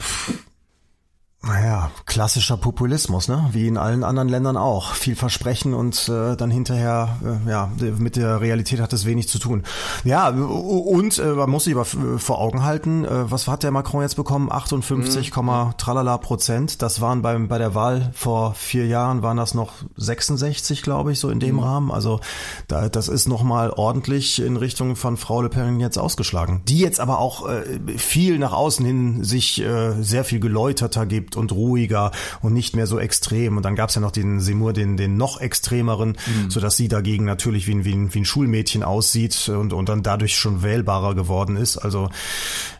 Naja, 1.47 1.91
klassischer 2.07 2.57
Populismus, 2.57 3.27
ne? 3.27 3.49
Wie 3.51 3.67
in 3.67 3.77
allen 3.77 4.03
anderen 4.03 4.29
Ländern 4.29 4.57
auch. 4.57 4.93
Viel 4.93 5.15
versprechen 5.15 5.75
und 5.75 6.09
äh, 6.09 6.35
dann 6.35 6.49
hinterher, 6.49 7.17
äh, 7.23 7.49
ja, 7.49 7.69
mit 7.97 8.15
der 8.15 8.41
Realität 8.41 8.79
hat 8.79 8.93
es 8.93 9.05
wenig 9.05 9.27
zu 9.27 9.37
tun. 9.37 9.63
Ja, 10.03 10.29
und 10.29 11.19
äh, 11.19 11.27
man 11.27 11.49
muss 11.51 11.65
sich 11.65 11.75
aber 11.75 11.85
vor 11.85 12.39
Augen 12.39 12.63
halten, 12.63 13.05
äh, 13.05 13.29
was 13.29 13.47
hat 13.47 13.61
der 13.61 13.69
Macron 13.69 14.01
jetzt 14.01 14.15
bekommen? 14.15 14.51
58, 14.51 15.31
tralala 15.77 16.17
Prozent. 16.17 16.81
Das 16.81 16.99
waren 16.99 17.21
beim 17.21 17.47
bei 17.47 17.59
der 17.59 17.75
Wahl 17.75 18.11
vor 18.13 18.55
vier 18.55 18.87
Jahren 18.87 19.21
waren 19.21 19.37
das 19.37 19.53
noch 19.53 19.73
66, 19.97 20.81
glaube 20.81 21.11
ich, 21.11 21.19
so 21.19 21.29
in 21.29 21.39
dem 21.39 21.59
Rahmen. 21.59 21.91
Also 21.91 22.21
da, 22.67 22.89
das 22.89 23.07
ist 23.07 23.27
nochmal 23.27 23.69
ordentlich 23.69 24.41
in 24.41 24.57
Richtung 24.57 24.95
von 24.95 25.15
Frau 25.15 25.43
Le 25.43 25.49
Pen 25.49 25.79
jetzt 25.79 25.97
ausgeschlagen. 25.97 26.63
Die 26.67 26.79
jetzt 26.79 26.99
aber 26.99 27.19
auch 27.19 27.47
äh, 27.47 27.97
viel 27.97 28.39
nach 28.39 28.53
außen 28.53 28.83
hin 28.83 29.23
sich 29.23 29.61
äh, 29.61 30.01
sehr 30.01 30.23
viel 30.23 30.39
geläuterter 30.39 31.05
gibt 31.05 31.34
und 31.35 31.51
ruhiger 31.51 32.11
und 32.41 32.53
nicht 32.53 32.75
mehr 32.75 32.87
so 32.87 32.99
extrem. 32.99 33.57
Und 33.57 33.63
dann 33.63 33.75
gab's 33.75 33.95
ja 33.95 34.01
noch 34.01 34.11
den 34.11 34.39
Seymour, 34.39 34.73
den, 34.73 34.97
den 34.97 35.17
noch 35.17 35.39
extremeren, 35.39 36.17
so 36.49 36.59
dass 36.59 36.77
sie 36.77 36.87
dagegen 36.87 37.25
natürlich 37.25 37.67
wie 37.67 37.75
ein, 37.75 37.85
wie 37.85 37.93
ein, 37.93 38.13
wie 38.13 38.19
ein 38.19 38.25
Schulmädchen 38.25 38.83
aussieht 38.83 39.49
und, 39.49 39.73
und 39.73 39.89
dann 39.89 40.03
dadurch 40.03 40.35
schon 40.35 40.63
wählbarer 40.63 41.15
geworden 41.15 41.57
ist. 41.57 41.77
Also 41.77 42.09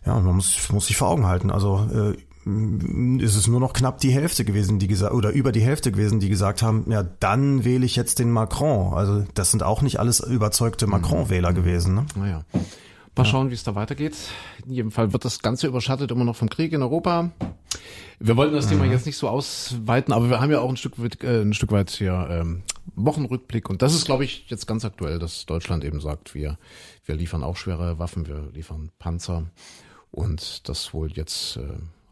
ja, 0.05 0.19
man 0.19 0.35
muss, 0.35 0.69
muss 0.71 0.87
sich 0.87 0.97
vor 0.97 1.09
Augen 1.09 1.25
halten. 1.25 1.51
Also 1.51 1.87
äh, 1.93 2.17
ist 2.45 3.35
es 3.35 3.47
nur 3.47 3.59
noch 3.59 3.73
knapp 3.73 3.99
die 3.99 4.11
Hälfte 4.11 4.45
gewesen, 4.45 4.77
die 4.77 4.87
gesagt 4.87 5.13
oder 5.13 5.31
über 5.31 5.51
die 5.51 5.61
Hälfte 5.61 5.91
gewesen, 5.91 6.19
die 6.19 6.29
gesagt 6.29 6.61
haben, 6.61 6.85
ja, 6.91 7.01
dann 7.01 7.65
wähle 7.65 7.85
ich 7.85 7.95
jetzt 7.95 8.19
den 8.19 8.31
Macron. 8.31 8.93
Also 8.93 9.25
das 9.33 9.49
sind 9.49 9.63
auch 9.63 9.81
nicht 9.81 9.99
alles 9.99 10.19
überzeugte 10.19 10.85
Macron-Wähler 10.85 11.53
gewesen. 11.53 11.95
Ne? 11.95 12.05
Naja. 12.15 12.45
Mal 13.17 13.25
schauen, 13.25 13.49
wie 13.49 13.55
es 13.55 13.63
da 13.63 13.73
weitergeht. 13.75 14.15
In 14.67 14.73
jedem 14.73 14.91
Fall 14.91 15.11
wird 15.13 15.25
das 15.25 15.39
Ganze 15.39 15.67
überschattet 15.67 16.11
immer 16.11 16.25
noch 16.25 16.35
vom 16.35 16.49
Krieg 16.49 16.73
in 16.73 16.83
Europa. 16.83 17.31
Wir 18.19 18.37
wollten 18.37 18.53
das 18.55 18.67
Thema 18.67 18.85
jetzt 18.85 19.05
nicht 19.05 19.17
so 19.17 19.27
ausweiten, 19.27 20.13
aber 20.13 20.29
wir 20.29 20.39
haben 20.39 20.51
ja 20.51 20.59
auch 20.59 20.69
ein 20.69 20.77
Stück 20.77 21.01
weit, 21.01 21.21
äh, 21.23 21.41
ein 21.41 21.53
Stück 21.53 21.71
weit 21.71 21.89
hier 21.91 22.27
ähm, 22.31 22.63
Wochenrückblick. 22.95 23.69
Und 23.69 23.81
das 23.81 23.93
ist, 23.93 24.05
glaube 24.05 24.23
ich, 24.23 24.45
jetzt 24.49 24.67
ganz 24.67 24.85
aktuell, 24.85 25.19
dass 25.19 25.45
Deutschland 25.45 25.83
eben 25.83 25.99
sagt, 25.99 26.33
wir, 26.33 26.57
wir 27.05 27.15
liefern 27.15 27.43
auch 27.43 27.57
schwere 27.57 27.99
Waffen, 27.99 28.27
wir 28.27 28.49
liefern 28.53 28.89
Panzer. 28.99 29.43
Und 30.11 30.67
das 30.69 30.93
wohl 30.93 31.11
jetzt 31.11 31.57
äh, 31.57 31.61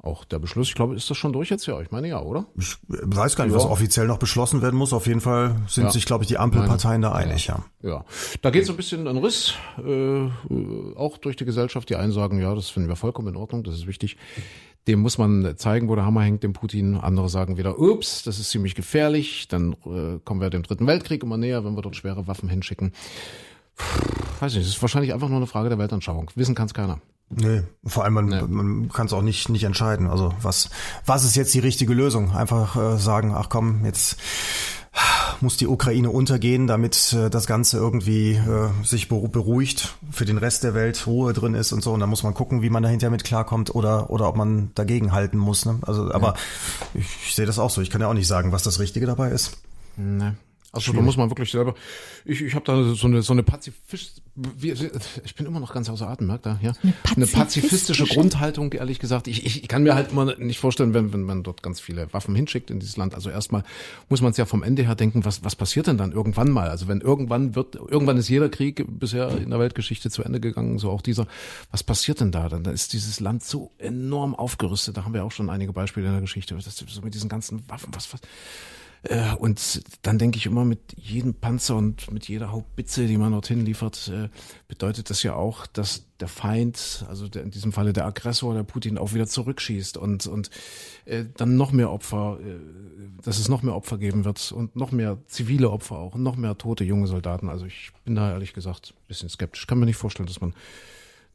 auch 0.02 0.26
der 0.26 0.40
Beschluss, 0.40 0.68
ich 0.68 0.76
glaube, 0.76 0.96
ist 0.96 1.10
das 1.10 1.16
schon 1.16 1.32
durch 1.32 1.50
jetzt? 1.50 1.66
Ja, 1.66 1.80
ich 1.80 1.90
meine 1.92 2.10
ja, 2.10 2.22
oder? 2.22 2.46
Ich 2.58 2.76
weiß 2.90 3.38
gar 3.38 3.46
nicht, 3.46 3.56
was 3.56 3.64
Ja. 3.64 3.70
offiziell 3.70 4.06
noch 4.06 4.18
beschlossen 4.18 4.62
werden 4.62 4.76
muss. 4.76 4.92
Auf 4.92 5.08
jeden 5.08 5.22
Fall 5.22 5.56
sind 5.70 5.86
Ja. 5.86 5.92
sich, 5.92 6.06
glaube 6.06 6.26
ich, 6.26 6.28
die 6.28 6.38
Ampelparteien 6.38 7.02
da 7.02 7.14
einig, 7.14 7.48
ja. 7.48 7.64
Ja, 7.82 8.04
da 8.42 8.50
geht 8.50 8.66
so 8.66 8.74
ein 8.74 8.76
bisschen 8.76 9.08
ein 9.08 9.16
Riss, 9.18 9.54
äh, 9.78 10.28
auch 10.98 11.18
durch 11.20 11.38
die 11.38 11.46
Gesellschaft. 11.46 11.88
Die 11.90 11.96
einen 11.96 12.12
sagen, 12.12 12.42
ja, 12.42 12.54
das 12.54 12.68
finden 12.70 12.90
wir 12.90 12.98
vollkommen 12.98 13.30
in 13.30 13.38
Ordnung, 13.38 13.64
das 13.64 13.76
ist 13.76 13.88
wichtig. 13.88 14.18
Dem 14.88 15.00
muss 15.00 15.18
man 15.18 15.56
zeigen, 15.58 15.88
wo 15.88 15.96
der 15.96 16.06
Hammer 16.06 16.24
hängt, 16.24 16.44
dem 16.44 16.54
Putin. 16.54 16.96
Andere 16.96 17.30
sagen 17.30 17.58
wieder, 17.58 17.80
ups, 17.80 18.24
das 18.24 18.40
ist 18.40 18.50
ziemlich 18.50 18.76
gefährlich. 18.76 19.48
Dann 19.48 19.74
äh, 19.86 20.20
kommen 20.24 20.42
wir 20.42 20.50
dem 20.50 20.64
Dritten 20.64 20.88
Weltkrieg 20.88 21.24
immer 21.24 21.38
näher, 21.38 21.64
wenn 21.64 21.76
wir 21.76 21.82
dort 21.82 21.96
schwere 21.96 22.28
Waffen 22.28 22.50
hinschicken. 22.50 22.92
Puh, 23.76 23.86
weiß 24.42 24.54
nicht, 24.56 24.64
es 24.64 24.70
ist 24.76 24.82
wahrscheinlich 24.82 25.14
einfach 25.14 25.30
nur 25.30 25.38
eine 25.38 25.48
Frage 25.48 25.70
der 25.70 25.78
Weltanschauung. 25.78 26.32
Wissen 26.36 26.56
kann 26.56 26.66
es 26.66 26.74
keiner. 26.74 27.00
Nee, 27.30 27.64
vor 27.86 28.04
allem 28.04 28.14
man, 28.14 28.54
man 28.54 28.90
kann 28.90 29.08
es 29.08 29.14
auch 29.14 29.22
nicht 29.22 29.50
nicht 29.50 29.64
entscheiden. 29.64 30.08
Also 30.08 30.34
was 30.42 30.70
was 31.06 31.24
ist 31.24 31.36
jetzt 31.36 31.54
die 31.54 31.60
richtige 31.60 31.94
Lösung? 31.94 32.36
Einfach 32.36 32.76
äh, 32.76 32.98
sagen, 32.98 33.34
ach 33.36 33.50
komm, 33.50 33.86
jetzt 33.86 34.18
muss 35.42 35.58
die 35.58 35.68
Ukraine 35.68 36.10
untergehen, 36.10 36.68
damit 36.68 37.14
äh, 37.14 37.30
das 37.30 37.48
Ganze 37.48 37.78
irgendwie 37.78 38.34
äh, 38.34 38.70
sich 38.84 39.08
beru- 39.08 39.28
beruhigt, 39.30 39.96
für 40.12 40.26
den 40.26 40.38
Rest 40.38 40.64
der 40.64 40.74
Welt 40.74 41.06
Ruhe 41.08 41.34
drin 41.34 41.54
ist 41.54 41.72
und 41.72 41.84
so. 41.84 41.92
Und 41.94 42.00
dann 42.00 42.10
muss 42.10 42.24
man 42.24 42.34
gucken, 42.34 42.62
wie 42.62 42.70
man 42.70 42.84
dahinter 42.84 43.10
mit 43.10 43.24
klarkommt 43.24 43.74
oder 43.74 44.10
oder 44.10 44.28
ob 44.28 44.36
man 44.36 44.72
dagegen 44.76 45.12
halten 45.12 45.38
muss. 45.38 45.66
Ne? 45.66 45.80
Also, 45.82 46.12
aber 46.12 46.36
ich, 46.94 47.06
ich 47.28 47.36
sehe 47.36 47.46
das 47.46 47.60
auch 47.60 47.70
so. 47.70 47.82
Ich 47.82 47.90
kann 47.90 48.02
ja 48.02 48.08
auch 48.08 48.14
nicht 48.14 48.28
sagen, 48.28 48.52
was 48.52 48.64
das 48.64 48.80
Richtige 48.80 49.06
dabei 49.06 49.30
ist. 49.30 49.58
Ne. 49.98 50.36
Also 50.76 50.92
da 50.92 51.02
muss 51.02 51.18
man 51.18 51.30
wirklich 51.30 51.52
selber. 51.52 51.76
Ich, 52.26 52.42
ich 52.42 52.56
habe 52.56 52.66
da 52.66 52.96
so 52.96 53.06
eine 53.06 53.22
so 53.22 53.32
eine 53.32 53.44
Pazifist. 53.44 54.24
Wie, 54.36 54.72
ich 54.72 55.36
bin 55.36 55.46
immer 55.46 55.60
noch 55.60 55.72
ganz 55.72 55.88
außer 55.88 56.08
Atem, 56.10 56.26
merkt 56.26 56.48
ihr? 56.48 56.60
Ja. 56.64 56.74
Eine, 57.16 57.26
pazifistische- 57.26 57.36
pazifistische 57.36 58.06
Grundhaltung, 58.08 58.74
ehrlich 58.74 58.98
gesagt. 58.98 59.28
Ich, 59.28 59.46
ich, 59.46 59.62
ich 59.62 59.68
kann 59.68 59.84
mir 59.84 59.94
halt 59.94 60.12
immer 60.12 60.36
nicht 60.38 60.58
vorstellen, 60.60 60.96
wenn, 60.96 61.14
wenn 61.14 61.22
man 61.22 61.44
dort 61.44 61.62
ganz 61.62 61.80
viele 61.80 62.12
Waffen 62.12 62.34
hinschickt 62.34 62.72
in 62.72 62.80
dieses 62.80 62.98
Land. 62.98 63.14
Also 63.14 63.30
erstmal 63.30 63.64
muss 64.10 64.22
man 64.22 64.32
es 64.32 64.38
ja 64.38 64.46
vom 64.46 64.64
Ende 64.64 64.84
her 64.84 64.96
denken, 64.96 65.26
was, 65.26 65.44
was 65.44 65.56
passiert 65.56 65.86
denn 65.86 66.00
dann 66.00 66.12
irgendwann 66.12 66.50
mal? 66.50 66.70
Also 66.70 66.88
wenn 66.88 67.02
irgendwann 67.02 67.54
wird, 67.54 67.76
irgendwann 67.76 68.18
ist 68.18 68.28
jeder 68.28 68.50
Krieg 68.50 68.84
bisher 68.88 69.30
in 69.38 69.52
der 69.52 69.60
Weltgeschichte 69.60 70.10
zu 70.10 70.24
Ende 70.24 70.40
gegangen, 70.40 70.80
so 70.80 70.90
auch 70.90 71.04
dieser. 71.04 71.28
Was 71.70 71.84
passiert 71.84 72.20
denn 72.20 72.32
da? 72.32 72.50
Dann 72.50 72.66
ist 72.66 72.94
dieses 72.94 73.20
Land 73.20 73.44
so 73.44 73.70
enorm 73.78 74.34
aufgerüstet. 74.34 74.98
Da 74.98 75.06
haben 75.06 75.14
wir 75.14 75.24
auch 75.24 75.32
schon 75.32 75.52
einige 75.52 75.72
Beispiele 75.72 76.08
in 76.08 76.14
der 76.14 76.22
Geschichte. 76.22 76.56
Das, 76.56 76.76
so 76.76 77.02
mit 77.04 77.14
diesen 77.14 77.30
ganzen 77.30 77.70
Waffen, 77.70 77.94
was, 77.94 78.12
was 78.12 78.22
Äh, 79.04 79.36
und 79.36 79.84
dann 80.02 80.18
denke 80.18 80.38
ich 80.38 80.46
immer, 80.46 80.64
mit 80.64 80.80
jedem 80.98 81.34
Panzer 81.34 81.76
und 81.76 82.10
mit 82.12 82.28
jeder 82.28 82.52
Hauptbitze, 82.52 83.06
die 83.06 83.18
man 83.18 83.34
dorthin 83.34 83.66
liefert, 83.66 84.10
äh, 84.14 84.30
bedeutet 84.68 85.10
das 85.10 85.24
ja 85.24 85.36
auch, 85.36 85.68
dass 85.68 86.06
der 86.20 86.30
Feind, 86.30 87.06
also 87.10 87.28
der, 87.28 87.44
in 87.44 87.52
diesem 87.52 87.74
Falle 87.74 87.92
der 87.92 88.06
Aggressor, 88.06 88.54
der 88.54 88.64
Putin, 88.64 88.98
auch 88.98 89.14
wieder 89.14 89.28
zurückschießt 89.28 89.98
und, 89.98 90.26
und 90.26 90.50
äh, 91.06 91.26
dann 91.36 91.58
noch 91.58 91.74
mehr 91.74 91.92
Opfer, 91.92 92.40
äh, 92.42 92.60
dass 93.22 93.40
es 93.40 93.50
noch 93.50 93.62
mehr 93.62 93.76
Opfer 93.76 93.98
geben 93.98 94.24
wird 94.24 94.52
und 94.54 94.76
noch 94.78 94.92
mehr 94.92 95.18
zivile 95.28 95.70
Opfer 95.70 95.98
auch 95.98 96.16
und 96.16 96.24
noch 96.24 96.38
mehr 96.38 96.58
tote 96.58 96.86
junge 96.86 97.08
Soldaten. 97.08 97.50
Also 97.50 97.66
ich 97.66 97.92
bin 98.06 98.16
da 98.16 98.32
ehrlich 98.32 98.54
gesagt 98.54 98.94
ein 98.96 99.08
bisschen 99.08 99.30
skeptisch. 99.30 99.68
Kann 99.68 99.80
mir 99.80 99.86
nicht 99.86 99.98
vorstellen, 99.98 100.28
dass 100.28 100.40
man 100.40 100.54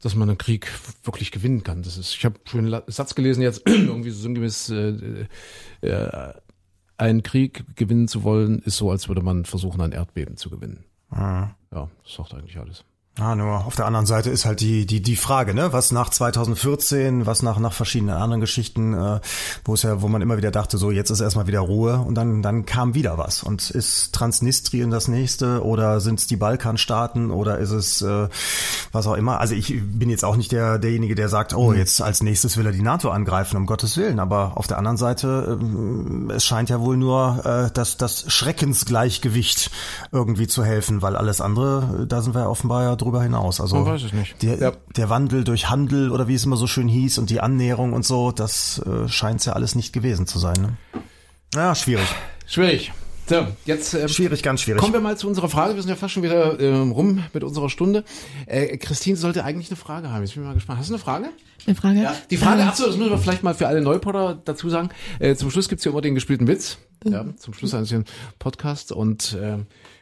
dass 0.01 0.15
man 0.15 0.29
einen 0.29 0.39
Krieg 0.39 0.69
wirklich 1.03 1.33
gewinnen 1.33 1.65
kann. 1.65 1.83
Das 1.83 1.99
ist, 1.99 2.15
ich 2.15 2.25
habe 2.25 2.37
schon 2.45 2.73
einen 2.73 2.83
Satz 2.87 3.17
gelesen 3.17 3.43
jetzt 3.43 3.63
irgendwie 3.67 4.11
so 4.11 4.21
sinngemäß, 4.21 4.71
äh, 4.71 5.27
äh, 5.81 6.35
einen 6.99 7.23
Krieg 7.23 7.65
gewinnen 7.77 8.09
zu 8.09 8.23
wollen, 8.25 8.59
ist 8.61 8.77
so, 8.77 8.91
als 8.91 9.09
würde 9.09 9.23
man 9.23 9.45
versuchen, 9.45 9.81
ein 9.81 9.93
Erdbeben 9.93 10.37
zu 10.37 10.51
gewinnen. 10.51 10.85
Ah. 11.11 11.51
Ja, 11.73 11.89
das 12.03 12.15
sagt 12.15 12.35
eigentlich 12.35 12.59
alles. 12.59 12.85
Ah, 13.21 13.35
nur 13.35 13.67
auf 13.67 13.75
der 13.75 13.87
anderen 13.87 14.07
Seite 14.07 14.31
ist 14.31 14.45
halt 14.45 14.61
die 14.61 14.87
die 14.87 15.03
die 15.03 15.17
Frage, 15.17 15.53
ne, 15.53 15.73
was 15.73 15.91
nach 15.91 16.09
2014, 16.09 17.27
was 17.27 17.43
nach 17.43 17.59
nach 17.59 17.73
verschiedenen 17.73 18.15
anderen 18.15 18.41
Geschichten, 18.41 18.95
äh, 18.95 19.19
wo 19.65 19.75
es 19.75 19.83
ja, 19.83 20.01
wo 20.03 20.07
man 20.07 20.23
immer 20.23 20.37
wieder 20.37 20.53
dachte, 20.53 20.79
so 20.79 20.93
jetzt 20.93 21.11
ist 21.11 21.21
erstmal 21.21 21.49
wieder 21.49 21.59
Ruhe 21.59 21.99
und 21.99 22.15
dann 22.15 22.43
dann 22.43 22.65
kam 22.65 22.95
wieder 22.95 23.19
was 23.19 23.43
und 23.43 23.71
ist 23.71 24.15
Transnistrien 24.15 24.91
das 24.91 25.09
nächste 25.09 25.65
oder 25.65 26.01
sind 26.01 26.21
es 26.21 26.29
die 26.29 26.37
Balkanstaaten 26.37 27.33
oder 27.33 27.59
ist 27.59 27.73
es 27.73 28.03
äh, 28.03 28.29
was 28.93 29.09
auch 29.09 29.15
immer? 29.15 29.41
Also 29.41 29.55
ich 29.57 29.75
bin 29.83 30.11
jetzt 30.11 30.25
auch 30.25 30.37
nicht 30.37 30.53
der 30.53 30.79
derjenige, 30.79 31.17
der 31.17 31.29
sagt, 31.29 31.55
oh 31.55 31.73
jetzt 31.73 32.01
als 32.01 32.23
nächstes 32.23 32.57
will 32.57 32.67
er 32.67 32.73
die 32.73 32.83
NATO 32.83 33.11
angreifen, 33.11 33.57
um 33.57 33.67
Gottes 33.67 33.97
willen. 33.97 34.21
Aber 34.21 34.53
auf 34.55 34.69
der 34.69 34.79
anderen 34.79 34.97
Seite, 34.97 35.59
äh, 35.61 36.35
es 36.35 36.45
scheint 36.45 36.71
ja 36.71 36.81
wohl 36.81 36.97
nur 36.97 37.45
äh, 37.45 37.71
das 37.75 37.97
das 37.97 38.33
Schreckensgleichgewicht 38.33 39.73
irgendwie 40.13 40.47
zu 40.47 40.63
helfen, 40.63 41.03
weil 41.03 41.17
alles 41.17 41.41
andere, 41.41 42.07
da 42.09 42.23
sind 42.23 42.37
wir 42.37 42.49
offenbar 42.49 42.85
ja 42.85 42.95
drüber 42.95 43.08
hinaus. 43.17 43.61
Also 43.61 43.77
Man 43.77 43.87
weiß 43.87 44.03
es 44.05 44.13
nicht. 44.13 44.43
Der, 44.43 44.59
Ja. 44.59 44.73
der 44.97 45.09
Wandel 45.11 45.45
durch 45.45 45.69
Handel 45.71 46.11
oder 46.13 46.29
wie 46.29 46.35
es 46.35 46.45
immer 46.45 46.57
so 46.57 46.67
schön 46.67 46.89
hieß 46.89 47.19
und 47.19 47.31
die 47.31 47.41
Annäherung 47.41 47.93
und 47.93 48.05
so, 48.05 48.31
das 48.33 48.81
äh, 48.87 49.09
scheint 49.09 49.45
ja 49.47 49.55
alles 49.55 49.75
nicht 49.75 49.93
gewesen 49.93 50.27
zu 50.27 50.39
sein. 50.39 50.57
Ne? 50.61 50.77
Ja, 51.55 51.75
schwierig. 51.75 52.07
Schwierig. 52.47 52.93
So, 53.27 53.47
jetzt 53.67 53.93
ähm, 53.93 54.09
Schwierig, 54.09 54.43
ganz 54.43 54.63
schwierig. 54.63 54.81
kommen 54.81 54.95
wir 54.95 55.01
mal 55.01 55.19
zu 55.19 55.29
unserer 55.29 55.51
Frage. 55.51 55.75
Wir 55.75 55.83
sind 55.83 55.91
ja 55.91 55.97
fast 55.97 56.15
schon 56.15 56.23
wieder 56.23 56.59
ähm, 56.61 56.93
rum 56.93 57.23
mit 57.35 57.45
unserer 57.45 57.69
Stunde. 57.69 58.05
Äh, 58.47 58.79
Christine 58.79 59.17
sollte 59.19 59.45
eigentlich 59.45 59.69
eine 59.69 59.77
Frage 59.77 60.11
haben. 60.11 60.23
Jetzt 60.23 60.33
bin 60.33 60.43
ich 60.45 60.49
mal 60.49 60.55
gespannt. 60.55 60.79
Hast 60.79 60.89
du 60.89 60.95
eine 60.95 61.03
Frage? 61.03 61.29
Eine 61.67 61.75
Frage? 61.75 62.01
Ja, 62.03 62.15
die 62.31 62.39
Frage, 62.39 62.63
Ähm, 62.63 62.69
achso, 62.69 62.87
das 62.87 62.97
müssen 62.97 63.11
wir 63.11 63.19
vielleicht 63.19 63.43
mal 63.43 63.55
für 63.55 63.69
alle 63.69 63.83
Neupotter 63.83 64.41
dazu 64.47 64.71
sagen. 64.71 64.89
Äh, 65.19 65.35
zum 65.35 65.51
Schluss 65.51 65.69
gibt's 65.69 65.83
hier 65.85 65.93
immer 65.93 66.01
den 66.01 66.15
gespielten 66.15 66.47
Witz. 66.47 66.79
Ja, 67.05 67.27
zum 67.37 67.53
Schluss 67.53 67.75
eines 67.75 67.91
jeden 67.91 68.07
Podcasts. 68.39 68.93
Und 68.93 69.35
äh, 69.35 69.59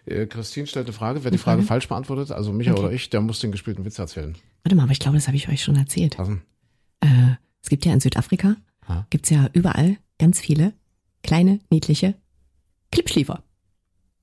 äh, 0.07 0.27
Christine 0.27 0.67
stellt 0.67 0.87
eine 0.87 0.93
Frage. 0.93 1.25
Wer 1.25 1.31
die 1.31 1.39
Frage 1.39 1.63
falsch 1.63 1.89
beantwortet, 1.89 2.33
also 2.33 2.53
Micha 2.53 2.75
oder 2.75 2.93
ich, 2.93 3.11
der 3.11 3.21
muss 3.21 3.41
den 3.41 3.53
gespielten 3.53 3.85
Witz 3.85 3.99
erzählen. 3.99 4.35
Warte 4.65 4.77
mal, 4.77 4.85
aber 4.85 4.93
ich 4.93 4.99
glaube, 5.01 5.17
das 5.17 5.27
habe 5.27 5.37
ich 5.37 5.49
euch 5.49 5.63
schon 5.63 5.77
erzählt. 5.77 6.17
Äh, 7.01 7.07
es 7.63 7.69
gibt 7.69 7.85
ja 7.85 7.93
in 7.93 8.01
Südafrika, 8.01 8.57
Ha? 8.89 9.07
gibt's 9.11 9.31
ja 9.31 9.49
überall 9.53 9.97
ganz 10.19 10.41
viele 10.41 10.73
kleine, 11.23 11.59
niedliche 11.71 12.15
Klippschliefer. 12.93 13.43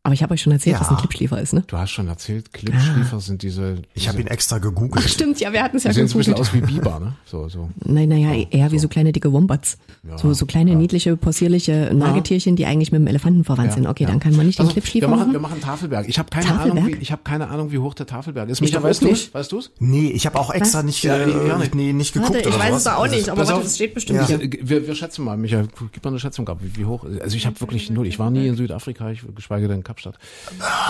Aber 0.06 0.14
ich 0.14 0.22
habe 0.22 0.34
euch 0.34 0.42
schon 0.42 0.52
erzählt, 0.52 0.76
Ja. 0.76 0.82
was 0.82 0.90
ein 0.90 0.98
Klippschliefer 0.98 1.40
ist, 1.42 1.54
ne? 1.54 1.64
du 1.66 1.78
hast 1.78 1.92
schon 1.92 2.10
erzählt, 2.10 2.52
Klippschliefer 2.52 3.22
sind 3.22 3.42
diese. 3.42 3.78
Ich 3.94 4.10
habe 4.10 4.18
diese- 4.18 4.28
ihn 4.28 4.32
extra 4.34 4.58
Ach, 4.58 4.62
gegoogelt. 4.62 5.10
stimmt, 5.10 5.40
ja, 5.40 5.54
wir 5.54 5.64
hatten 5.64 5.78
es 5.78 5.86
ja 5.86 5.94
sehen 5.94 6.10
so 6.10 6.16
ein 6.16 6.18
bisschen 6.20 6.34
gegoogelt. 6.36 6.62
aus 6.64 6.70
wie 6.70 6.74
Biber, 6.74 7.00
ne? 7.00 7.14
So, 7.24 7.48
so. 7.48 7.70
Nein, 7.86 8.10
naja, 8.10 8.34
eher 8.52 8.70
wie 8.74 8.80
so 8.80 8.90
kleine 8.90 9.14
dicke 9.14 9.32
Wombats. 9.32 9.78
so, 10.18 10.34
so 10.34 10.46
kleine, 10.46 10.76
niedliche, 10.76 11.16
possierliche 11.16 11.92
Nagetierchen, 11.94 12.58
die 12.58 12.66
eigentlich 12.66 12.92
mit 12.92 13.00
dem 13.00 13.08
Elefanten 13.08 13.46
verwandt 13.46 13.72
sind. 13.72 13.88
Okay, 13.88 14.06
dann 14.06 14.20
kann 14.20 14.36
man 14.36 14.46
nicht 14.46 14.60
den 14.60 14.64
Also, 14.64 14.74
Klippschliefer 14.74 15.06
wir 15.08 15.10
machen, 15.12 15.20
machen. 15.22 15.32
wir 15.32 15.40
machen 15.40 15.62
Tafelberg. 15.62 16.10
Ich 16.10 16.20
habe 16.20 16.30
keine 16.30 16.48
Tafelberg? 16.48 16.72
Ahnung, 16.84 16.88
wie, 17.00 17.02
ich 17.02 17.12
habe 17.14 17.22
keine 17.24 17.48
Ahnung, 17.48 17.72
wie 17.72 17.78
hoch 17.78 17.94
der 17.94 18.06
Tafelberg 18.06 18.50
ist. 18.50 18.58
Ich 18.58 18.62
Micha, 18.74 18.84
weißt 18.84 19.02
auch 19.04 19.06
du 19.08 19.12
nicht. 19.14 19.34
Weißt 19.34 19.52
du's? 19.54 19.72
Nee, 19.80 20.10
ich 20.10 20.26
habe 20.26 20.38
auch 20.38 20.50
extra 20.54 20.80
Was? 20.80 20.86
nicht, 20.86 21.02
Ja, 21.04 21.16
äh, 21.16 21.48
ja, 21.48 21.58
nicht. 21.58 21.74
nee, 21.76 21.94
nicht 21.94 22.12
geguckt 22.14 22.34
Warte, 22.34 22.50
ich 22.50 22.60
weiß 22.60 22.76
es 22.76 22.88
auch 22.88 23.08
nicht, 23.08 23.30
aber 23.30 23.46
das 23.46 23.76
steht 23.76 23.94
bestimmt 23.94 24.20
Ja. 24.20 24.28
hier. 24.28 24.42
Äh, 24.42 24.50
Wir, 24.62 24.86
wir 24.86 24.96
schätzen 24.96 25.24
mal, 25.24 25.38
Micha, 25.38 25.64
gib 25.94 26.04
mal 26.04 26.10
eine 26.10 26.20
Schätzung 26.20 26.50
ab, 26.50 26.60
wie, 26.62 26.84
hoch. 26.84 27.06
Also 27.22 27.38
ich 27.38 27.46
habe 27.46 27.58
wirklich 27.62 27.90
null. 27.90 28.06
Ich 28.06 28.20
war 28.20 28.30
nie 28.30 28.48
in 28.48 28.58
Südafrika, 28.58 29.10
ich 29.12 29.22
geschweige 29.34 29.70
denn 29.70 29.84
Kapstadt. 29.94 30.18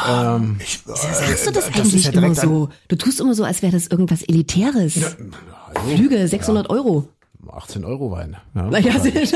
Ähm, 0.09 0.57
Ich, 0.63 0.79
äh, 0.87 0.95
Sagst 0.95 1.47
du 1.47 1.51
das, 1.51 1.65
eigentlich 1.67 2.05
ja 2.05 2.11
immer 2.11 2.33
so? 2.35 2.69
Du 2.87 2.95
tust 2.95 3.19
immer 3.19 3.33
so, 3.35 3.43
als 3.43 3.61
wäre 3.61 3.71
das 3.73 3.87
irgendwas 3.87 4.21
Elitäres. 4.23 4.93
Flüge, 5.95 6.27
600 6.27 6.69
Euro. 6.69 7.07
18 7.51 7.83
Euro 7.83 8.09
Wein. 8.09 8.37
Ja. 8.55 8.63
Naja, 8.69 8.93
ich 9.03 9.33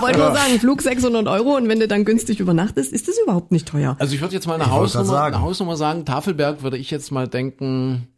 wollte 0.00 0.18
nur 0.18 0.34
sagen, 0.34 0.58
Flug 0.58 0.82
600 0.82 1.28
Euro 1.28 1.56
und 1.56 1.68
wenn 1.68 1.78
du 1.78 1.86
dann 1.86 2.04
günstig 2.04 2.40
übernachtest, 2.40 2.92
ist 2.92 3.06
das 3.06 3.14
überhaupt 3.22 3.52
nicht 3.52 3.68
teuer. 3.68 3.94
Also 4.00 4.14
ich 4.16 4.20
würde 4.20 4.34
jetzt 4.34 4.48
mal 4.48 4.54
eine 4.54 4.64
Ich 4.64 4.70
Hausnummer, 4.70 5.06
sagen. 5.06 5.36
eine 5.36 5.44
Hausnummer 5.44 5.76
sagen. 5.76 6.04
Tafelberg 6.04 6.62
würde 6.64 6.76
ich 6.76 6.90
jetzt 6.90 7.12
mal 7.12 7.28
denken, 7.28 8.08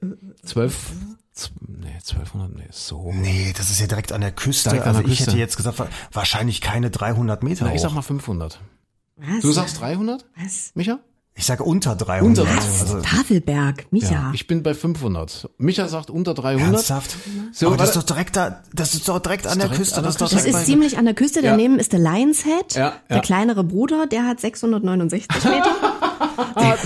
12, 0.45 0.75
z- 1.35 1.53
nee, 1.69 1.89
1200, 1.95 2.57
nee, 2.57 2.63
so. 2.71 3.13
Nee, 3.15 3.53
das 3.57 3.69
ist 3.71 3.81
ja 3.81 3.87
direkt 3.87 4.13
an 4.13 4.23
der 4.23 4.33
Küste. 4.33 4.71
Direkt 4.71 4.87
also 4.87 5.01
ich 5.01 5.07
Küste. 5.09 5.27
hätte 5.27 5.37
jetzt 5.39 5.59
gesagt, 5.59 5.79
wa- 5.79 5.89
wahrscheinlich 6.13 6.63
keine 6.63 6.91
300 6.91 7.43
Meter 7.43 7.67
Na, 7.67 7.75
ich 7.75 7.83
sag 7.83 7.93
mal 7.93 8.01
500. 8.03 8.59
Was? 9.17 9.41
Du 9.43 9.51
sagst 9.53 9.81
300, 9.81 10.25
Was? 10.43 10.71
Micha? 10.75 10.99
Ich 11.39 11.45
sage 11.45 11.65
unter 11.65 11.95
300. 11.97 12.23
Unter 12.23 12.45
300. 12.45 12.81
Also, 12.81 13.01
Tafelberg, 13.03 13.93
Micha. 13.93 14.31
Ich 14.35 14.47
bin 14.47 14.63
bei 14.63 14.73
500. 14.73 15.51
Micha 15.59 15.87
sagt 15.87 16.09
unter 16.09 16.33
300. 16.33 16.73
ernsthaft? 16.75 17.15
So, 17.53 17.67
Aber 17.67 17.77
das 17.77 17.91
ist 17.91 17.97
warte. 17.97 18.07
doch 18.09 18.15
direkt 18.15 18.37
da, 18.37 18.63
das 18.73 18.95
ist 18.95 19.07
doch 19.07 19.19
direkt 19.19 19.47
an 19.47 19.59
der 19.59 19.67
direkt 19.69 19.81
Küste. 19.83 19.97
an 19.99 20.03
der 20.05 20.13
Das 20.13 20.15
ist 20.15 20.21
doch 20.23 20.31
Küste. 20.31 20.51
Das 20.51 20.61
ist 20.63 20.67
ziemlich 20.67 20.97
an 20.97 21.05
der 21.05 21.13
Küste. 21.15 21.41
Ja. 21.43 21.51
Daneben 21.51 21.79
ist 21.79 21.93
der 21.93 21.99
Lions 22.01 22.43
Head. 22.45 22.75
Ja, 22.75 22.95
Der 23.11 23.17
ja. 23.17 23.23
kleinere 23.23 23.65
Bruder, 23.65 24.07
der 24.07 24.25
hat 24.27 24.41
669 24.41 25.45
Meter. 25.45 25.65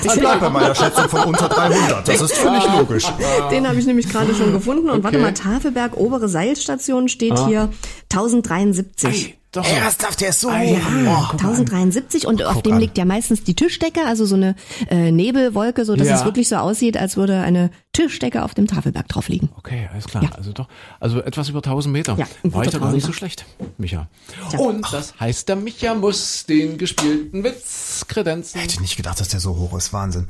Ich 0.04 0.12
bleib 0.14 0.40
bei 0.40 0.48
meiner 0.48 0.74
Schätzung 0.74 1.08
von 1.08 1.20
unter 1.28 1.48
300. 1.48 2.06
Das 2.06 2.20
ist 2.20 2.34
völlig 2.34 2.64
logisch. 2.76 3.04
Den 3.50 3.66
habe 3.68 3.78
ich 3.78 3.86
nämlich 3.86 4.08
gerade 4.08 4.32
schon 4.34 4.52
gefunden. 4.52 4.88
Und 4.90 5.02
warte 5.02 5.16
Okay. 5.18 5.24
mal, 5.26 5.34
Tafelberg, 5.34 5.96
obere 5.96 6.28
Seilstation 6.28 7.08
steht 7.08 7.36
hier 7.46 7.68
1073. 8.12 9.38
Doch. 9.52 9.66
Ernsthaft, 9.66 10.20
der 10.20 10.28
ist 10.28 10.40
so 10.40 10.48
hoch. 10.52 10.54
Ja, 10.54 10.78
Boah. 11.04 11.30
1073 11.32 12.26
und 12.26 12.44
auf 12.44 12.62
dem 12.62 12.74
an. 12.74 12.80
liegt 12.80 12.96
ja 12.96 13.04
meistens 13.04 13.42
die 13.42 13.54
Tischdecke, 13.54 14.04
also 14.06 14.24
so 14.24 14.36
eine 14.36 14.54
äh, 14.88 15.10
Nebelwolke, 15.10 15.84
so 15.84 15.96
dass 15.96 16.06
Ja. 16.06 16.14
es 16.16 16.24
wirklich 16.24 16.48
so 16.48 16.56
aussieht, 16.56 16.96
als 16.96 17.16
würde 17.16 17.40
eine 17.40 17.70
Tischdecke 17.92 18.44
auf 18.44 18.54
dem 18.54 18.68
Tafelberg 18.68 19.08
drauf 19.08 19.28
liegen. 19.28 19.48
Okay, 19.58 19.88
alles 19.92 20.04
klar. 20.06 20.22
Ja. 20.22 20.30
Also 20.36 20.52
doch, 20.52 20.68
also 21.00 21.20
etwas 21.20 21.48
über 21.48 21.58
1000 21.58 21.92
Meter. 21.92 22.16
Ja, 22.16 22.26
War 22.44 22.62
ich 22.64 22.70
da 22.70 22.78
gar 22.78 22.92
nicht 22.92 23.02
so 23.02 23.08
Tausender. 23.08 23.12
schlecht, 23.18 23.44
Micha. 23.76 24.08
Und 24.56 24.86
das 24.92 25.14
heißt, 25.18 25.48
der 25.48 25.56
Micha 25.56 25.94
muss 25.94 26.46
den 26.46 26.78
gespielten 26.78 27.42
Witz 27.42 28.04
kredenzen. 28.06 28.60
Hätte 28.60 28.80
nicht 28.80 28.96
gedacht, 28.96 29.18
dass 29.18 29.28
der 29.28 29.40
so 29.40 29.56
hoch 29.56 29.76
ist. 29.76 29.92
Wahnsinn. 29.92 30.28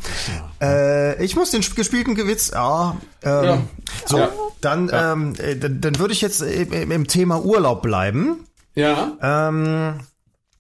Äh, 0.62 1.23
ich 1.23 1.37
muss 1.37 1.51
den 1.51 1.61
gespielten 1.61 2.14
Gewitz, 2.14 2.51
ja. 2.55 2.97
Ähm, 3.23 3.45
Ja. 3.45 3.59
So, 4.07 4.18
Ja. 4.18 4.31
dann, 4.62 4.91
ähm, 4.93 5.35
äh, 5.39 5.57
dann, 5.57 5.81
dann 5.83 5.99
würde 5.99 6.14
ich 6.14 6.21
jetzt 6.23 6.41
im, 6.41 6.73
im 6.73 6.91
im 6.91 7.07
Thema 7.07 7.45
Urlaub 7.45 7.83
bleiben. 7.83 8.47
Ja. 8.81 9.49
Ähm, 9.49 10.01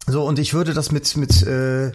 so, 0.06 0.24
und 0.24 0.38
ich 0.38 0.54
würde 0.54 0.74
das 0.74 0.92
mit, 0.92 1.16
mit, 1.16 1.42
äh, 1.42 1.92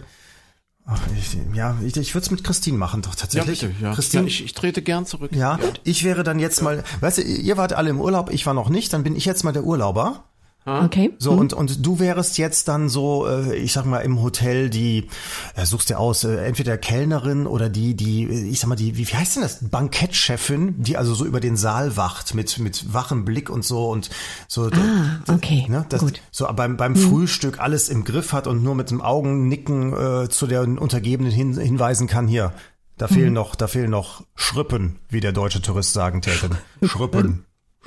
ach, 0.86 1.00
ich, 1.18 1.36
ja, 1.54 1.76
ich, 1.84 1.96
ich 1.96 2.14
würde 2.14 2.24
es 2.24 2.30
mit 2.30 2.44
Christine 2.44 2.78
machen, 2.78 3.02
doch 3.02 3.10
Ja, 3.14 3.20
tatsächlich. 3.20 3.60
bitte. 3.60 3.74
Ja. 3.80 3.94
Christine, 3.94 4.22
ja 4.24 4.28
ich, 4.28 4.44
ich 4.44 4.54
trete 4.54 4.82
gern 4.82 5.06
zurück. 5.06 5.30
ja, 5.34 5.58
ich 5.84 6.04
wäre 6.04 6.22
dann 6.22 6.38
jetzt 6.38 6.62
mal, 6.62 6.82
weißt 7.00 7.18
du, 7.18 7.22
ihr 7.22 7.56
wart 7.56 7.72
alle 7.72 7.90
im 7.90 8.00
Urlaub, 8.00 8.30
ich 8.30 8.46
war 8.46 8.54
noch 8.54 8.68
nicht, 8.68 8.92
dann 8.92 9.02
bin 9.02 9.16
ich 9.16 9.24
jetzt 9.24 9.44
mal 9.44 9.52
der 9.52 9.64
Urlauber. 9.64 10.24
Okay? 10.66 11.14
So, 11.18 11.32
und, 11.32 11.52
und 11.52 11.86
du 11.86 12.00
wärst 12.00 12.38
jetzt 12.38 12.66
dann 12.66 12.88
so, 12.88 13.26
äh, 13.28 13.56
ich 13.56 13.72
sag 13.72 13.84
mal, 13.86 14.00
im 14.00 14.20
Hotel 14.20 14.68
die, 14.68 15.08
äh, 15.54 15.64
suchst 15.64 15.90
dir 15.90 16.00
aus, 16.00 16.24
äh, 16.24 16.44
entweder 16.44 16.76
Kellnerin 16.76 17.46
oder 17.46 17.68
die, 17.68 17.94
die, 17.94 18.26
ich 18.26 18.58
sag 18.58 18.68
mal, 18.68 18.74
die, 18.74 18.96
wie, 18.96 19.08
wie 19.08 19.14
heißt 19.14 19.36
denn 19.36 19.42
das? 19.42 19.58
Bankettchefin, 19.70 20.82
die 20.82 20.96
also 20.96 21.14
so 21.14 21.24
über 21.24 21.38
den 21.38 21.56
Saal 21.56 21.96
wacht 21.96 22.34
mit, 22.34 22.58
mit 22.58 22.92
wachem 22.92 23.24
Blick 23.24 23.48
und 23.48 23.64
so 23.64 23.88
und 23.88 24.10
so. 24.48 24.68
Ah, 24.72 25.32
okay, 25.32 25.66
Ne, 25.68 25.86
das, 25.88 26.00
gut. 26.00 26.20
So 26.30 26.46
beim, 26.52 26.76
beim 26.76 26.96
Frühstück 26.96 27.60
alles 27.60 27.88
im 27.88 28.04
Griff 28.04 28.32
hat 28.32 28.46
und 28.46 28.62
nur 28.62 28.74
mit 28.74 28.90
dem 28.90 29.00
Augennicken 29.00 29.92
äh, 29.92 30.28
zu 30.28 30.46
der 30.46 30.62
Untergebenen 30.62 31.32
hin, 31.32 31.56
hinweisen 31.58 32.08
kann, 32.08 32.26
hier, 32.26 32.52
da 32.98 33.08
fehlen 33.08 33.34
noch, 33.34 33.54
da 33.54 33.68
fehlen 33.68 33.90
noch 33.90 34.24
Schrüppen, 34.34 34.98
wie 35.08 35.20
der 35.20 35.32
deutsche 35.32 35.62
Tourist 35.62 35.92
sagen 35.92 36.22
täte. 36.22 36.50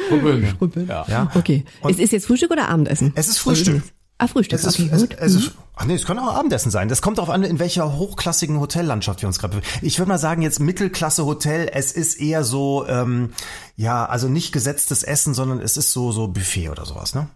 Schrüppen. 0.08 0.58
Rubbeln. 0.60 0.88
Ja. 0.88 1.06
Ja. 1.08 1.32
Okay. 1.36 1.66
Es 1.88 2.00
ist 2.00 2.12
jetzt 2.12 2.26
Frühstück 2.26 2.52
oder 2.52 2.70
Abendessen? 2.70 3.12
Es 3.16 3.28
ist 3.28 3.39
Frühstück. 3.39 3.82
Ah, 4.22 4.28
Frühstück, 4.28 4.60
Es 4.60 4.66
ist, 4.66 4.78
okay, 4.80 4.89
es, 4.91 5.02
gut. 5.02 5.16
es 5.18 5.34
ist, 5.36 5.52
ach 5.78 5.86
nee, 5.86 5.93
es 5.93 6.04
kann 6.06 6.20
auch 6.20 6.34
Abendessen 6.34 6.72
sein. 6.72 6.89
Das 6.89 7.02
kommt 7.02 7.20
darauf 7.20 7.30
an, 7.30 7.43
in 7.43 7.58
welcher 7.58 7.97
hochklassigen 7.97 8.60
Hotellandschaft 8.60 9.22
wir 9.22 9.28
uns 9.28 9.39
gerade 9.39 9.56
befinden. 9.56 9.86
Ich 9.86 9.97
würde 9.97 10.10
mal 10.10 10.18
sagen, 10.18 10.41
jetzt 10.41 10.60
Mittelklasse 10.60 11.26
Hotel, 11.26 11.70
es 11.72 11.93
ist 11.93 12.20
eher 12.20 12.43
so, 12.43 12.86
ähm, 12.89 13.30
ja, 13.78 14.06
also 14.06 14.28
nicht 14.28 14.52
gesetztes 14.52 15.04
Essen, 15.04 15.34
sondern 15.34 15.62
es 15.62 15.78
ist 15.78 15.93
so, 15.93 16.12
so 16.12 16.28
Buffet 16.28 16.68
oder 16.68 16.86
sowas, 16.86 17.16
ne? 17.16 17.30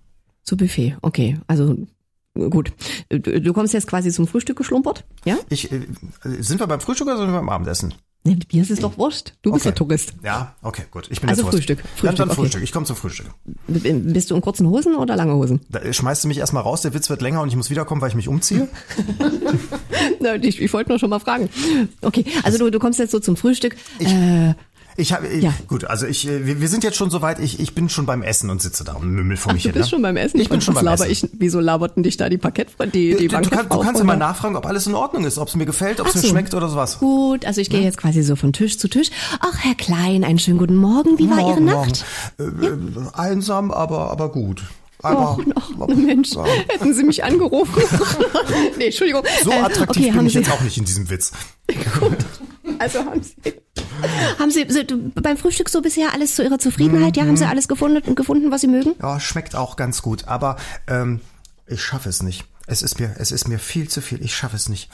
Zu 0.44 0.58
Buffet, 0.58 0.98
okay. 1.02 1.40
Also 1.48 1.78
gut. 2.36 2.74
Du, 3.08 3.20
du 3.20 3.54
kommst 3.54 3.74
jetzt 3.74 3.88
quasi 3.88 4.12
zum 4.12 4.28
Frühstück 4.28 4.58
geschlumpert, 4.58 5.06
ja? 5.24 5.38
Ich, 5.48 5.72
äh, 5.72 5.80
sind 6.40 6.60
wir 6.60 6.68
beim 6.68 6.82
Frühstück 6.82 7.08
oder 7.08 7.16
sind 7.18 7.28
wir 7.28 7.38
beim 7.40 7.48
Abendessen? 7.50 7.94
Nee, 8.26 8.38
mir 8.54 8.62
ist 8.62 8.72
es 8.72 8.80
doch 8.80 8.98
wurscht. 8.98 9.34
Du 9.42 9.52
bist 9.52 9.66
Okay. 9.66 9.72
der 9.72 9.76
Tourist. 9.76 10.14
Ja, 10.24 10.56
okay, 10.62 10.84
gut. 10.90 11.08
Ich 11.12 11.20
bin 11.20 11.30
Also 11.30 11.42
der 11.42 11.52
Tourist. 11.52 11.68
Frühstück. 11.68 11.78
Dann, 11.84 11.88
Frühstück, 11.98 12.16
dann 12.18 12.30
okay. 12.30 12.36
Frühstück. 12.42 12.64
Ich 12.64 12.72
komme 12.72 12.86
zum 12.86 12.96
Frühstück. 12.96 13.26
Bist 13.68 14.32
du 14.32 14.36
in 14.36 14.42
kurzen 14.42 14.68
Hosen 14.70 14.96
oder 14.96 15.18
lange 15.18 15.34
Hosen? 15.36 15.60
Da 15.70 15.92
schmeißt 15.92 16.24
du 16.24 16.30
mich 16.30 16.38
erstmal 16.38 16.64
raus, 16.64 16.82
der 16.82 16.94
Witz 16.94 17.10
wird 17.10 17.22
länger 17.22 17.42
und 17.42 17.50
ich 17.50 17.56
muss 17.58 17.70
wiederkommen, 17.70 18.00
weil 18.02 18.10
ich 18.10 18.16
mich 18.16 18.28
umziehe. 18.30 18.70
Ich, 20.42 20.62
ich 20.62 20.74
wollte 20.74 20.90
nur 20.90 21.00
schon 21.00 21.10
mal 21.10 21.20
fragen. 21.20 21.50
Okay, 22.02 22.26
also 22.44 22.58
du, 22.58 22.70
du 22.70 22.80
kommst 22.80 22.98
jetzt 23.00 23.12
so 23.12 23.20
zum 23.20 23.36
Frühstück. 23.36 23.76
äh, 24.00 24.54
Ich 24.96 25.12
habe 25.14 25.28
Ja. 25.36 25.54
gut, 25.68 25.86
also 25.86 26.06
ich 26.06 26.28
äh, 26.28 26.46
wir, 26.46 26.62
wir 26.62 26.68
sind 26.68 26.84
jetzt 26.84 26.98
schon 26.98 27.10
so 27.10 27.22
weit, 27.22 27.40
ich, 27.40 27.60
ich 27.60 27.74
bin 27.74 27.90
schon 27.90 28.06
beim 28.06 28.22
Essen 28.22 28.50
und 28.50 28.62
sitze 28.62 28.84
da 28.84 28.94
und 28.94 29.10
mümmel 29.12 29.38
vor 29.38 29.54
mich 29.54 29.64
du 29.64 29.70
hin. 29.70 29.74
bist 29.74 29.86
ne? 29.88 29.90
schon 29.92 30.02
beim 30.02 30.18
Essen. 30.18 30.40
Ich 30.40 30.50
bin 30.50 30.62
schon 30.62 30.76
beim 30.76 30.86
Essen. 30.88 31.10
Ich, 31.10 31.28
wieso 31.34 31.60
laberten 31.60 32.04
dich 32.04 32.18
da 32.18 32.30
die 32.30 32.38
Parkettfrau, 32.38 32.86
die, 32.86 33.16
die 33.16 33.28
du, 33.28 33.42
du, 33.42 33.50
kann, 33.50 33.68
du 33.70 33.80
kannst 33.80 34.00
ja 34.00 34.06
mal 34.06 34.18
nachfragen, 34.18 34.56
ob 34.56 34.66
alles 34.66 34.86
in 34.88 34.94
Ordnung 34.96 35.26
ist, 35.26 35.38
ob 35.38 35.48
es 35.48 35.56
mir 35.56 35.66
gefällt, 35.66 36.00
ob 36.00 36.08
es 36.08 36.12
Ach 36.12 36.16
mir 36.18 36.22
so. 36.22 36.28
schmeckt 36.30 36.54
oder 36.54 36.70
sowas. 36.70 37.00
Gut, 37.00 37.46
also 37.46 37.60
ich 37.62 37.70
gehe 37.70 37.82
jetzt 37.82 37.98
quasi 37.98 38.22
so 38.24 38.36
von 38.36 38.54
Tisch 38.54 38.78
zu 38.78 38.88
Tisch. 38.88 39.10
Ach, 39.40 39.58
Herr 39.60 39.76
Klein, 39.76 40.24
einen 40.24 40.40
schönen 40.40 40.58
guten 40.60 40.76
Morgen. 40.76 41.18
Wie 41.18 41.30
war 41.30 41.40
Ihre 41.40 41.62
Nacht? 41.62 42.06
morgen. 42.38 42.64
Äh, 42.64 42.68
äh, 42.68 42.78
einsam, 43.14 43.72
aber 43.72 44.12
aber 44.12 44.30
gut. 44.32 44.64
Aber, 45.02 45.38
Ach, 45.58 45.70
ach, 45.82 45.88
Mensch, 45.88 46.30
hätten 46.70 46.94
Sie 46.94 47.04
mich 47.04 47.24
angerufen. 47.26 47.82
nee, 48.78 48.86
Entschuldigung. 48.86 49.24
so 49.44 49.52
Äh, 49.52 49.56
attraktiv 49.56 50.06
okay, 50.08 50.18
bin 50.18 50.28
ich 50.28 50.34
jetzt 50.34 50.50
auch 50.52 50.62
nicht 50.62 50.78
in 50.78 50.86
diesem 50.86 51.10
Witz. 51.10 51.32
Also 52.80 53.00
haben 53.06 53.22
Sie, 53.22 53.54
haben 54.40 54.52
Sie 54.52 54.66
beim 55.22 55.38
Frühstück 55.38 55.70
so 55.70 55.82
bisher 55.82 56.14
alles 56.14 56.36
zu 56.36 56.44
Ihrer 56.44 56.60
Zufriedenheit? 56.60 57.18
Ja, 57.18 57.26
haben 57.26 57.38
Sie 57.38 57.46
alles 57.46 57.68
gefunden, 57.68 58.16
gefunden, 58.16 58.52
was 58.52 58.62
Sie 58.62 58.68
mögen? 58.68 58.96
Ja, 59.02 59.20
schmeckt 59.20 59.56
auch 59.56 59.76
ganz 59.76 60.02
gut, 60.02 60.28
aber 60.28 60.58
ähm, 60.88 61.22
ich 61.68 61.82
schaffe 61.82 62.10
es 62.10 62.24
nicht. 62.24 62.46
Es 62.66 62.82
ist 62.82 63.00
mir, 63.00 63.16
es 63.18 63.32
ist 63.32 63.48
mir 63.48 63.60
viel 63.60 63.90
zu 63.90 64.02
viel. 64.02 64.24
Ich 64.24 64.36
schaffe 64.36 64.56
es 64.56 64.70
nicht. 64.70 64.90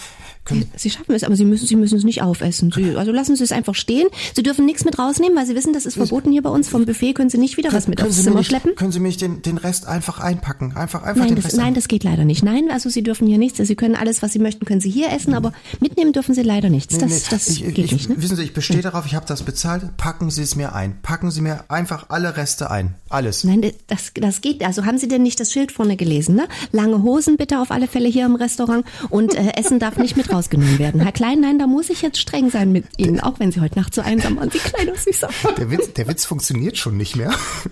Können, 0.45 0.65
Sie 0.75 0.89
schaffen 0.89 1.13
es, 1.13 1.23
aber 1.23 1.35
Sie 1.35 1.45
müssen, 1.45 1.67
Sie 1.67 1.75
müssen 1.75 1.97
es 1.97 2.03
nicht 2.03 2.21
aufessen. 2.21 2.71
Sie, 2.71 2.95
also 2.95 3.11
lassen 3.11 3.35
Sie 3.35 3.43
es 3.43 3.51
einfach 3.51 3.75
stehen. 3.75 4.07
Sie 4.35 4.43
dürfen 4.43 4.65
nichts 4.65 4.85
mit 4.85 4.97
rausnehmen, 4.97 5.37
weil 5.37 5.45
Sie 5.45 5.55
wissen, 5.55 5.73
das 5.73 5.85
ist 5.85 5.95
verboten 5.95 6.31
hier 6.31 6.41
bei 6.41 6.49
uns. 6.49 6.69
Vom 6.69 6.85
Buffet 6.85 7.13
können 7.13 7.29
Sie 7.29 7.37
nicht 7.37 7.57
wieder 7.57 7.71
was 7.71 7.87
mit 7.87 7.99
können 7.99 8.09
aufs 8.09 8.23
Zimmer 8.23 8.37
nicht, 8.37 8.47
schleppen. 8.47 8.75
Können 8.75 8.91
Sie 8.91 8.99
mich 8.99 9.17
den, 9.17 9.41
den 9.41 9.57
Rest 9.57 9.87
einfach 9.87 10.19
einpacken? 10.19 10.73
Einfach, 10.75 11.03
einfach 11.03 11.21
Nein 11.21 11.29
den 11.29 11.35
das, 11.35 11.45
Rest 11.45 11.57
nein, 11.57 11.73
das 11.73 11.87
geht 11.87 12.03
leider 12.03 12.25
nicht. 12.25 12.43
Nein, 12.43 12.69
also 12.71 12.89
Sie 12.89 13.03
dürfen 13.03 13.27
hier 13.27 13.37
nichts. 13.37 13.59
Sie 13.59 13.75
können 13.75 13.95
alles, 13.95 14.21
was 14.21 14.33
Sie 14.33 14.39
möchten, 14.39 14.65
können 14.65 14.81
Sie 14.81 14.89
hier 14.89 15.11
essen, 15.11 15.33
aber 15.33 15.53
mitnehmen 15.79 16.13
dürfen 16.13 16.33
Sie 16.33 16.41
leider 16.41 16.69
nichts. 16.69 16.97
Das, 16.97 17.09
Nee, 17.09 17.21
das 17.29 17.47
ich, 17.47 17.63
geht 17.63 17.77
ich, 17.77 17.91
nicht, 17.91 18.09
ne? 18.09 18.21
Wissen 18.21 18.35
Sie, 18.35 18.43
ich 18.43 18.53
bestehe 18.53 18.81
darauf, 18.81 19.05
ich 19.05 19.15
habe 19.15 19.25
das 19.25 19.43
bezahlt. 19.43 19.97
Packen 19.97 20.29
Sie 20.29 20.41
es 20.41 20.55
mir 20.55 20.73
ein. 20.73 20.99
Packen 21.01 21.31
Sie 21.31 21.41
mir 21.41 21.65
einfach 21.69 22.07
alle 22.09 22.37
Reste 22.37 22.71
ein. 22.71 22.95
Alles. 23.09 23.43
Nein, 23.43 23.71
das, 23.87 24.11
das 24.15 24.41
geht. 24.41 24.63
Also 24.63 24.85
haben 24.85 24.97
Sie 24.97 25.07
denn 25.07 25.23
nicht 25.23 25.39
das 25.39 25.51
Schild 25.51 25.71
vorne 25.71 25.97
gelesen, 25.97 26.35
ne? 26.35 26.47
Lange 26.71 27.03
Hosen 27.03 27.37
bitte 27.37 27.59
auf 27.59 27.71
alle 27.71 27.87
Fälle 27.87 28.09
hier 28.09 28.25
im 28.25 28.35
Restaurant 28.35 28.85
und 29.09 29.35
äh, 29.35 29.51
Essen 29.55 29.79
darf 29.79 29.97
nicht 29.97 30.17
mit 30.17 30.28
rausgenommen 30.31 30.79
werden. 30.79 31.01
Herr 31.01 31.11
Klein, 31.11 31.41
nein, 31.41 31.59
da 31.59 31.67
muss 31.67 31.89
ich 31.89 32.01
jetzt 32.01 32.19
streng 32.19 32.49
sein 32.49 32.71
mit 32.71 32.85
Ihnen, 32.97 33.19
auch 33.19 33.39
wenn 33.39 33.51
Sie 33.51 33.61
heute 33.61 33.77
Nacht 33.79 33.93
so 33.93 34.01
einsam 34.01 34.37
waren. 34.37 34.49
Sie 34.51 34.59
kleiner 34.59 34.95
Süßer. 34.95 35.29
Der 35.57 35.71
Witz, 35.71 35.93
der 35.93 36.07
Witz 36.07 36.25
funktioniert 36.25 36.77
schon 36.77 36.97
nicht 36.97 37.15
mehr. 37.15 37.31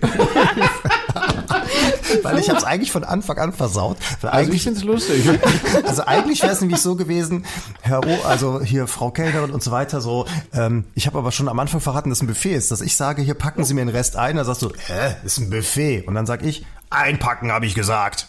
Weil 2.22 2.38
ich 2.38 2.48
habe 2.48 2.58
es 2.58 2.64
eigentlich 2.64 2.90
von 2.92 3.04
Anfang 3.04 3.38
an 3.38 3.52
versaut. 3.52 3.98
Weil 4.20 4.30
Also 4.30 4.42
ich 4.42 4.48
eigentlich, 4.48 4.62
finde 4.62 4.78
es 4.80 4.84
lustig. 4.84 5.24
also 5.86 6.04
eigentlich 6.04 6.42
wäre 6.42 6.52
es 6.52 6.60
nämlich 6.60 6.80
so 6.80 6.96
gewesen, 6.96 7.44
Herr 7.80 8.06
O, 8.06 8.22
also 8.24 8.60
hier 8.62 8.86
Frau 8.86 9.10
Kellnerin 9.10 9.50
und 9.50 9.62
so 9.62 9.70
weiter, 9.70 10.00
so, 10.00 10.26
ähm, 10.52 10.84
ich 10.94 11.06
habe 11.06 11.18
aber 11.18 11.32
schon 11.32 11.48
am 11.48 11.58
Anfang 11.58 11.80
verraten, 11.80 12.10
dass 12.10 12.22
ein 12.22 12.26
Buffet 12.26 12.54
ist, 12.54 12.70
dass 12.70 12.80
ich 12.80 12.96
sage, 12.96 13.22
hier 13.22 13.34
packen 13.34 13.64
Sie 13.64 13.74
mir 13.74 13.80
den 13.80 13.88
Rest 13.90 14.16
ein, 14.16 14.36
da 14.36 14.44
sagst 14.44 14.62
du, 14.62 14.70
hä, 14.86 15.16
ist 15.24 15.38
ein 15.38 15.50
Buffet. 15.50 16.06
Und 16.06 16.14
dann 16.14 16.26
sag 16.26 16.42
ich, 16.44 16.64
einpacken, 16.90 17.52
habe 17.52 17.66
ich 17.66 17.74
gesagt. 17.74 18.28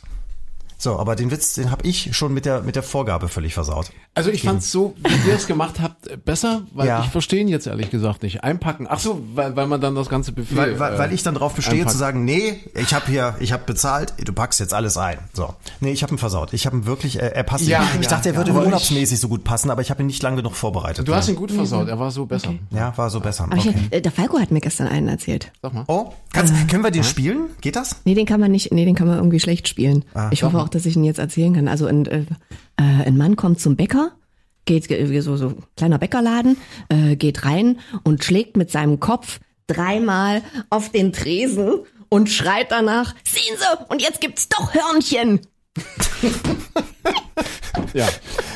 So, 0.78 0.98
aber 0.98 1.18
den 1.18 1.30
Witz, 1.30 1.54
den 1.54 1.72
habe 1.72 1.86
ich 1.86 2.16
schon 2.16 2.34
mit 2.34 2.46
der, 2.46 2.62
mit 2.62 2.78
der 2.78 2.84
Vorgabe 2.84 3.28
völlig 3.28 3.54
versaut. 3.54 3.92
Also 4.16 4.32
ich 4.32 4.42
fand's 4.44 4.70
so, 4.72 4.96
wie 4.98 5.30
ihr 5.30 5.36
es 5.36 5.48
gemacht 5.48 5.80
habt, 5.80 6.08
äh, 6.08 6.18
besser, 6.18 6.64
weil 6.74 6.88
Ja. 6.88 7.02
ich 7.06 7.10
verstehe 7.10 7.40
ihn 7.40 7.48
jetzt 7.48 7.68
ehrlich 7.68 7.90
gesagt 7.90 8.24
nicht. 8.24 8.44
Einpacken. 8.44 8.86
Ach 8.90 9.00
so, 9.00 9.22
weil, 9.34 9.56
weil 9.56 9.68
man 9.68 9.80
dann 9.80 9.96
das 9.96 10.10
ganze 10.10 10.34
Buffet. 10.34 10.58
Weil, 10.58 10.80
weil, 10.80 10.96
äh, 10.96 10.98
weil 10.98 11.14
ich 11.14 11.24
dann 11.24 11.36
drauf 11.36 11.54
bestehe 11.54 11.76
einpackt. 11.76 11.92
zu 11.92 11.98
sagen, 11.98 12.26
nee, 12.26 12.60
ich 12.76 12.94
habe 12.94 13.06
hier, 13.06 13.36
ich 13.40 13.54
habe 13.54 13.64
bezahlt, 13.66 14.14
du 14.22 14.34
packst 14.34 14.60
jetzt 14.60 14.74
alles 14.74 14.98
ein. 14.98 15.20
So, 15.34 15.54
nee, 15.80 15.92
ich 15.92 16.04
habe 16.04 16.14
ihn 16.14 16.18
versaut. 16.18 16.52
Ich 16.54 16.66
habe 16.66 16.76
ihn 16.78 16.86
wirklich, 16.86 17.18
äh, 17.22 17.28
er 17.34 17.44
passt. 17.44 17.66
Ja, 17.68 17.80
nicht. 17.82 17.96
ich 18.00 18.04
ja, 18.06 18.10
dachte, 18.10 18.30
er 18.30 18.34
ja. 18.34 18.40
würde 18.40 18.52
Aber 18.52 18.62
ich- 18.62 18.66
urlaubsmäßig 18.66 19.20
so 19.20 19.30
gut 19.30 19.44
passen, 19.46 19.70
aber 19.70 19.82
ich 19.82 19.90
habe 19.90 20.04
ihn 20.04 20.08
nicht 20.08 20.22
lange 20.22 20.38
genug 20.38 20.56
vorbereitet. 20.56 21.08
Du 21.08 21.16
hast 21.16 21.30
ihn 21.30 21.36
gut 21.36 21.52
versaut, 21.52 21.88
er 21.88 22.00
war 22.00 22.12
so 22.12 22.26
besser. 22.26 22.54
ja, 22.72 22.92
war 22.98 23.10
so 23.10 23.22
besser. 23.22 23.46
Aber 23.46 23.56
ich, 23.58 23.68
Okay. 23.70 23.78
äh, 23.92 24.02
der 24.02 24.12
Falco 24.12 24.38
hat 24.40 24.52
mir 24.52 24.60
gestern 24.60 24.88
einen 24.88 25.08
erzählt. 25.08 25.52
Sag 25.62 25.74
mal. 25.74 25.86
Oh, 25.88 26.12
kannst, 26.34 26.54
können 26.68 26.84
wir 26.84 26.92
den 26.92 27.06
spielen? 27.06 27.52
Geht 27.62 27.78
das? 27.78 27.98
Nee, 28.04 28.16
den 28.16 28.26
kann 28.26 28.42
man 28.42 28.52
nicht, 28.52 28.74
nee, 28.74 28.84
den 28.84 28.96
kann 28.96 29.08
man 29.08 29.18
irgendwie 29.18 29.40
schlecht 29.40 29.68
spielen. 29.70 30.04
Ah, 30.14 30.30
ich 30.32 30.44
hoffe 30.44 30.58
auch, 30.60 30.68
dass 30.68 30.86
ich 30.86 30.96
ihn 30.98 31.04
jetzt 31.06 31.20
erzählen 31.20 31.54
kann. 31.54 31.68
Also 31.70 31.86
ein, 31.86 32.06
äh, 32.08 32.26
äh, 32.80 33.08
ein 33.08 33.18
Mann 33.18 33.36
kommt 33.36 33.60
zum 33.60 33.76
Bäcker, 33.76 34.12
geht 34.66 34.90
äh, 34.90 35.22
so 35.22 35.38
so 35.38 35.54
kleiner 35.78 35.98
Bäckerladen, 36.00 36.58
äh, 36.90 37.16
geht 37.16 37.46
rein 37.46 37.80
und 38.04 38.24
schlägt 38.24 38.58
mit 38.58 38.72
seinem 38.72 39.00
Kopf 39.00 39.40
dreimal 39.68 40.42
auf 40.70 40.90
den 40.92 41.14
Tresen 41.14 41.80
und 42.10 42.30
schreit 42.30 42.72
danach: 42.72 43.14
Sehen 43.24 43.56
Sie, 43.58 43.86
und 43.90 44.02
jetzt 44.02 44.22
gibt's 44.22 44.50
doch 44.50 44.74
Hörnchen. 44.74 45.42
Ja. 47.94 48.08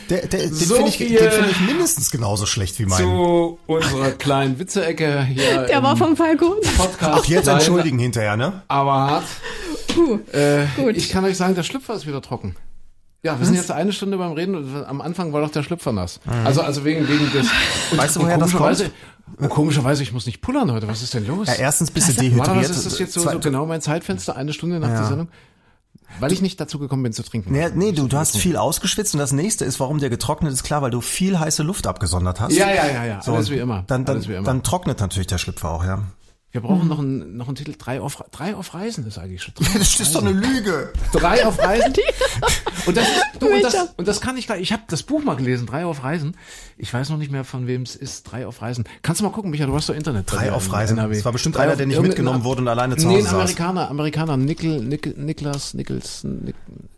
Der, 0.10 0.28
der, 0.28 0.42
den 0.42 0.54
So 0.54 0.76
finde 0.76 0.90
ich, 0.90 0.98
den 0.98 1.08
find 1.32 1.52
ich 1.52 1.60
mindestens 1.62 2.12
genauso 2.12 2.46
schlecht 2.46 2.78
wie 2.80 2.86
meinen. 2.86 3.04
Zu 3.04 3.60
unserer 3.68 4.12
kleinen 4.12 4.60
Witze-Ecke 4.60 5.24
hier. 5.24 5.64
Der 5.68 5.78
im 5.78 5.84
war 5.84 5.98
vom 5.98 6.16
Falco. 6.18 6.56
Podcast. 6.78 7.20
Ach, 7.24 7.26
jetzt 7.26 7.48
entschuldigen 7.48 8.00
hinterher, 8.00 8.36
ne? 8.38 8.64
Aber 8.68 8.94
hart. 8.94 9.26
Puh, 9.88 10.20
Äh, 10.32 10.66
gut. 10.76 10.98
Ich 10.98 11.10
kann 11.10 11.24
euch 11.26 11.38
sagen, 11.38 11.56
der 11.56 11.64
Schlüpfer 11.64 11.94
ist 11.96 12.06
wieder 12.06 12.22
trocken. 12.22 12.56
Ja, 13.24 13.40
wir 13.40 13.46
sind 13.46 13.56
jetzt 13.56 13.72
eine 13.72 13.94
Stunde 13.94 14.18
beim 14.18 14.34
Reden 14.34 14.56
und 14.56 14.86
am 14.86 15.00
Anfang 15.00 15.32
war 15.32 15.40
doch 15.40 15.50
der 15.50 15.64
Schlüpfer 15.64 15.94
nass. 15.94 16.20
Also, 16.44 16.62
also 16.62 16.84
wegen, 16.84 17.08
wegen 17.08 17.32
des. 17.32 17.48
Und, 17.92 17.98
Weißt 17.98 18.18
du, 18.18 18.22
woher 18.22 18.38
das 18.38 18.52
komischerweise, 18.52 18.92
und 19.38 19.50
komischerweise, 19.50 20.04
ich 20.04 20.12
muss 20.12 20.26
nicht 20.26 20.42
pullern 20.42 20.72
heute. 20.72 20.90
Was 20.90 21.02
ist 21.02 21.14
denn 21.14 21.26
los? 21.26 21.48
Ja, 21.48 21.54
erstens 21.54 21.90
bist 21.90 22.10
du 22.10 22.14
Warte, 22.14 22.30
dehydriert. 22.30 22.70
was 22.70 22.78
ist 22.78 22.86
das 22.86 23.00
jetzt 23.00 23.14
so, 23.14 23.22
so 23.22 23.40
genau 23.40 23.66
mein 23.66 23.82
Zeitfenster? 23.82 24.36
Eine 24.36 24.52
Stunde 24.52 24.80
nach 24.80 24.90
der 24.90 25.06
Sendung? 25.06 25.30
Weil 26.20 26.32
ich 26.32 26.42
nicht 26.42 26.60
dazu 26.60 26.80
gekommen 26.80 27.02
bin 27.04 27.14
zu 27.14 27.24
trinken. 27.24 27.52
Nee, 27.54 27.70
nee, 27.74 27.92
du, 27.92 28.08
du 28.08 28.18
hast 28.18 28.38
viel 28.38 28.58
ausgeschwitzt 28.58 29.14
und 29.16 29.20
das 29.20 29.32
nächste 29.32 29.66
ist, 29.66 29.80
warum 29.80 30.00
der 30.00 30.10
getrocknet 30.10 30.54
ist, 30.54 30.64
klar, 30.64 30.82
weil 30.82 30.92
du 30.92 31.02
viel 31.02 31.40
heiße 31.40 31.64
Luft 31.64 31.88
abgesondert 31.88 32.40
hast. 32.40 32.54
Ja, 32.54 32.70
ja, 32.70 32.88
ja, 32.88 33.06
ja. 33.06 33.22
So, 33.22 33.34
Alles 33.34 33.50
wie 33.50 33.56
immer. 33.58 33.84
Dann, 33.88 34.06
dann, 34.06 34.18
Alles 34.18 34.28
wie 34.28 34.34
immer. 34.34 34.46
dann 34.46 34.64
trocknet 34.64 35.00
natürlich 35.00 35.28
der 35.28 35.38
Schlüpfer 35.38 35.72
auch, 35.72 35.86
ja. 35.86 36.04
Wir 36.54 36.62
brauchen 36.62 36.88
noch 36.88 37.00
einen, 37.00 37.36
noch 37.36 37.48
einen 37.48 37.56
Titel. 37.56 37.74
Drei 37.76 38.00
auf, 38.00 38.24
drei 38.32 38.56
auf 38.56 38.76
Reisen 38.76 39.08
ist 39.08 39.18
eigentlich 39.18 39.42
schon. 39.42 39.56
Drei, 39.58 39.80
Das 39.80 40.00
ist 40.00 40.14
doch 40.14 40.22
eine 40.22 40.32
Lüge. 40.32 40.94
drei 41.12 41.46
auf 41.48 41.58
Reisen. 41.58 41.94
Und 42.86 42.96
das, 42.96 43.08
ist, 43.08 43.24
du, 43.40 43.48
und, 43.48 43.64
das, 43.64 43.76
und 43.96 44.08
das 44.10 44.20
kann 44.20 44.36
ich 44.38 44.46
gar 44.46 44.58
Ich 44.58 44.74
habe 44.74 44.84
das 44.88 45.04
Buch 45.04 45.24
mal 45.24 45.36
gelesen, 45.36 45.66
Drei 45.66 45.86
auf 45.86 46.04
Reisen. 46.04 46.36
Ich 46.78 46.94
weiß 46.94 47.10
noch 47.10 47.18
nicht 47.18 47.32
mehr, 47.32 47.46
von 47.46 47.66
wem 47.66 47.84
es 47.84 47.96
ist. 47.96 48.24
Drei 48.24 48.46
auf 48.46 48.62
Reisen. 48.62 48.84
Kannst 49.02 49.22
du 49.22 49.26
mal 49.26 49.32
gucken, 49.32 49.52
Micha, 49.52 49.66
du 49.66 49.74
hast 49.74 49.88
doch 49.88 49.96
Internet. 49.96 50.26
Drei 50.32 50.52
auf 50.52 50.72
Reisen. 50.72 50.98
NRW. 50.98 51.16
Das 51.16 51.24
war 51.26 51.32
bestimmt 51.32 51.56
Drei 51.56 51.64
einer, 51.64 51.76
der 51.78 51.86
nicht 51.88 52.02
mitgenommen 52.02 52.44
wurde 52.44 52.62
und 52.62 52.68
alleine 52.68 52.98
zu 52.98 53.08
Nee, 53.08 53.14
Hause 53.16 53.20
ein 53.20 53.24
saß. 53.32 53.34
Amerikaner, 53.36 53.90
Amerikaner, 53.90 54.38
Nickel, 54.38 54.82
Nickel, 54.84 55.14
Niklas, 55.18 55.74
Nichols, 55.74 56.24
Nick, 56.26 56.56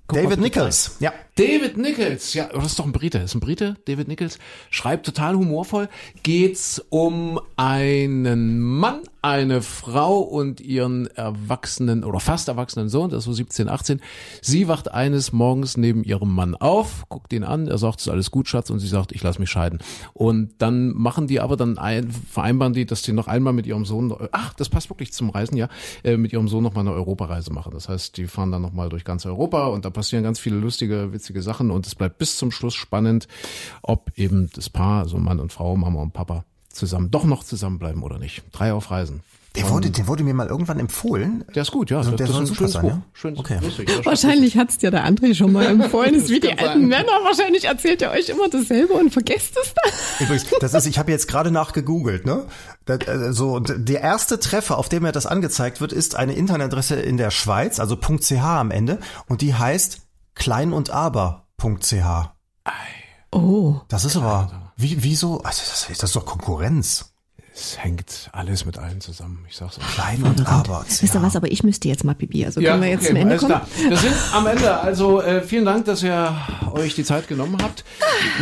David 0.08 0.39
Nichols. 0.39 0.95
Ja. 0.99 1.14
David 1.36 1.78
Nichols, 1.78 2.34
ja, 2.34 2.47
das 2.53 2.66
ist 2.68 2.80
doch 2.80 2.86
ein 2.86 2.91
Brite, 2.91 3.18
ist 3.20 3.36
ein 3.36 3.39
Brite, 3.41 3.76
David 3.88 4.08
Nichols, 4.08 4.39
schreibt 4.70 5.06
total 5.06 5.36
humorvoll, 5.36 5.89
geht's 6.24 6.82
um 6.89 7.39
einen 7.58 8.60
Mann, 8.60 9.01
eine 9.26 9.63
Frau 9.63 10.19
und 10.19 10.61
ihren 10.61 11.07
erwachsenen 11.07 12.03
oder 12.03 12.19
fast 12.19 12.47
erwachsenen 12.47 12.89
Sohn, 12.89 13.09
der 13.09 13.17
ist 13.17 13.26
so 13.26 13.34
17, 13.34 13.67
18. 13.69 13.99
Sie 14.39 14.67
wacht 14.67 14.91
eines 14.91 15.34
Morgens 15.34 15.78
neben 15.78 16.03
ihrem 16.03 16.30
Mann 16.30 16.53
auf, 16.53 17.09
guckt 17.09 17.34
ihn 17.34 17.43
an, 17.43 17.67
er 17.67 17.80
sagt, 17.80 18.01
es 18.01 18.05
ist 18.05 18.11
alles 18.11 18.30
gut, 18.30 18.47
Schatz, 18.47 18.69
und 18.69 18.78
sie 18.78 18.88
sagt, 18.88 19.13
ich 19.13 19.23
lass 19.23 19.39
mich 19.39 19.49
scheiden. 19.49 19.80
Und 20.13 20.53
dann 20.59 20.89
machen 20.89 21.26
die 21.26 21.39
aber 21.39 21.57
dann 21.57 21.80
ein, 21.80 22.11
vereinbaren 22.11 22.73
die, 22.73 22.86
dass 22.86 23.01
die 23.01 23.13
noch 23.13 23.28
einmal 23.28 23.51
mit 23.51 23.65
ihrem 23.65 23.84
Sohn, 23.84 24.15
ach, 24.32 24.53
das 24.53 24.69
passt 24.69 24.91
wirklich 24.91 25.11
zum 25.11 25.32
Reisen, 25.32 25.57
ja, 25.57 25.69
äh, 26.03 26.17
mit 26.17 26.32
ihrem 26.32 26.47
Sohn 26.47 26.61
noch 26.61 26.76
mal 26.76 26.82
eine 26.82 26.91
Europareise 26.91 27.51
machen. 27.51 27.71
Das 27.73 27.89
heißt, 27.89 28.17
die 28.17 28.28
fahren 28.28 28.51
dann 28.51 28.61
noch 28.61 28.73
mal 28.73 28.89
durch 28.89 29.05
ganz 29.05 29.26
Europa 29.26 29.65
und 29.65 29.86
da 29.86 29.89
passieren 29.89 30.23
ganz 30.23 30.38
viele 30.38 30.57
lustige, 30.57 31.13
witzige 31.13 31.41
Sachen 31.41 31.71
und 31.71 31.88
es 31.88 31.95
bleibt 31.95 32.19
bis 32.19 32.38
zum 32.38 32.51
Schluss 32.51 32.76
spannend, 32.76 33.28
ob 33.82 34.11
eben 34.15 34.51
das 34.53 34.69
Paar, 34.69 34.99
also 34.99 35.17
Mann 35.17 35.39
und 35.39 35.51
Frau, 35.51 35.76
Mama 35.76 36.03
und 36.03 36.13
Papa, 36.13 36.45
zusammen, 36.76 37.09
doch 37.11 37.23
noch 37.23 37.43
zusammenbleiben 37.43 38.03
oder 38.03 38.19
nicht. 38.19 38.43
Drei 38.51 38.73
auf 38.73 38.91
Reisen. 38.91 39.21
Der 39.55 39.69
wurde, 39.69 39.89
der 39.89 40.05
wurde 40.07 40.26
mir 40.26 40.34
mal 40.34 40.47
irgendwann 40.47 40.82
empfohlen. 40.82 41.45
Der 41.55 41.61
ist 41.61 41.71
gut, 41.71 41.89
ja. 41.89 41.99
Also 41.99 42.11
das, 42.11 42.17
der 42.17 42.28
das 42.28 42.36
soll 42.36 42.43
ist 42.43 42.49
ein 42.49 42.55
super 42.55 42.57
schönes 42.67 42.73
sein, 42.73 42.82
Buch. 42.82 42.89
ja? 42.89 43.01
Schönes, 43.13 43.39
Okay. 43.39 43.59
lustig. 43.61 44.05
Wahrscheinlich 44.05 44.57
hat's 44.57 44.78
dir 44.80 44.91
der 44.91 45.07
André 45.07 45.34
schon 45.34 45.53
mal 45.53 45.65
empfohlen. 45.65 46.13
Das 46.15 46.23
ist 46.23 46.30
wie 46.30 46.41
die 46.41 46.49
kann 46.49 46.59
alten 46.59 46.80
sein. 46.82 46.89
Männer. 46.89 47.11
Wahrscheinlich 47.23 47.63
erzählt 47.63 48.01
ihr 48.01 48.11
euch 48.11 48.28
immer 48.28 48.49
dasselbe 48.49 48.91
und 48.95 49.11
vergesst 49.11 49.55
es 49.57 49.73
dann. 49.73 49.93
Übrigens, 50.28 50.45
das 50.59 50.73
ist, 50.73 50.88
ich 50.88 50.99
habe 50.99 51.09
jetzt 51.11 51.30
gerade 51.30 51.51
nachgegoogelt, 51.51 52.26
ne? 52.26 52.43
Das, 52.84 52.99
so, 53.30 53.53
und 53.53 53.73
der 53.78 54.01
erste 54.01 54.41
Treffer, 54.41 54.78
auf 54.78 54.89
dem 54.89 55.03
mir 55.03 55.13
das 55.13 55.26
angezeigt 55.26 55.80
wird, 55.80 55.93
ist 55.93 56.15
eine 56.17 56.34
Internetadresse 56.34 56.95
in 56.95 57.15
der 57.15 57.32
Schweiz, 57.32 57.80
also 57.80 57.95
.ch 57.95 58.34
am 58.34 58.71
Ende, 58.71 58.99
und 59.30 59.39
die 59.39 59.53
heißt 59.53 60.01
kleinundaber.ch. 60.36 61.93
Oh. 63.32 63.76
Das 63.88 64.03
ist 64.05 64.17
aber, 64.17 64.64
wie, 64.76 65.03
wieso, 65.03 65.41
also 65.41 65.61
das, 65.61 65.88
das 65.88 66.03
ist 66.03 66.15
doch 66.15 66.26
Konkurrenz. 66.26 67.14
Es 67.58 67.78
hängt 67.82 68.30
alles 68.34 68.66
mit 68.66 68.78
allem 68.78 68.99
zusammen. 68.99 69.45
Ich 69.49 69.56
sag's 69.56 69.78
euch. 69.78 69.88
Klein 69.93 70.22
und 70.24 70.45
aber. 70.45 70.84
Wisst 70.89 71.01
ihr 71.16 71.22
was, 71.22 71.38
aber 71.38 71.49
ich 71.49 71.64
müsste 71.64 71.88
jetzt 71.88 72.03
mal 72.03 72.14
Pipi. 72.14 72.45
Also 72.45 72.60
können 72.60 72.82
wir 72.82 72.89
jetzt 72.89 73.08
zum 73.08 73.16
Ende 73.16 73.30
alles 73.36 73.41
kommen? 73.43 73.53
klar. 73.53 73.68
Wir 73.88 73.95
sind 73.95 74.14
am 74.34 74.45
Ende. 74.47 74.78
Also 74.78 75.22
äh, 75.22 75.41
vielen 75.41 75.64
Dank, 75.64 75.86
dass 75.86 76.03
ihr 76.03 76.36
euch 76.74 76.95
die 76.95 77.06
Zeit 77.06 77.30
genommen 77.30 77.56
habt. 77.64 77.86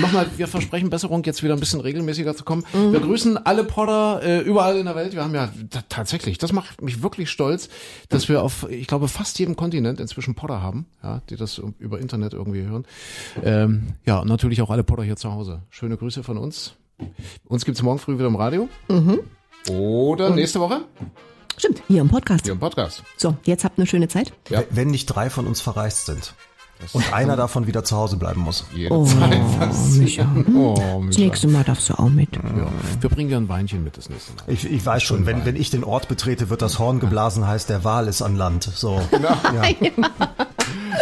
Nochmal, 0.02 0.26
wir 0.38 0.48
versprechen 0.48 0.90
Besserung, 0.90 1.24
jetzt 1.26 1.44
wieder 1.44 1.54
ein 1.54 1.60
bisschen 1.60 1.80
regelmäßiger 1.80 2.36
zu 2.36 2.44
kommen. 2.44 2.64
Wir 2.74 3.00
grüßen 3.02 3.38
alle 3.46 3.64
Podder 3.64 4.22
äh, 4.24 4.40
überall 4.40 4.78
in 4.78 4.86
der 4.88 4.96
Welt. 4.96 5.14
Wir 5.14 5.24
haben 5.24 5.36
ja 5.36 5.50
ta- 5.70 5.84
tatsächlich, 5.90 6.40
das 6.40 6.52
macht 6.52 6.82
mich 6.82 7.04
wirklich 7.04 7.30
stolz, 7.30 7.70
dass 8.10 8.30
wir 8.30 8.42
auf, 8.42 8.68
ich 8.68 8.88
glaube, 8.88 9.08
fast 9.08 9.38
jedem 9.38 9.56
Kontinent 9.56 10.00
inzwischen 10.00 10.34
Podder 10.34 10.64
haben, 10.64 10.88
ja, 11.04 11.22
die 11.30 11.36
das 11.36 11.62
über 11.78 12.00
Internet 12.00 12.34
irgendwie 12.34 12.64
hören. 12.64 12.86
Ähm, 13.44 13.94
ja, 14.06 14.18
und 14.20 14.28
natürlich 14.28 14.64
auch 14.64 14.72
alle 14.72 14.84
Podder 14.84 15.04
hier 15.04 15.18
zu 15.18 15.32
Hause. 15.32 15.62
Schöne 15.70 15.98
Grüße 15.98 16.24
von 16.24 16.40
uns. 16.40 16.74
Uns 17.46 17.66
gibt's 17.66 17.82
morgen 17.82 18.00
früh 18.00 18.16
wieder 18.16 18.28
im 18.28 18.36
Radio. 18.36 18.70
Oder 19.70 20.30
nächste 20.32 20.60
Woche 20.60 20.82
Stimmt, 21.58 21.84
hier 21.88 22.02
im 22.02 22.10
Podcast. 22.10 22.44
hier 22.46 22.54
im 22.54 22.60
Podcast. 22.60 23.04
So, 23.18 23.36
jetzt 23.44 23.64
habt 23.64 23.78
eine 23.78 23.86
schöne 23.88 24.08
Zeit. 24.08 24.34
Ja. 24.50 24.64
Wenn 24.72 24.90
nicht 24.90 25.06
drei 25.06 25.30
von 25.30 25.46
uns 25.48 25.62
verreist 25.62 26.06
sind. 26.08 26.34
Und 26.92 27.14
einer 27.14 27.38
davon 27.38 27.66
wieder 27.68 27.86
zu 27.86 27.96
Hause 27.96 28.18
bleiben 28.18 28.42
muss. 28.42 28.66
Jederzeit 28.76 29.60
passieren. 29.60 30.46
Oh, 30.54 30.74
Das 30.76 31.00
Micha. 31.18 31.22
nächste 31.22 31.48
Mal 31.48 31.64
darfst 31.64 31.90
du 31.90 31.94
auch 31.94 32.10
mit. 32.10 32.36
Ja. 32.36 32.42
Wir 33.00 33.10
bringen 33.10 33.30
dir 33.30 33.38
ein 33.38 33.48
Weinchen 33.48 33.84
mit 33.86 33.96
das 33.96 34.10
nächste 34.10 34.34
Mal. 34.34 34.44
Ich, 34.48 34.70
ich 34.70 34.86
weiß 34.86 35.02
schon, 35.02 35.26
wenn, 35.26 35.46
wenn 35.46 35.56
ich 35.56 35.70
den 35.70 35.86
Ort 35.86 36.10
betrete, 36.10 36.50
wird 36.50 36.62
das 36.62 36.80
Horn 36.80 37.00
geblasen, 37.00 37.48
heißt 37.48 37.70
der 37.70 37.86
Wal 37.86 38.08
ist 38.08 38.22
an 38.22 38.36
Land. 38.36 38.64
So. 38.64 39.00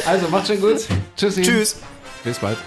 Also, 0.06 0.30
macht 0.30 0.48
schon 0.48 0.62
gut. 0.62 0.88
Tschüssi. 1.18 1.42
Tschüss. 1.42 1.78
Bis 2.24 2.40
bald. 2.40 2.58